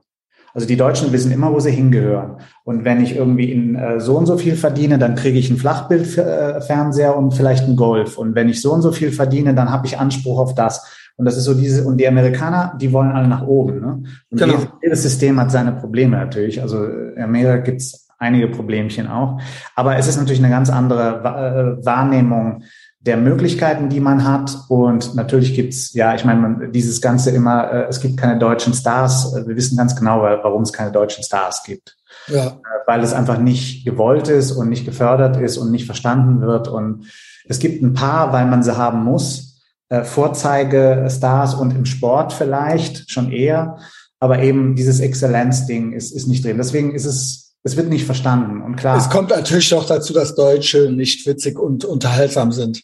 Also 0.55 0.68
die 0.68 0.76
Deutschen 0.76 1.12
wissen 1.12 1.32
immer, 1.32 1.52
wo 1.52 1.59
sie 1.59 1.72
hingehören. 1.72 2.36
Und 2.62 2.84
wenn 2.84 3.02
ich 3.02 3.16
irgendwie 3.16 3.50
in 3.50 3.74
äh, 3.74 3.98
so 3.98 4.16
und 4.16 4.26
so 4.26 4.38
viel 4.38 4.55
verdiene, 4.55 4.98
dann 4.98 5.16
kriege 5.16 5.36
ich 5.36 5.50
einen 5.50 5.59
Flachbildfernseher 5.59 7.16
und 7.16 7.32
vielleicht 7.32 7.64
einen 7.64 7.76
Golf. 7.76 8.16
Und 8.16 8.36
wenn 8.36 8.48
ich 8.48 8.62
so 8.62 8.72
und 8.72 8.82
so 8.82 8.92
viel 8.92 9.11
verdiene, 9.11 9.55
dann 9.55 9.70
habe 9.70 9.86
ich 9.86 9.98
Anspruch 9.98 10.38
auf 10.38 10.55
das. 10.55 11.11
Und 11.16 11.24
das 11.26 11.36
ist 11.36 11.44
so 11.44 11.55
diese, 11.55 11.84
und 11.84 11.98
die 11.98 12.07
Amerikaner, 12.07 12.76
die 12.80 12.92
wollen 12.92 13.11
alle 13.11 13.26
nach 13.26 13.42
oben. 13.42 13.80
Ne? 13.80 14.02
Und 14.30 14.38
genau. 14.38 14.55
jedes, 14.80 15.02
System 15.02 15.40
hat 15.40 15.50
seine 15.50 15.72
Probleme 15.72 16.16
natürlich. 16.16 16.62
Also 16.62 16.84
in 16.84 17.22
Amerika 17.22 17.57
gibt's 17.59 18.09
einige 18.18 18.48
Problemchen 18.48 19.09
auch. 19.09 19.40
Aber 19.74 19.96
es 19.96 20.07
ist 20.07 20.16
natürlich 20.16 20.42
eine 20.42 20.50
ganz 20.50 20.70
andere 20.70 21.78
äh, 21.80 21.84
Wahrnehmung 21.84 22.62
der 23.07 23.18
Möglichkeiten, 23.18 23.90
die 23.90 24.00
man 24.00 24.24
hat. 24.24 24.57
Und 24.68 25.14
natürlich 25.14 25.55
gibt's 25.55 25.92
ja, 25.92 26.14
ich 26.14 26.24
meine, 26.24 26.70
dieses 26.70 27.00
Ganze 27.00 27.30
immer, 27.30 27.70
äh, 27.70 27.86
es 27.88 28.00
gibt 28.00 28.16
keine 28.16 28.38
deutschen 28.38 28.72
Stars. 28.72 29.34
Wir 29.46 29.57
wissen 29.57 29.76
ganz 29.76 29.94
genau, 29.94 30.22
warum 30.22 30.62
es 30.62 30.72
keine 30.72 30.90
deutschen 30.90 31.22
Stars 31.22 31.62
gibt. 31.64 31.96
Ja. 32.28 32.46
Äh, 32.46 32.52
weil 32.86 33.02
es 33.02 33.12
einfach 33.12 33.38
nicht 33.38 33.84
gewollt 33.84 34.28
ist 34.28 34.52
und 34.52 34.70
nicht 34.70 34.86
gefördert 34.86 35.36
ist 35.36 35.59
und 35.59 35.70
nicht 35.70 35.84
verstanden 35.84 36.40
wird. 36.40 36.68
Und 36.68 37.07
es 37.46 37.59
gibt 37.59 37.82
ein 37.82 37.92
paar, 37.92 38.32
weil 38.32 38.46
man 38.46 38.62
sie 38.62 38.76
haben 38.76 39.05
muss, 39.05 39.61
äh, 39.90 40.02
Vorzeigestars 40.02 41.55
und 41.55 41.76
im 41.76 41.84
Sport 41.84 42.32
vielleicht 42.32 43.11
schon 43.11 43.30
eher. 43.30 43.76
Aber 44.18 44.38
eben 44.38 44.76
dieses 44.76 45.00
Exzellenzding 45.00 45.92
ist, 45.92 46.12
ist 46.12 46.26
nicht 46.26 46.42
drin. 46.42 46.57
Deswegen 46.57 46.94
ist 46.94 47.05
es 47.05 47.42
es 47.66 47.78
wird 47.78 47.88
nicht 47.88 48.05
verstanden 48.05 48.61
und 48.61 48.76
klar. 48.76 48.98
Es 48.98 49.09
kommt 49.09 49.30
natürlich 49.30 49.72
auch 49.72 49.86
dazu, 49.86 50.12
dass 50.12 50.34
Deutsche 50.34 50.90
nicht 50.90 51.26
witzig 51.26 51.59
und 51.59 51.86
unterhaltsam 51.86 52.52
sind. 52.52 52.82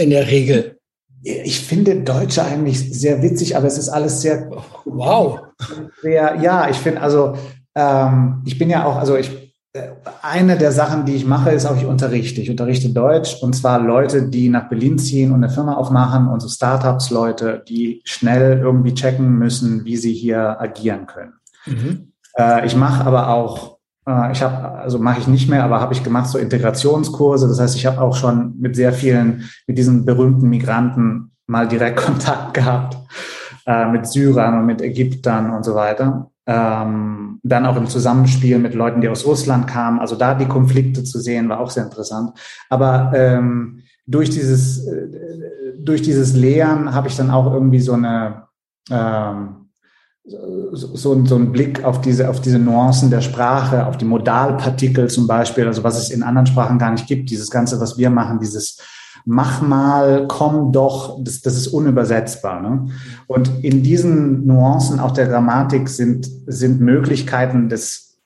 In 0.00 0.10
der 0.10 0.26
Regel. 0.28 0.78
Ich 1.22 1.60
finde 1.60 1.96
Deutsche 1.96 2.42
eigentlich 2.42 2.98
sehr 2.98 3.22
witzig, 3.22 3.54
aber 3.54 3.66
es 3.66 3.76
ist 3.76 3.90
alles 3.90 4.22
sehr 4.22 4.50
wow. 4.86 5.40
Sehr, 6.00 6.36
ja, 6.40 6.70
ich 6.70 6.78
finde 6.78 7.02
also 7.02 7.36
ähm, 7.74 8.42
ich 8.46 8.58
bin 8.58 8.70
ja 8.70 8.86
auch 8.86 8.96
also 8.96 9.16
ich 9.16 9.30
äh, 9.74 9.90
eine 10.22 10.56
der 10.56 10.72
Sachen, 10.72 11.04
die 11.04 11.16
ich 11.16 11.26
mache, 11.26 11.50
ist 11.50 11.66
auch 11.66 11.76
ich 11.76 11.84
unterrichte. 11.84 12.40
Ich 12.40 12.48
unterrichte 12.48 12.88
Deutsch 12.88 13.42
und 13.42 13.54
zwar 13.54 13.78
Leute, 13.78 14.30
die 14.30 14.48
nach 14.48 14.70
Berlin 14.70 14.98
ziehen 14.98 15.32
und 15.32 15.44
eine 15.44 15.52
Firma 15.52 15.74
aufmachen 15.74 16.28
und 16.28 16.40
so 16.40 16.48
Startups 16.48 17.10
Leute, 17.10 17.62
die 17.68 18.00
schnell 18.04 18.58
irgendwie 18.58 18.94
checken 18.94 19.38
müssen, 19.38 19.84
wie 19.84 19.98
sie 19.98 20.14
hier 20.14 20.58
agieren 20.58 21.06
können. 21.06 21.34
Mhm. 21.66 22.12
Äh, 22.38 22.66
ich 22.66 22.74
mache 22.74 23.04
aber 23.04 23.28
auch 23.28 23.79
ich 24.32 24.42
habe, 24.42 24.78
also 24.78 24.98
mache 24.98 25.20
ich 25.20 25.28
nicht 25.28 25.48
mehr, 25.48 25.62
aber 25.62 25.80
habe 25.80 25.92
ich 25.92 26.02
gemacht 26.02 26.28
so 26.28 26.38
Integrationskurse. 26.38 27.46
Das 27.48 27.60
heißt, 27.60 27.76
ich 27.76 27.86
habe 27.86 28.00
auch 28.00 28.16
schon 28.16 28.58
mit 28.58 28.74
sehr 28.74 28.92
vielen, 28.92 29.48
mit 29.66 29.78
diesen 29.78 30.04
berühmten 30.04 30.48
Migranten 30.48 31.32
mal 31.46 31.68
direkt 31.68 31.96
Kontakt 32.04 32.54
gehabt, 32.54 32.96
äh, 33.66 33.86
mit 33.86 34.06
Syrern 34.06 34.58
und 34.58 34.66
mit 34.66 34.80
Ägyptern 34.80 35.50
und 35.50 35.64
so 35.64 35.74
weiter. 35.74 36.30
Ähm, 36.46 37.38
dann 37.42 37.66
auch 37.66 37.76
im 37.76 37.86
Zusammenspiel 37.86 38.58
mit 38.58 38.74
Leuten, 38.74 39.00
die 39.00 39.08
aus 39.08 39.26
Russland 39.26 39.66
kamen. 39.66 40.00
Also 40.00 40.16
da 40.16 40.34
die 40.34 40.48
Konflikte 40.48 41.04
zu 41.04 41.20
sehen, 41.20 41.48
war 41.48 41.60
auch 41.60 41.70
sehr 41.70 41.84
interessant. 41.84 42.32
Aber 42.68 43.12
ähm, 43.14 43.82
durch 44.06 44.30
dieses, 44.30 44.86
äh, 44.86 45.06
durch 45.78 46.02
dieses 46.02 46.34
Lehren 46.34 46.94
habe 46.94 47.08
ich 47.08 47.16
dann 47.16 47.30
auch 47.30 47.52
irgendwie 47.52 47.80
so 47.80 47.92
eine, 47.92 48.44
ähm, 48.90 49.59
so, 50.24 51.24
so 51.24 51.36
ein 51.36 51.52
Blick 51.52 51.84
auf 51.84 52.00
diese, 52.00 52.28
auf 52.28 52.40
diese 52.40 52.58
Nuancen 52.58 53.10
der 53.10 53.20
Sprache, 53.20 53.86
auf 53.86 53.96
die 53.96 54.04
Modalpartikel 54.04 55.08
zum 55.08 55.26
Beispiel, 55.26 55.66
also 55.66 55.82
was 55.82 55.98
es 55.98 56.10
in 56.10 56.22
anderen 56.22 56.46
Sprachen 56.46 56.78
gar 56.78 56.92
nicht 56.92 57.06
gibt, 57.06 57.30
dieses 57.30 57.50
Ganze, 57.50 57.80
was 57.80 57.98
wir 57.98 58.10
machen, 58.10 58.38
dieses 58.38 58.78
mach 59.24 59.60
mal, 59.62 60.26
komm 60.28 60.72
doch, 60.72 61.22
das, 61.22 61.40
das 61.40 61.56
ist 61.56 61.68
unübersetzbar. 61.68 62.60
Ne? 62.60 62.88
Und 63.26 63.64
in 63.64 63.82
diesen 63.82 64.46
Nuancen 64.46 65.00
auch 65.00 65.12
der 65.12 65.26
Grammatik 65.26 65.88
sind, 65.88 66.28
sind 66.46 66.80
Möglichkeiten 66.80 67.68
des 67.68 68.18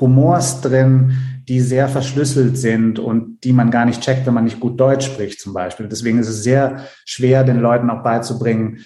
Humors 0.00 0.60
drin, 0.60 1.18
die 1.48 1.60
sehr 1.60 1.88
verschlüsselt 1.88 2.56
sind 2.56 2.98
und 2.98 3.44
die 3.44 3.52
man 3.52 3.70
gar 3.70 3.84
nicht 3.84 4.00
checkt, 4.00 4.26
wenn 4.26 4.34
man 4.34 4.44
nicht 4.44 4.60
gut 4.60 4.80
Deutsch 4.80 5.06
spricht 5.06 5.40
zum 5.40 5.52
Beispiel. 5.52 5.88
Deswegen 5.88 6.18
ist 6.18 6.28
es 6.28 6.42
sehr 6.42 6.84
schwer, 7.04 7.44
den 7.44 7.60
Leuten 7.60 7.90
auch 7.90 8.02
beizubringen, 8.02 8.78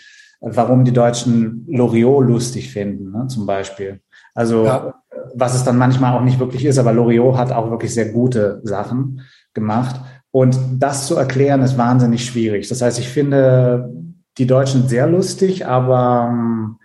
warum 0.55 0.85
die 0.85 0.93
Deutschen 0.93 1.65
Loriot 1.69 2.27
lustig 2.27 2.71
finden, 2.73 3.11
ne, 3.11 3.27
zum 3.27 3.47
Beispiel. 3.47 4.01
Also 4.35 4.65
ja. 4.65 4.95
was 5.35 5.55
es 5.55 5.65
dann 5.65 5.79
manchmal 5.79 6.17
auch 6.17 6.23
nicht 6.23 6.39
wirklich 6.39 6.65
ist, 6.65 6.79
aber 6.79 6.93
Loriot 6.93 7.37
hat 7.37 7.53
auch 7.53 7.71
wirklich 7.71 7.93
sehr 7.93 8.13
gute 8.13 8.61
Sachen 8.63 9.23
gemacht. 9.55 10.01
Und 10.31 10.59
das 10.79 11.07
zu 11.07 11.17
erklären, 11.17 11.63
ist 11.63 11.79
wahnsinnig 11.79 12.25
schwierig. 12.25 12.69
Das 12.69 12.83
heißt, 12.83 12.99
ich 12.99 13.09
finde 13.09 13.91
die 14.39 14.47
Deutschen 14.47 14.87
sehr 14.87 15.07
lustig, 15.07 15.67
aber 15.67 16.29
ähm, 16.31 16.77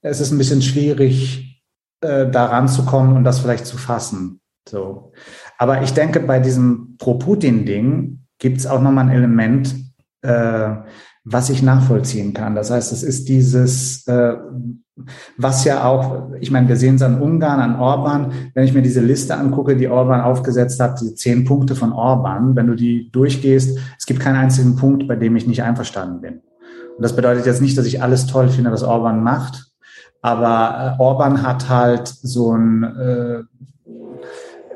es 0.00 0.20
ist 0.20 0.32
ein 0.32 0.38
bisschen 0.38 0.62
schwierig, 0.62 1.62
äh, 2.00 2.28
daran 2.30 2.68
zu 2.68 2.84
kommen 2.84 3.16
und 3.16 3.24
das 3.24 3.38
vielleicht 3.38 3.66
zu 3.66 3.76
fassen. 3.76 4.40
So. 4.68 5.12
Aber 5.58 5.82
ich 5.82 5.92
denke, 5.92 6.20
bei 6.20 6.40
diesem 6.40 6.96
Pro-Putin-Ding 6.98 8.24
gibt 8.38 8.58
es 8.58 8.66
auch 8.66 8.80
nochmal 8.80 9.06
ein 9.06 9.14
Element, 9.14 9.74
äh, 10.22 10.76
was 11.24 11.48
ich 11.48 11.62
nachvollziehen 11.62 12.34
kann. 12.34 12.54
Das 12.54 12.70
heißt, 12.70 12.92
es 12.92 13.02
ist 13.02 13.28
dieses, 13.28 14.06
äh, 14.06 14.34
was 15.38 15.64
ja 15.64 15.84
auch, 15.84 16.30
ich 16.38 16.50
meine, 16.50 16.68
wir 16.68 16.76
sehen 16.76 16.96
es 16.96 17.02
an 17.02 17.20
Ungarn, 17.20 17.60
an 17.60 17.80
Orban. 17.80 18.32
Wenn 18.52 18.64
ich 18.64 18.74
mir 18.74 18.82
diese 18.82 19.00
Liste 19.00 19.36
angucke, 19.36 19.76
die 19.76 19.88
Orban 19.88 20.20
aufgesetzt 20.20 20.78
hat, 20.80 21.00
die 21.00 21.14
zehn 21.14 21.44
Punkte 21.44 21.74
von 21.74 21.92
Orban, 21.92 22.54
wenn 22.54 22.66
du 22.66 22.74
die 22.74 23.10
durchgehst, 23.10 23.78
es 23.98 24.06
gibt 24.06 24.20
keinen 24.20 24.36
einzigen 24.36 24.76
Punkt, 24.76 25.08
bei 25.08 25.16
dem 25.16 25.34
ich 25.34 25.46
nicht 25.46 25.62
einverstanden 25.62 26.20
bin. 26.20 26.34
Und 26.96 27.02
das 27.02 27.16
bedeutet 27.16 27.46
jetzt 27.46 27.62
nicht, 27.62 27.76
dass 27.76 27.86
ich 27.86 28.02
alles 28.02 28.26
toll 28.26 28.48
finde, 28.48 28.70
was 28.70 28.84
Orban 28.84 29.22
macht, 29.22 29.72
aber 30.20 30.96
äh, 30.98 31.02
Orban 31.02 31.42
hat 31.42 31.68
halt 31.68 32.06
so 32.06 32.52
ein, 32.52 32.82
äh, 32.82 33.34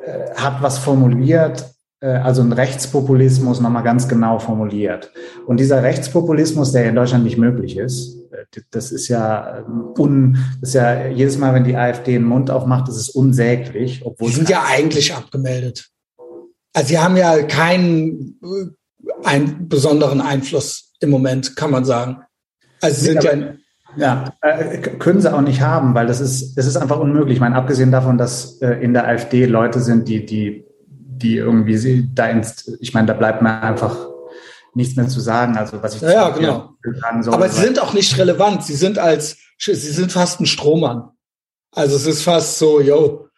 äh 0.05 0.35
hat 0.37 0.63
was 0.63 0.79
formuliert, 0.79 1.65
also 2.07 2.43
ein 2.43 2.53
Rechtspopulismus 2.53 3.61
nochmal 3.61 3.83
ganz 3.83 4.09
genau 4.09 4.39
formuliert. 4.39 5.13
Und 5.47 5.59
dieser 5.59 5.83
Rechtspopulismus, 5.83 6.73
der 6.73 6.89
in 6.89 6.95
Deutschland 6.95 7.25
nicht 7.25 7.39
möglich 7.39 7.77
ist, 7.77 8.19
äh, 8.33 8.61
das 8.71 8.93
ist 8.93 9.09
ja 9.09 9.59
ähm, 9.59 9.95
un, 9.99 10.39
das 10.61 10.71
ist 10.71 10.75
ja 10.75 11.07
jedes 11.07 11.39
Mal, 11.39 11.55
wenn 11.55 11.65
die 11.65 11.77
AfD 11.77 12.13
den 12.13 12.25
Mund 12.25 12.51
aufmacht, 12.51 12.89
ist 12.89 13.11
unsäglich. 13.11 14.03
Obwohl 14.05 14.29
die 14.29 14.37
sind 14.37 14.49
ja 14.49 14.65
eigentlich 14.69 15.15
abgemeldet. 15.15 15.91
Also 16.73 16.89
sie 16.89 16.99
haben 16.99 17.17
ja 17.17 17.43
keinen 17.43 18.39
äh, 18.43 19.25
einen 19.25 19.69
besonderen 19.69 20.21
Einfluss 20.21 20.93
im 21.01 21.11
Moment, 21.11 21.57
kann 21.57 21.71
man 21.71 21.85
sagen. 21.85 22.19
Also 22.81 23.01
sie 23.01 23.13
sind 23.13 23.25
ja, 23.25 23.33
ja, 23.97 24.33
äh, 24.43 24.79
können 24.79 25.21
sie 25.21 25.33
auch 25.33 25.41
nicht 25.41 25.61
haben, 25.61 25.95
weil 25.95 26.07
das 26.07 26.21
ist, 26.21 26.57
das 26.57 26.67
ist 26.67 26.77
einfach 26.77 27.01
unmöglich. 27.01 27.37
Ich 27.37 27.41
meine, 27.41 27.57
abgesehen 27.57 27.91
davon, 27.91 28.19
dass 28.19 28.61
äh, 28.61 28.75
in 28.75 28.93
der 28.93 29.09
AfD 29.09 29.47
Leute 29.47 29.81
sind, 29.81 30.09
die, 30.09 30.25
die 30.25 30.68
die 31.23 31.37
irgendwie 31.37 32.09
da 32.15 32.27
ins, 32.27 32.71
ich 32.81 32.95
meine, 32.95 33.07
da 33.07 33.15
bleibt 33.15 33.43
mir 33.43 33.63
einfach 33.63 33.97
nichts 34.75 34.97
mehr 34.97 35.09
zu 35.09 35.21
sagen. 35.21 35.57
Also 35.57 35.83
was 35.83 35.97
ich 35.97 36.03
ja, 36.03 36.11
ja 36.11 36.29
genau. 36.31 36.75
sagen 37.01 37.23
soll. 37.23 37.35
Aber 37.35 37.49
sie 37.49 37.61
sind 37.61 37.81
auch 37.81 37.93
nicht 37.93 38.17
relevant. 38.19 38.65
Sie 38.65 38.77
sind 38.77 38.99
als, 38.99 39.37
sie 39.59 39.75
sind 39.75 40.13
fast 40.13 40.41
ein 40.41 40.47
Strohmann. 40.47 41.11
Also 41.73 41.97
es 41.97 42.07
ist 42.07 42.23
fast 42.23 42.59
so, 42.59 42.81
yo, 42.81 43.29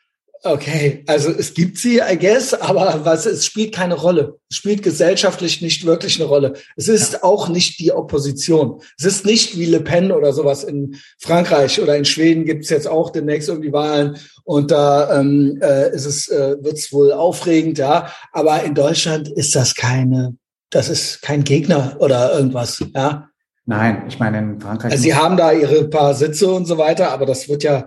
Okay, 0.43 1.05
also 1.07 1.31
es 1.31 1.53
gibt 1.53 1.77
sie, 1.77 1.99
I 1.99 2.17
guess, 2.19 2.55
aber 2.55 3.05
was, 3.05 3.27
es 3.27 3.45
spielt 3.45 3.75
keine 3.75 3.95
Rolle. 3.95 4.39
Es 4.49 4.57
spielt 4.57 4.83
gesellschaftlich 4.83 5.61
nicht 5.61 5.85
wirklich 5.85 6.19
eine 6.19 6.31
Rolle. 6.31 6.55
Es 6.77 6.89
ist 6.89 7.13
ja. 7.13 7.23
auch 7.25 7.51
nicht 7.51 7.79
die 7.79 7.93
Opposition. 7.93 8.81
Es 8.99 9.05
ist 9.05 9.27
nicht 9.27 9.59
wie 9.59 9.67
Le 9.67 9.81
Pen 9.81 10.11
oder 10.11 10.33
sowas 10.33 10.65
in 10.65 10.97
Frankreich 11.19 11.79
oder 11.79 11.95
in 11.95 12.07
Schweden 12.07 12.47
gibt 12.47 12.65
es 12.65 12.71
jetzt 12.71 12.89
auch 12.89 13.11
demnächst 13.11 13.51
irgendwie 13.51 13.73
Wahlen 13.73 14.17
und 14.51 14.73
da 14.73 15.21
ähm, 15.21 15.61
äh, 15.63 15.95
ist 15.95 16.07
es, 16.07 16.27
äh, 16.27 16.57
wird 16.61 16.77
es 16.77 16.93
wohl 16.93 17.13
aufregend, 17.13 17.79
ja. 17.79 18.09
Aber 18.33 18.65
in 18.65 18.75
Deutschland 18.75 19.29
ist 19.29 19.55
das 19.55 19.77
keine, 19.77 20.35
das 20.71 20.89
ist 20.89 21.23
kein 21.23 21.45
Gegner 21.45 21.95
oder 22.01 22.35
irgendwas, 22.35 22.83
ja. 22.93 23.29
Nein, 23.65 24.03
ich 24.09 24.19
meine 24.19 24.39
in 24.39 24.61
Frankreich. 24.61 24.91
Also 24.91 25.05
sie 25.05 25.15
haben 25.15 25.37
da 25.37 25.53
ihre 25.53 25.85
paar 25.85 26.15
Sitze 26.15 26.51
und 26.51 26.67
so 26.67 26.79
weiter, 26.79 27.13
aber 27.13 27.27
das 27.27 27.49
wird 27.49 27.63
ja 27.63 27.87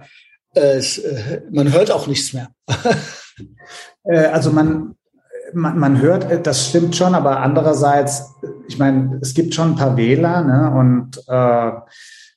es, 0.54 1.00
äh, 1.00 1.42
man 1.52 1.74
hört 1.74 1.92
auch 1.92 2.08
nichts 2.08 2.34
mehr. 2.34 2.48
Äh, 4.06 4.26
also 4.26 4.52
man, 4.52 4.96
man, 5.54 5.80
man 5.80 6.02
hört, 6.02 6.30
äh, 6.30 6.42
das 6.42 6.68
stimmt 6.68 6.94
schon, 6.94 7.16
aber 7.16 7.40
andererseits, 7.40 8.34
ich 8.68 8.78
meine, 8.78 9.18
es 9.22 9.34
gibt 9.34 9.56
schon 9.56 9.72
ein 9.72 9.76
paar 9.78 9.96
Wähler 9.96 10.44
ne, 10.44 10.78
und 10.78 11.24
äh, 11.26 11.72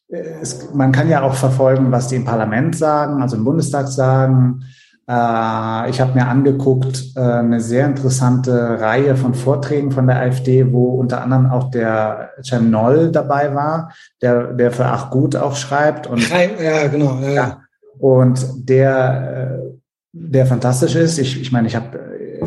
es, 0.09 0.73
man 0.73 0.93
kann 0.93 1.09
ja 1.09 1.23
auch 1.23 1.35
verfolgen, 1.35 1.91
was 1.91 2.09
die 2.09 2.17
im 2.17 2.25
Parlament 2.25 2.77
sagen, 2.77 3.23
also 3.23 3.37
im 3.37 3.45
Bundestag 3.45 3.89
sagen. 3.89 4.65
Äh, 5.09 5.91
ich 5.91 6.01
habe 6.01 6.15
mir 6.15 6.27
angeguckt 6.27 7.13
äh, 7.17 7.21
eine 7.21 7.61
sehr 7.61 7.87
interessante 7.87 8.81
Reihe 8.81 9.17
von 9.17 9.35
Vorträgen 9.35 9.93
von 9.93 10.07
der 10.07 10.17
AfD, 10.17 10.73
wo 10.73 10.95
unter 10.95 11.23
anderem 11.23 11.47
auch 11.47 11.71
der 11.71 12.31
Cem 12.43 12.71
Noll 12.71 13.13
dabei 13.13 13.55
war, 13.55 13.93
der, 14.23 14.53
der 14.53 14.73
für 14.73 14.87
Ach 14.87 15.11
Gut 15.11 15.37
auch 15.37 15.57
schreibt. 15.57 16.07
Und, 16.07 16.29
ja, 16.31 16.89
genau. 16.89 17.19
Ja. 17.21 17.31
ja 17.31 17.59
und 17.99 18.69
der, 18.69 19.61
äh, 19.63 19.79
der 20.13 20.47
fantastisch 20.47 20.95
ist. 20.95 21.19
Ich, 21.19 21.41
ich 21.41 21.53
meine, 21.53 21.67
ich 21.67 21.77
habe, 21.77 21.99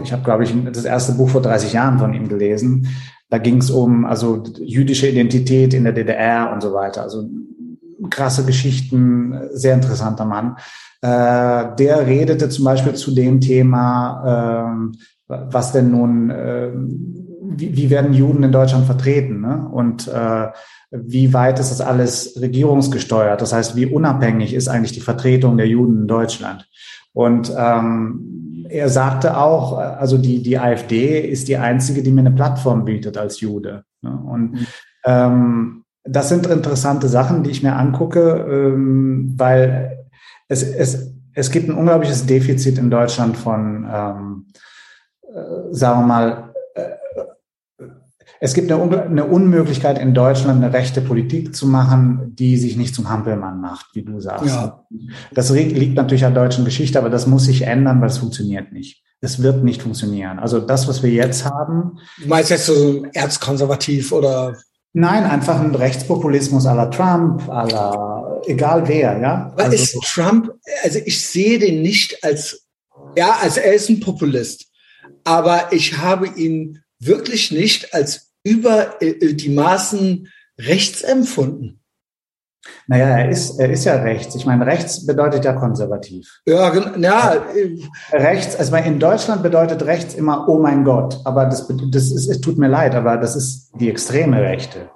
ich 0.04 0.12
habe, 0.12 0.24
glaube 0.24 0.44
ich, 0.44 0.54
das 0.72 0.86
erste 0.86 1.14
Buch 1.14 1.30
vor 1.30 1.42
30 1.42 1.74
Jahren 1.74 2.00
von 2.00 2.14
ihm 2.14 2.28
gelesen. 2.28 2.88
Da 3.30 3.38
ging 3.38 3.58
es 3.58 3.70
um 3.70 4.06
also 4.06 4.44
jüdische 4.58 5.08
Identität 5.08 5.74
in 5.74 5.84
der 5.84 5.94
DDR 5.94 6.52
und 6.52 6.62
so 6.62 6.74
weiter. 6.74 7.04
Also 7.04 7.30
krasse 8.10 8.46
Geschichten, 8.46 9.50
sehr 9.52 9.76
interessanter 9.76 10.26
Mann. 10.26 10.58
Äh, 11.02 11.76
der 11.78 12.08
redete 12.08 12.50
zum 12.50 12.66
Beispiel 12.66 12.94
zu 12.94 13.12
dem 13.12 13.40
Thema, 13.40 14.92
äh, 15.30 15.36
was 15.52 15.72
denn 15.72 15.92
nun, 15.92 16.30
äh, 16.30 16.72
wie, 16.74 17.76
wie 17.76 17.90
werden 17.90 18.14
Juden 18.14 18.44
in 18.44 18.52
Deutschland 18.52 18.86
vertreten? 18.86 19.42
Ne? 19.42 19.68
Und 19.72 20.08
äh, 20.08 20.48
wie 20.92 21.34
weit 21.34 21.60
ist 21.60 21.70
das 21.70 21.82
alles 21.82 22.40
regierungsgesteuert? 22.42 23.42
Das 23.42 23.54
heißt, 23.54 23.76
wie 23.76 23.86
unabhängig 23.86 24.54
ist 24.54 24.68
eigentlich 24.68 24.94
die 24.94 25.02
Vertretung 25.02 25.58
der 25.58 25.68
Juden 25.68 26.02
in 26.02 26.08
Deutschland? 26.08 26.68
Und 27.14 27.54
ähm, 27.58 28.66
er 28.70 28.90
sagte 28.90 29.38
auch, 29.38 29.78
also 29.78 30.18
die, 30.18 30.44
die 30.44 30.60
AfD 30.60 31.20
ist 31.20 31.48
die 31.48 31.58
einzige, 31.58 32.04
die 32.04 32.12
mir 32.12 32.22
eine 32.22 32.32
Plattform 32.32 32.86
bietet 32.86 33.18
als 33.18 33.42
Jude. 33.42 33.84
Ne? 34.02 34.12
Und 34.12 34.52
mhm. 34.54 34.68
ähm, 35.06 35.84
das 36.04 36.30
sind 36.30 36.48
interessante 36.48 37.08
Sachen, 37.08 37.44
die 37.44 37.50
ich 37.50 37.64
mir 37.64 37.76
angucke, 37.76 38.46
ähm, 38.50 39.34
weil 39.38 40.06
es, 40.48 40.64
es, 40.64 41.14
es 41.34 41.52
gibt 41.52 41.70
ein 41.70 41.76
unglaubliches 41.76 42.26
Defizit 42.26 42.78
in 42.78 42.90
Deutschland 42.90 43.38
von, 43.38 43.88
ähm, 43.92 44.48
äh, 45.24 45.74
sagen 45.74 46.02
wir 46.02 46.08
mal, 46.08 46.49
es 48.42 48.54
gibt 48.54 48.72
eine, 48.72 49.02
eine, 49.04 49.26
Unmöglichkeit 49.26 50.00
in 50.00 50.14
Deutschland, 50.14 50.64
eine 50.64 50.74
rechte 50.74 51.02
Politik 51.02 51.56
zu 51.56 51.68
machen, 51.68 52.36
die 52.36 52.58
sich 52.58 52.78
nicht 52.78 52.96
zum 52.96 53.10
Hampelmann 53.10 53.60
macht, 53.60 53.88
wie 53.94 54.04
du 54.04 54.20
sagst. 54.20 54.48
Ja. 54.48 54.86
Das 55.34 55.50
liegt 55.52 55.96
natürlich 55.96 56.26
an 56.26 56.34
der 56.34 56.44
deutschen 56.44 56.64
Geschichte, 56.64 57.00
aber 57.00 57.10
das 57.10 57.28
muss 57.28 57.46
sich 57.46 57.64
ändern, 57.64 58.00
weil 58.00 58.08
es 58.08 58.18
funktioniert 58.18 58.72
nicht. 58.72 59.04
Es 59.22 59.44
wird 59.44 59.64
nicht 59.64 59.82
funktionieren. 59.82 60.40
Also 60.40 60.60
das, 60.62 60.88
was 60.88 61.04
wir 61.04 61.12
jetzt 61.12 61.44
haben. 61.44 62.00
Du 62.22 62.30
meinst 62.30 62.50
jetzt 62.50 62.68
so 62.68 63.06
erzkonservativ 63.14 64.14
oder? 64.14 64.56
Nein, 64.94 65.26
einfach 65.26 65.60
ein 65.60 65.76
Rechtspopulismus 65.76 66.66
à 66.66 66.74
la 66.74 66.86
Trump, 66.88 67.42
à 67.50 67.70
la 67.70 68.20
egal 68.48 68.88
wer, 68.88 69.20
ja. 69.20 69.52
Aber 69.54 69.66
also, 69.66 69.76
ist 69.76 69.98
Trump, 70.04 70.52
also 70.84 71.00
ich 71.06 71.26
sehe 71.26 71.60
den 71.60 71.82
nicht 71.82 72.24
als, 72.24 72.66
ja, 73.16 73.38
also 73.42 73.60
er 73.60 73.74
ist 73.74 73.90
ein 73.90 74.00
Populist, 74.00 74.66
aber 75.24 75.72
ich 75.72 75.98
habe 75.98 76.28
ihn 76.28 76.82
wirklich 77.00 77.52
nicht 77.52 77.94
als 77.94 78.29
über 78.44 79.02
äh, 79.02 79.10
äh, 79.10 79.34
die 79.34 79.50
Maßen 79.50 80.28
rechts 80.58 81.02
empfunden. 81.02 81.80
Naja, 82.88 83.20
er 83.20 83.30
ist, 83.30 83.60
er 83.60 83.70
ist 83.70 83.86
ja 83.86 83.96
rechts. 83.96 84.36
Ich 84.36 84.46
meine, 84.46 84.66
rechts 84.66 85.06
bedeutet 85.06 85.46
ja 85.46 85.54
konservativ. 85.54 86.42
Ja, 86.46 86.74
ja. 86.98 87.34
Äh, 87.56 88.16
rechts, 88.16 88.56
also 88.56 88.76
in 88.76 89.00
Deutschland 89.00 89.44
bedeutet 89.44 89.84
rechts 89.86 90.14
immer, 90.14 90.48
oh 90.50 90.60
mein 90.60 90.84
Gott. 90.84 91.20
Aber 91.24 91.46
das, 91.46 91.68
das 91.68 92.12
ist, 92.12 92.28
es 92.28 92.42
tut 92.42 92.58
mir 92.58 92.68
leid, 92.68 92.96
aber 92.96 93.18
das 93.18 93.36
ist 93.36 93.72
die 93.80 93.90
extreme 93.90 94.42
Rechte. 94.42 94.90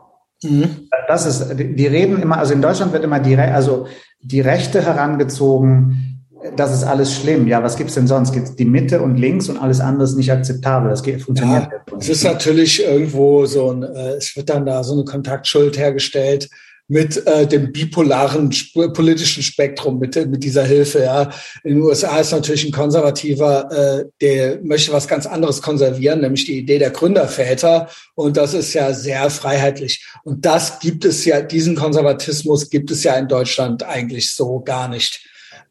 Mhm. 0.44 0.90
Das 1.07 1.26
ist, 1.26 1.56
die 1.57 1.88
reden 1.88 2.22
immer, 2.22 2.38
also 2.38 2.53
in 2.53 2.61
Deutschland 2.61 2.91
wird 2.91 3.03
immer 3.03 3.20
die, 3.20 3.38
also 3.38 3.88
die 4.22 4.41
Rechte 4.41 4.82
herangezogen, 4.84 6.12
das 6.56 6.74
ist 6.74 6.84
alles 6.84 7.15
schlimm. 7.15 7.48
Ja, 7.48 7.64
was 7.64 7.78
gibt's 7.78 7.95
denn 7.95 8.07
sonst? 8.07 8.34
Gibt's 8.34 8.56
die 8.56 8.65
Mitte 8.65 9.02
und 9.02 9.18
links 9.18 9.49
und 9.49 9.57
alles 9.57 9.80
andere 9.80 10.03
ist 10.03 10.15
nicht 10.15 10.32
akzeptabel. 10.32 10.90
Das 10.90 11.03
geht, 11.03 11.22
funktioniert 11.22 11.70
ja, 11.72 11.98
Es 11.98 12.10
ist 12.10 12.24
natürlich 12.24 12.84
irgendwo 12.84 13.45
so 13.45 13.72
ein, 13.72 13.84
äh, 13.84 14.15
es 14.15 14.36
wird 14.36 14.49
dann 14.49 14.65
da 14.65 14.84
so 14.84 14.94
eine 14.94 15.06
Kontaktschuld 15.06 15.78
hergestellt 15.78 16.49
mit 16.90 17.26
äh, 17.26 17.48
dem 17.48 17.72
bipolaren 17.72 18.52
sp 18.52 18.91
politischen 18.91 19.41
Spektrum, 19.41 19.99
mit, 19.99 20.15
mit 20.30 20.44
dieser 20.44 20.65
Hilfe. 20.65 21.03
Ja. 21.03 21.30
In 21.64 21.76
den 21.76 21.82
USA 21.82 22.20
ist 22.20 22.32
natürlich 22.32 22.65
ein 22.65 22.74
Konservativer, 22.74 23.72
äh, 23.72 24.06
der 24.20 24.60
möchte 24.61 24.91
was 24.91 25.07
ganz 25.07 25.26
anderes 25.26 25.61
konservieren, 25.61 26.20
nämlich 26.20 26.45
die 26.45 26.57
Idee 26.57 26.80
der 26.80 26.91
Gründerväter. 26.91 27.88
Und 28.15 28.36
das 28.36 28.53
ist 28.53 28.74
ja 28.74 28.94
sehr 28.94 29.30
freiheitlich. 29.30 30.06
Und 30.24 30.45
das 30.45 30.80
gibt 30.80 31.06
es 31.06 31.24
ja, 31.24 31.41
diesen 31.41 31.76
Konservatismus 31.76 32.70
gibt 32.70 32.91
es 32.91 33.03
ja 33.03 33.15
in 33.15 33.30
Deutschland 33.30 33.84
eigentlich 33.84 34.34
so 34.34 34.60
gar 34.60 34.90
nicht. 34.90 35.26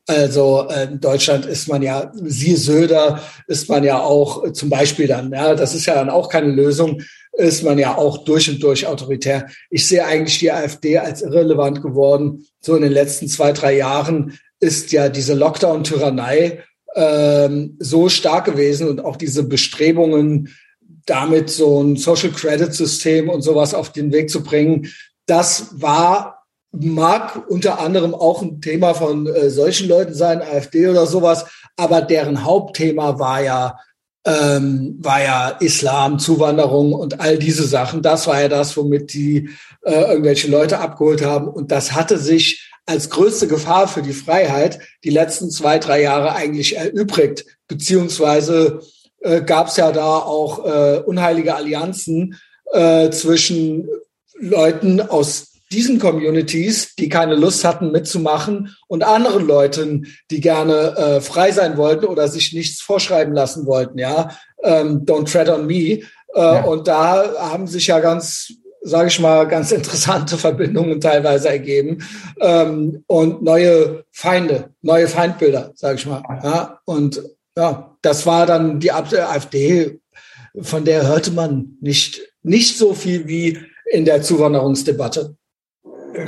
Also 0.06 0.66
äh, 0.68 0.84
in 0.84 1.00
Deutschland 1.00 1.46
ist 1.46 1.68
man 1.68 1.82
ja, 1.82 2.10
siehe 2.14 2.56
Söder, 2.56 3.22
ist 3.46 3.68
man 3.68 3.84
ja 3.84 4.00
auch 4.00 4.52
zum 4.52 4.68
Beispiel 4.68 5.06
dann, 5.06 5.32
ja, 5.32 5.54
das 5.54 5.74
ist 5.74 5.86
ja 5.86 5.94
dann 5.94 6.10
auch 6.10 6.28
keine 6.28 6.50
Lösung, 6.50 7.02
ist 7.34 7.62
man 7.62 7.78
ja 7.78 7.96
auch 7.96 8.24
durch 8.24 8.50
und 8.50 8.62
durch 8.62 8.86
autoritär. 8.86 9.46
Ich 9.70 9.86
sehe 9.86 10.04
eigentlich 10.04 10.38
die 10.38 10.52
AfD 10.52 10.98
als 10.98 11.22
irrelevant 11.22 11.82
geworden. 11.82 12.46
So 12.60 12.76
in 12.76 12.82
den 12.82 12.92
letzten 12.92 13.28
zwei, 13.28 13.52
drei 13.52 13.76
Jahren 13.76 14.38
ist 14.60 14.92
ja 14.92 15.08
diese 15.08 15.34
Lockdown-Tyrannei 15.34 16.62
ähm, 16.94 17.76
so 17.78 18.08
stark 18.08 18.44
gewesen 18.44 18.88
und 18.88 19.04
auch 19.04 19.16
diese 19.16 19.44
Bestrebungen, 19.44 20.50
damit 21.06 21.50
so 21.50 21.82
ein 21.82 21.96
Social 21.96 22.30
Credit 22.30 22.72
System 22.72 23.28
und 23.28 23.42
sowas 23.42 23.72
auf 23.74 23.92
den 23.92 24.12
Weg 24.12 24.30
zu 24.30 24.42
bringen, 24.42 24.88
das 25.26 25.80
war 25.80 26.41
mag 26.72 27.44
unter 27.48 27.80
anderem 27.80 28.14
auch 28.14 28.42
ein 28.42 28.60
Thema 28.60 28.94
von 28.94 29.26
äh, 29.26 29.50
solchen 29.50 29.88
Leuten 29.88 30.14
sein, 30.14 30.40
AfD 30.40 30.88
oder 30.88 31.06
sowas, 31.06 31.44
aber 31.76 32.02
deren 32.02 32.44
Hauptthema 32.44 33.18
war 33.18 33.42
ja 33.42 33.78
ähm, 34.24 34.98
war 35.00 35.22
ja 35.22 35.48
Islam, 35.60 36.18
Zuwanderung 36.18 36.92
und 36.92 37.20
all 37.20 37.38
diese 37.38 37.64
Sachen. 37.64 38.02
Das 38.02 38.26
war 38.26 38.40
ja 38.40 38.48
das, 38.48 38.76
womit 38.76 39.12
die 39.12 39.50
äh, 39.82 40.00
irgendwelche 40.12 40.48
Leute 40.48 40.78
abgeholt 40.78 41.24
haben. 41.24 41.48
Und 41.48 41.72
das 41.72 41.92
hatte 41.92 42.18
sich 42.18 42.70
als 42.86 43.10
größte 43.10 43.48
Gefahr 43.48 43.88
für 43.88 44.02
die 44.02 44.12
Freiheit 44.12 44.78
die 45.04 45.10
letzten 45.10 45.50
zwei, 45.50 45.78
drei 45.78 46.02
Jahre 46.02 46.34
eigentlich 46.34 46.76
erübrigt. 46.76 47.44
Beziehungsweise 47.66 48.80
äh, 49.20 49.42
gab 49.42 49.68
es 49.68 49.76
ja 49.76 49.90
da 49.92 50.18
auch 50.18 50.64
äh, 50.64 50.98
unheilige 51.04 51.54
Allianzen 51.54 52.36
äh, 52.72 53.10
zwischen 53.10 53.88
Leuten 54.38 55.00
aus 55.00 55.51
diesen 55.72 55.98
Communities, 55.98 56.94
die 56.96 57.08
keine 57.08 57.34
Lust 57.34 57.64
hatten 57.64 57.90
mitzumachen 57.90 58.76
und 58.88 59.02
anderen 59.02 59.46
Leuten, 59.46 60.06
die 60.30 60.40
gerne 60.40 60.96
äh, 60.96 61.20
frei 61.20 61.52
sein 61.52 61.76
wollten 61.76 62.04
oder 62.04 62.28
sich 62.28 62.52
nichts 62.52 62.80
vorschreiben 62.80 63.34
lassen 63.34 63.66
wollten, 63.66 63.98
ja, 63.98 64.30
ähm, 64.62 65.04
don't 65.04 65.30
tread 65.30 65.48
on 65.48 65.66
me. 65.66 65.74
Äh, 65.74 66.02
ja. 66.34 66.62
Und 66.64 66.88
da 66.88 67.24
haben 67.38 67.66
sich 67.66 67.86
ja 67.88 68.00
ganz, 68.00 68.52
sage 68.82 69.08
ich 69.08 69.18
mal, 69.18 69.48
ganz 69.48 69.72
interessante 69.72 70.36
Verbindungen 70.38 71.00
teilweise 71.00 71.48
ergeben 71.48 72.04
ähm, 72.40 73.02
und 73.06 73.42
neue 73.42 74.04
Feinde, 74.10 74.70
neue 74.82 75.08
Feindbilder, 75.08 75.72
sage 75.74 75.96
ich 75.96 76.06
mal. 76.06 76.22
Ja, 76.42 76.80
und 76.84 77.22
ja, 77.56 77.96
das 78.02 78.26
war 78.26 78.46
dann 78.46 78.80
die 78.80 78.92
AfD, 78.92 80.00
von 80.60 80.84
der 80.84 81.06
hörte 81.06 81.30
man 81.30 81.78
nicht 81.80 82.20
nicht 82.42 82.76
so 82.76 82.94
viel 82.94 83.26
wie 83.28 83.58
in 83.90 84.04
der 84.04 84.22
Zuwanderungsdebatte. 84.22 85.36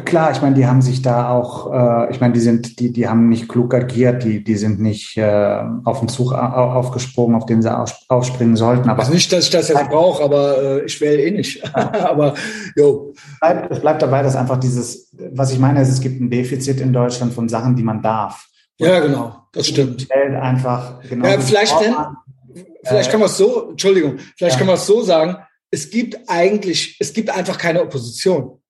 Klar, 0.04 0.30
ich 0.32 0.40
meine, 0.40 0.54
die 0.54 0.66
haben 0.66 0.80
sich 0.80 1.02
da 1.02 1.28
auch, 1.28 1.72
äh, 1.72 2.10
ich 2.10 2.20
meine, 2.20 2.32
die 2.32 2.40
sind, 2.40 2.80
die, 2.80 2.92
die 2.92 3.06
haben 3.06 3.28
nicht 3.28 3.48
klug 3.48 3.74
agiert, 3.74 4.24
die, 4.24 4.42
die 4.42 4.56
sind 4.56 4.80
nicht 4.80 5.16
äh, 5.18 5.62
auf 5.84 6.00
den 6.00 6.08
Zug 6.08 6.32
aufgesprungen, 6.32 7.36
auf 7.36 7.44
den 7.44 7.60
sie 7.60 7.70
aufspringen 8.08 8.56
sollten. 8.56 8.88
Aber 8.88 9.00
also 9.00 9.12
nicht, 9.12 9.30
dass 9.32 9.44
ich 9.44 9.50
das 9.50 9.68
jetzt 9.68 9.88
brauche, 9.90 10.22
aber 10.22 10.62
äh, 10.62 10.84
ich 10.84 11.00
wähle 11.00 11.22
eh 11.22 11.30
nicht. 11.30 11.62
Ja. 11.62 11.92
aber 12.10 12.34
jo. 12.76 13.12
Es 13.14 13.38
bleibt, 13.40 13.72
es 13.72 13.80
bleibt 13.80 14.02
dabei, 14.02 14.22
dass 14.22 14.36
einfach 14.36 14.58
dieses, 14.58 15.10
was 15.32 15.52
ich 15.52 15.58
meine, 15.58 15.82
ist, 15.82 15.90
es 15.90 16.00
gibt 16.00 16.20
ein 16.20 16.30
Defizit 16.30 16.80
in 16.80 16.92
Deutschland 16.92 17.34
von 17.34 17.48
Sachen, 17.48 17.76
die 17.76 17.82
man 17.82 18.00
darf. 18.00 18.46
Und 18.80 18.88
ja, 18.88 19.00
genau, 19.00 19.36
das 19.52 19.68
stimmt. 19.68 20.10
Einfach 20.10 21.00
genau. 21.08 21.26
Ja, 21.26 21.38
vielleicht 21.40 21.78
denn, 21.80 21.94
vielleicht 22.84 23.10
kann 23.10 23.20
man 23.20 23.28
es 23.28 23.36
so, 23.36 23.70
Entschuldigung, 23.70 24.18
vielleicht 24.36 24.54
ja. 24.54 24.58
kann 24.58 24.66
man 24.66 24.76
es 24.76 24.86
so 24.86 25.02
sagen, 25.02 25.36
es 25.70 25.90
gibt 25.90 26.18
eigentlich, 26.28 26.96
es 27.00 27.12
gibt 27.12 27.30
einfach 27.30 27.58
keine 27.58 27.82
Opposition. 27.82 28.60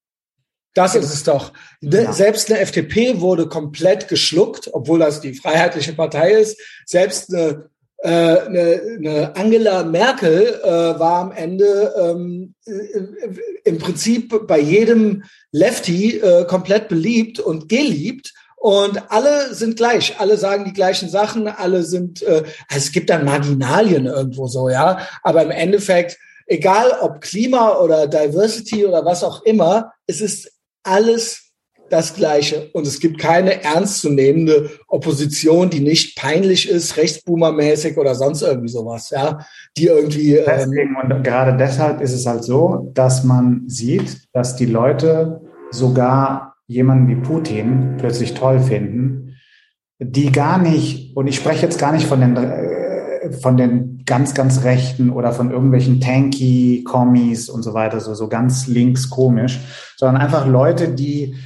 Das 0.74 0.96
ist 0.96 1.14
es 1.14 1.22
doch. 1.22 1.52
Ja. 1.80 2.12
Selbst 2.12 2.50
eine 2.50 2.60
FDP 2.60 3.20
wurde 3.20 3.48
komplett 3.48 4.08
geschluckt, 4.08 4.68
obwohl 4.72 4.98
das 4.98 5.20
die 5.20 5.34
Freiheitliche 5.34 5.92
Partei 5.92 6.32
ist. 6.32 6.60
Selbst 6.84 7.32
eine, 7.32 7.70
äh, 7.98 8.10
eine, 8.10 8.82
eine 8.98 9.36
Angela 9.36 9.84
Merkel 9.84 10.60
äh, 10.62 10.68
war 10.98 11.20
am 11.20 11.32
Ende 11.32 11.94
ähm, 11.96 12.54
äh, 12.66 12.72
im 13.64 13.78
Prinzip 13.78 14.46
bei 14.48 14.58
jedem 14.58 15.22
Lefty 15.52 16.18
äh, 16.18 16.44
komplett 16.44 16.88
beliebt 16.88 17.38
und 17.38 17.68
geliebt. 17.68 18.34
Und 18.56 19.12
alle 19.12 19.54
sind 19.54 19.76
gleich, 19.76 20.18
alle 20.18 20.38
sagen 20.38 20.64
die 20.64 20.72
gleichen 20.72 21.08
Sachen, 21.08 21.46
alle 21.46 21.84
sind, 21.84 22.22
äh, 22.22 22.44
also 22.68 22.86
es 22.86 22.92
gibt 22.92 23.10
dann 23.10 23.24
Marginalien 23.24 24.06
irgendwo 24.06 24.48
so, 24.48 24.70
ja. 24.70 25.06
Aber 25.22 25.42
im 25.42 25.50
Endeffekt, 25.52 26.18
egal 26.46 26.96
ob 27.00 27.20
Klima 27.20 27.76
oder 27.76 28.08
Diversity 28.08 28.86
oder 28.86 29.04
was 29.04 29.22
auch 29.22 29.42
immer, 29.42 29.92
es 30.06 30.20
ist 30.20 30.53
alles 30.84 31.44
das 31.90 32.14
Gleiche. 32.14 32.70
Und 32.72 32.86
es 32.86 33.00
gibt 33.00 33.18
keine 33.18 33.62
ernstzunehmende 33.62 34.70
Opposition, 34.88 35.70
die 35.70 35.80
nicht 35.80 36.16
peinlich 36.16 36.68
ist, 36.68 36.96
rechtsboomermäßig 36.96 37.96
oder 37.98 38.14
sonst 38.14 38.42
irgendwie 38.42 38.68
sowas, 38.68 39.10
ja, 39.10 39.46
die 39.76 39.86
irgendwie. 39.86 40.36
Ähm 40.36 40.44
Deswegen, 40.46 40.96
und 40.96 41.22
gerade 41.22 41.56
deshalb 41.56 42.00
ist 42.00 42.12
es 42.12 42.26
halt 42.26 42.44
so, 42.44 42.90
dass 42.94 43.24
man 43.24 43.64
sieht, 43.66 44.28
dass 44.32 44.56
die 44.56 44.66
Leute 44.66 45.40
sogar 45.70 46.56
jemanden 46.66 47.08
wie 47.08 47.16
Putin 47.16 47.96
plötzlich 47.98 48.34
toll 48.34 48.60
finden, 48.60 49.36
die 49.98 50.32
gar 50.32 50.58
nicht, 50.58 51.16
und 51.16 51.26
ich 51.26 51.36
spreche 51.36 51.62
jetzt 51.62 51.78
gar 51.78 51.92
nicht 51.92 52.06
von 52.06 52.20
den, 52.20 52.36
äh, 52.36 53.32
von 53.40 53.56
den 53.56 54.02
ganz, 54.06 54.34
ganz 54.34 54.64
Rechten 54.64 55.10
oder 55.10 55.32
von 55.32 55.50
irgendwelchen 55.50 56.00
tanky 56.00 56.84
Kommis 56.84 57.48
und 57.48 57.62
so 57.62 57.74
weiter, 57.74 58.00
so, 58.00 58.14
so 58.14 58.28
ganz 58.28 58.66
links 58.66 59.08
komisch, 59.08 59.60
sondern 59.96 60.20
einfach 60.20 60.46
Leute, 60.46 60.88
die, 60.88 61.36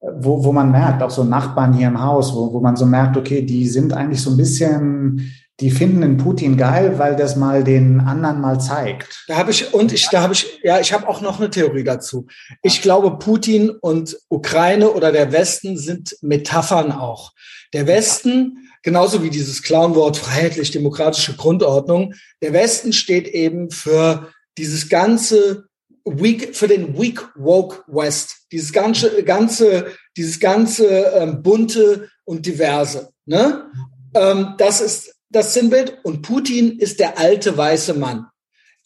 wo, 0.00 0.44
wo 0.44 0.52
man 0.52 0.70
merkt, 0.70 1.02
auch 1.02 1.10
so 1.10 1.24
Nachbarn 1.24 1.74
hier 1.74 1.88
im 1.88 2.02
Haus, 2.02 2.34
wo, 2.34 2.52
wo 2.52 2.60
man 2.60 2.76
so 2.76 2.86
merkt, 2.86 3.16
okay, 3.16 3.42
die 3.42 3.68
sind 3.68 3.92
eigentlich 3.92 4.20
so 4.20 4.30
ein 4.30 4.36
bisschen, 4.36 5.32
die 5.60 5.70
finden 5.70 6.00
den 6.00 6.16
Putin 6.16 6.56
geil, 6.56 6.98
weil 6.98 7.14
das 7.14 7.36
mal 7.36 7.62
den 7.62 8.00
anderen 8.00 8.40
mal 8.40 8.60
zeigt. 8.60 9.24
Da 9.28 9.36
habe 9.36 9.52
ich 9.52 9.72
und 9.72 9.92
ich 9.92 10.08
da 10.10 10.22
habe 10.22 10.32
ich 10.32 10.60
ja, 10.62 10.80
ich 10.80 10.92
habe 10.92 11.08
auch 11.08 11.20
noch 11.20 11.38
eine 11.38 11.50
Theorie 11.50 11.84
dazu. 11.84 12.26
Ich 12.62 12.82
glaube, 12.82 13.18
Putin 13.18 13.70
und 13.70 14.16
Ukraine 14.28 14.90
oder 14.90 15.12
der 15.12 15.30
Westen 15.30 15.76
sind 15.76 16.16
Metaphern 16.20 16.90
auch. 16.90 17.32
Der 17.72 17.86
Westen, 17.86 18.68
genauso 18.82 19.22
wie 19.22 19.30
dieses 19.30 19.62
Clownwort 19.62 20.16
freiheitlich-demokratische 20.16 21.36
Grundordnung, 21.36 22.14
der 22.42 22.52
Westen 22.52 22.92
steht 22.92 23.28
eben 23.28 23.70
für 23.70 24.28
dieses 24.58 24.88
ganze 24.88 25.64
weak, 26.04 26.56
für 26.56 26.68
den 26.68 26.98
weak 26.98 27.20
woke 27.36 27.84
West, 27.86 28.46
dieses 28.50 28.72
ganze, 28.72 29.22
ganze, 29.22 29.86
dieses 30.16 30.40
ganze 30.40 30.86
ähm, 30.88 31.42
bunte 31.42 32.08
und 32.24 32.44
diverse. 32.46 33.10
Ne? 33.24 33.70
Ähm, 34.14 34.54
das 34.58 34.80
ist 34.80 35.14
das 35.30 35.54
Sinnbild. 35.54 35.98
Und 36.02 36.22
Putin 36.22 36.78
ist 36.78 37.00
der 37.00 37.18
alte 37.18 37.56
weiße 37.56 37.94
Mann. 37.94 38.26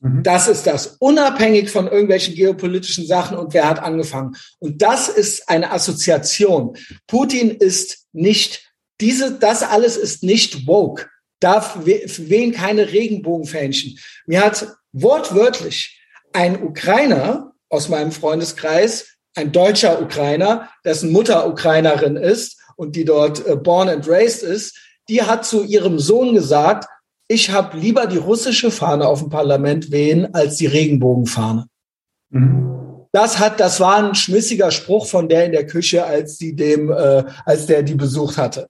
Mhm. 0.01 0.23
Das 0.23 0.49
ist 0.49 0.67
das, 0.67 0.97
unabhängig 0.99 1.71
von 1.71 1.87
irgendwelchen 1.87 2.35
geopolitischen 2.35 3.07
Sachen 3.07 3.37
und 3.37 3.55
wer 3.55 3.69
hat 3.69 3.81
angefangen. 3.81 4.37
Und 4.59 4.83
das 4.83 5.09
ist 5.09 5.49
eine 5.49 5.73
Assoziation. 5.73 6.77
Putin 7.07 7.51
ist 7.51 8.07
nicht, 8.13 8.73
diese, 9.01 9.39
das 9.39 9.63
alles 9.63 9.97
ist 9.97 10.23
nicht 10.23 10.67
woke. 10.67 11.09
Darf 11.41 11.85
wählen 11.85 12.53
keine 12.53 12.93
Regenbogenfähnchen. 12.93 13.99
Mir 14.27 14.43
hat 14.43 14.69
wortwörtlich 14.93 16.01
ein 16.37 16.63
Ukrainer 16.63 17.53
aus 17.71 17.89
meinem 17.89 18.13
Freundeskreis, 18.13 19.17
ein 19.35 19.53
deutscher 19.53 20.03
Ukrainer, 20.03 20.69
dessen 20.85 21.11
Mutter 21.11 21.49
Ukrainerin 21.49 22.17
ist 22.17 22.61
und 22.77 22.95
die 22.95 23.07
dort 23.07 23.45
äh, 23.47 23.57
born 23.57 23.89
and 23.89 24.07
raised 24.07 24.43
ist, 24.43 24.79
die 25.09 25.23
hat 25.23 25.47
zu 25.47 25.65
ihrem 25.65 25.99
Sohn 25.99 26.35
gesagt, 26.35 26.87
ich 27.27 27.51
habe 27.51 27.79
lieber 27.79 28.07
die 28.07 28.19
russische 28.19 28.71
Fahne 28.71 29.09
auf 29.09 29.21
dem 29.21 29.31
Parlament 29.31 29.91
wehen 29.91 30.35
als 30.35 30.57
die 30.57 30.67
Regenbogenfahne. 30.67 31.67
Mhm. 32.31 33.07
Das 33.13 33.39
hat, 33.39 33.59
das 33.59 33.81
war 33.81 33.97
ein 33.97 34.15
schmissiger 34.15 34.71
Spruch 34.71 35.07
von 35.07 35.29
der 35.29 35.47
in 35.47 35.53
der 35.53 35.67
Küche, 35.67 36.05
als 36.05 36.37
die 36.37 36.55
dem, 36.55 36.91
äh, 36.91 37.25
als 37.47 37.65
der 37.65 37.83
die 37.83 37.95
besucht 37.95 38.37
hatte. 38.37 38.69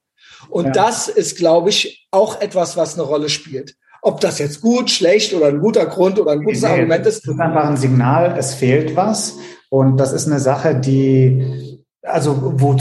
Und 0.49 0.67
ja. 0.67 0.73
das 0.73 1.09
ist, 1.09 1.37
glaube 1.37 1.71
ich, 1.71 2.07
auch 2.13 2.41
etwas, 2.41 2.77
was 2.77 2.95
eine 2.95 3.03
Rolle 3.03 3.29
spielt. 3.29 3.75
Ob 4.07 4.21
das 4.21 4.39
jetzt 4.39 4.61
gut, 4.61 4.89
schlecht 4.89 5.35
oder 5.35 5.49
ein 5.49 5.59
guter 5.59 5.85
Grund 5.87 6.21
oder 6.21 6.31
ein 6.31 6.45
gutes 6.45 6.63
nee, 6.63 6.69
Argument 6.69 7.05
ist. 7.05 7.27
Das 7.27 7.35
ist 7.35 7.41
einfach 7.41 7.69
ein 7.69 7.77
Signal, 7.77 8.37
es 8.39 8.55
fehlt 8.55 8.95
was. 8.95 9.37
Und 9.69 9.99
das 9.99 10.13
ist 10.13 10.29
eine 10.29 10.39
Sache, 10.39 10.77
die, 10.77 11.83
also 12.03 12.53
wo 12.57 12.77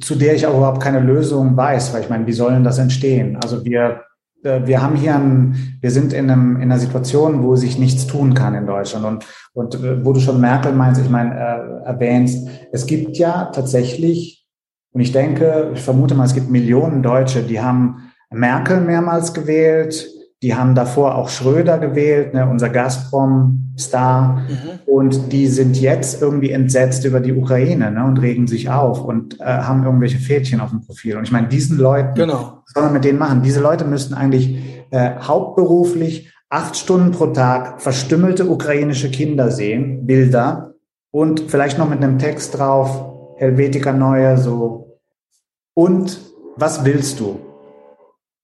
zu 0.00 0.16
der 0.16 0.34
ich 0.34 0.44
auch 0.44 0.56
überhaupt 0.56 0.82
keine 0.82 0.98
Lösung 0.98 1.56
weiß, 1.56 1.94
weil 1.94 2.02
ich 2.02 2.10
meine, 2.10 2.26
wie 2.26 2.32
sollen 2.32 2.64
das 2.64 2.78
entstehen? 2.78 3.38
Also 3.40 3.64
wir, 3.64 4.02
äh, 4.42 4.62
wir 4.64 4.82
haben 4.82 4.96
hier 4.96 5.14
ein, 5.14 5.78
wir 5.80 5.92
sind 5.92 6.12
in, 6.12 6.28
einem, 6.28 6.56
in 6.56 6.62
einer 6.62 6.80
Situation, 6.80 7.44
wo 7.44 7.54
sich 7.54 7.78
nichts 7.78 8.08
tun 8.08 8.34
kann 8.34 8.56
in 8.56 8.66
Deutschland 8.66 9.04
und, 9.06 9.24
und 9.52 9.76
äh, 9.76 10.04
wo 10.04 10.12
du 10.14 10.18
schon 10.18 10.40
Merkel 10.40 10.72
meinst, 10.72 11.00
ich 11.00 11.08
meine, 11.08 11.32
äh, 11.32 11.86
erwähnst, 11.86 12.48
es 12.72 12.86
gibt 12.86 13.18
ja 13.18 13.52
tatsächlich, 13.54 14.44
und 14.90 15.00
ich 15.00 15.12
denke, 15.12 15.70
ich 15.74 15.80
vermute 15.80 16.16
mal, 16.16 16.24
es 16.24 16.34
gibt 16.34 16.50
Millionen 16.50 17.04
Deutsche, 17.04 17.44
die 17.44 17.60
haben 17.60 18.10
Merkel 18.30 18.80
mehrmals 18.80 19.32
gewählt, 19.32 20.10
die 20.46 20.54
haben 20.54 20.76
davor 20.76 21.16
auch 21.16 21.28
Schröder 21.28 21.76
gewählt, 21.76 22.32
ne, 22.32 22.48
unser 22.48 22.68
Gazprom-Star. 22.68 24.42
Mhm. 24.48 24.78
Und 24.86 25.32
die 25.32 25.48
sind 25.48 25.76
jetzt 25.76 26.22
irgendwie 26.22 26.52
entsetzt 26.52 27.04
über 27.04 27.18
die 27.18 27.32
Ukraine 27.32 27.90
ne, 27.90 28.04
und 28.04 28.18
regen 28.18 28.46
sich 28.46 28.70
auf 28.70 29.02
und 29.04 29.40
äh, 29.40 29.44
haben 29.44 29.82
irgendwelche 29.82 30.18
Fädchen 30.18 30.60
auf 30.60 30.70
dem 30.70 30.82
Profil. 30.82 31.16
Und 31.16 31.24
ich 31.24 31.32
meine, 31.32 31.48
diesen 31.48 31.78
Leuten, 31.78 32.14
genau. 32.14 32.62
was 32.64 32.74
soll 32.74 32.84
man 32.84 32.92
mit 32.92 33.04
denen 33.04 33.18
machen? 33.18 33.42
Diese 33.42 33.58
Leute 33.58 33.84
müssten 33.84 34.14
eigentlich 34.14 34.86
äh, 34.92 35.16
hauptberuflich 35.18 36.32
acht 36.48 36.76
Stunden 36.76 37.10
pro 37.10 37.26
Tag 37.26 37.82
verstümmelte 37.82 38.48
ukrainische 38.48 39.10
Kinder 39.10 39.50
sehen, 39.50 40.06
Bilder 40.06 40.74
und 41.10 41.40
vielleicht 41.40 41.76
noch 41.76 41.88
mit 41.88 42.04
einem 42.04 42.20
Text 42.20 42.56
drauf, 42.56 43.34
Helvetica 43.38 43.92
Neue, 43.92 44.38
so. 44.38 45.00
Und 45.74 46.20
was 46.54 46.84
willst 46.84 47.18
du? 47.18 47.40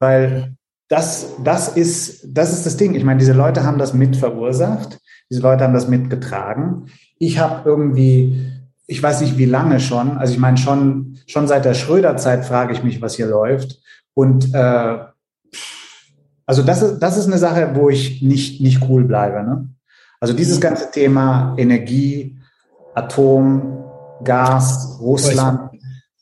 Weil 0.01 0.57
das, 0.89 1.27
das, 1.43 1.69
ist, 1.69 2.27
das 2.27 2.53
ist 2.53 2.67
das 2.67 2.77
Ding. 2.77 2.95
Ich 2.95 3.05
meine, 3.05 3.19
diese 3.19 3.33
Leute 3.33 3.65
haben 3.65 3.79
das 3.79 3.95
mit 3.95 4.17
verursacht. 4.17 4.99
Diese 5.31 5.41
Leute 5.41 5.65
haben 5.65 5.75
das 5.75 5.89
mitgetragen. 5.89 6.87
Ich 7.19 7.39
habe 7.39 7.69
irgendwie, 7.69 8.53
ich 8.87 9.03
weiß 9.03 9.23
nicht 9.23 9.39
wie 9.39 9.47
lange 9.47 9.81
schon, 9.81 10.19
also 10.19 10.35
ich 10.35 10.39
meine 10.39 10.59
schon, 10.59 11.19
schon 11.27 11.49
seit 11.49 11.65
der 11.65 11.75
Schröder-Zeit 11.75 12.45
frage 12.45 12.75
ich 12.75 12.83
mich, 12.83 13.01
was 13.01 13.15
hier 13.15 13.27
läuft. 13.27 13.81
Und 14.15 14.55
äh, 14.55 14.99
also 16.45 16.63
das 16.63 16.83
ist, 16.83 16.99
das 16.99 17.17
ist 17.17 17.27
eine 17.27 17.39
Sache, 17.39 17.71
wo 17.75 17.89
ich 17.89 18.21
nicht, 18.21 18.61
nicht 18.61 18.83
cool 18.89 19.05
bleibe. 19.05 19.43
Ne? 19.43 19.69
Also 20.21 20.35
dieses 20.35 20.59
mhm. 20.59 20.63
ganze 20.63 20.91
Thema 20.91 21.55
Energie, 21.57 22.39
Atom, 22.95 23.85
Gas, 24.23 24.99
Russland, 25.01 25.71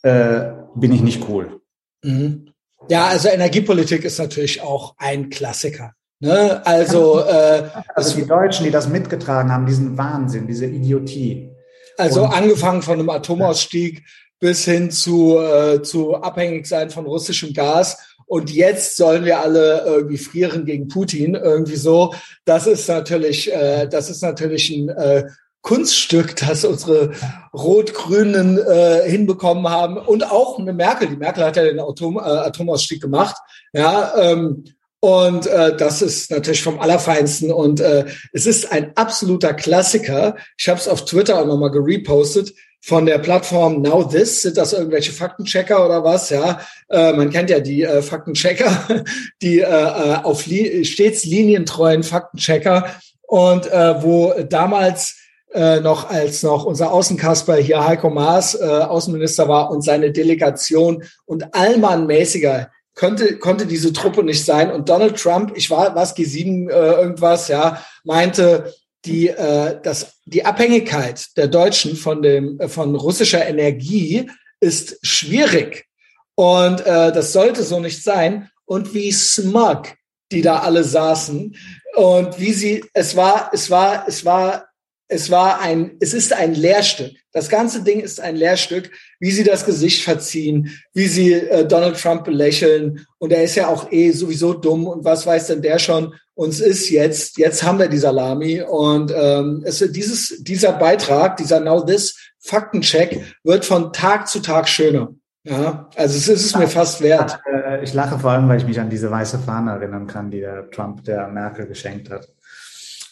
äh, 0.03 0.53
bin 0.75 0.93
ich 0.93 1.03
nicht 1.03 1.29
cool. 1.29 1.61
Mhm. 2.05 2.50
Ja, 2.91 3.07
also 3.07 3.29
Energiepolitik 3.29 4.05
ist 4.05 4.19
natürlich 4.19 4.61
auch 4.61 4.97
ein 4.99 5.31
Klassiker. 5.31 5.95
Ne? 6.19 6.61
Also, 6.67 7.21
äh, 7.25 7.69
also 7.95 8.17
die 8.17 8.27
Deutschen, 8.27 8.65
die 8.65 8.73
das 8.73 8.89
mitgetragen 8.89 9.53
haben, 9.53 9.65
diesen 9.65 9.97
Wahnsinn, 9.97 10.49
diese 10.49 10.67
Idiotie. 10.67 11.51
Also 11.97 12.25
Und, 12.25 12.33
angefangen 12.33 12.83
von 12.83 12.99
einem 12.99 13.09
Atomausstieg 13.09 14.05
bis 14.41 14.65
hin 14.65 14.91
zu, 14.91 15.39
äh, 15.39 15.83
zu 15.83 16.17
abhängig 16.17 16.67
sein 16.67 16.91
von 16.91 17.07
russischem 17.07 17.53
Gas. 17.55 17.97
Und 18.27 18.51
jetzt 18.51 18.97
sollen 18.97 19.25
wir 19.25 19.39
alle 19.39 19.85
irgendwie 19.87 20.19
frieren 20.19 20.65
gegen 20.65 20.89
Putin, 20.89 21.37
irgendwie 21.37 21.77
so. 21.77 22.13
Das 22.45 22.67
ist 22.67 22.89
natürlich, 22.89 23.53
äh, 23.53 23.87
das 23.87 24.11
ist 24.11 24.23
natürlich 24.23 24.69
ein 24.71 24.89
äh, 24.89 25.25
Kunststück, 25.63 26.37
das 26.37 26.65
unsere 26.65 27.13
Rot-Grünen 27.53 28.59
äh, 28.59 29.09
hinbekommen 29.09 29.69
haben 29.69 29.99
und 29.99 30.31
auch 30.31 30.59
eine 30.59 30.73
Merkel. 30.73 31.09
Die 31.09 31.17
Merkel 31.17 31.45
hat 31.45 31.57
ja 31.57 31.65
den 31.65 31.81
Atom, 31.81 32.17
äh, 32.17 32.21
Atomausstieg 32.21 33.01
gemacht. 33.03 33.37
Ja, 33.73 34.13
ähm, 34.17 34.65
und 35.01 35.47
äh, 35.47 35.77
das 35.77 36.03
ist 36.03 36.31
natürlich 36.31 36.63
vom 36.63 36.79
Allerfeinsten. 36.79 37.53
Und 37.53 37.81
äh, 37.81 38.05
es 38.33 38.47
ist 38.47 38.71
ein 38.71 38.93
absoluter 38.97 39.55
Klassiker. 39.55 40.37
Ich 40.59 40.69
habe 40.69 40.79
es 40.79 40.89
auf 40.89 41.05
Twitter 41.07 41.41
auch 41.41 41.47
nochmal 41.47 41.71
gerepostet 41.71 42.53
von 42.83 43.07
der 43.07 43.19
Plattform 43.19 43.83
Now 43.83 44.05
This. 44.05 44.43
Sind 44.43 44.59
das 44.59 44.75
irgendwelche 44.75 45.13
Faktenchecker 45.13 45.85
oder 45.85 46.05
was? 46.05 46.31
Ja, 46.31 46.61
äh, 46.91 47.13
man 47.15 47.31
kennt 47.31 47.51
ja 47.51 47.61
die 47.61 47.83
äh, 47.83 48.03
Faktenchecker, 48.03 49.05
die 49.43 49.61
äh, 49.61 49.65
äh 49.65 50.17
auf 50.23 50.47
li 50.47 50.85
stets 50.85 51.25
linientreuen 51.25 52.03
Faktenchecker 52.03 52.87
und 53.27 53.67
äh, 53.67 54.03
wo 54.03 54.35
damals 54.49 55.20
äh, 55.53 55.81
noch 55.81 56.09
als 56.09 56.43
noch 56.43 56.65
unser 56.65 56.93
Außenkasper 56.93 57.57
hier 57.57 57.85
Heiko 57.85 58.11
Maas 58.11 58.55
äh, 58.55 58.65
Außenminister 58.65 59.49
war 59.49 59.71
und 59.71 59.83
seine 59.83 60.13
Delegation 60.13 61.03
und 61.27 61.55
Allmann 61.55 62.07
mäßiger 62.07 62.71
könnte 62.95 63.39
konnte 63.39 63.67
diese 63.67 63.93
Truppe 63.93 64.23
nicht 64.23 64.45
sein. 64.45 64.71
Und 64.71 64.89
Donald 64.89 65.17
Trump, 65.17 65.53
ich 65.57 65.71
war 65.71 65.95
was 65.95 66.17
G7 66.17 66.69
äh, 66.69 67.01
irgendwas, 67.01 67.49
ja, 67.49 67.85
meinte 68.05 68.75
die 69.05 69.29
äh, 69.29 69.81
das 69.83 70.15
die 70.25 70.45
Abhängigkeit 70.45 71.37
der 71.37 71.49
Deutschen 71.49 71.97
von 71.97 72.23
dem 72.23 72.61
äh, 72.61 72.69
von 72.69 72.95
russischer 72.95 73.47
Energie 73.47 74.31
ist 74.61 74.99
schwierig. 75.03 75.87
Und 76.35 76.81
äh, 76.87 77.13
das 77.13 77.33
sollte 77.33 77.63
so 77.63 77.81
nicht 77.81 78.03
sein. 78.03 78.51
Und 78.67 78.95
wie 78.95 79.11
smug 79.11 79.95
die 80.33 80.43
da 80.43 80.61
alle 80.61 80.85
saßen. 80.85 81.57
Und 81.97 82.39
wie 82.39 82.53
sie 82.53 82.85
es 82.93 83.17
war 83.17 83.51
es 83.53 83.71
war 83.71 84.05
es 84.07 84.25
war 84.25 84.70
es 85.11 85.29
war 85.29 85.61
ein, 85.61 85.97
es 85.99 86.15
ist 86.15 86.33
ein 86.33 86.55
Lehrstück. 86.55 87.13
Das 87.33 87.49
ganze 87.49 87.83
Ding 87.83 87.99
ist 87.99 88.21
ein 88.21 88.37
Lehrstück, 88.37 88.91
wie 89.19 89.33
sie 89.33 89.43
das 89.43 89.67
Gesicht 89.67 90.05
verziehen, 90.05 90.71
wie 90.95 91.09
sie 91.09 91.35
äh, 91.35 91.67
Donald 91.67 92.01
Trump 92.01 92.25
belächeln. 92.25 93.05
Und 93.19 93.33
er 93.33 93.43
ist 93.43 93.57
ja 93.57 93.67
auch 93.67 93.91
eh 93.91 94.13
sowieso 94.13 94.55
dumm. 94.55 94.87
Und 94.87 95.05
was 95.05 95.27
weiß 95.27 95.49
denn 95.49 95.63
der 95.63 95.81
schon? 95.81 96.15
Uns 96.35 96.61
ist 96.61 96.91
jetzt, 96.91 97.39
jetzt 97.39 97.65
haben 97.65 97.81
wir 97.81 97.89
die 97.89 97.99
Salami. 97.99 98.63
Und 98.63 99.13
ähm, 99.15 99.65
es 99.67 99.79
dieses, 99.79 100.45
dieser 100.45 100.75
Beitrag, 100.75 101.37
dieser 101.37 101.59
Now 101.59 101.85
This 101.85 102.17
Faktencheck 102.39 103.21
wird 103.43 103.65
von 103.65 103.93
Tag 103.93 104.29
zu 104.29 104.39
Tag 104.39 104.69
schöner. 104.69 105.13
Ja, 105.43 105.89
also 105.97 106.17
es 106.17 106.29
ist 106.29 106.45
es 106.47 106.57
mir 106.57 106.69
fast 106.69 107.01
wert. 107.01 107.41
Äh, 107.53 107.83
ich 107.83 107.95
lache 107.95 108.19
vor 108.19 108.31
allem, 108.31 108.49
weil 108.49 108.59
ich 108.59 108.67
mich 108.67 108.79
an 108.79 108.91
diese 108.91 109.11
weiße 109.11 109.41
Fahne 109.41 109.73
erinnern 109.73 110.07
kann, 110.07 110.31
die 110.31 110.41
der 110.41 110.71
Trump 110.71 111.03
der 111.05 111.27
Merkel 111.29 111.67
geschenkt 111.67 112.11
hat. 112.11 112.29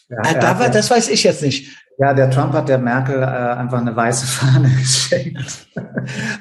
Ja, 0.09 0.19
ah, 0.23 0.35
da 0.35 0.59
war, 0.59 0.71
das 0.71 0.91
weiß 0.91 1.09
ich 1.09 1.25
jetzt 1.25 1.43
nicht. 1.43 1.88
Ja, 2.01 2.15
der 2.15 2.31
Trump 2.31 2.53
hat 2.53 2.69
der 2.69 2.79
Merkel 2.79 3.21
äh, 3.21 3.27
einfach 3.27 3.81
eine 3.81 3.95
weiße 3.95 4.25
Fahne 4.25 4.71
geschenkt. 4.79 5.67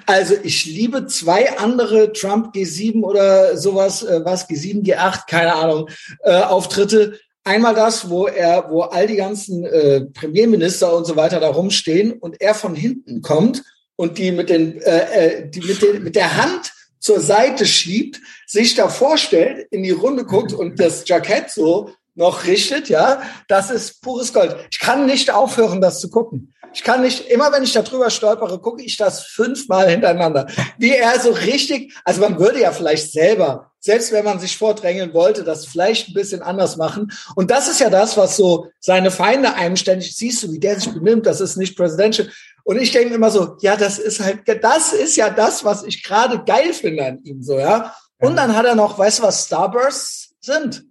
Also 0.06 0.36
ich 0.44 0.66
liebe 0.66 1.08
zwei 1.08 1.58
andere 1.58 2.14
Trump 2.14 2.54
G7 2.56 3.02
oder 3.02 3.58
sowas, 3.58 4.04
äh, 4.04 4.24
was 4.24 4.48
G7, 4.48 4.86
G8, 4.86 5.28
keine 5.28 5.56
Ahnung, 5.56 5.90
äh, 6.24 6.42
Auftritte. 6.42 7.20
Einmal 7.44 7.74
das, 7.74 8.08
wo 8.08 8.28
er, 8.28 8.70
wo 8.70 8.82
all 8.82 9.08
die 9.08 9.16
ganzen 9.16 9.66
äh, 9.66 10.02
Premierminister 10.02 10.96
und 10.96 11.06
so 11.06 11.16
weiter 11.16 11.40
da 11.40 11.48
rumstehen 11.48 12.12
und 12.12 12.40
er 12.40 12.54
von 12.54 12.76
hinten 12.76 13.24
kommt 13.24 13.64
und 13.96 14.20
die 14.20 14.32
mit 14.32 14.52
den, 14.52 14.80
äh, 14.82 15.00
äh 15.40 15.50
die 15.50 15.62
mit, 15.62 15.82
den, 15.82 16.04
mit 16.04 16.16
der 16.16 16.38
Hand 16.38 16.72
zur 17.00 17.20
Seite 17.20 17.66
schiebt, 17.66 18.20
sich 18.46 18.76
da 18.76 18.90
vorstellt, 18.90 19.68
in 19.72 19.82
die 19.82 19.92
Runde 19.92 20.24
guckt 20.24 20.54
und 20.54 20.80
das 20.80 21.08
Jackett 21.08 21.50
so 21.50 21.90
noch 22.18 22.45
richtet, 22.45 22.89
ja, 22.89 23.22
das 23.48 23.69
ist 23.69 24.02
pures 24.02 24.34
Gold. 24.34 24.56
Ich 24.72 24.80
kann 24.80 25.06
nicht 25.06 25.31
aufhören, 25.31 25.81
das 25.81 26.02
zu 26.02 26.10
gucken. 26.10 26.53
Ich 26.73 26.84
kann 26.84 27.02
nicht, 27.02 27.27
immer 27.30 27.52
wenn 27.52 27.64
ich 27.64 27.73
da 27.73 27.81
drüber 27.81 28.10
stolpere, 28.10 28.60
gucke 28.60 28.84
ich 28.84 28.98
das 28.98 29.23
fünfmal 29.23 29.89
hintereinander. 29.89 30.48
Wie 30.77 30.91
er 30.91 31.19
so 31.19 31.31
richtig, 31.31 31.94
also 32.03 32.22
man 32.22 32.39
würde 32.39 32.61
ja 32.61 32.72
vielleicht 32.72 33.11
selber, 33.11 33.72
selbst 33.80 34.11
wenn 34.11 34.26
man 34.26 34.39
sich 34.39 34.57
vordrängeln 34.57 35.14
wollte, 35.14 35.44
das 35.44 35.65
vielleicht 35.65 36.10
ein 36.10 36.14
bisschen 36.14 36.41
anders 36.41 36.76
machen. 36.76 37.11
Und 37.35 37.52
das 37.52 37.69
ist 37.69 37.80
ja 37.80 37.89
das, 37.89 38.18
was 38.18 38.35
so 38.35 38.68
seine 38.80 39.11
Feinde 39.11 39.53
einem 39.53 39.77
ständig, 39.77 40.15
siehst 40.15 40.44
du, 40.44 40.52
wie 40.52 40.60
der 40.60 40.80
sich 40.80 40.94
benimmt, 40.94 41.26
das 41.26 41.39
ist 41.39 41.56
nicht 41.56 41.77
presidential. 41.77 42.30
Und 42.64 42.81
ich 42.81 42.91
denke 42.91 43.14
immer 43.14 43.31
so, 43.31 43.56
ja, 43.61 43.77
das 43.77 43.98
ist 43.98 44.19
halt, 44.19 44.41
das 44.61 44.91
ist 44.91 45.15
ja 45.15 45.30
das, 45.30 45.64
was 45.64 45.84
ich 45.84 46.03
gerade 46.03 46.44
geil 46.44 46.73
finde 46.73 47.06
an 47.06 47.23
ihm, 47.23 47.41
so, 47.41 47.57
ja. 47.57 47.95
Und 48.19 48.35
dann 48.35 48.56
hat 48.56 48.65
er 48.65 48.76
noch, 48.76 48.98
weißt 48.98 49.19
du, 49.19 49.23
was 49.23 49.45
Starbursts 49.45 50.35
sind? 50.41 50.84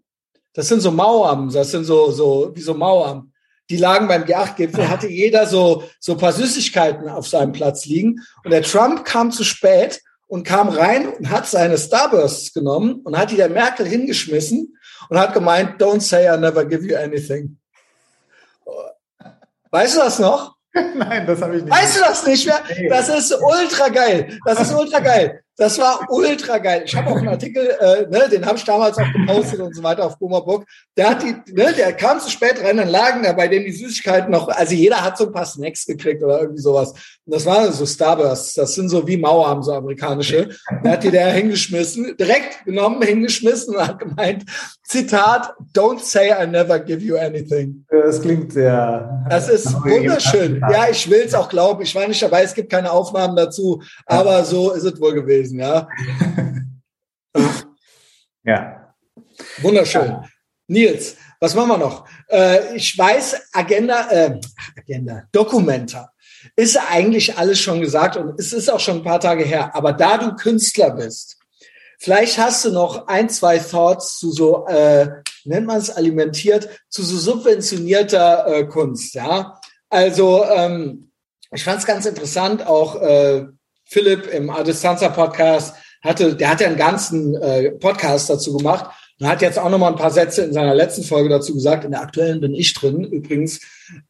Das 0.57 0.69
sind 0.69 0.81
so 0.81 0.91
Mauern, 0.91 1.51
das 1.51 1.71
sind 1.71 1.85
so, 1.85 2.11
so, 2.11 2.51
wie 2.55 2.63
so 2.63 2.73
Mauern. 2.73 3.31
Die 3.69 3.77
lagen 3.77 4.09
beim 4.09 4.25
G8-Gipfel, 4.25 4.89
hatte 4.89 5.07
jeder 5.07 5.47
so, 5.47 5.85
so 6.01 6.17
paar 6.17 6.33
Süßigkeiten 6.33 7.11
auf 7.11 7.29
seinem 7.29 7.53
Platz 7.53 7.85
liegen. 7.85 8.21
Und 8.43 8.53
der 8.53 8.63
Trump 8.63 9.05
kam 9.05 9.31
zu 9.31 9.45
spät 9.45 10.01
und 10.29 10.45
kam 10.45 10.71
rein 10.71 11.09
und 11.09 11.31
hat 11.31 11.47
seine 11.47 11.77
Starbursts 11.77 12.55
genommen 12.55 13.03
und 13.05 13.19
hat 13.19 13.31
die 13.31 13.37
der 13.37 13.51
Merkel 13.51 13.87
hingeschmissen 13.87 14.79
und 15.11 15.19
hat 15.19 15.35
gemeint, 15.35 15.81
don't 15.81 16.01
say 16.01 16.27
I 16.27 16.39
never 16.39 16.65
give 16.65 16.87
you 16.87 16.97
anything. 16.97 17.59
Weißt 19.71 19.97
du 19.97 20.01
das 20.01 20.19
noch? 20.19 20.57
Nein, 20.73 21.27
das 21.27 21.43
habe 21.43 21.59
ich 21.59 21.65
nicht. 21.65 21.75
Weißt 21.75 21.97
du 21.97 22.01
das 22.01 22.27
nicht 22.27 22.47
mehr? 22.47 22.63
Das 22.89 23.11
ist 23.11 23.33
ultra 23.43 23.89
geil. 23.91 24.39
Das 24.47 24.61
ist 24.61 24.73
ultra 24.73 25.01
geil. 25.01 25.43
Das 25.59 25.79
war 25.79 26.07
ultra 26.11 26.59
geil. 26.59 26.83
Ich 26.85 26.95
habe 26.95 27.11
auch 27.11 27.17
einen 27.17 27.29
Artikel, 27.29 27.67
äh, 27.81 28.07
ne, 28.09 28.29
den 28.31 28.45
habe 28.45 28.59
ich 28.59 28.65
damals 28.65 28.99
auch 28.99 29.11
gepostet 29.11 29.61
und 29.61 29.75
so 29.75 29.83
weiter 29.83 30.05
auf 30.05 30.19
Boomerbook. 30.19 30.67
Der 30.97 31.11
hat 31.11 31.23
die, 31.23 31.35
ne, 31.53 31.73
der 31.73 31.95
kam 31.95 32.21
zu 32.21 32.31
spät 32.31 32.63
rein, 32.63 32.77
dann 32.77 32.89
lagen 32.89 33.23
da 33.23 33.33
bei 33.33 33.49
dem 33.49 33.65
die 33.65 33.73
Süßigkeiten 33.73 34.31
noch, 34.31 34.49
also 34.49 34.75
jeder 34.75 35.03
hat 35.03 35.17
so 35.17 35.27
ein 35.27 35.33
paar 35.33 35.47
Snacks 35.47 35.87
gekriegt 35.87 36.23
oder 36.23 36.41
irgendwie 36.43 36.61
sowas. 36.61 36.93
Das 37.29 37.45
waren 37.45 37.73
so 37.73 37.85
Starbursts. 37.85 38.55
Das 38.55 38.75
sind 38.75 38.89
so 38.89 39.05
wie 39.07 39.17
Mauern, 39.17 39.61
so 39.61 39.73
amerikanische. 39.73 40.49
Der 40.85 40.93
hat 40.93 41.03
die 41.03 41.11
da 41.11 41.27
hingeschmissen, 41.27 42.17
direkt 42.17 42.65
genommen, 42.65 43.03
hingeschmissen 43.03 43.75
und 43.75 43.87
hat 43.87 43.99
gemeint, 43.99 44.45
Zitat, 44.85 45.53
don't 45.75 45.99
say 45.99 46.31
I 46.31 46.47
never 46.47 46.79
give 46.79 47.03
you 47.03 47.17
anything. 47.17 47.85
Das 47.91 48.23
klingt 48.23 48.53
sehr. 48.53 49.27
Das 49.29 49.49
ist 49.49 49.75
wunderschön. 49.75 50.61
Ja, 50.71 50.89
ich 50.89 51.11
will 51.11 51.23
es 51.23 51.35
auch 51.35 51.49
glauben. 51.49 51.83
Ich 51.83 51.95
war 51.97 52.07
nicht 52.07 52.23
dabei, 52.23 52.45
es 52.45 52.55
gibt 52.55 52.71
keine 52.71 52.93
Aufnahmen 52.93 53.35
dazu, 53.35 53.83
aber 54.07 54.45
so 54.45 54.71
ist 54.71 54.85
es 54.85 55.01
wohl 55.01 55.15
gewesen, 55.15 55.59
ja. 55.59 55.89
ja. 58.45 58.95
Wunderschön. 59.63 60.07
Ja. 60.07 60.25
Nils, 60.69 61.17
was 61.41 61.57
machen 61.57 61.71
wir 61.71 61.79
noch? 61.79 62.07
Äh, 62.29 62.77
ich 62.77 62.97
weiß, 62.97 63.49
Agenda, 63.53 64.09
äh, 64.11 64.41
Agenda, 64.77 65.25
Dokumenta 65.33 66.13
ist 66.55 66.79
eigentlich 66.91 67.37
alles 67.37 67.59
schon 67.59 67.81
gesagt 67.81 68.17
und 68.17 68.39
es 68.39 68.53
ist 68.53 68.71
auch 68.71 68.81
schon 68.81 68.99
ein 68.99 69.05
paar 69.05 69.21
Tage 69.21 69.45
her. 69.45 69.75
Aber 69.75 69.93
da 69.93 70.19
du 70.19 70.37
Künstler 70.37 70.91
bist, 70.91 71.39
vielleicht 71.99 72.39
hast 72.39 72.65
du 72.65 72.71
noch 72.71 73.09
ein, 73.09 73.29
zwei 73.29 73.59
Thoughts 73.59 74.19
zu 74.19 74.31
so, 74.31 74.67
äh, 74.67 75.09
nennt 75.45 75.67
man 75.67 75.79
es 75.79 75.91
alimentiert, 75.91 76.69
zu 76.89 77.03
so 77.03 77.17
subventionierter 77.17 78.47
äh, 78.47 78.65
Kunst. 78.65 79.15
Ja, 79.15 79.61
also 79.89 80.45
ähm, 80.45 81.11
ich 81.53 81.65
fand 81.65 81.81
es 81.81 81.87
ganz 81.87 82.07
interessant. 82.07 82.67
Auch 82.67 83.01
äh, 83.01 83.47
Philipp 83.85 84.27
im 84.27 84.51
Adistanza 84.51 85.09
Podcast 85.09 85.75
hatte, 86.03 86.35
der 86.35 86.51
hat 86.51 86.61
ja 86.61 86.67
einen 86.67 86.77
ganzen 86.77 87.35
äh, 87.37 87.73
Podcast 87.73 88.31
dazu 88.31 88.57
gemacht 88.57 88.91
und 89.19 89.29
hat 89.29 89.43
jetzt 89.43 89.59
auch 89.59 89.71
noch 89.71 89.79
mal 89.79 89.89
ein 89.89 89.97
paar 89.97 90.11
Sätze 90.11 90.43
in 90.43 90.53
seiner 90.53 90.75
letzten 90.75 91.03
Folge 91.03 91.29
dazu 91.29 91.55
gesagt. 91.55 91.85
In 91.85 91.93
der 91.93 92.03
aktuellen 92.03 92.41
bin 92.41 92.55
ich 92.55 92.75
drin 92.75 93.05
übrigens. 93.05 93.61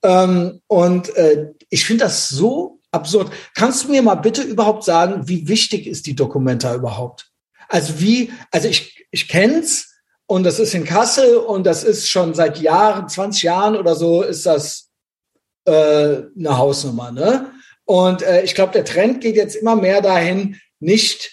Ähm, 0.02 0.60
und 0.66 1.14
äh, 1.16 1.52
ich 1.70 1.84
finde 1.84 2.04
das 2.04 2.28
so 2.28 2.80
absurd. 2.90 3.30
Kannst 3.54 3.84
du 3.84 3.90
mir 3.90 4.02
mal 4.02 4.16
bitte 4.16 4.42
überhaupt 4.42 4.84
sagen, 4.84 5.28
wie 5.28 5.46
wichtig 5.48 5.86
ist 5.86 6.06
die 6.06 6.16
Dokumenta 6.16 6.74
überhaupt? 6.74 7.30
Also 7.68 8.00
wie, 8.00 8.32
also 8.50 8.68
ich, 8.68 9.06
ich 9.10 9.28
kenn's 9.28 9.94
und 10.26 10.44
das 10.44 10.58
ist 10.58 10.74
in 10.74 10.84
Kassel 10.84 11.36
und 11.36 11.64
das 11.64 11.84
ist 11.84 12.08
schon 12.08 12.34
seit 12.34 12.58
Jahren, 12.58 13.08
20 13.08 13.42
Jahren 13.42 13.76
oder 13.76 13.94
so, 13.94 14.22
ist 14.22 14.44
das 14.44 14.88
äh, 15.66 15.70
eine 15.72 16.58
Hausnummer. 16.58 17.12
Ne? 17.12 17.52
Und 17.84 18.22
äh, 18.22 18.42
ich 18.42 18.54
glaube, 18.56 18.72
der 18.72 18.84
Trend 18.84 19.20
geht 19.20 19.36
jetzt 19.36 19.54
immer 19.54 19.76
mehr 19.76 20.00
dahin, 20.02 20.60
nicht, 20.80 21.30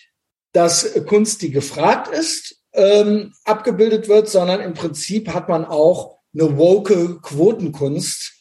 dass 0.54 0.94
Kunst, 1.08 1.42
die 1.42 1.50
gefragt 1.50 2.08
ist, 2.16 2.63
ähm, 2.74 3.34
abgebildet 3.46 4.08
wird, 4.08 4.30
sondern 4.30 4.62
im 4.62 4.74
Prinzip 4.74 5.34
hat 5.34 5.50
man 5.50 5.66
auch 5.66 6.18
eine 6.34 6.58
woke 6.58 7.20
Quotenkunst 7.22 8.34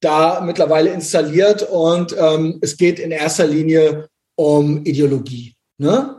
da 0.00 0.40
mittlerweile 0.40 0.90
installiert 0.90 1.62
und 1.62 2.14
ähm, 2.18 2.58
es 2.62 2.76
geht 2.76 2.98
in 2.98 3.10
erster 3.10 3.46
Linie 3.46 4.08
um 4.34 4.84
Ideologie. 4.84 5.54
Ne? 5.78 6.16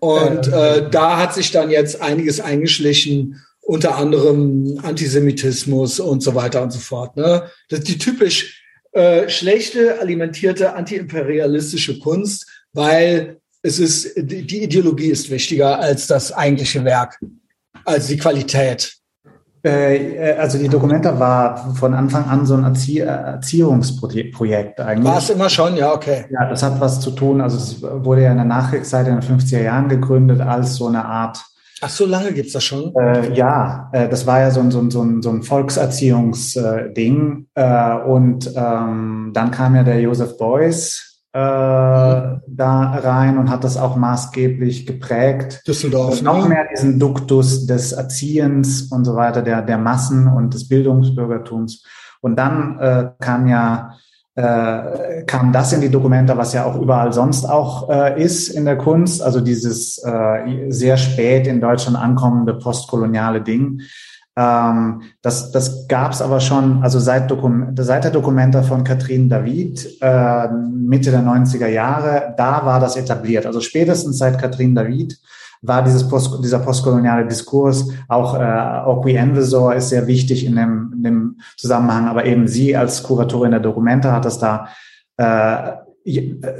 Und 0.00 0.48
äh, 0.48 0.88
da 0.90 1.18
hat 1.18 1.34
sich 1.34 1.50
dann 1.50 1.70
jetzt 1.70 2.00
einiges 2.00 2.40
eingeschlichen, 2.40 3.44
unter 3.60 3.96
anderem 3.96 4.78
Antisemitismus 4.82 6.00
und 6.00 6.22
so 6.22 6.34
weiter 6.34 6.62
und 6.62 6.70
so 6.70 6.78
fort. 6.78 7.16
Ne? 7.16 7.50
Das 7.68 7.80
ist 7.80 7.88
die 7.88 7.98
typisch 7.98 8.62
äh, 8.92 9.28
schlechte, 9.28 10.00
alimentierte, 10.00 10.74
antiimperialistische 10.74 11.98
Kunst, 11.98 12.46
weil 12.72 13.40
es 13.64 13.78
ist, 13.78 14.12
die 14.16 14.62
Ideologie 14.62 15.08
ist 15.08 15.30
wichtiger 15.30 15.80
als 15.80 16.06
das 16.06 16.32
eigentliche 16.32 16.84
Werk, 16.84 17.18
als 17.86 18.08
die 18.08 18.18
Qualität. 18.18 18.94
Äh, 19.62 20.34
also 20.38 20.58
die 20.58 20.68
Dokumenta 20.68 21.18
war 21.18 21.74
von 21.74 21.94
Anfang 21.94 22.26
an 22.26 22.44
so 22.44 22.54
ein 22.54 22.64
Erzie 22.64 22.98
Erziehungsprojekt 22.98 24.80
eigentlich. 24.80 25.10
War 25.10 25.18
es 25.18 25.30
immer 25.30 25.48
schon, 25.48 25.76
ja, 25.76 25.94
okay. 25.94 26.26
Ja, 26.30 26.50
das 26.50 26.62
hat 26.62 26.78
was 26.78 27.00
zu 27.00 27.12
tun. 27.12 27.40
Also 27.40 27.56
es 27.56 27.82
wurde 27.82 28.24
ja 28.24 28.32
in 28.32 28.36
der 28.36 28.44
Nachkriegszeit 28.44 29.08
in 29.08 29.18
den 29.18 29.22
50er 29.22 29.62
Jahren 29.62 29.88
gegründet 29.88 30.42
als 30.42 30.76
so 30.76 30.86
eine 30.86 31.06
Art 31.06 31.42
Ach, 31.80 31.90
so 31.90 32.06
lange 32.06 32.32
gibt's 32.32 32.52
das 32.52 32.64
schon? 32.64 32.94
Äh, 32.96 33.34
ja, 33.34 33.90
äh, 33.92 34.08
das 34.08 34.26
war 34.26 34.40
ja 34.40 34.50
so 34.50 34.60
ein, 34.60 34.70
so 34.70 34.80
ein, 34.80 34.90
so 34.90 35.02
ein, 35.02 35.20
so 35.20 35.30
ein 35.30 35.42
Volkserziehungsding. 35.42 37.48
Äh, 37.54 37.94
und 38.06 38.50
ähm, 38.56 39.32
dann 39.34 39.50
kam 39.50 39.74
ja 39.74 39.82
der 39.82 40.00
Joseph 40.00 40.38
Beuys 40.38 41.13
äh, 41.34 41.36
da 42.46 43.00
rein 43.02 43.38
und 43.38 43.50
hat 43.50 43.64
das 43.64 43.76
auch 43.76 43.96
maßgeblich 43.96 44.86
geprägt. 44.86 45.66
Düsseldorf. 45.66 46.22
noch 46.22 46.44
ne? 46.44 46.48
mehr 46.48 46.68
diesen 46.72 47.00
Duktus 47.00 47.66
des 47.66 47.90
Erziehens 47.90 48.82
und 48.92 49.04
so 49.04 49.16
weiter, 49.16 49.42
der, 49.42 49.60
der 49.62 49.78
Massen 49.78 50.28
und 50.28 50.54
des 50.54 50.68
Bildungsbürgertums. 50.68 51.84
Und 52.20 52.36
dann 52.36 52.78
äh, 52.78 53.08
kam 53.18 53.48
ja 53.48 53.96
äh, 54.36 55.24
kam 55.26 55.52
das 55.52 55.72
in 55.72 55.80
die 55.80 55.90
Dokumente, 55.90 56.36
was 56.36 56.52
ja 56.52 56.64
auch 56.64 56.80
überall 56.80 57.12
sonst 57.12 57.46
auch 57.46 57.90
äh, 57.90 58.22
ist 58.22 58.48
in 58.48 58.64
der 58.64 58.78
Kunst, 58.78 59.20
also 59.20 59.40
dieses 59.40 59.98
äh, 59.98 60.70
sehr 60.70 60.96
spät 60.96 61.48
in 61.48 61.60
Deutschland 61.60 61.96
ankommende 61.96 62.54
postkoloniale 62.54 63.42
Ding. 63.42 63.80
Ähm, 64.36 65.02
das 65.22 65.52
das 65.52 65.86
gab 65.86 66.12
es 66.12 66.20
aber 66.20 66.40
schon, 66.40 66.82
also 66.82 66.98
seit, 66.98 67.30
Dokum 67.30 67.74
seit 67.76 68.04
der 68.04 68.10
Dokumenta 68.10 68.62
von 68.62 68.82
Katrin 68.82 69.28
David, 69.28 69.98
äh, 70.00 70.48
Mitte 70.48 71.10
der 71.10 71.22
90er 71.22 71.68
Jahre, 71.68 72.34
da 72.36 72.64
war 72.66 72.80
das 72.80 72.96
etabliert. 72.96 73.46
Also 73.46 73.60
spätestens 73.60 74.18
seit 74.18 74.40
Katrin 74.40 74.74
David 74.74 75.18
war 75.62 75.82
dieses 75.82 76.08
Post, 76.08 76.42
dieser 76.44 76.58
postkoloniale 76.58 77.26
Diskurs, 77.26 77.88
auch 78.08 78.34
äh, 78.34 78.86
Okwi 78.86 79.14
Envisor 79.14 79.74
ist 79.74 79.88
sehr 79.88 80.06
wichtig 80.06 80.44
in 80.44 80.56
dem, 80.56 80.92
in 80.96 81.02
dem 81.04 81.40
Zusammenhang, 81.56 82.08
aber 82.08 82.24
eben 82.26 82.48
sie 82.48 82.76
als 82.76 83.02
Kuratorin 83.02 83.52
der 83.52 83.60
Dokumente 83.60 84.12
hat 84.12 84.24
das 84.24 84.38
da 84.38 84.68
äh, 85.16 85.72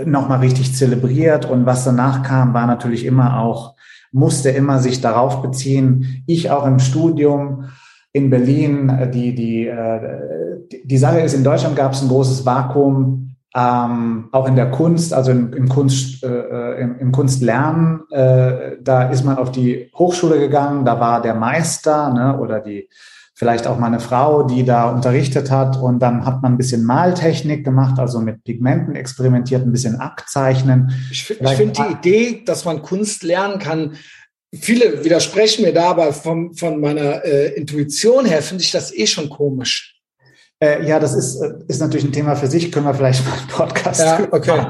nochmal 0.06 0.38
richtig 0.38 0.74
zelebriert 0.74 1.44
und 1.44 1.66
was 1.66 1.84
danach 1.84 2.22
kam, 2.22 2.54
war 2.54 2.66
natürlich 2.66 3.04
immer 3.04 3.40
auch 3.40 3.73
musste 4.14 4.50
immer 4.50 4.78
sich 4.78 5.00
darauf 5.00 5.42
beziehen. 5.42 6.22
Ich 6.26 6.50
auch 6.50 6.66
im 6.66 6.78
Studium 6.78 7.64
in 8.12 8.30
Berlin, 8.30 8.88
äh, 8.88 9.10
die, 9.10 9.34
die, 9.34 9.66
äh, 9.66 10.60
die 10.84 10.98
Sache 10.98 11.20
ist, 11.20 11.34
in 11.34 11.44
Deutschland 11.44 11.76
gab 11.76 11.92
es 11.92 12.02
ein 12.02 12.08
großes 12.08 12.46
Vakuum, 12.46 13.36
ähm, 13.56 14.28
auch 14.32 14.48
in 14.48 14.56
der 14.56 14.70
Kunst, 14.70 15.12
also 15.12 15.32
im, 15.32 15.52
im 15.52 15.68
Kunst, 15.68 16.24
äh, 16.24 16.28
äh, 16.28 16.80
im, 16.80 16.98
im 16.98 17.12
Kunstlernen, 17.12 18.02
äh, 18.10 18.76
da 18.80 19.10
ist 19.10 19.24
man 19.24 19.36
auf 19.36 19.50
die 19.50 19.90
Hochschule 19.96 20.38
gegangen, 20.38 20.84
da 20.84 20.98
war 20.98 21.20
der 21.20 21.34
Meister 21.34 22.12
ne, 22.12 22.38
oder 22.38 22.60
die 22.60 22.88
vielleicht 23.34 23.66
auch 23.66 23.78
mal 23.78 23.88
eine 23.88 24.00
Frau, 24.00 24.44
die 24.44 24.64
da 24.64 24.90
unterrichtet 24.90 25.50
hat 25.50 25.76
und 25.76 25.98
dann 25.98 26.24
hat 26.24 26.42
man 26.42 26.52
ein 26.52 26.56
bisschen 26.56 26.84
Maltechnik 26.84 27.64
gemacht, 27.64 27.98
also 27.98 28.20
mit 28.20 28.44
Pigmenten 28.44 28.94
experimentiert, 28.94 29.62
ein 29.62 29.72
bisschen 29.72 29.96
Abzeichnen. 29.96 30.92
Ich, 31.10 31.28
ich 31.28 31.48
finde 31.50 31.72
die 31.72 31.92
Idee, 31.92 32.42
dass 32.44 32.64
man 32.64 32.82
Kunst 32.82 33.24
lernen 33.24 33.58
kann, 33.58 33.96
viele 34.54 35.04
widersprechen 35.04 35.64
mir 35.64 35.72
da, 35.72 35.90
aber 35.90 36.12
vom, 36.12 36.54
von 36.54 36.80
meiner 36.80 37.24
äh, 37.24 37.54
Intuition 37.54 38.24
her 38.24 38.42
finde 38.42 38.62
ich 38.62 38.70
das 38.70 38.94
eh 38.94 39.06
schon 39.06 39.28
komisch. 39.28 40.00
Äh, 40.60 40.86
ja, 40.86 41.00
das 41.00 41.14
ist, 41.14 41.40
äh, 41.40 41.54
ist 41.66 41.80
natürlich 41.80 42.04
ein 42.04 42.12
Thema 42.12 42.36
für 42.36 42.46
sich, 42.46 42.70
können 42.70 42.86
wir 42.86 42.94
vielleicht 42.94 43.24
mal 43.24 43.36
einen 43.36 43.48
Podcast 43.48 44.00
ja, 44.00 44.28
okay. 44.30 44.66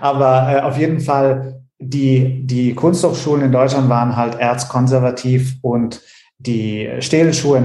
Aber 0.00 0.52
äh, 0.52 0.60
auf 0.60 0.76
jeden 0.76 1.00
Fall, 1.00 1.62
die, 1.78 2.46
die 2.46 2.74
Kunsthochschulen 2.74 3.46
in 3.46 3.52
Deutschland 3.52 3.88
waren 3.88 4.16
halt 4.16 4.38
erzkonservativ 4.38 5.56
und 5.62 6.02
die 6.38 6.90
Städelschule 7.00 7.58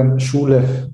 in, 0.00 0.20
Schule 0.20 0.90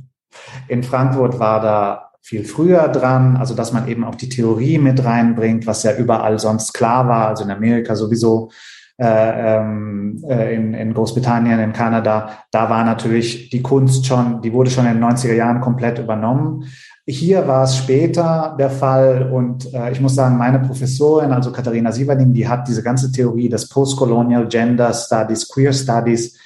in 0.69 0.83
Frankfurt 0.83 1.39
war 1.39 1.61
da 1.61 2.11
viel 2.23 2.45
früher 2.45 2.89
dran, 2.89 3.37
also 3.37 3.55
dass 3.55 3.73
man 3.73 3.87
eben 3.87 4.03
auch 4.03 4.17
die 4.17 4.29
Theorie 4.29 4.79
mit 4.79 5.05
reinbringt, 5.05 5.67
was 5.67 5.85
ja 5.85 5.95
überall 5.95 6.41
sonst 6.41 6.73
klar 6.73 7.07
war, 7.07 7.29
also 7.29 7.45
in 7.45 7.51
Amerika 7.53 7.95
sowieso, 7.95 8.51
äh, 8.99 9.59
ähm, 9.59 10.25
äh, 10.29 10.55
in, 10.55 10.75
in 10.75 10.93
Großbritannien, 10.93 11.61
in 11.61 11.73
Kanada, 11.73 12.39
da 12.51 12.69
war 12.69 12.83
natürlich 12.83 13.51
die 13.51 13.63
Kunst 13.63 14.07
schon, 14.07 14.41
die 14.41 14.53
wurde 14.53 14.71
schon 14.71 14.87
in 14.87 14.95
den 14.95 15.05
90er 15.05 15.35
Jahren 15.35 15.61
komplett 15.61 15.99
übernommen. 15.99 16.65
Hier 17.09 17.47
war 17.47 17.63
es 17.65 17.77
später 17.77 18.57
der 18.59 18.69
Fall 18.69 19.31
und 19.31 19.73
äh, 19.73 19.93
ich 19.93 20.01
muss 20.01 20.17
sagen, 20.17 20.37
meine 20.37 20.59
Professorin, 20.59 21.31
also 21.31 21.53
Katharina 21.53 21.93
Sieverding, 21.93 22.33
die 22.33 22.49
hat 22.49 22.67
diese 22.67 22.83
ganze 22.83 23.13
Theorie 23.13 23.49
des 23.49 23.69
Postcolonial 23.69 24.49
Gender 24.49 24.93
Studies, 24.93 25.49
Queer 25.49 25.73
Studies 25.73 26.37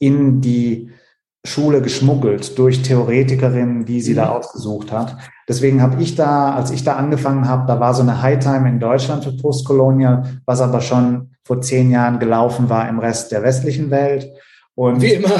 in 0.00 0.40
die 0.40 0.90
Schule 1.44 1.80
geschmuggelt 1.80 2.58
durch 2.58 2.82
Theoretikerinnen, 2.82 3.84
die 3.84 4.00
sie 4.00 4.12
mhm. 4.12 4.16
da 4.16 4.28
ausgesucht 4.30 4.90
hat. 4.90 5.16
Deswegen 5.48 5.80
habe 5.80 6.02
ich 6.02 6.16
da, 6.16 6.52
als 6.52 6.72
ich 6.72 6.82
da 6.82 6.96
angefangen 6.96 7.48
habe, 7.48 7.68
da 7.68 7.78
war 7.78 7.94
so 7.94 8.02
eine 8.02 8.20
High 8.20 8.40
Time 8.40 8.68
in 8.68 8.80
Deutschland 8.80 9.22
für 9.22 9.36
Postcolonial, 9.36 10.40
was 10.44 10.60
aber 10.60 10.80
schon 10.80 11.30
vor 11.44 11.60
zehn 11.60 11.92
Jahren 11.92 12.18
gelaufen 12.18 12.68
war 12.68 12.88
im 12.88 12.98
Rest 12.98 13.30
der 13.30 13.44
westlichen 13.44 13.90
Welt. 13.90 14.28
Und 14.74 15.00
wie 15.00 15.12
immer. 15.12 15.30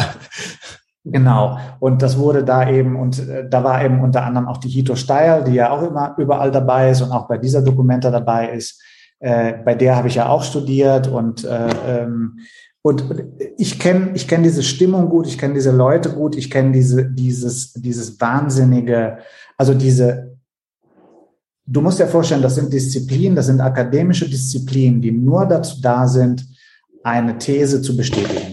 Genau. 1.04 1.58
Und 1.80 2.02
das 2.02 2.18
wurde 2.18 2.44
da 2.44 2.68
eben, 2.68 2.96
und 2.96 3.28
äh, 3.28 3.48
da 3.48 3.64
war 3.64 3.84
eben 3.84 4.00
unter 4.00 4.24
anderem 4.24 4.48
auch 4.48 4.58
die 4.58 4.68
Hito 4.68 4.94
Steil, 4.94 5.44
die 5.44 5.54
ja 5.54 5.70
auch 5.70 5.82
immer 5.82 6.14
überall 6.18 6.50
dabei 6.50 6.90
ist 6.90 7.00
und 7.02 7.12
auch 7.12 7.28
bei 7.28 7.38
dieser 7.38 7.62
Dokumenta 7.62 8.10
dabei 8.10 8.50
ist. 8.50 8.82
Äh, 9.20 9.54
bei 9.64 9.74
der 9.74 9.96
habe 9.96 10.08
ich 10.08 10.16
ja 10.16 10.28
auch 10.28 10.42
studiert 10.42 11.08
und 11.08 11.44
äh, 11.44 11.68
ähm, 11.86 12.38
und 12.82 13.04
ich 13.58 13.78
kenne 13.78 14.12
ich 14.14 14.28
kenn 14.28 14.42
diese 14.42 14.62
Stimmung 14.62 15.08
gut, 15.08 15.26
ich 15.26 15.36
kenne 15.36 15.54
diese 15.54 15.72
Leute 15.72 16.10
gut, 16.10 16.36
ich 16.36 16.50
kenne 16.50 16.72
diese, 16.72 17.04
dieses, 17.04 17.72
dieses 17.72 18.20
wahnsinnige, 18.20 19.18
also 19.56 19.74
diese, 19.74 20.38
du 21.66 21.80
musst 21.80 21.98
dir 21.98 22.06
vorstellen, 22.06 22.40
das 22.40 22.54
sind 22.54 22.72
Disziplinen, 22.72 23.34
das 23.36 23.46
sind 23.46 23.60
akademische 23.60 24.28
Disziplinen, 24.28 25.02
die 25.02 25.12
nur 25.12 25.44
dazu 25.44 25.80
da 25.82 26.06
sind, 26.06 26.46
eine 27.02 27.36
These 27.36 27.82
zu 27.82 27.96
bestätigen. 27.96 28.47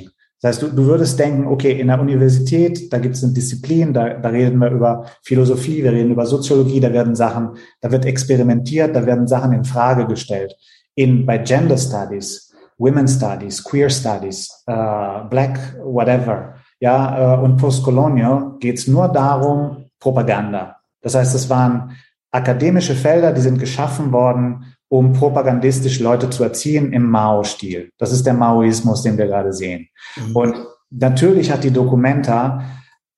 Das 0.46 0.58
heißt, 0.58 0.62
du, 0.62 0.76
du 0.76 0.86
würdest 0.86 1.18
denken, 1.18 1.48
okay, 1.48 1.72
in 1.72 1.88
der 1.88 2.00
Universität, 2.00 2.94
da 2.94 3.00
gibt 3.00 3.16
es 3.16 3.24
eine 3.24 3.34
Disziplin, 3.34 3.92
da, 3.92 4.14
da 4.14 4.30
reden 4.30 4.60
wir 4.60 4.70
über 4.70 5.08
Philosophie, 5.24 5.84
wir 5.84 5.92
reden 5.92 6.12
über 6.12 6.28
Soziologie, 6.28 6.80
da 6.80 6.94
werden 6.94 7.16
Sachen, 7.16 7.58
da 7.82 7.92
wird 7.92 8.06
experimentiert, 8.06 8.96
da 8.96 9.08
werden 9.08 9.28
Sachen 9.28 9.54
in 9.54 9.66
Frage 9.66 10.06
gestellt. 10.06 10.56
In, 10.94 11.26
bei 11.26 11.40
Gender 11.40 11.80
Studies, 11.80 12.54
Women 12.78 13.08
Studies, 13.08 13.64
Queer 13.64 13.90
Studies, 13.90 14.64
uh, 14.70 15.28
Black, 15.32 15.58
whatever, 15.84 16.54
ja, 16.80 17.40
uh, 17.40 17.44
und 17.44 17.58
Postcolonial 17.58 18.58
geht 18.60 18.78
es 18.78 18.88
nur 18.88 19.08
darum, 19.08 19.86
Propaganda. 20.00 20.76
Das 21.02 21.16
heißt, 21.16 21.34
es 21.34 21.50
waren 21.50 21.98
akademische 22.30 22.94
Felder, 22.94 23.34
die 23.34 23.42
sind 23.42 23.58
geschaffen 23.58 24.12
worden, 24.12 24.75
um 24.90 25.14
propagandistisch 25.14 26.00
Leute 26.00 26.30
zu 26.30 26.44
erziehen 26.44 26.94
im 26.94 27.10
Mao-Stil. 27.10 27.90
Das 27.98 28.12
ist 28.12 28.26
der 28.26 28.34
Maoismus, 28.34 29.02
den 29.02 29.18
wir 29.18 29.28
gerade 29.28 29.52
sehen. 29.52 29.88
Mhm. 30.16 30.36
Und 30.36 30.56
natürlich 30.90 31.52
hat 31.52 31.64
die 31.64 31.72
Documenta 31.72 32.64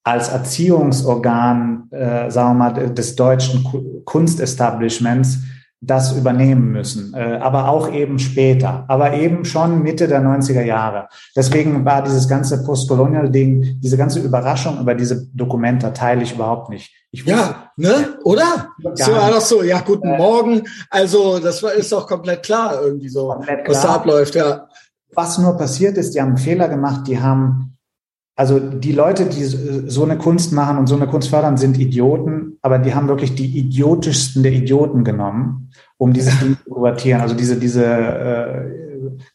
als 0.04 0.30
Erziehungsorgan, 0.30 1.90
äh, 1.92 2.32
sagen 2.32 2.58
wir 2.58 2.72
mal, 2.72 2.94
des 2.94 3.16
deutschen 3.16 4.04
Kunstestablishments 4.06 5.40
das 5.80 6.18
übernehmen 6.18 6.72
müssen, 6.72 7.14
äh, 7.14 7.38
aber 7.40 7.70
auch 7.70 7.92
eben 7.92 8.18
später, 8.18 8.86
aber 8.88 9.14
eben 9.14 9.46
schon 9.46 9.84
Mitte 9.84 10.08
der 10.08 10.22
90er 10.22 10.64
Jahre. 10.64 11.08
Deswegen 11.36 11.86
war 11.86 12.02
dieses 12.02 12.28
ganze 12.28 12.64
Postcolonial-Ding, 12.64 13.80
diese 13.80 13.96
ganze 13.96 14.20
Überraschung 14.20 14.80
über 14.80 14.96
diese 14.96 15.28
Dokumente 15.34 15.94
teile 15.94 16.24
ich 16.24 16.34
überhaupt 16.34 16.70
nicht. 16.70 16.94
Ich 17.12 17.24
ja, 17.26 17.72
ne, 17.78 18.18
oder? 18.24 18.70
So 18.96 19.12
war 19.14 19.32
doch 19.32 19.42
so, 19.42 19.62
ja, 19.62 19.80
guten 19.82 20.08
äh, 20.08 20.18
Morgen. 20.18 20.64
Also, 20.90 21.40
das 21.40 21.62
war, 21.62 21.74
ist 21.74 21.92
doch 21.92 22.08
komplett 22.08 22.44
klar 22.44 22.82
irgendwie 22.82 23.10
so, 23.10 23.30
was 23.30 23.82
da 23.82 23.96
abläuft, 23.96 24.36
ja. 24.36 24.68
Was 25.14 25.38
nur 25.38 25.58
passiert 25.58 25.98
ist, 25.98 26.16
die 26.16 26.22
haben 26.22 26.30
einen 26.30 26.38
Fehler 26.38 26.68
gemacht, 26.68 27.08
die 27.08 27.20
haben 27.20 27.77
also 28.38 28.60
die 28.60 28.92
Leute, 28.92 29.26
die 29.26 29.44
so 29.44 30.04
eine 30.04 30.16
Kunst 30.16 30.54
machen 30.54 30.78
und 30.78 30.86
so 30.86 30.96
eine 30.96 31.08
Kunst 31.08 31.30
fördern, 31.30 31.58
sind 31.58 31.80
Idioten, 31.80 32.60
aber 32.62 32.78
die 32.78 32.94
haben 32.94 33.08
wirklich 33.08 33.34
die 33.34 33.58
idiotischsten 33.58 34.44
der 34.44 34.52
Idioten 34.52 35.04
genommen, 35.04 35.72
um 35.98 36.14
dieses 36.14 36.40
Ding 36.40 36.56
zu 36.64 36.70
kuratieren. 36.70 37.20
Also 37.20 37.34
diese, 37.34 37.58
diese 37.58 37.84
äh, 37.84 38.66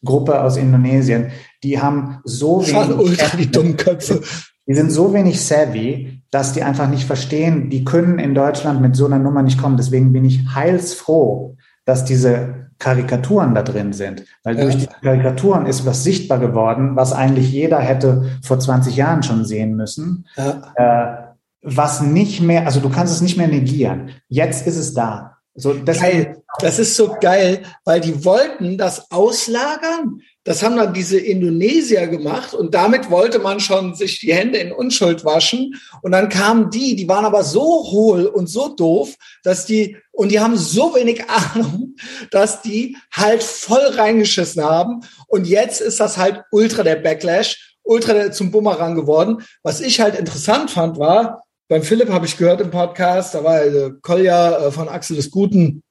Gruppe 0.04 0.40
aus 0.40 0.56
Indonesien, 0.56 1.32
die 1.64 1.80
haben 1.80 2.20
so 2.22 2.64
wenig... 2.64 2.96
Ultra 2.96 3.36
die 3.36 3.50
dummen 3.50 3.76
Köpfe. 3.76 4.22
Die 4.68 4.74
sind 4.74 4.92
so 4.92 5.12
wenig 5.12 5.40
savvy, 5.40 6.22
dass 6.30 6.52
die 6.52 6.62
einfach 6.62 6.88
nicht 6.88 7.04
verstehen, 7.04 7.70
die 7.70 7.84
können 7.84 8.20
in 8.20 8.36
Deutschland 8.36 8.80
mit 8.80 8.94
so 8.94 9.06
einer 9.06 9.18
Nummer 9.18 9.42
nicht 9.42 9.60
kommen. 9.60 9.76
Deswegen 9.76 10.12
bin 10.12 10.24
ich 10.24 10.54
heilsfroh, 10.54 11.56
dass 11.84 12.04
diese 12.04 12.70
Karikaturen 12.78 13.54
da 13.54 13.62
drin 13.62 13.92
sind. 13.92 14.24
Weil 14.42 14.56
ja. 14.56 14.64
durch 14.64 14.78
die 14.78 14.88
Karikaturen 15.02 15.66
ist 15.66 15.86
was 15.86 16.04
sichtbar 16.04 16.38
geworden, 16.38 16.96
was 16.96 17.12
eigentlich 17.12 17.52
jeder 17.52 17.78
hätte 17.78 18.38
vor 18.42 18.58
20 18.58 18.96
Jahren 18.96 19.22
schon 19.22 19.44
sehen 19.44 19.76
müssen. 19.76 20.26
Ja. 20.36 20.72
Äh, 20.76 21.32
was 21.62 22.00
nicht 22.00 22.40
mehr, 22.40 22.66
also 22.66 22.80
du 22.80 22.90
kannst 22.90 23.14
es 23.14 23.20
nicht 23.20 23.36
mehr 23.36 23.46
negieren. 23.46 24.10
Jetzt 24.28 24.66
ist 24.66 24.76
es 24.76 24.94
da. 24.94 25.36
So, 25.54 25.76
geil. 25.84 26.42
Das 26.60 26.78
ist 26.78 26.96
so 26.96 27.16
geil, 27.20 27.62
weil 27.84 28.00
die 28.00 28.24
wollten 28.24 28.78
das 28.78 29.10
auslagern. 29.10 30.20
Das 30.44 30.62
haben 30.62 30.76
dann 30.76 30.92
diese 30.92 31.18
Indonesier 31.18 32.08
gemacht 32.08 32.52
und 32.52 32.74
damit 32.74 33.10
wollte 33.10 33.38
man 33.38 33.60
schon 33.60 33.94
sich 33.94 34.18
die 34.18 34.34
Hände 34.34 34.58
in 34.58 34.72
Unschuld 34.72 35.24
waschen. 35.24 35.80
Und 36.02 36.12
dann 36.12 36.28
kamen 36.28 36.70
die, 36.70 36.96
die 36.96 37.08
waren 37.08 37.24
aber 37.24 37.44
so 37.44 37.62
hohl 37.62 38.26
und 38.26 38.48
so 38.48 38.74
doof, 38.74 39.14
dass 39.44 39.66
die, 39.66 39.96
und 40.10 40.32
die 40.32 40.40
haben 40.40 40.56
so 40.56 40.94
wenig 40.96 41.24
Ahnung, 41.54 41.94
dass 42.32 42.60
die 42.60 42.96
halt 43.12 43.42
voll 43.42 43.86
reingeschissen 43.94 44.64
haben. 44.64 45.02
Und 45.28 45.46
jetzt 45.46 45.80
ist 45.80 46.00
das 46.00 46.16
halt 46.16 46.42
ultra 46.50 46.82
der 46.82 46.96
Backlash, 46.96 47.76
ultra 47.84 48.32
zum 48.32 48.50
Bumerang 48.50 48.96
geworden. 48.96 49.44
Was 49.62 49.80
ich 49.80 50.00
halt 50.00 50.16
interessant 50.16 50.72
fand, 50.72 50.98
war, 50.98 51.44
beim 51.68 51.84
Philipp 51.84 52.10
habe 52.10 52.26
ich 52.26 52.36
gehört 52.36 52.60
im 52.60 52.70
Podcast, 52.70 53.34
da 53.34 53.44
war 53.44 53.64
äh, 53.64 53.92
Kolja 54.02 54.66
äh, 54.66 54.72
von 54.72 54.88
Axel 54.88 55.16
des 55.16 55.30
Guten 55.30 55.82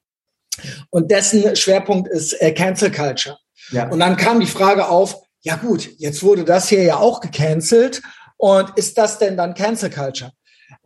und 0.89 1.09
dessen 1.09 1.55
Schwerpunkt 1.55 2.09
ist 2.09 2.33
äh, 2.41 2.51
Cancel 2.51 2.91
Culture. 2.91 3.37
Ja. 3.71 3.89
Und 3.89 3.99
dann 3.99 4.17
kam 4.17 4.39
die 4.39 4.45
Frage 4.45 4.87
auf, 4.87 5.21
ja 5.41 5.55
gut, 5.55 5.89
jetzt 5.97 6.23
wurde 6.23 6.43
das 6.43 6.69
hier 6.69 6.83
ja 6.83 6.97
auch 6.97 7.19
gecancelt 7.19 8.01
und 8.37 8.77
ist 8.77 8.97
das 8.97 9.19
denn 9.19 9.37
dann 9.37 9.53
Cancel 9.53 9.89
Culture? 9.89 10.31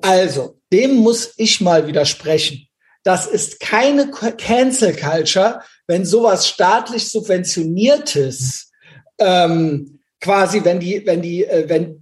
Also, 0.02 0.60
dem 0.72 0.96
muss 0.96 1.34
ich 1.38 1.62
mal 1.62 1.88
widersprechen. 1.88 2.68
Das 3.04 3.28
ist 3.28 3.60
keine 3.60 4.10
Cancel 4.10 4.96
Culture, 4.96 5.62
wenn 5.88 6.06
sowas 6.06 6.48
staatlich 6.48 7.10
subventioniertes, 7.10 8.72
ähm, 9.20 10.00
quasi, 10.20 10.64
wenn 10.64 10.80
die, 10.80 11.06
wenn 11.06 11.22
die, 11.22 11.46
äh, 11.46 11.70
wenn 11.70 12.02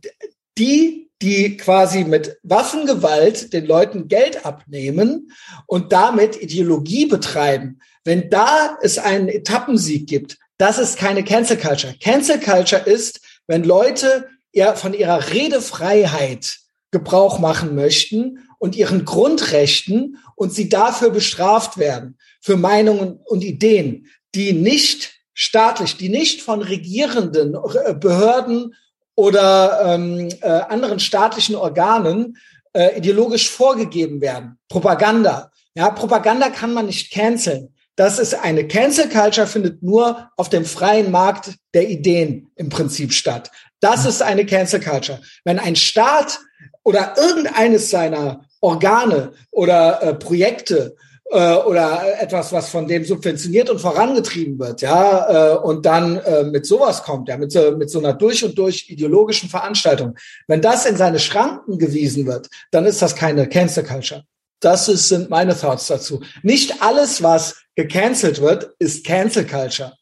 die 0.57 1.03
die 1.23 1.55
quasi 1.55 2.03
mit 2.03 2.37
Waffengewalt 2.43 3.53
den 3.53 3.65
Leuten 3.65 4.09
Geld 4.09 4.45
abnehmen 4.45 5.31
und 5.67 5.93
damit 5.93 6.41
Ideologie 6.41 7.05
betreiben. 7.05 7.79
Wenn 8.03 8.29
da 8.29 8.77
es 8.81 8.97
einen 8.97 9.29
Etappensieg 9.29 10.05
gibt, 10.07 10.37
das 10.63 10.79
ist 10.79 10.97
keine 10.97 11.25
Cancel 11.25 11.57
Culture. 11.57 11.93
Cancel 11.99 12.39
Culture 12.39 12.81
ist, 12.81 13.19
wenn 13.47 13.65
Leute 13.65 14.29
ja 14.53 14.75
von 14.75 14.93
ihrer 14.93 15.29
Redefreiheit 15.33 16.59
Gebrauch 16.89 17.37
machen 17.37 17.75
möchten 17.75 18.39
und 18.59 18.77
ihren 18.77 19.03
Grundrechten 19.03 20.19
und 20.37 20.53
sie 20.53 20.69
dafür 20.69 21.09
bestraft 21.09 21.77
werden, 21.77 22.17
für 22.39 22.55
Meinungen 22.55 23.19
und 23.25 23.43
Ideen, 23.43 24.07
die 24.35 24.53
nicht 24.53 25.11
staatlich, 25.33 25.97
die 25.97 26.07
nicht 26.07 26.41
von 26.41 26.61
regierenden 26.61 27.57
Behörden 27.99 28.73
oder 29.15 29.81
ähm, 29.83 30.29
äh, 30.39 30.47
anderen 30.47 31.01
staatlichen 31.01 31.55
Organen 31.55 32.37
äh, 32.71 32.97
ideologisch 32.97 33.49
vorgegeben 33.49 34.21
werden. 34.21 34.57
Propaganda. 34.69 35.51
Ja, 35.75 35.89
Propaganda 35.89 36.49
kann 36.49 36.73
man 36.73 36.85
nicht 36.85 37.11
canceln. 37.11 37.72
Das 37.95 38.17
ist 38.17 38.33
eine 38.33 38.67
Cancel 38.67 39.07
Culture 39.07 39.45
findet 39.45 39.83
nur 39.83 40.31
auf 40.35 40.49
dem 40.49 40.65
freien 40.65 41.11
Markt 41.11 41.51
der 41.75 41.89
Ideen 41.89 42.51
im 42.55 42.69
Prinzip 42.69 43.13
statt. 43.13 43.51
Das 43.79 44.05
ist 44.05 44.21
eine 44.21 44.45
Cancel 44.45 44.79
Culture. 44.79 45.21
Wenn 45.43 45.59
ein 45.59 45.75
Staat 45.75 46.39
oder 46.83 47.13
irgendeines 47.17 47.89
seiner 47.89 48.45
Organe 48.61 49.33
oder 49.51 50.01
äh, 50.01 50.13
Projekte 50.15 50.95
äh, 51.29 51.53
oder 51.53 52.19
etwas, 52.19 52.51
was 52.51 52.69
von 52.69 52.87
dem 52.87 53.05
subventioniert 53.05 53.69
und 53.69 53.79
vorangetrieben 53.79 54.57
wird, 54.57 54.81
ja, 54.81 55.53
äh, 55.53 55.57
und 55.57 55.85
dann 55.85 56.17
äh, 56.17 56.43
mit 56.45 56.65
sowas 56.65 57.03
kommt, 57.03 57.29
ja, 57.29 57.37
mit 57.37 57.51
so, 57.51 57.77
mit 57.77 57.91
so 57.91 57.99
einer 57.99 58.13
durch 58.13 58.43
und 58.43 58.57
durch 58.57 58.89
ideologischen 58.89 59.49
Veranstaltung. 59.49 60.15
Wenn 60.47 60.61
das 60.61 60.85
in 60.85 60.95
seine 60.95 61.19
Schranken 61.19 61.77
gewiesen 61.77 62.25
wird, 62.25 62.49
dann 62.71 62.85
ist 62.85 63.01
das 63.01 63.15
keine 63.15 63.47
Cancel 63.47 63.83
Culture. 63.83 64.23
Das 64.63 64.87
ist, 64.87 65.09
sind 65.09 65.29
meine 65.29 65.57
Thoughts 65.57 65.87
dazu. 65.87 66.21
Nicht 66.41 66.81
alles, 66.81 67.21
was 67.21 67.57
gecancelt 67.75 68.41
wird, 68.41 68.71
ist 68.79 69.05
Cancel 69.05 69.45
Culture. 69.45 69.93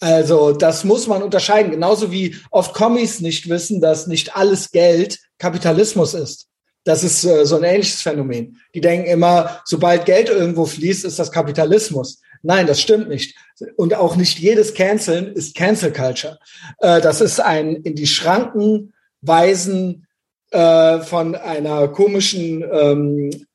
Also 0.00 0.52
das 0.52 0.84
muss 0.84 1.06
man 1.06 1.22
unterscheiden. 1.22 1.70
Genauso 1.70 2.12
wie 2.12 2.36
oft 2.50 2.74
Kommis 2.74 3.20
nicht 3.20 3.48
wissen, 3.48 3.80
dass 3.80 4.06
nicht 4.06 4.36
alles 4.36 4.70
Geld 4.70 5.18
Kapitalismus 5.38 6.14
ist. 6.14 6.48
Das 6.84 7.02
ist 7.02 7.24
äh, 7.24 7.44
so 7.44 7.56
ein 7.56 7.64
ähnliches 7.64 8.02
Phänomen. 8.02 8.60
Die 8.74 8.80
denken 8.80 9.06
immer, 9.06 9.60
sobald 9.64 10.04
Geld 10.06 10.28
irgendwo 10.28 10.66
fließt, 10.66 11.04
ist 11.04 11.18
das 11.18 11.32
Kapitalismus. 11.32 12.20
Nein, 12.42 12.66
das 12.66 12.80
stimmt 12.80 13.08
nicht. 13.08 13.36
Und 13.76 13.94
auch 13.94 14.14
nicht 14.16 14.38
jedes 14.38 14.74
Canceln 14.74 15.32
ist 15.32 15.56
Cancel 15.56 15.92
Culture. 15.92 16.38
Äh, 16.78 17.00
das 17.00 17.20
ist 17.20 17.40
ein 17.40 17.76
in 17.76 17.96
die 17.96 18.06
Schranken 18.06 18.92
weisen 19.20 20.06
äh, 20.50 21.00
von 21.00 21.34
einer 21.34 21.88
komischen 21.88 22.64
ähm, 22.70 23.46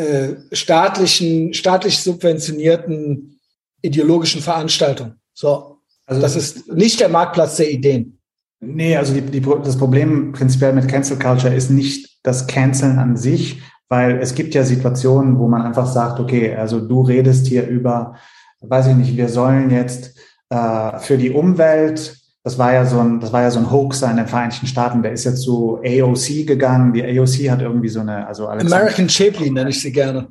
äh, 0.00 0.36
staatlichen, 0.52 1.52
staatlich 1.52 2.00
subventionierten 2.00 3.38
ideologischen 3.82 4.40
Veranstaltung. 4.40 5.14
So. 5.34 5.78
Also 6.06 6.22
das 6.22 6.36
ist 6.36 6.72
nicht 6.72 7.00
der 7.00 7.08
Marktplatz 7.08 7.56
der 7.56 7.70
Ideen. 7.70 8.18
Nee, 8.60 8.96
also 8.96 9.14
die, 9.14 9.22
die, 9.22 9.40
das 9.40 9.78
Problem 9.78 10.32
prinzipiell 10.32 10.72
mit 10.72 10.88
Cancel 10.88 11.18
Culture 11.18 11.54
ist 11.54 11.70
nicht 11.70 12.18
das 12.22 12.46
Canceln 12.46 12.98
an 12.98 13.16
sich, 13.16 13.62
weil 13.88 14.18
es 14.18 14.34
gibt 14.34 14.54
ja 14.54 14.64
Situationen, 14.64 15.38
wo 15.38 15.48
man 15.48 15.62
einfach 15.62 15.86
sagt, 15.86 16.20
okay, 16.20 16.54
also 16.54 16.80
du 16.80 17.02
redest 17.02 17.46
hier 17.46 17.66
über, 17.66 18.16
weiß 18.60 18.88
ich 18.88 18.96
nicht, 18.96 19.16
wir 19.16 19.28
sollen 19.28 19.70
jetzt 19.70 20.18
äh, 20.50 20.98
für 20.98 21.16
die 21.16 21.30
Umwelt, 21.30 22.19
das 22.42 22.58
war 22.58 22.72
ja 22.72 22.86
so 22.86 23.00
ein, 23.00 23.20
das 23.20 23.32
war 23.32 23.42
ja 23.42 23.50
so 23.50 23.58
ein 23.58 23.70
Hoaxer 23.70 24.10
in 24.10 24.16
den 24.16 24.26
Vereinigten 24.26 24.66
Staaten, 24.66 25.02
der 25.02 25.12
ist 25.12 25.24
jetzt 25.24 25.42
zu 25.42 25.78
AOC 25.84 26.46
gegangen. 26.46 26.92
Die 26.92 27.04
AOC 27.04 27.50
hat 27.50 27.60
irgendwie 27.60 27.88
so 27.88 28.00
eine, 28.00 28.26
also 28.26 28.48
Alexander, 28.48 28.76
American 28.76 29.08
Shapley 29.08 29.50
nenne 29.50 29.70
ich 29.70 29.80
sie 29.80 29.92
gerne. 29.92 30.28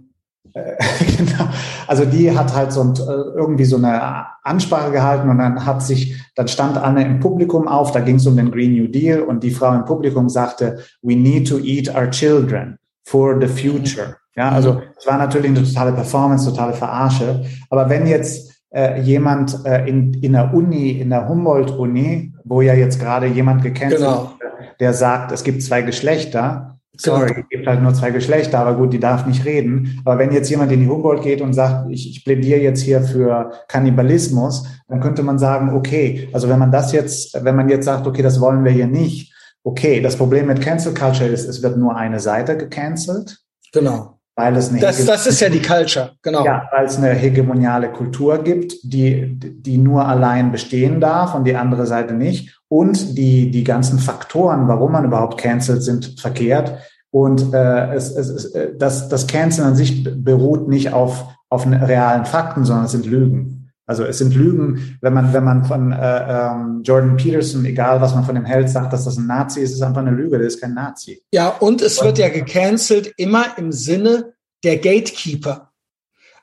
Äh, 0.53 0.73
genau. 1.17 1.47
Also 1.87 2.05
die 2.05 2.35
hat 2.35 2.55
halt 2.55 2.71
so 2.71 2.81
äh, 2.81 3.37
irgendwie 3.37 3.65
so 3.65 3.77
eine 3.77 4.25
Ansprache 4.43 4.91
gehalten 4.91 5.29
und 5.29 5.37
dann 5.37 5.63
hat 5.65 5.83
sich, 5.83 6.19
dann 6.35 6.47
stand 6.47 6.77
Anne 6.77 7.05
im 7.05 7.19
Publikum 7.19 7.67
auf, 7.67 7.91
da 7.91 7.99
ging 7.99 8.15
es 8.15 8.25
um 8.25 8.35
den 8.35 8.49
Green 8.49 8.73
New 8.73 8.87
Deal 8.87 9.21
und 9.21 9.43
die 9.43 9.51
Frau 9.51 9.73
im 9.75 9.85
Publikum 9.85 10.29
sagte, 10.29 10.79
we 11.03 11.15
need 11.15 11.47
to 11.47 11.59
eat 11.59 11.93
our 11.93 12.09
children 12.09 12.77
for 13.05 13.39
the 13.39 13.47
future. 13.47 14.15
Ja, 14.35 14.49
also 14.49 14.81
es 14.97 15.05
war 15.05 15.17
natürlich 15.17 15.49
eine 15.49 15.63
totale 15.63 15.91
Performance, 15.91 16.49
totale 16.49 16.73
Verarsche. 16.73 17.43
Aber 17.69 17.89
wenn 17.89 18.07
jetzt 18.07 18.48
äh, 18.71 19.01
jemand 19.01 19.65
äh, 19.65 19.87
in, 19.87 20.13
in 20.15 20.33
der 20.33 20.53
Uni, 20.53 20.91
in 20.91 21.09
der 21.09 21.27
Humboldt-Uni, 21.27 22.33
wo 22.43 22.61
ja 22.61 22.73
jetzt 22.73 22.99
gerade 22.99 23.27
jemand 23.27 23.63
gecancelt 23.63 24.01
genau. 24.01 24.33
der 24.79 24.93
sagt, 24.93 25.31
es 25.31 25.43
gibt 25.43 25.63
zwei 25.63 25.81
Geschlechter. 25.81 26.77
Sorry, 26.97 27.31
es 27.31 27.49
gibt 27.49 27.65
halt 27.65 27.81
nur 27.81 27.93
zwei 27.93 28.11
Geschlechter, 28.11 28.59
aber 28.59 28.75
gut, 28.75 28.91
die 28.91 28.99
darf 28.99 29.25
nicht 29.25 29.45
reden. 29.45 30.01
Aber 30.03 30.19
wenn 30.19 30.33
jetzt 30.33 30.49
jemand 30.49 30.71
in 30.73 30.81
die 30.81 30.87
Humboldt 30.87 31.23
geht 31.23 31.39
und 31.39 31.53
sagt, 31.53 31.89
ich, 31.89 32.09
ich 32.09 32.25
plädiere 32.25 32.59
jetzt 32.59 32.81
hier 32.81 33.01
für 33.01 33.51
Kannibalismus, 33.69 34.67
dann 34.89 34.99
könnte 34.99 35.23
man 35.23 35.39
sagen, 35.39 35.73
okay, 35.73 36.27
also 36.33 36.49
wenn 36.49 36.59
man 36.59 36.73
das 36.73 36.91
jetzt, 36.91 37.41
wenn 37.41 37.55
man 37.55 37.69
jetzt 37.69 37.85
sagt, 37.85 38.05
okay, 38.05 38.21
das 38.21 38.41
wollen 38.41 38.65
wir 38.65 38.71
hier 38.73 38.87
nicht, 38.87 39.33
okay, 39.63 40.01
das 40.01 40.17
Problem 40.17 40.47
mit 40.47 40.61
Cancel 40.61 40.93
Culture 40.93 41.29
ist, 41.29 41.47
es 41.47 41.63
wird 41.63 41.77
nur 41.77 41.95
eine 41.95 42.19
Seite 42.19 42.57
gecancelt. 42.57 43.39
Genau 43.71 44.18
weil 44.39 44.55
es 44.55 44.69
eine 44.69 44.79
das, 44.79 45.05
das 45.05 45.27
ist 45.27 45.41
ja 45.41 45.49
die 45.49 45.61
Culture, 45.61 46.11
genau. 46.21 46.45
Ja, 46.45 46.69
weil 46.71 46.85
es 46.85 46.97
eine 46.97 47.09
hegemoniale 47.09 47.91
Kultur 47.91 48.41
gibt, 48.41 48.73
die, 48.83 49.37
die 49.37 49.77
nur 49.77 50.07
allein 50.07 50.51
bestehen 50.51 51.01
darf 51.01 51.35
und 51.35 51.43
die 51.43 51.57
andere 51.57 51.85
Seite 51.85 52.13
nicht. 52.13 52.57
Und 52.69 53.17
die, 53.17 53.51
die 53.51 53.65
ganzen 53.65 53.99
Faktoren, 53.99 54.67
warum 54.69 54.93
man 54.93 55.03
überhaupt 55.03 55.37
cancelt, 55.37 55.83
sind 55.83 56.19
verkehrt. 56.19 56.77
Und 57.11 57.53
äh, 57.53 57.93
es, 57.93 58.15
es, 58.15 58.29
es, 58.29 58.45
äh, 58.53 58.69
das, 58.77 59.09
das 59.09 59.27
Canceln 59.27 59.67
an 59.67 59.75
sich 59.75 60.07
beruht 60.23 60.69
nicht 60.69 60.93
auf, 60.93 61.25
auf 61.49 61.65
realen 61.67 62.25
Fakten, 62.25 62.63
sondern 62.63 62.85
es 62.85 62.91
sind 62.91 63.05
Lügen. 63.05 63.58
Also 63.89 64.03
es 64.03 64.19
sind 64.19 64.35
Lügen, 64.35 64.99
wenn 65.01 65.15
man, 65.15 65.33
wenn 65.33 65.43
man 65.43 65.65
von 65.65 65.91
äh, 65.91 65.97
ähm, 65.97 66.83
Jordan 66.83 67.17
Peterson, 67.17 67.65
egal 67.65 67.99
was 67.99 68.13
man 68.13 68.23
von 68.23 68.35
dem 68.35 68.45
hält, 68.45 68.69
sagt, 68.69 68.93
dass 68.93 69.05
das 69.05 69.17
ein 69.17 69.25
Nazi 69.25 69.61
ist, 69.61 69.71
ist 69.71 69.81
einfach 69.81 70.01
eine 70.01 70.11
Lüge, 70.11 70.37
der 70.37 70.45
ist 70.45 70.61
kein 70.61 70.75
Nazi. 70.75 71.23
Ja, 71.33 71.49
und 71.49 71.81
es 71.81 72.03
wird 72.03 72.19
ja 72.19 72.29
gecancelt 72.29 73.11
immer 73.17 73.57
im 73.57 73.71
Sinne 73.71 74.33
der 74.63 74.77
Gatekeeper. 74.77 75.71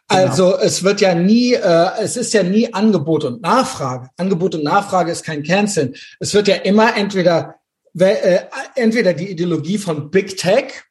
Genau. 0.09 0.23
Also 0.23 0.45
genau. 0.47 0.59
es 0.59 0.83
wird 0.83 1.01
ja 1.01 1.15
nie, 1.15 1.53
äh, 1.53 1.89
es 2.01 2.17
ist 2.17 2.35
ja 2.35 2.43
nie 2.43 2.75
Angebot 2.75 3.23
und 3.23 3.43
Nachfrage. 3.43 4.09
Angebot 4.17 4.57
und 4.57 4.65
Nachfrage 4.65 5.13
ist 5.13 5.25
kein 5.25 5.45
Canceln. 5.45 5.95
Es 6.19 6.35
wird 6.35 6.49
ja 6.49 6.57
immer 6.57 6.97
entweder 6.97 7.55
äh, 7.97 8.41
entweder 8.75 9.15
die 9.15 9.31
Ideologie 9.31 9.79
von 9.79 10.11
Big 10.11 10.37
Tech, 10.37 10.83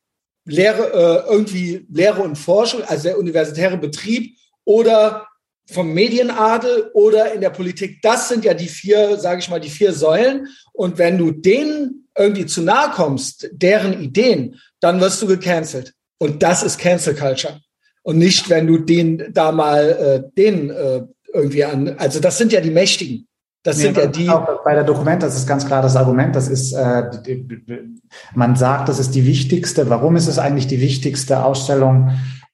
Lehre, 0.45 1.25
äh, 1.27 1.31
irgendwie 1.33 1.85
Lehre 1.91 2.21
und 2.21 2.37
Forschung, 2.37 2.81
also 2.87 3.09
der 3.09 3.19
universitäre 3.19 3.77
Betrieb, 3.77 4.37
oder 4.63 5.27
vom 5.67 5.93
Medienadel 5.93 6.91
oder 6.93 7.33
in 7.33 7.41
der 7.41 7.49
Politik. 7.49 8.01
Das 8.01 8.29
sind 8.29 8.45
ja 8.45 8.53
die 8.53 8.67
vier, 8.67 9.17
sage 9.17 9.39
ich 9.39 9.49
mal, 9.49 9.59
die 9.59 9.69
vier 9.69 9.93
Säulen. 9.93 10.47
Und 10.73 10.97
wenn 10.97 11.17
du 11.17 11.31
denen 11.31 12.07
irgendwie 12.17 12.45
zu 12.45 12.61
nahe 12.61 12.91
kommst, 12.91 13.49
deren 13.51 13.99
Ideen, 14.01 14.59
dann 14.79 15.01
wirst 15.01 15.21
du 15.21 15.27
gecancelt. 15.27 15.93
Und 16.17 16.43
das 16.43 16.63
ist 16.63 16.77
Cancel 16.77 17.15
Culture. 17.15 17.59
Und 18.03 18.19
nicht, 18.19 18.49
wenn 18.49 18.67
du 18.67 18.77
den 18.77 19.31
da 19.33 19.51
mal 19.51 19.89
äh, 19.89 20.31
den 20.37 20.69
äh, 20.69 21.01
irgendwie 21.33 21.65
an. 21.65 21.95
Also 21.97 22.19
das 22.19 22.37
sind 22.37 22.51
ja 22.51 22.61
die 22.61 22.71
Mächtigen. 22.71 23.27
Das 23.63 23.77
nee, 23.77 23.83
sind 23.83 23.97
ja 23.97 24.05
die. 24.05 24.29
Auch 24.29 24.63
bei 24.63 24.75
der 24.75 24.83
Dokument, 24.83 25.23
das 25.23 25.35
ist 25.35 25.47
ganz 25.47 25.65
klar 25.65 25.81
das 25.81 25.95
Argument. 25.95 26.35
Das 26.35 26.47
ist, 26.47 26.71
äh, 26.73 27.03
man 28.35 28.55
sagt, 28.55 28.89
das 28.89 28.99
ist 28.99 29.15
die 29.15 29.25
wichtigste. 29.25 29.89
Warum 29.89 30.15
ist 30.15 30.27
es 30.27 30.37
eigentlich 30.37 30.67
die 30.67 30.81
wichtigste 30.81 31.43
Ausstellung 31.43 32.11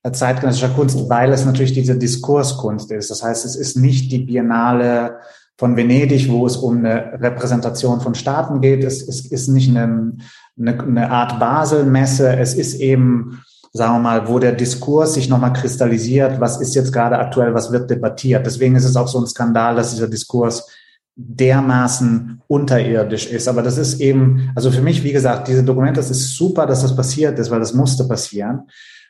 zeitgenössischer 0.10 0.70
Kunst, 0.70 1.10
weil 1.10 1.32
es 1.32 1.46
natürlich 1.46 1.74
diese 1.74 1.98
Diskurskunst 1.98 2.92
ist. 2.92 3.12
Das 3.12 3.24
heißt, 3.24 3.46
es 3.46 3.56
ist 3.56 3.78
nicht 3.78 4.12
die 4.12 4.20
Biennale 4.20 5.20
von 5.58 5.78
Venedig, 5.78 6.28
wo 6.30 6.48
es 6.48 6.58
um 6.58 6.78
eine 6.80 7.20
Repräsentation 7.22 8.02
von 8.02 8.16
Staaten 8.16 8.62
geht. 8.62 8.84
Es, 8.84 9.08
es 9.08 9.28
ist 9.28 9.48
nicht 9.48 9.70
eine, 9.70 10.14
eine, 10.60 10.80
eine 10.80 11.12
Art 11.12 11.40
Basel-Messe. 11.40 12.36
Es 12.36 12.56
ist 12.56 12.80
eben, 12.80 13.44
sagen 13.72 13.94
wir 13.94 14.00
mal, 14.00 14.28
wo 14.28 14.40
der 14.40 14.54
Diskurs 14.54 15.14
sich 15.14 15.30
nochmal 15.30 15.54
kristallisiert. 15.54 16.40
Was 16.40 16.60
ist 16.60 16.74
jetzt 16.74 16.92
gerade 16.92 17.20
aktuell? 17.20 17.54
Was 17.54 17.72
wird 17.72 17.92
debattiert? 17.92 18.44
Deswegen 18.44 18.76
ist 18.76 18.86
es 18.86 18.96
auch 18.96 19.08
so 19.08 19.20
ein 19.20 19.28
Skandal, 19.28 19.76
dass 19.76 19.92
dieser 19.92 20.08
Diskurs 20.08 20.68
dermaßen 21.16 22.42
unterirdisch 22.48 23.28
ist. 23.28 23.48
Aber 23.48 23.62
das 23.62 23.78
ist 23.78 24.00
eben, 24.00 24.52
also 24.56 24.72
für 24.72 24.82
mich, 24.82 25.04
wie 25.04 25.12
gesagt, 25.12 25.48
diese 25.48 25.64
Dokumente, 25.64 26.00
das 26.00 26.10
ist 26.10 26.36
super, 26.36 26.66
dass 26.66 26.82
das 26.82 26.96
passiert 26.96 27.38
ist, 27.38 27.52
weil 27.52 27.60
das 27.60 27.76
musste 27.76 28.06
passieren. 28.06 28.64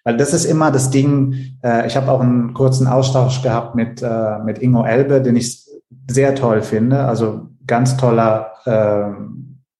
Weil 0.03 0.17
das 0.17 0.33
ist 0.33 0.45
immer 0.45 0.71
das 0.71 0.89
Ding, 0.89 1.57
äh, 1.63 1.87
ich 1.87 1.95
habe 1.95 2.11
auch 2.11 2.21
einen 2.21 2.53
kurzen 2.53 2.87
Austausch 2.87 3.41
gehabt 3.41 3.75
mit, 3.75 4.01
äh, 4.01 4.39
mit 4.39 4.59
Ingo 4.59 4.83
Elbe, 4.83 5.21
den 5.21 5.35
ich 5.35 5.67
sehr 6.09 6.35
toll 6.35 6.61
finde. 6.61 7.03
Also 7.05 7.47
ganz 7.67 7.97
toller 7.97 8.51
äh, 8.65 9.11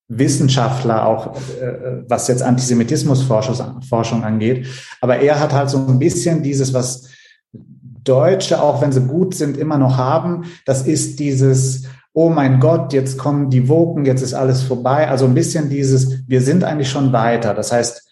Wissenschaftler, 0.08 1.06
auch 1.06 1.36
äh, 1.36 2.04
was 2.08 2.28
jetzt 2.28 2.44
Antisemitismusforschung 2.44 4.24
angeht. 4.24 4.68
Aber 5.00 5.18
er 5.18 5.40
hat 5.40 5.54
halt 5.54 5.70
so 5.70 5.78
ein 5.78 6.00
bisschen 6.00 6.44
dieses, 6.44 6.74
was 6.74 7.08
Deutsche, 8.04 8.62
auch 8.62 8.82
wenn 8.82 8.92
sie 8.92 9.02
gut 9.02 9.36
sind, 9.36 9.58
immer 9.58 9.78
noch 9.78 9.98
haben. 9.98 10.46
Das 10.66 10.86
ist 10.86 11.20
dieses, 11.20 11.86
oh 12.14 12.30
mein 12.30 12.60
Gott, 12.60 12.94
jetzt 12.94 13.18
kommen 13.18 13.50
die 13.50 13.70
Woken, 13.70 14.06
jetzt 14.06 14.22
ist 14.22 14.34
alles 14.34 14.64
vorbei. 14.64 15.08
Also 15.08 15.26
ein 15.26 15.34
bisschen 15.34 15.70
dieses, 15.70 16.28
wir 16.28 16.42
sind 16.42 16.64
eigentlich 16.64 16.90
schon 16.90 17.14
weiter. 17.14 17.54
Das 17.54 17.72
heißt, 17.72 18.11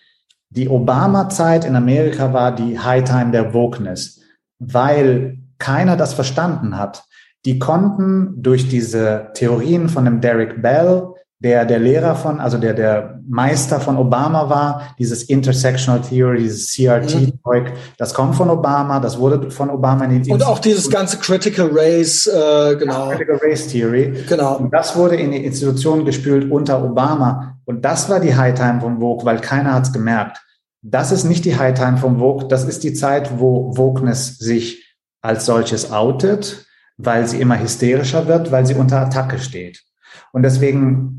die 0.50 0.70
Obama-Zeit 0.70 1.66
in 1.66 1.76
Amerika 1.76 2.34
war 2.34 2.56
die 2.56 2.80
High 2.80 3.04
Time 3.04 3.32
der 3.32 3.54
Wokeness, 3.54 4.22
weil 4.60 5.38
keiner 5.60 5.96
das 5.96 6.14
verstanden 6.14 6.78
hat. 6.78 7.04
Die 7.46 7.60
konnten 7.60 8.42
durch 8.42 8.68
diese 8.68 9.30
Theorien 9.34 9.90
von 9.90 10.06
dem 10.06 10.22
Derek 10.22 10.62
Bell, 10.62 11.14
der 11.42 11.64
der 11.64 11.80
Lehrer 11.80 12.16
von, 12.16 12.42
also 12.42 12.58
der 12.58 12.74
der 12.74 13.22
Meister 13.28 13.80
von 13.80 13.98
Obama 13.98 14.50
war, 14.50 14.94
dieses 15.00 15.24
Intersectional 15.24 16.02
Theory, 16.02 16.40
dieses 16.40 16.74
CRT-Zeug, 16.74 17.64
mhm. 17.64 17.78
das 17.98 18.14
kommt 18.14 18.36
von 18.36 18.50
Obama, 18.50 19.00
das 19.00 19.18
wurde 19.18 19.50
von 19.50 19.70
Obama 19.70 20.04
in 20.06 20.22
die 20.22 20.32
Und 20.32 20.44
auch 20.44 20.60
dieses 20.60 20.90
ganze 20.90 21.18
Critical 21.18 21.70
Race, 21.72 22.28
äh, 22.28 22.76
genau. 22.76 23.10
Critical 23.10 23.40
Race 23.42 23.68
Theory. 23.68 24.26
Genau. 24.28 24.58
Und 24.58 24.74
das 24.74 24.98
wurde 24.98 25.16
in 25.16 25.32
die 25.32 25.46
Institutionen 25.46 26.04
gespült 26.04 26.52
unter 26.52 26.84
Obama. 26.84 27.58
Und 27.64 27.86
das 27.86 28.10
war 28.10 28.20
die 28.20 28.36
High 28.36 28.56
Time 28.56 28.82
vom 28.82 29.00
Vogue, 29.00 29.26
weil 29.26 29.40
keiner 29.40 29.74
hat's 29.76 29.94
gemerkt. 29.94 30.42
Das 30.82 31.12
ist 31.12 31.24
nicht 31.24 31.46
die 31.46 31.58
High 31.58 31.74
Time 31.74 31.98
vom 31.98 32.20
Vogue, 32.20 32.48
das 32.50 32.66
ist 32.66 32.84
die 32.84 32.94
Zeit, 32.94 33.40
wo 33.40 33.78
Wokeness 33.78 34.38
sich 34.38 34.98
als 35.22 35.46
solches 35.46 35.92
outet, 35.92 36.66
weil 36.98 37.28
sie 37.28 37.40
immer 37.40 37.60
hysterischer 37.60 38.28
wird, 38.28 38.52
weil 38.52 38.66
sie 38.66 38.76
unter 38.76 39.00
Attacke 39.00 39.40
steht. 39.40 39.84
Und 40.32 40.44
deswegen 40.44 41.19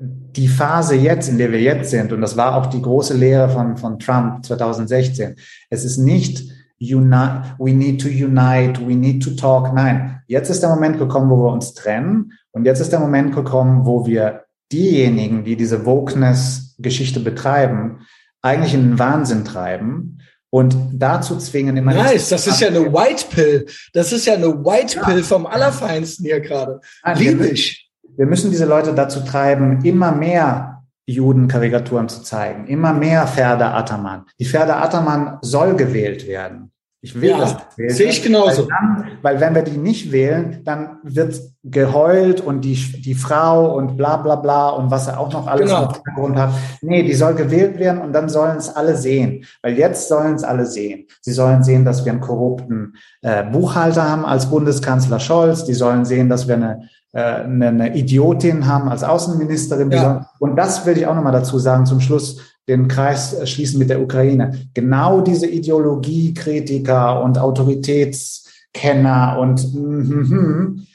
die 0.00 0.48
Phase 0.48 0.94
jetzt, 0.96 1.28
in 1.28 1.38
der 1.38 1.52
wir 1.52 1.60
jetzt 1.60 1.90
sind, 1.90 2.12
und 2.12 2.20
das 2.20 2.36
war 2.36 2.56
auch 2.56 2.66
die 2.66 2.82
große 2.82 3.14
Lehre 3.14 3.48
von, 3.48 3.76
von 3.76 3.98
Trump 3.98 4.44
2016, 4.44 5.36
es 5.70 5.84
ist 5.84 5.98
nicht 5.98 6.42
unite, 6.80 7.54
we 7.58 7.72
need 7.72 8.00
to 8.00 8.08
unite, 8.08 8.80
we 8.80 8.94
need 8.94 9.22
to 9.22 9.30
talk. 9.30 9.72
Nein, 9.72 10.20
jetzt 10.26 10.50
ist 10.50 10.62
der 10.62 10.70
Moment 10.70 10.98
gekommen, 10.98 11.30
wo 11.30 11.36
wir 11.36 11.52
uns 11.52 11.74
trennen. 11.74 12.32
Und 12.52 12.64
jetzt 12.66 12.80
ist 12.80 12.92
der 12.92 13.00
Moment 13.00 13.34
gekommen, 13.34 13.86
wo 13.86 14.06
wir 14.06 14.44
diejenigen, 14.72 15.44
die 15.44 15.56
diese 15.56 15.86
Wokeness-Geschichte 15.86 17.20
betreiben, 17.20 18.00
eigentlich 18.42 18.74
in 18.74 18.90
den 18.90 18.98
Wahnsinn 18.98 19.44
treiben 19.44 20.20
und 20.50 20.76
dazu 20.92 21.36
zwingen 21.38 21.76
immer. 21.76 21.94
Nice, 21.94 22.28
das 22.28 22.46
ist 22.46 22.60
ja 22.60 22.68
eine 22.68 22.92
White 22.92 23.24
Pill. 23.30 23.66
Das 23.92 24.12
ist 24.12 24.26
ja 24.26 24.34
eine 24.34 24.64
White 24.64 25.00
Pill 25.00 25.22
vom 25.22 25.46
Allerfeinsten 25.46 26.26
hier 26.26 26.40
gerade. 26.40 26.80
Liebe 27.16 27.48
ich 27.48 27.83
wir 28.16 28.26
müssen 28.26 28.50
diese 28.50 28.66
Leute 28.66 28.94
dazu 28.94 29.20
treiben, 29.20 29.84
immer 29.84 30.12
mehr 30.12 30.82
Judenkarikaturen 31.06 32.08
zu 32.08 32.22
zeigen, 32.22 32.66
immer 32.66 32.92
mehr 32.92 33.26
Ferda 33.26 33.74
Attermann. 33.74 34.24
Die 34.38 34.44
Ferda 34.44 34.82
Attermann 34.82 35.38
soll 35.42 35.74
gewählt 35.74 36.26
werden. 36.26 36.70
Ich 37.04 37.14
will 37.20 37.28
ja, 37.28 37.38
das. 37.38 37.56
Sehe 37.76 38.08
ich 38.08 38.22
genauso. 38.22 38.62
Weil, 38.62 38.68
dann, 38.68 39.08
weil, 39.20 39.40
wenn 39.40 39.54
wir 39.54 39.60
die 39.60 39.76
nicht 39.76 40.10
wählen, 40.10 40.62
dann 40.64 41.00
wird 41.02 41.38
geheult 41.62 42.40
und 42.40 42.62
die, 42.62 42.76
die 42.76 43.14
Frau 43.14 43.76
und 43.76 43.98
bla 43.98 44.16
bla 44.16 44.36
bla 44.36 44.70
und 44.70 44.90
was 44.90 45.06
er 45.06 45.20
auch 45.20 45.30
noch 45.30 45.46
alles 45.46 45.68
genau. 45.68 45.82
im 45.82 45.92
Hintergrund 45.92 46.38
hat. 46.38 46.54
Nee, 46.80 47.02
die 47.02 47.12
soll 47.12 47.34
gewählt 47.34 47.78
werden 47.78 48.00
und 48.00 48.14
dann 48.14 48.30
sollen 48.30 48.56
es 48.56 48.74
alle 48.74 48.96
sehen. 48.96 49.44
Weil 49.60 49.76
jetzt 49.76 50.08
sollen 50.08 50.36
es 50.36 50.44
alle 50.44 50.64
sehen. 50.64 51.06
Sie 51.20 51.32
sollen 51.32 51.62
sehen, 51.62 51.84
dass 51.84 52.06
wir 52.06 52.12
einen 52.12 52.22
korrupten 52.22 52.94
äh, 53.20 53.44
Buchhalter 53.44 54.10
haben 54.10 54.24
als 54.24 54.48
Bundeskanzler 54.48 55.20
Scholz. 55.20 55.66
Die 55.66 55.74
sollen 55.74 56.06
sehen, 56.06 56.30
dass 56.30 56.48
wir 56.48 56.54
eine 56.54 56.88
eine, 57.14 57.68
eine 57.68 57.96
Idiotin 57.96 58.66
haben 58.66 58.88
als 58.88 59.04
Außenministerin. 59.04 59.90
Ja. 59.90 60.30
Und 60.40 60.56
das 60.56 60.84
will 60.84 60.98
ich 60.98 61.06
auch 61.06 61.14
nochmal 61.14 61.32
dazu 61.32 61.58
sagen, 61.58 61.86
zum 61.86 62.00
Schluss 62.00 62.40
den 62.68 62.88
Kreis 62.88 63.36
schließen 63.48 63.78
mit 63.78 63.90
der 63.90 64.00
Ukraine. 64.00 64.68
Genau 64.74 65.20
diese 65.20 65.46
Ideologiekritiker 65.46 67.22
und 67.22 67.38
Autoritätskenner 67.38 69.38
und 69.38 69.74
mm, 69.74 70.86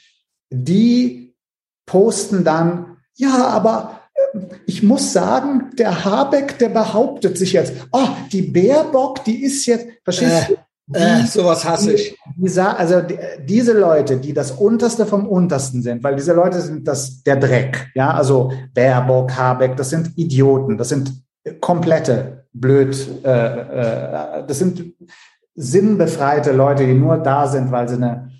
die 0.50 1.34
posten 1.86 2.44
dann, 2.44 2.96
ja, 3.16 3.46
aber 3.46 4.00
äh, 4.14 4.40
ich 4.66 4.82
muss 4.82 5.12
sagen, 5.12 5.70
der 5.78 6.04
Habeck, 6.04 6.58
der 6.58 6.68
behauptet 6.68 7.38
sich 7.38 7.52
jetzt, 7.52 7.72
oh, 7.92 8.08
die 8.32 8.42
Baerbock, 8.42 9.24
die 9.24 9.44
ist 9.44 9.64
jetzt, 9.66 9.86
verstehst 10.04 10.50
äh. 10.50 10.56
Äh, 10.92 11.24
sowas 11.26 11.64
hasse 11.64 11.92
ich. 11.92 12.16
Die, 12.36 12.48
die, 12.48 12.60
also 12.60 13.00
die, 13.00 13.18
diese 13.44 13.78
Leute, 13.78 14.16
die 14.16 14.32
das 14.32 14.50
Unterste 14.52 15.06
vom 15.06 15.26
Untersten 15.26 15.82
sind, 15.82 16.02
weil 16.02 16.16
diese 16.16 16.32
Leute 16.32 16.60
sind 16.60 16.86
das 16.86 17.22
der 17.22 17.36
Dreck, 17.36 17.90
ja, 17.94 18.12
also 18.12 18.52
Baerbock, 18.74 19.36
Habeck, 19.36 19.76
das 19.76 19.90
sind 19.90 20.16
Idioten, 20.16 20.76
das 20.76 20.88
sind 20.88 21.12
komplette 21.60 22.46
blöd, 22.52 22.96
äh, 23.24 23.28
äh, 23.30 24.46
das 24.46 24.58
sind 24.58 24.94
sinnbefreite 25.54 26.52
Leute, 26.52 26.86
die 26.86 26.94
nur 26.94 27.18
da 27.18 27.46
sind, 27.46 27.70
weil 27.70 27.88
sie 27.88 27.96
eine 27.96 28.30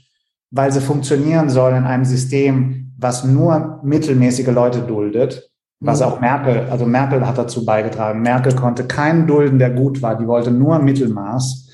weil 0.50 0.72
sie 0.72 0.80
funktionieren 0.80 1.48
sollen 1.48 1.76
in 1.76 1.84
einem 1.84 2.04
System, 2.04 2.92
was 2.98 3.24
nur 3.24 3.80
mittelmäßige 3.82 4.48
Leute 4.48 4.80
duldet, 4.80 5.50
was 5.80 6.00
mhm. 6.00 6.06
auch 6.06 6.20
Merkel, 6.20 6.66
also 6.70 6.84
Merkel 6.86 7.26
hat 7.26 7.38
dazu 7.38 7.64
beigetragen. 7.64 8.20
Merkel 8.20 8.54
konnte 8.54 8.84
keinen 8.84 9.26
dulden, 9.26 9.58
der 9.58 9.70
gut 9.70 10.02
war. 10.02 10.18
Die 10.18 10.26
wollte 10.26 10.50
nur 10.50 10.78
Mittelmaß. 10.78 11.69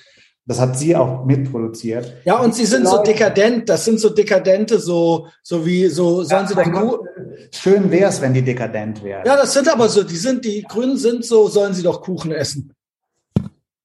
Das 0.49 0.61
hat 0.61 0.79
sie 0.79 0.95
auch 0.95 1.25
mitproduziert. 1.25 2.15
Ja, 2.25 2.39
und 2.39 2.55
sie 2.55 2.67
sind 2.67 2.85
Leute, 2.85 2.97
so 2.97 3.03
dekadent. 3.03 3.69
Das 3.69 3.85
sind 3.85 3.99
so 3.99 4.11
dekadente, 4.11 4.79
so, 4.79 5.27
so 5.43 5.67
wie, 5.67 5.89
so, 5.89 6.23
sollen 6.23 6.43
ja, 6.43 6.47
sie 6.47 6.55
doch 6.55 6.71
Gott, 6.71 7.01
Schön 7.53 7.91
wär's, 7.91 8.21
wenn 8.21 8.33
die 8.33 8.43
dekadent 8.43 9.03
wären. 9.03 9.27
Ja, 9.27 9.37
das 9.37 9.53
sind 9.53 9.69
aber 9.69 9.89
so, 9.89 10.05
die 10.05 10.17
sind, 10.17 10.45
die 10.45 10.63
Grünen 10.63 10.97
sind 10.99 11.25
so, 11.25 11.49
sollen 11.49 11.75
sie 11.75 11.83
doch 11.83 12.01
Kuchen 12.01 12.31
essen. 12.31 12.73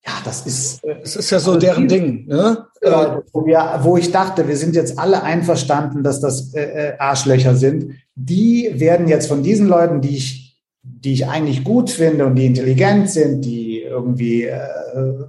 Ja, 0.05 0.13
das 0.23 0.45
ist, 0.45 0.81
das 0.83 1.15
ist 1.15 1.29
ja 1.31 1.39
so 1.39 1.51
also 1.51 1.59
deren 1.59 1.87
die, 1.87 1.95
Ding, 1.95 2.27
ne? 2.27 2.65
Äh, 2.81 2.91
wo, 3.33 3.45
wir, 3.45 3.79
wo 3.81 3.97
ich 3.97 4.11
dachte, 4.11 4.47
wir 4.47 4.57
sind 4.57 4.75
jetzt 4.75 4.97
alle 4.97 5.21
einverstanden, 5.23 6.03
dass 6.03 6.19
das 6.19 6.53
äh, 6.53 6.61
äh, 6.61 6.97
Arschlöcher 6.97 7.55
sind. 7.55 7.93
Die 8.15 8.71
werden 8.75 9.07
jetzt 9.07 9.27
von 9.27 9.43
diesen 9.43 9.67
Leuten, 9.67 10.01
die 10.01 10.17
ich, 10.17 10.59
die 10.81 11.13
ich 11.13 11.27
eigentlich 11.27 11.63
gut 11.63 11.91
finde 11.91 12.25
und 12.25 12.35
die 12.35 12.47
intelligent 12.47 13.09
sind, 13.11 13.45
die 13.45 13.81
irgendwie 13.81 14.45
äh, 14.45 15.27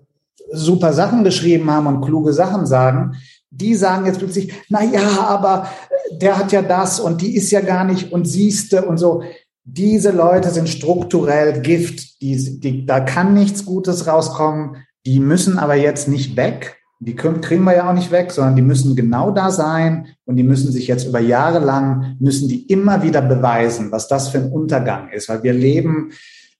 super 0.53 0.93
Sachen 0.93 1.25
geschrieben 1.25 1.71
haben 1.71 1.87
und 1.87 2.05
kluge 2.05 2.33
Sachen 2.33 2.67
sagen, 2.67 3.17
die 3.51 3.75
sagen 3.75 4.07
jetzt 4.07 4.19
plötzlich, 4.19 4.53
na 4.69 4.83
ja, 4.83 5.27
aber 5.27 5.69
der 6.13 6.39
hat 6.39 6.53
ja 6.53 6.63
das 6.63 7.01
und 7.01 7.21
die 7.21 7.37
ist 7.37 7.51
ja 7.51 7.61
gar 7.61 7.85
nicht 7.85 8.13
und 8.13 8.27
siehste 8.27 8.87
und 8.87 8.99
so. 8.99 9.23
Diese 9.65 10.11
Leute 10.11 10.51
sind 10.51 10.69
strukturell 10.69 11.61
Gift. 11.61 12.21
Die, 12.23 12.61
die, 12.61 12.87
da 12.87 13.01
kann 13.01 13.35
nichts 13.35 13.65
Gutes 13.65 14.07
rauskommen. 14.07 14.77
Die 15.07 15.21
müssen 15.21 15.59
aber 15.59 15.75
jetzt 15.75 16.09
nicht 16.09 16.37
weg. 16.37 16.79
Die 17.01 17.17
kriegen 17.17 17.65
wir 17.65 17.75
ja 17.75 17.91
auch 17.91 17.95
nicht 17.95 18.13
weg, 18.13 18.31
sondern 18.31 18.57
die 18.57 18.63
müssen 18.63 18.95
genau 18.95 19.33
da 19.33 19.51
sein 19.51 20.07
und 20.25 20.37
die 20.37 20.45
müssen 20.45 20.71
sich 20.71 20.87
jetzt 20.87 21.07
über 21.07 21.19
Jahre 21.19 21.59
lang, 21.59 22.17
müssen 22.21 22.49
die 22.49 22.67
immer 22.67 23.03
wieder 23.03 23.21
beweisen, 23.21 23.91
was 23.91 24.07
das 24.07 24.29
für 24.29 24.39
ein 24.39 24.53
Untergang 24.53 25.11
ist. 25.11 25.29
Weil 25.29 25.43
wir 25.43 25.53
leben, 25.53 26.13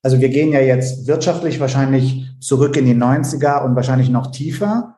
also 0.03 0.19
wir 0.19 0.29
gehen 0.29 0.51
ja 0.51 0.59
jetzt 0.59 1.07
wirtschaftlich 1.07 1.59
wahrscheinlich 1.59 2.27
zurück 2.39 2.75
in 2.75 2.85
die 2.85 2.95
90er 2.95 3.63
und 3.63 3.75
wahrscheinlich 3.75 4.09
noch 4.09 4.31
tiefer. 4.31 4.97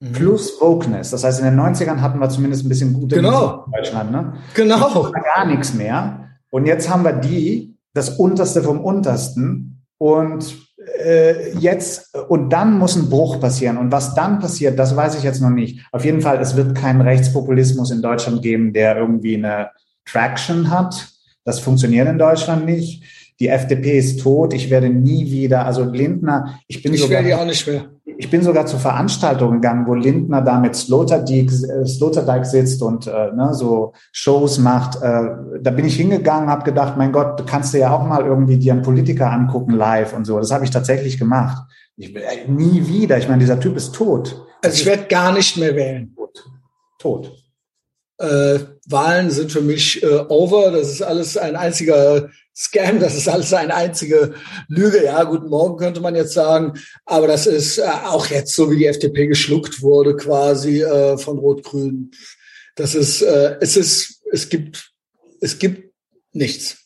Mhm. 0.00 0.12
Plus 0.12 0.60
Wokeness. 0.60 1.10
Das 1.10 1.22
heißt, 1.22 1.40
in 1.40 1.44
den 1.44 1.60
90ern 1.60 2.00
hatten 2.00 2.18
wir 2.18 2.30
zumindest 2.30 2.64
ein 2.64 2.68
bisschen 2.68 2.94
gute 2.94 3.16
genau. 3.16 3.64
in 3.66 3.72
Deutschland. 3.72 4.10
Ne? 4.10 4.32
Genau. 4.54 5.12
Gar 5.34 5.46
nichts 5.46 5.74
mehr. 5.74 6.30
Und 6.50 6.66
jetzt 6.66 6.88
haben 6.88 7.04
wir 7.04 7.12
die, 7.12 7.76
das 7.92 8.10
Unterste 8.10 8.62
vom 8.62 8.80
Untersten. 8.80 9.84
Und 9.98 10.56
äh, 11.04 11.52
jetzt, 11.58 12.16
und 12.28 12.50
dann 12.50 12.78
muss 12.78 12.96
ein 12.96 13.10
Bruch 13.10 13.40
passieren. 13.40 13.76
Und 13.76 13.92
was 13.92 14.14
dann 14.14 14.38
passiert, 14.38 14.78
das 14.78 14.96
weiß 14.96 15.16
ich 15.16 15.24
jetzt 15.24 15.42
noch 15.42 15.50
nicht. 15.50 15.84
Auf 15.92 16.06
jeden 16.06 16.22
Fall, 16.22 16.40
es 16.40 16.56
wird 16.56 16.74
keinen 16.74 17.02
Rechtspopulismus 17.02 17.90
in 17.90 18.00
Deutschland 18.00 18.40
geben, 18.40 18.72
der 18.72 18.96
irgendwie 18.96 19.36
eine 19.36 19.70
Traction 20.06 20.70
hat. 20.70 21.08
Das 21.44 21.60
funktioniert 21.60 22.08
in 22.08 22.18
Deutschland 22.18 22.64
nicht. 22.64 23.02
Die 23.40 23.48
FDP 23.48 23.98
ist 23.98 24.20
tot. 24.20 24.52
Ich 24.52 24.70
werde 24.70 24.90
nie 24.90 25.30
wieder, 25.30 25.64
also 25.64 25.84
Lindner, 25.84 26.58
ich 26.66 26.82
bin 26.82 26.94
ich 26.94 27.00
sogar. 27.00 27.20
Ich 27.20 27.26
werde 27.26 27.42
auch 27.42 27.46
nicht 27.46 27.66
mehr 27.66 27.84
ich 28.20 28.28
bin 28.30 28.42
sogar 28.42 28.66
zu 28.66 28.78
Veranstaltungen 28.78 29.60
gegangen, 29.60 29.86
wo 29.86 29.94
Lindner 29.94 30.42
da 30.42 30.58
mit 30.58 30.74
Sloterdijk, 30.74 31.52
äh, 31.52 31.86
Sloterdijk 31.86 32.44
sitzt 32.44 32.82
und 32.82 33.06
äh, 33.06 33.32
ne, 33.32 33.54
so 33.54 33.92
Shows 34.10 34.58
macht. 34.58 34.96
Äh, 34.96 35.60
da 35.60 35.70
bin 35.70 35.84
ich 35.84 35.94
hingegangen, 35.94 36.50
habe 36.50 36.64
gedacht, 36.64 36.96
mein 36.96 37.12
Gott, 37.12 37.38
du 37.38 37.44
kannst 37.44 37.72
dir 37.72 37.78
ja 37.78 37.94
auch 37.94 38.04
mal 38.04 38.26
irgendwie 38.26 38.56
dir 38.56 38.72
einen 38.72 38.82
Politiker 38.82 39.30
angucken 39.30 39.72
live 39.72 40.14
und 40.14 40.24
so. 40.24 40.36
Das 40.36 40.50
habe 40.50 40.64
ich 40.64 40.70
tatsächlich 40.70 41.16
gemacht. 41.16 41.62
Ich, 41.96 42.14
äh, 42.14 42.48
nie 42.48 42.88
wieder. 42.88 43.18
Ich 43.18 43.28
meine, 43.28 43.38
dieser 43.38 43.60
Typ 43.60 43.76
ist 43.76 43.94
tot. 43.94 44.44
Also 44.64 44.80
ich 44.80 44.86
werde 44.86 45.04
gar 45.04 45.32
nicht 45.32 45.56
mehr 45.56 45.76
wählen. 45.76 46.12
Tot. 46.16 46.44
Tot. 46.98 47.32
Äh, 48.18 48.58
Wahlen 48.88 49.30
sind 49.30 49.52
für 49.52 49.60
mich 49.60 50.02
äh, 50.02 50.24
over. 50.28 50.72
Das 50.72 50.90
ist 50.90 51.02
alles 51.02 51.36
ein 51.36 51.54
einziger 51.54 52.30
Scam, 52.58 52.98
das 52.98 53.14
ist 53.14 53.28
alles 53.28 53.52
eine 53.52 53.72
einzige 53.72 54.34
Lüge. 54.66 55.04
Ja, 55.04 55.22
guten 55.22 55.48
Morgen 55.48 55.76
könnte 55.76 56.00
man 56.00 56.16
jetzt 56.16 56.32
sagen, 56.32 56.72
aber 57.06 57.28
das 57.28 57.46
ist 57.46 57.78
äh, 57.78 57.82
auch 57.82 58.26
jetzt 58.26 58.52
so, 58.52 58.68
wie 58.68 58.78
die 58.78 58.86
FDP 58.86 59.28
geschluckt 59.28 59.80
wurde, 59.80 60.16
quasi 60.16 60.82
äh, 60.82 61.16
von 61.18 61.38
Rot-Grün. 61.38 62.10
Das 62.74 62.96
ist, 62.96 63.22
äh, 63.22 63.56
es 63.60 63.76
ist, 63.76 64.22
es 64.32 64.48
gibt, 64.48 64.90
es 65.40 65.60
gibt 65.60 65.92
nichts. 66.32 66.78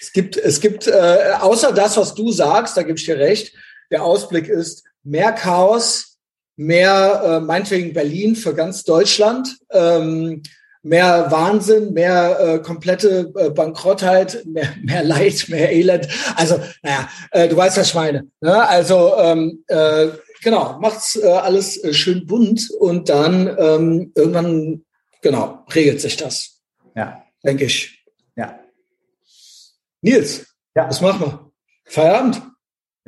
Es 0.00 0.12
gibt, 0.12 0.36
es 0.36 0.60
gibt, 0.60 0.86
äh, 0.86 1.32
außer 1.40 1.72
das, 1.72 1.96
was 1.96 2.14
du 2.14 2.30
sagst, 2.30 2.76
da 2.76 2.84
gebe 2.84 2.96
ich 2.96 3.04
dir 3.04 3.18
recht. 3.18 3.52
Der 3.90 4.04
Ausblick 4.04 4.46
ist 4.46 4.84
mehr 5.02 5.32
Chaos, 5.32 6.18
mehr, 6.54 7.22
äh, 7.24 7.40
meinetwegen 7.40 7.92
Berlin 7.92 8.36
für 8.36 8.54
ganz 8.54 8.84
Deutschland. 8.84 9.58
Ähm, 9.70 10.42
mehr 10.82 11.30
Wahnsinn, 11.30 11.92
mehr 11.92 12.38
äh, 12.40 12.58
komplette 12.58 13.32
äh, 13.36 13.50
Bankrottheit, 13.50 14.42
mehr, 14.44 14.68
mehr 14.82 15.04
Leid, 15.04 15.46
mehr 15.48 15.72
Elend. 15.72 16.08
Also, 16.36 16.58
naja, 16.82 17.08
äh, 17.30 17.48
du 17.48 17.56
weißt, 17.56 17.78
was 17.78 17.88
ich 17.88 17.94
meine. 17.94 18.26
Ne? 18.40 18.68
Also, 18.68 19.16
ähm, 19.18 19.64
äh, 19.68 20.08
genau, 20.42 20.78
macht's 20.80 21.16
äh, 21.16 21.26
alles 21.26 21.82
äh, 21.82 21.94
schön 21.94 22.26
bunt 22.26 22.70
und 22.80 23.08
dann 23.08 23.46
ähm, 23.58 24.12
irgendwann, 24.14 24.84
genau, 25.20 25.64
regelt 25.74 26.00
sich 26.00 26.16
das. 26.16 26.60
Ja. 26.94 27.22
Denke 27.44 27.64
ich. 27.64 28.04
Ja. 28.36 28.58
Nils, 30.00 30.46
ja. 30.74 30.88
was 30.88 31.00
machen 31.00 31.20
wir? 31.20 31.52
Feierabend? 31.84 32.42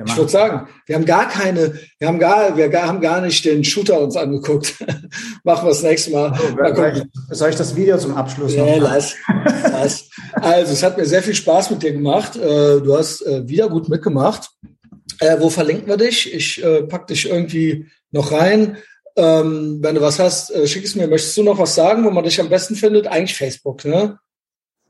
Ich 0.03 0.17
würde 0.17 0.31
sagen, 0.31 0.67
wir 0.87 0.95
haben 0.95 1.05
gar 1.05 1.29
keine, 1.29 1.73
wir 1.99 2.07
haben 2.09 2.19
gar, 2.19 2.57
wir 2.57 2.85
haben 2.85 2.99
gar 2.99 3.21
nicht 3.21 3.45
den 3.45 3.63
Shooter 3.63 4.01
uns 4.01 4.17
angeguckt. 4.17 4.75
Machen 5.45 5.65
wir 5.65 5.69
das 5.69 5.83
nächste 5.83 6.11
Mal. 6.11 6.37
Oh, 6.37 6.55
mal 6.55 7.07
soll 7.29 7.49
ich 7.49 7.55
das 7.55 7.77
Video 7.77 7.97
zum 7.97 8.13
Abschluss 8.13 8.57
noch? 8.57 8.65
Nee, 8.65 8.79
lass, 8.79 9.15
lass. 9.63 10.09
Also, 10.33 10.73
es 10.73 10.83
hat 10.83 10.97
mir 10.97 11.05
sehr 11.05 11.23
viel 11.23 11.33
Spaß 11.33 11.71
mit 11.71 11.81
dir 11.81 11.93
gemacht. 11.93 12.35
Äh, 12.35 12.81
du 12.81 12.97
hast 12.97 13.25
äh, 13.25 13.47
wieder 13.47 13.69
gut 13.69 13.87
mitgemacht. 13.87 14.49
Äh, 15.19 15.37
wo 15.39 15.49
verlinken 15.49 15.87
wir 15.87 15.97
dich? 15.97 16.33
Ich 16.33 16.61
pack 16.89 17.07
dich 17.07 17.29
irgendwie 17.29 17.85
noch 18.11 18.33
rein. 18.33 18.77
Ähm, 19.15 19.77
wenn 19.81 19.95
du 19.95 20.01
was 20.01 20.19
hast, 20.19 20.51
schick 20.67 20.83
es 20.83 20.95
mir. 20.95 21.07
Möchtest 21.07 21.37
du 21.37 21.43
noch 21.43 21.57
was 21.57 21.73
sagen, 21.73 22.03
wo 22.03 22.11
man 22.11 22.25
dich 22.25 22.41
am 22.41 22.49
besten 22.49 22.75
findet? 22.75 23.07
Eigentlich 23.07 23.37
Facebook, 23.37 23.85
ne? 23.85 24.19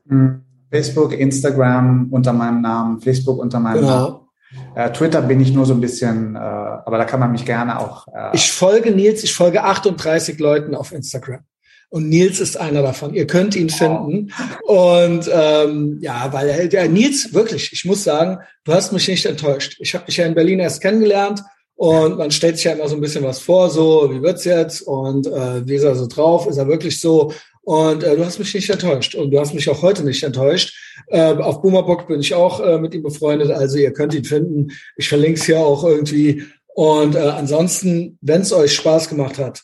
Hm, 0.08 0.42
Facebook, 0.68 1.12
Instagram 1.12 2.08
unter 2.10 2.32
meinem 2.32 2.60
Namen, 2.60 3.00
Facebook 3.00 3.38
unter 3.38 3.60
meinem 3.60 3.82
genau. 3.82 4.08
Namen. 4.08 4.25
Äh, 4.74 4.90
Twitter 4.92 5.22
bin 5.22 5.40
ich 5.40 5.52
nur 5.52 5.66
so 5.66 5.74
ein 5.74 5.80
bisschen, 5.80 6.36
äh, 6.36 6.38
aber 6.38 6.98
da 6.98 7.04
kann 7.04 7.20
man 7.20 7.32
mich 7.32 7.44
gerne 7.44 7.80
auch. 7.80 8.06
Äh 8.08 8.30
ich 8.34 8.52
folge 8.52 8.90
Nils, 8.90 9.24
ich 9.24 9.34
folge 9.34 9.62
38 9.62 10.38
Leuten 10.38 10.74
auf 10.74 10.92
Instagram. 10.92 11.40
Und 11.88 12.08
Nils 12.08 12.40
ist 12.40 12.56
einer 12.56 12.82
davon. 12.82 13.14
Ihr 13.14 13.26
könnt 13.26 13.54
ihn 13.54 13.70
finden. 13.70 14.32
Und 14.64 15.30
ähm, 15.32 15.98
ja, 16.00 16.32
weil 16.32 16.68
der 16.68 16.88
Nils, 16.88 17.32
wirklich, 17.32 17.72
ich 17.72 17.84
muss 17.84 18.02
sagen, 18.02 18.38
du 18.64 18.72
hast 18.72 18.92
mich 18.92 19.06
nicht 19.06 19.24
enttäuscht. 19.24 19.76
Ich 19.78 19.94
habe 19.94 20.04
dich 20.04 20.16
ja 20.16 20.26
in 20.26 20.34
Berlin 20.34 20.58
erst 20.58 20.82
kennengelernt 20.82 21.42
und 21.76 22.18
man 22.18 22.30
stellt 22.30 22.56
sich 22.56 22.64
ja 22.64 22.72
immer 22.72 22.88
so 22.88 22.96
ein 22.96 23.00
bisschen 23.00 23.22
was 23.22 23.38
vor, 23.38 23.70
so 23.70 24.10
wie 24.10 24.20
wird's 24.20 24.44
jetzt 24.44 24.80
und 24.82 25.26
äh, 25.26 25.66
wie 25.66 25.74
ist 25.74 25.84
er 25.84 25.94
so 25.94 26.06
drauf? 26.06 26.46
Ist 26.46 26.56
er 26.56 26.66
wirklich 26.66 26.98
so? 26.98 27.32
Und 27.66 28.04
äh, 28.04 28.14
du 28.14 28.24
hast 28.24 28.38
mich 28.38 28.54
nicht 28.54 28.70
enttäuscht. 28.70 29.16
Und 29.16 29.32
du 29.32 29.40
hast 29.40 29.52
mich 29.52 29.68
auch 29.68 29.82
heute 29.82 30.04
nicht 30.04 30.22
enttäuscht. 30.22 30.72
Äh, 31.08 31.32
auf 31.34 31.62
Boomerbock 31.62 32.06
bin 32.06 32.20
ich 32.20 32.32
auch 32.32 32.60
äh, 32.60 32.78
mit 32.78 32.94
ihm 32.94 33.02
befreundet. 33.02 33.50
Also 33.50 33.76
ihr 33.76 33.92
könnt 33.92 34.14
ihn 34.14 34.24
finden. 34.24 34.68
Ich 34.96 35.08
verlinke 35.08 35.40
es 35.40 35.46
hier 35.46 35.58
auch 35.58 35.82
irgendwie. 35.82 36.44
Und 36.68 37.16
äh, 37.16 37.18
ansonsten, 37.18 38.18
wenn 38.20 38.42
es 38.42 38.52
euch 38.52 38.72
Spaß 38.72 39.08
gemacht 39.08 39.38
hat, 39.38 39.62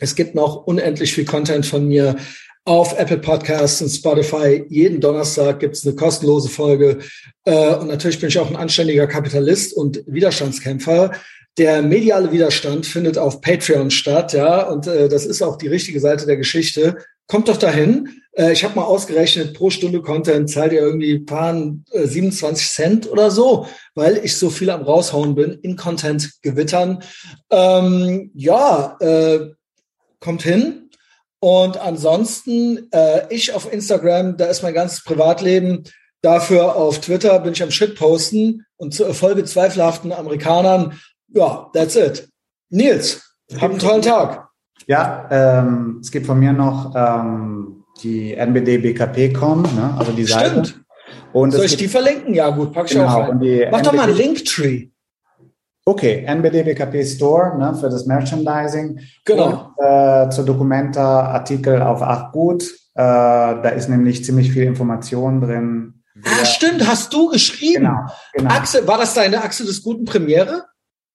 es 0.00 0.14
gibt 0.14 0.34
noch 0.34 0.66
unendlich 0.66 1.14
viel 1.14 1.24
Content 1.24 1.64
von 1.64 1.88
mir 1.88 2.16
auf 2.66 2.98
Apple 2.98 3.18
Podcasts 3.18 3.80
und 3.80 3.88
Spotify. 3.88 4.62
Jeden 4.68 5.00
Donnerstag 5.00 5.60
gibt 5.60 5.76
es 5.76 5.86
eine 5.86 5.96
kostenlose 5.96 6.50
Folge. 6.50 6.98
Äh, 7.46 7.74
und 7.76 7.88
natürlich 7.88 8.20
bin 8.20 8.28
ich 8.28 8.38
auch 8.38 8.50
ein 8.50 8.56
anständiger 8.56 9.06
Kapitalist 9.06 9.74
und 9.74 10.04
Widerstandskämpfer. 10.06 11.12
Der 11.56 11.80
mediale 11.80 12.32
Widerstand 12.32 12.84
findet 12.84 13.16
auf 13.16 13.40
Patreon 13.40 13.90
statt, 13.90 14.34
ja, 14.34 14.64
und 14.64 14.86
äh, 14.88 15.08
das 15.08 15.24
ist 15.24 15.40
auch 15.40 15.56
die 15.56 15.68
richtige 15.68 16.00
Seite 16.00 16.26
der 16.26 16.36
Geschichte. 16.36 16.98
Kommt 17.26 17.48
doch 17.48 17.56
dahin. 17.56 18.20
Äh, 18.32 18.52
ich 18.52 18.64
habe 18.64 18.76
mal 18.76 18.84
ausgerechnet, 18.84 19.54
pro 19.54 19.70
Stunde 19.70 20.02
Content 20.02 20.50
zahlt 20.50 20.72
ihr 20.72 20.80
irgendwie 20.80 21.18
paar 21.18 21.54
äh, 21.92 22.06
27 22.06 22.68
Cent 22.68 23.10
oder 23.10 23.30
so, 23.30 23.66
weil 23.94 24.18
ich 24.24 24.36
so 24.36 24.50
viel 24.50 24.70
am 24.70 24.82
raushauen 24.82 25.34
bin 25.34 25.52
in 25.62 25.76
Content-Gewittern. 25.76 27.02
Ähm, 27.50 28.30
ja, 28.34 28.96
äh, 29.00 29.50
kommt 30.20 30.42
hin. 30.42 30.90
Und 31.40 31.76
ansonsten, 31.76 32.88
äh, 32.92 33.26
ich 33.30 33.52
auf 33.52 33.70
Instagram, 33.70 34.36
da 34.36 34.46
ist 34.46 34.62
mein 34.62 34.74
ganzes 34.74 35.04
Privatleben. 35.04 35.84
Dafür 36.22 36.76
auf 36.76 37.00
Twitter 37.00 37.38
bin 37.40 37.52
ich 37.52 37.62
am 37.62 37.70
Shit 37.70 37.96
posten 37.96 38.64
und 38.76 38.94
zu 38.94 39.12
Folge 39.12 39.44
zweifelhaften 39.44 40.10
Amerikanern 40.10 40.98
ja, 41.34 41.70
that's 41.72 41.96
it. 41.96 42.28
Nils, 42.70 43.20
hab 43.60 43.70
einen 43.70 43.78
tollen 43.78 44.02
Tag. 44.02 44.43
Ja, 44.86 45.26
ähm, 45.30 45.98
es 46.00 46.10
gibt 46.10 46.26
von 46.26 46.38
mir 46.38 46.52
noch 46.52 46.94
ähm, 46.94 47.84
die 48.02 48.34
NBD 48.34 48.78
BKP.com, 48.78 49.62
ne? 49.62 49.94
also 49.98 50.12
die 50.12 50.24
Seite. 50.24 50.64
Stimmt. 50.64 50.84
Und 51.32 51.52
Soll 51.52 51.64
ich 51.64 51.76
die 51.76 51.88
verlinken? 51.88 52.34
Ja, 52.34 52.50
gut, 52.50 52.72
pack 52.72 52.86
ich 52.86 52.92
genau, 52.92 53.08
auch 53.08 53.28
rein. 53.28 53.38
Mach 53.38 53.40
NBD 53.40 53.82
doch 53.82 53.92
mal 53.92 54.08
einen 54.08 54.16
Linktree. 54.16 54.88
Okay, 55.86 56.24
NBDBKP 56.26 57.04
Store 57.04 57.58
ne, 57.58 57.74
für 57.74 57.90
das 57.90 58.06
Merchandising. 58.06 59.00
Genau. 59.26 59.72
Und, 59.76 59.84
äh, 59.84 60.30
zur 60.30 60.46
Dokumenta 60.46 61.26
Artikel 61.26 61.82
auf 61.82 62.00
Ach 62.02 62.32
gut. 62.32 62.62
Äh, 62.62 63.02
da 63.02 63.68
ist 63.70 63.88
nämlich 63.88 64.24
ziemlich 64.24 64.52
viel 64.52 64.62
Information 64.62 65.40
drin. 65.40 66.02
Ah, 66.24 66.44
stimmt, 66.44 66.86
hast 66.86 67.12
du 67.12 67.28
geschrieben. 67.28 67.84
Genau, 67.84 68.06
genau. 68.32 68.54
Axel, 68.54 68.86
war 68.86 68.98
das 68.98 69.14
deine 69.14 69.42
Achse 69.42 69.64
des 69.64 69.82
guten 69.82 70.04
Premiere? 70.04 70.64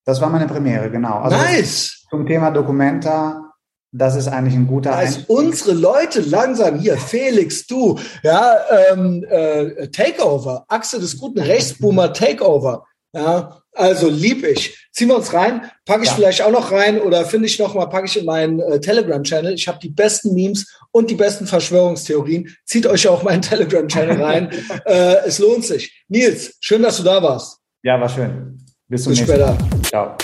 Das 0.05 0.21
war 0.21 0.29
meine 0.29 0.45
Premiere, 0.45 0.91
genau. 0.91 1.19
Also 1.19 1.37
nice. 1.37 2.05
Zum 2.09 2.27
Thema 2.27 2.51
Dokumenta 2.51 3.48
das 3.91 4.15
ist 4.15 4.27
eigentlich 4.27 4.55
ein 4.55 4.67
guter 4.67 4.95
Also 4.95 5.21
unsere 5.27 5.73
Leute 5.73 6.21
langsam 6.21 6.79
hier, 6.79 6.97
Felix, 6.97 7.65
du, 7.65 7.97
ja, 8.23 8.57
ähm, 8.91 9.25
äh, 9.27 9.87
Takeover, 9.87 10.65
Achse 10.67 10.99
des 10.99 11.17
guten 11.17 11.39
Rechtsboomer 11.39 12.13
Takeover. 12.13 12.85
Ja, 13.11 13.63
also 13.73 14.07
lieb 14.07 14.43
ich. 14.43 14.87
Ziehen 14.91 15.07
wir 15.07 15.15
uns 15.15 15.33
rein, 15.33 15.71
packe 15.85 16.03
ich 16.03 16.09
ja. 16.09 16.15
vielleicht 16.15 16.41
auch 16.43 16.51
noch 16.51 16.71
rein 16.71 17.01
oder 17.01 17.25
finde 17.25 17.47
ich 17.47 17.57
noch 17.57 17.73
mal, 17.73 17.87
packe 17.87 18.05
ich 18.05 18.17
in 18.17 18.25
meinen 18.25 18.59
äh, 18.59 18.79
Telegram-Channel. 18.79 19.53
Ich 19.53 19.67
habe 19.67 19.79
die 19.79 19.89
besten 19.89 20.35
Memes 20.35 20.77
und 20.91 21.09
die 21.09 21.15
besten 21.15 21.47
Verschwörungstheorien. 21.47 22.55
Zieht 22.65 22.85
euch 22.85 23.07
auch 23.07 23.23
meinen 23.23 23.41
Telegram-Channel 23.41 24.21
rein. 24.21 24.49
äh, 24.85 25.25
es 25.25 25.39
lohnt 25.39 25.65
sich. 25.65 26.03
Nils, 26.07 26.57
schön, 26.59 26.83
dass 26.83 26.97
du 26.97 27.03
da 27.03 27.23
warst. 27.23 27.57
Ja, 27.81 27.99
war 27.99 28.09
schön. 28.09 28.57
Bis 28.87 29.03
zum 29.03 29.13
Bis 29.13 29.21
nächsten 29.21 29.39
Mal. 29.39 29.57
Ciao. 29.83 30.17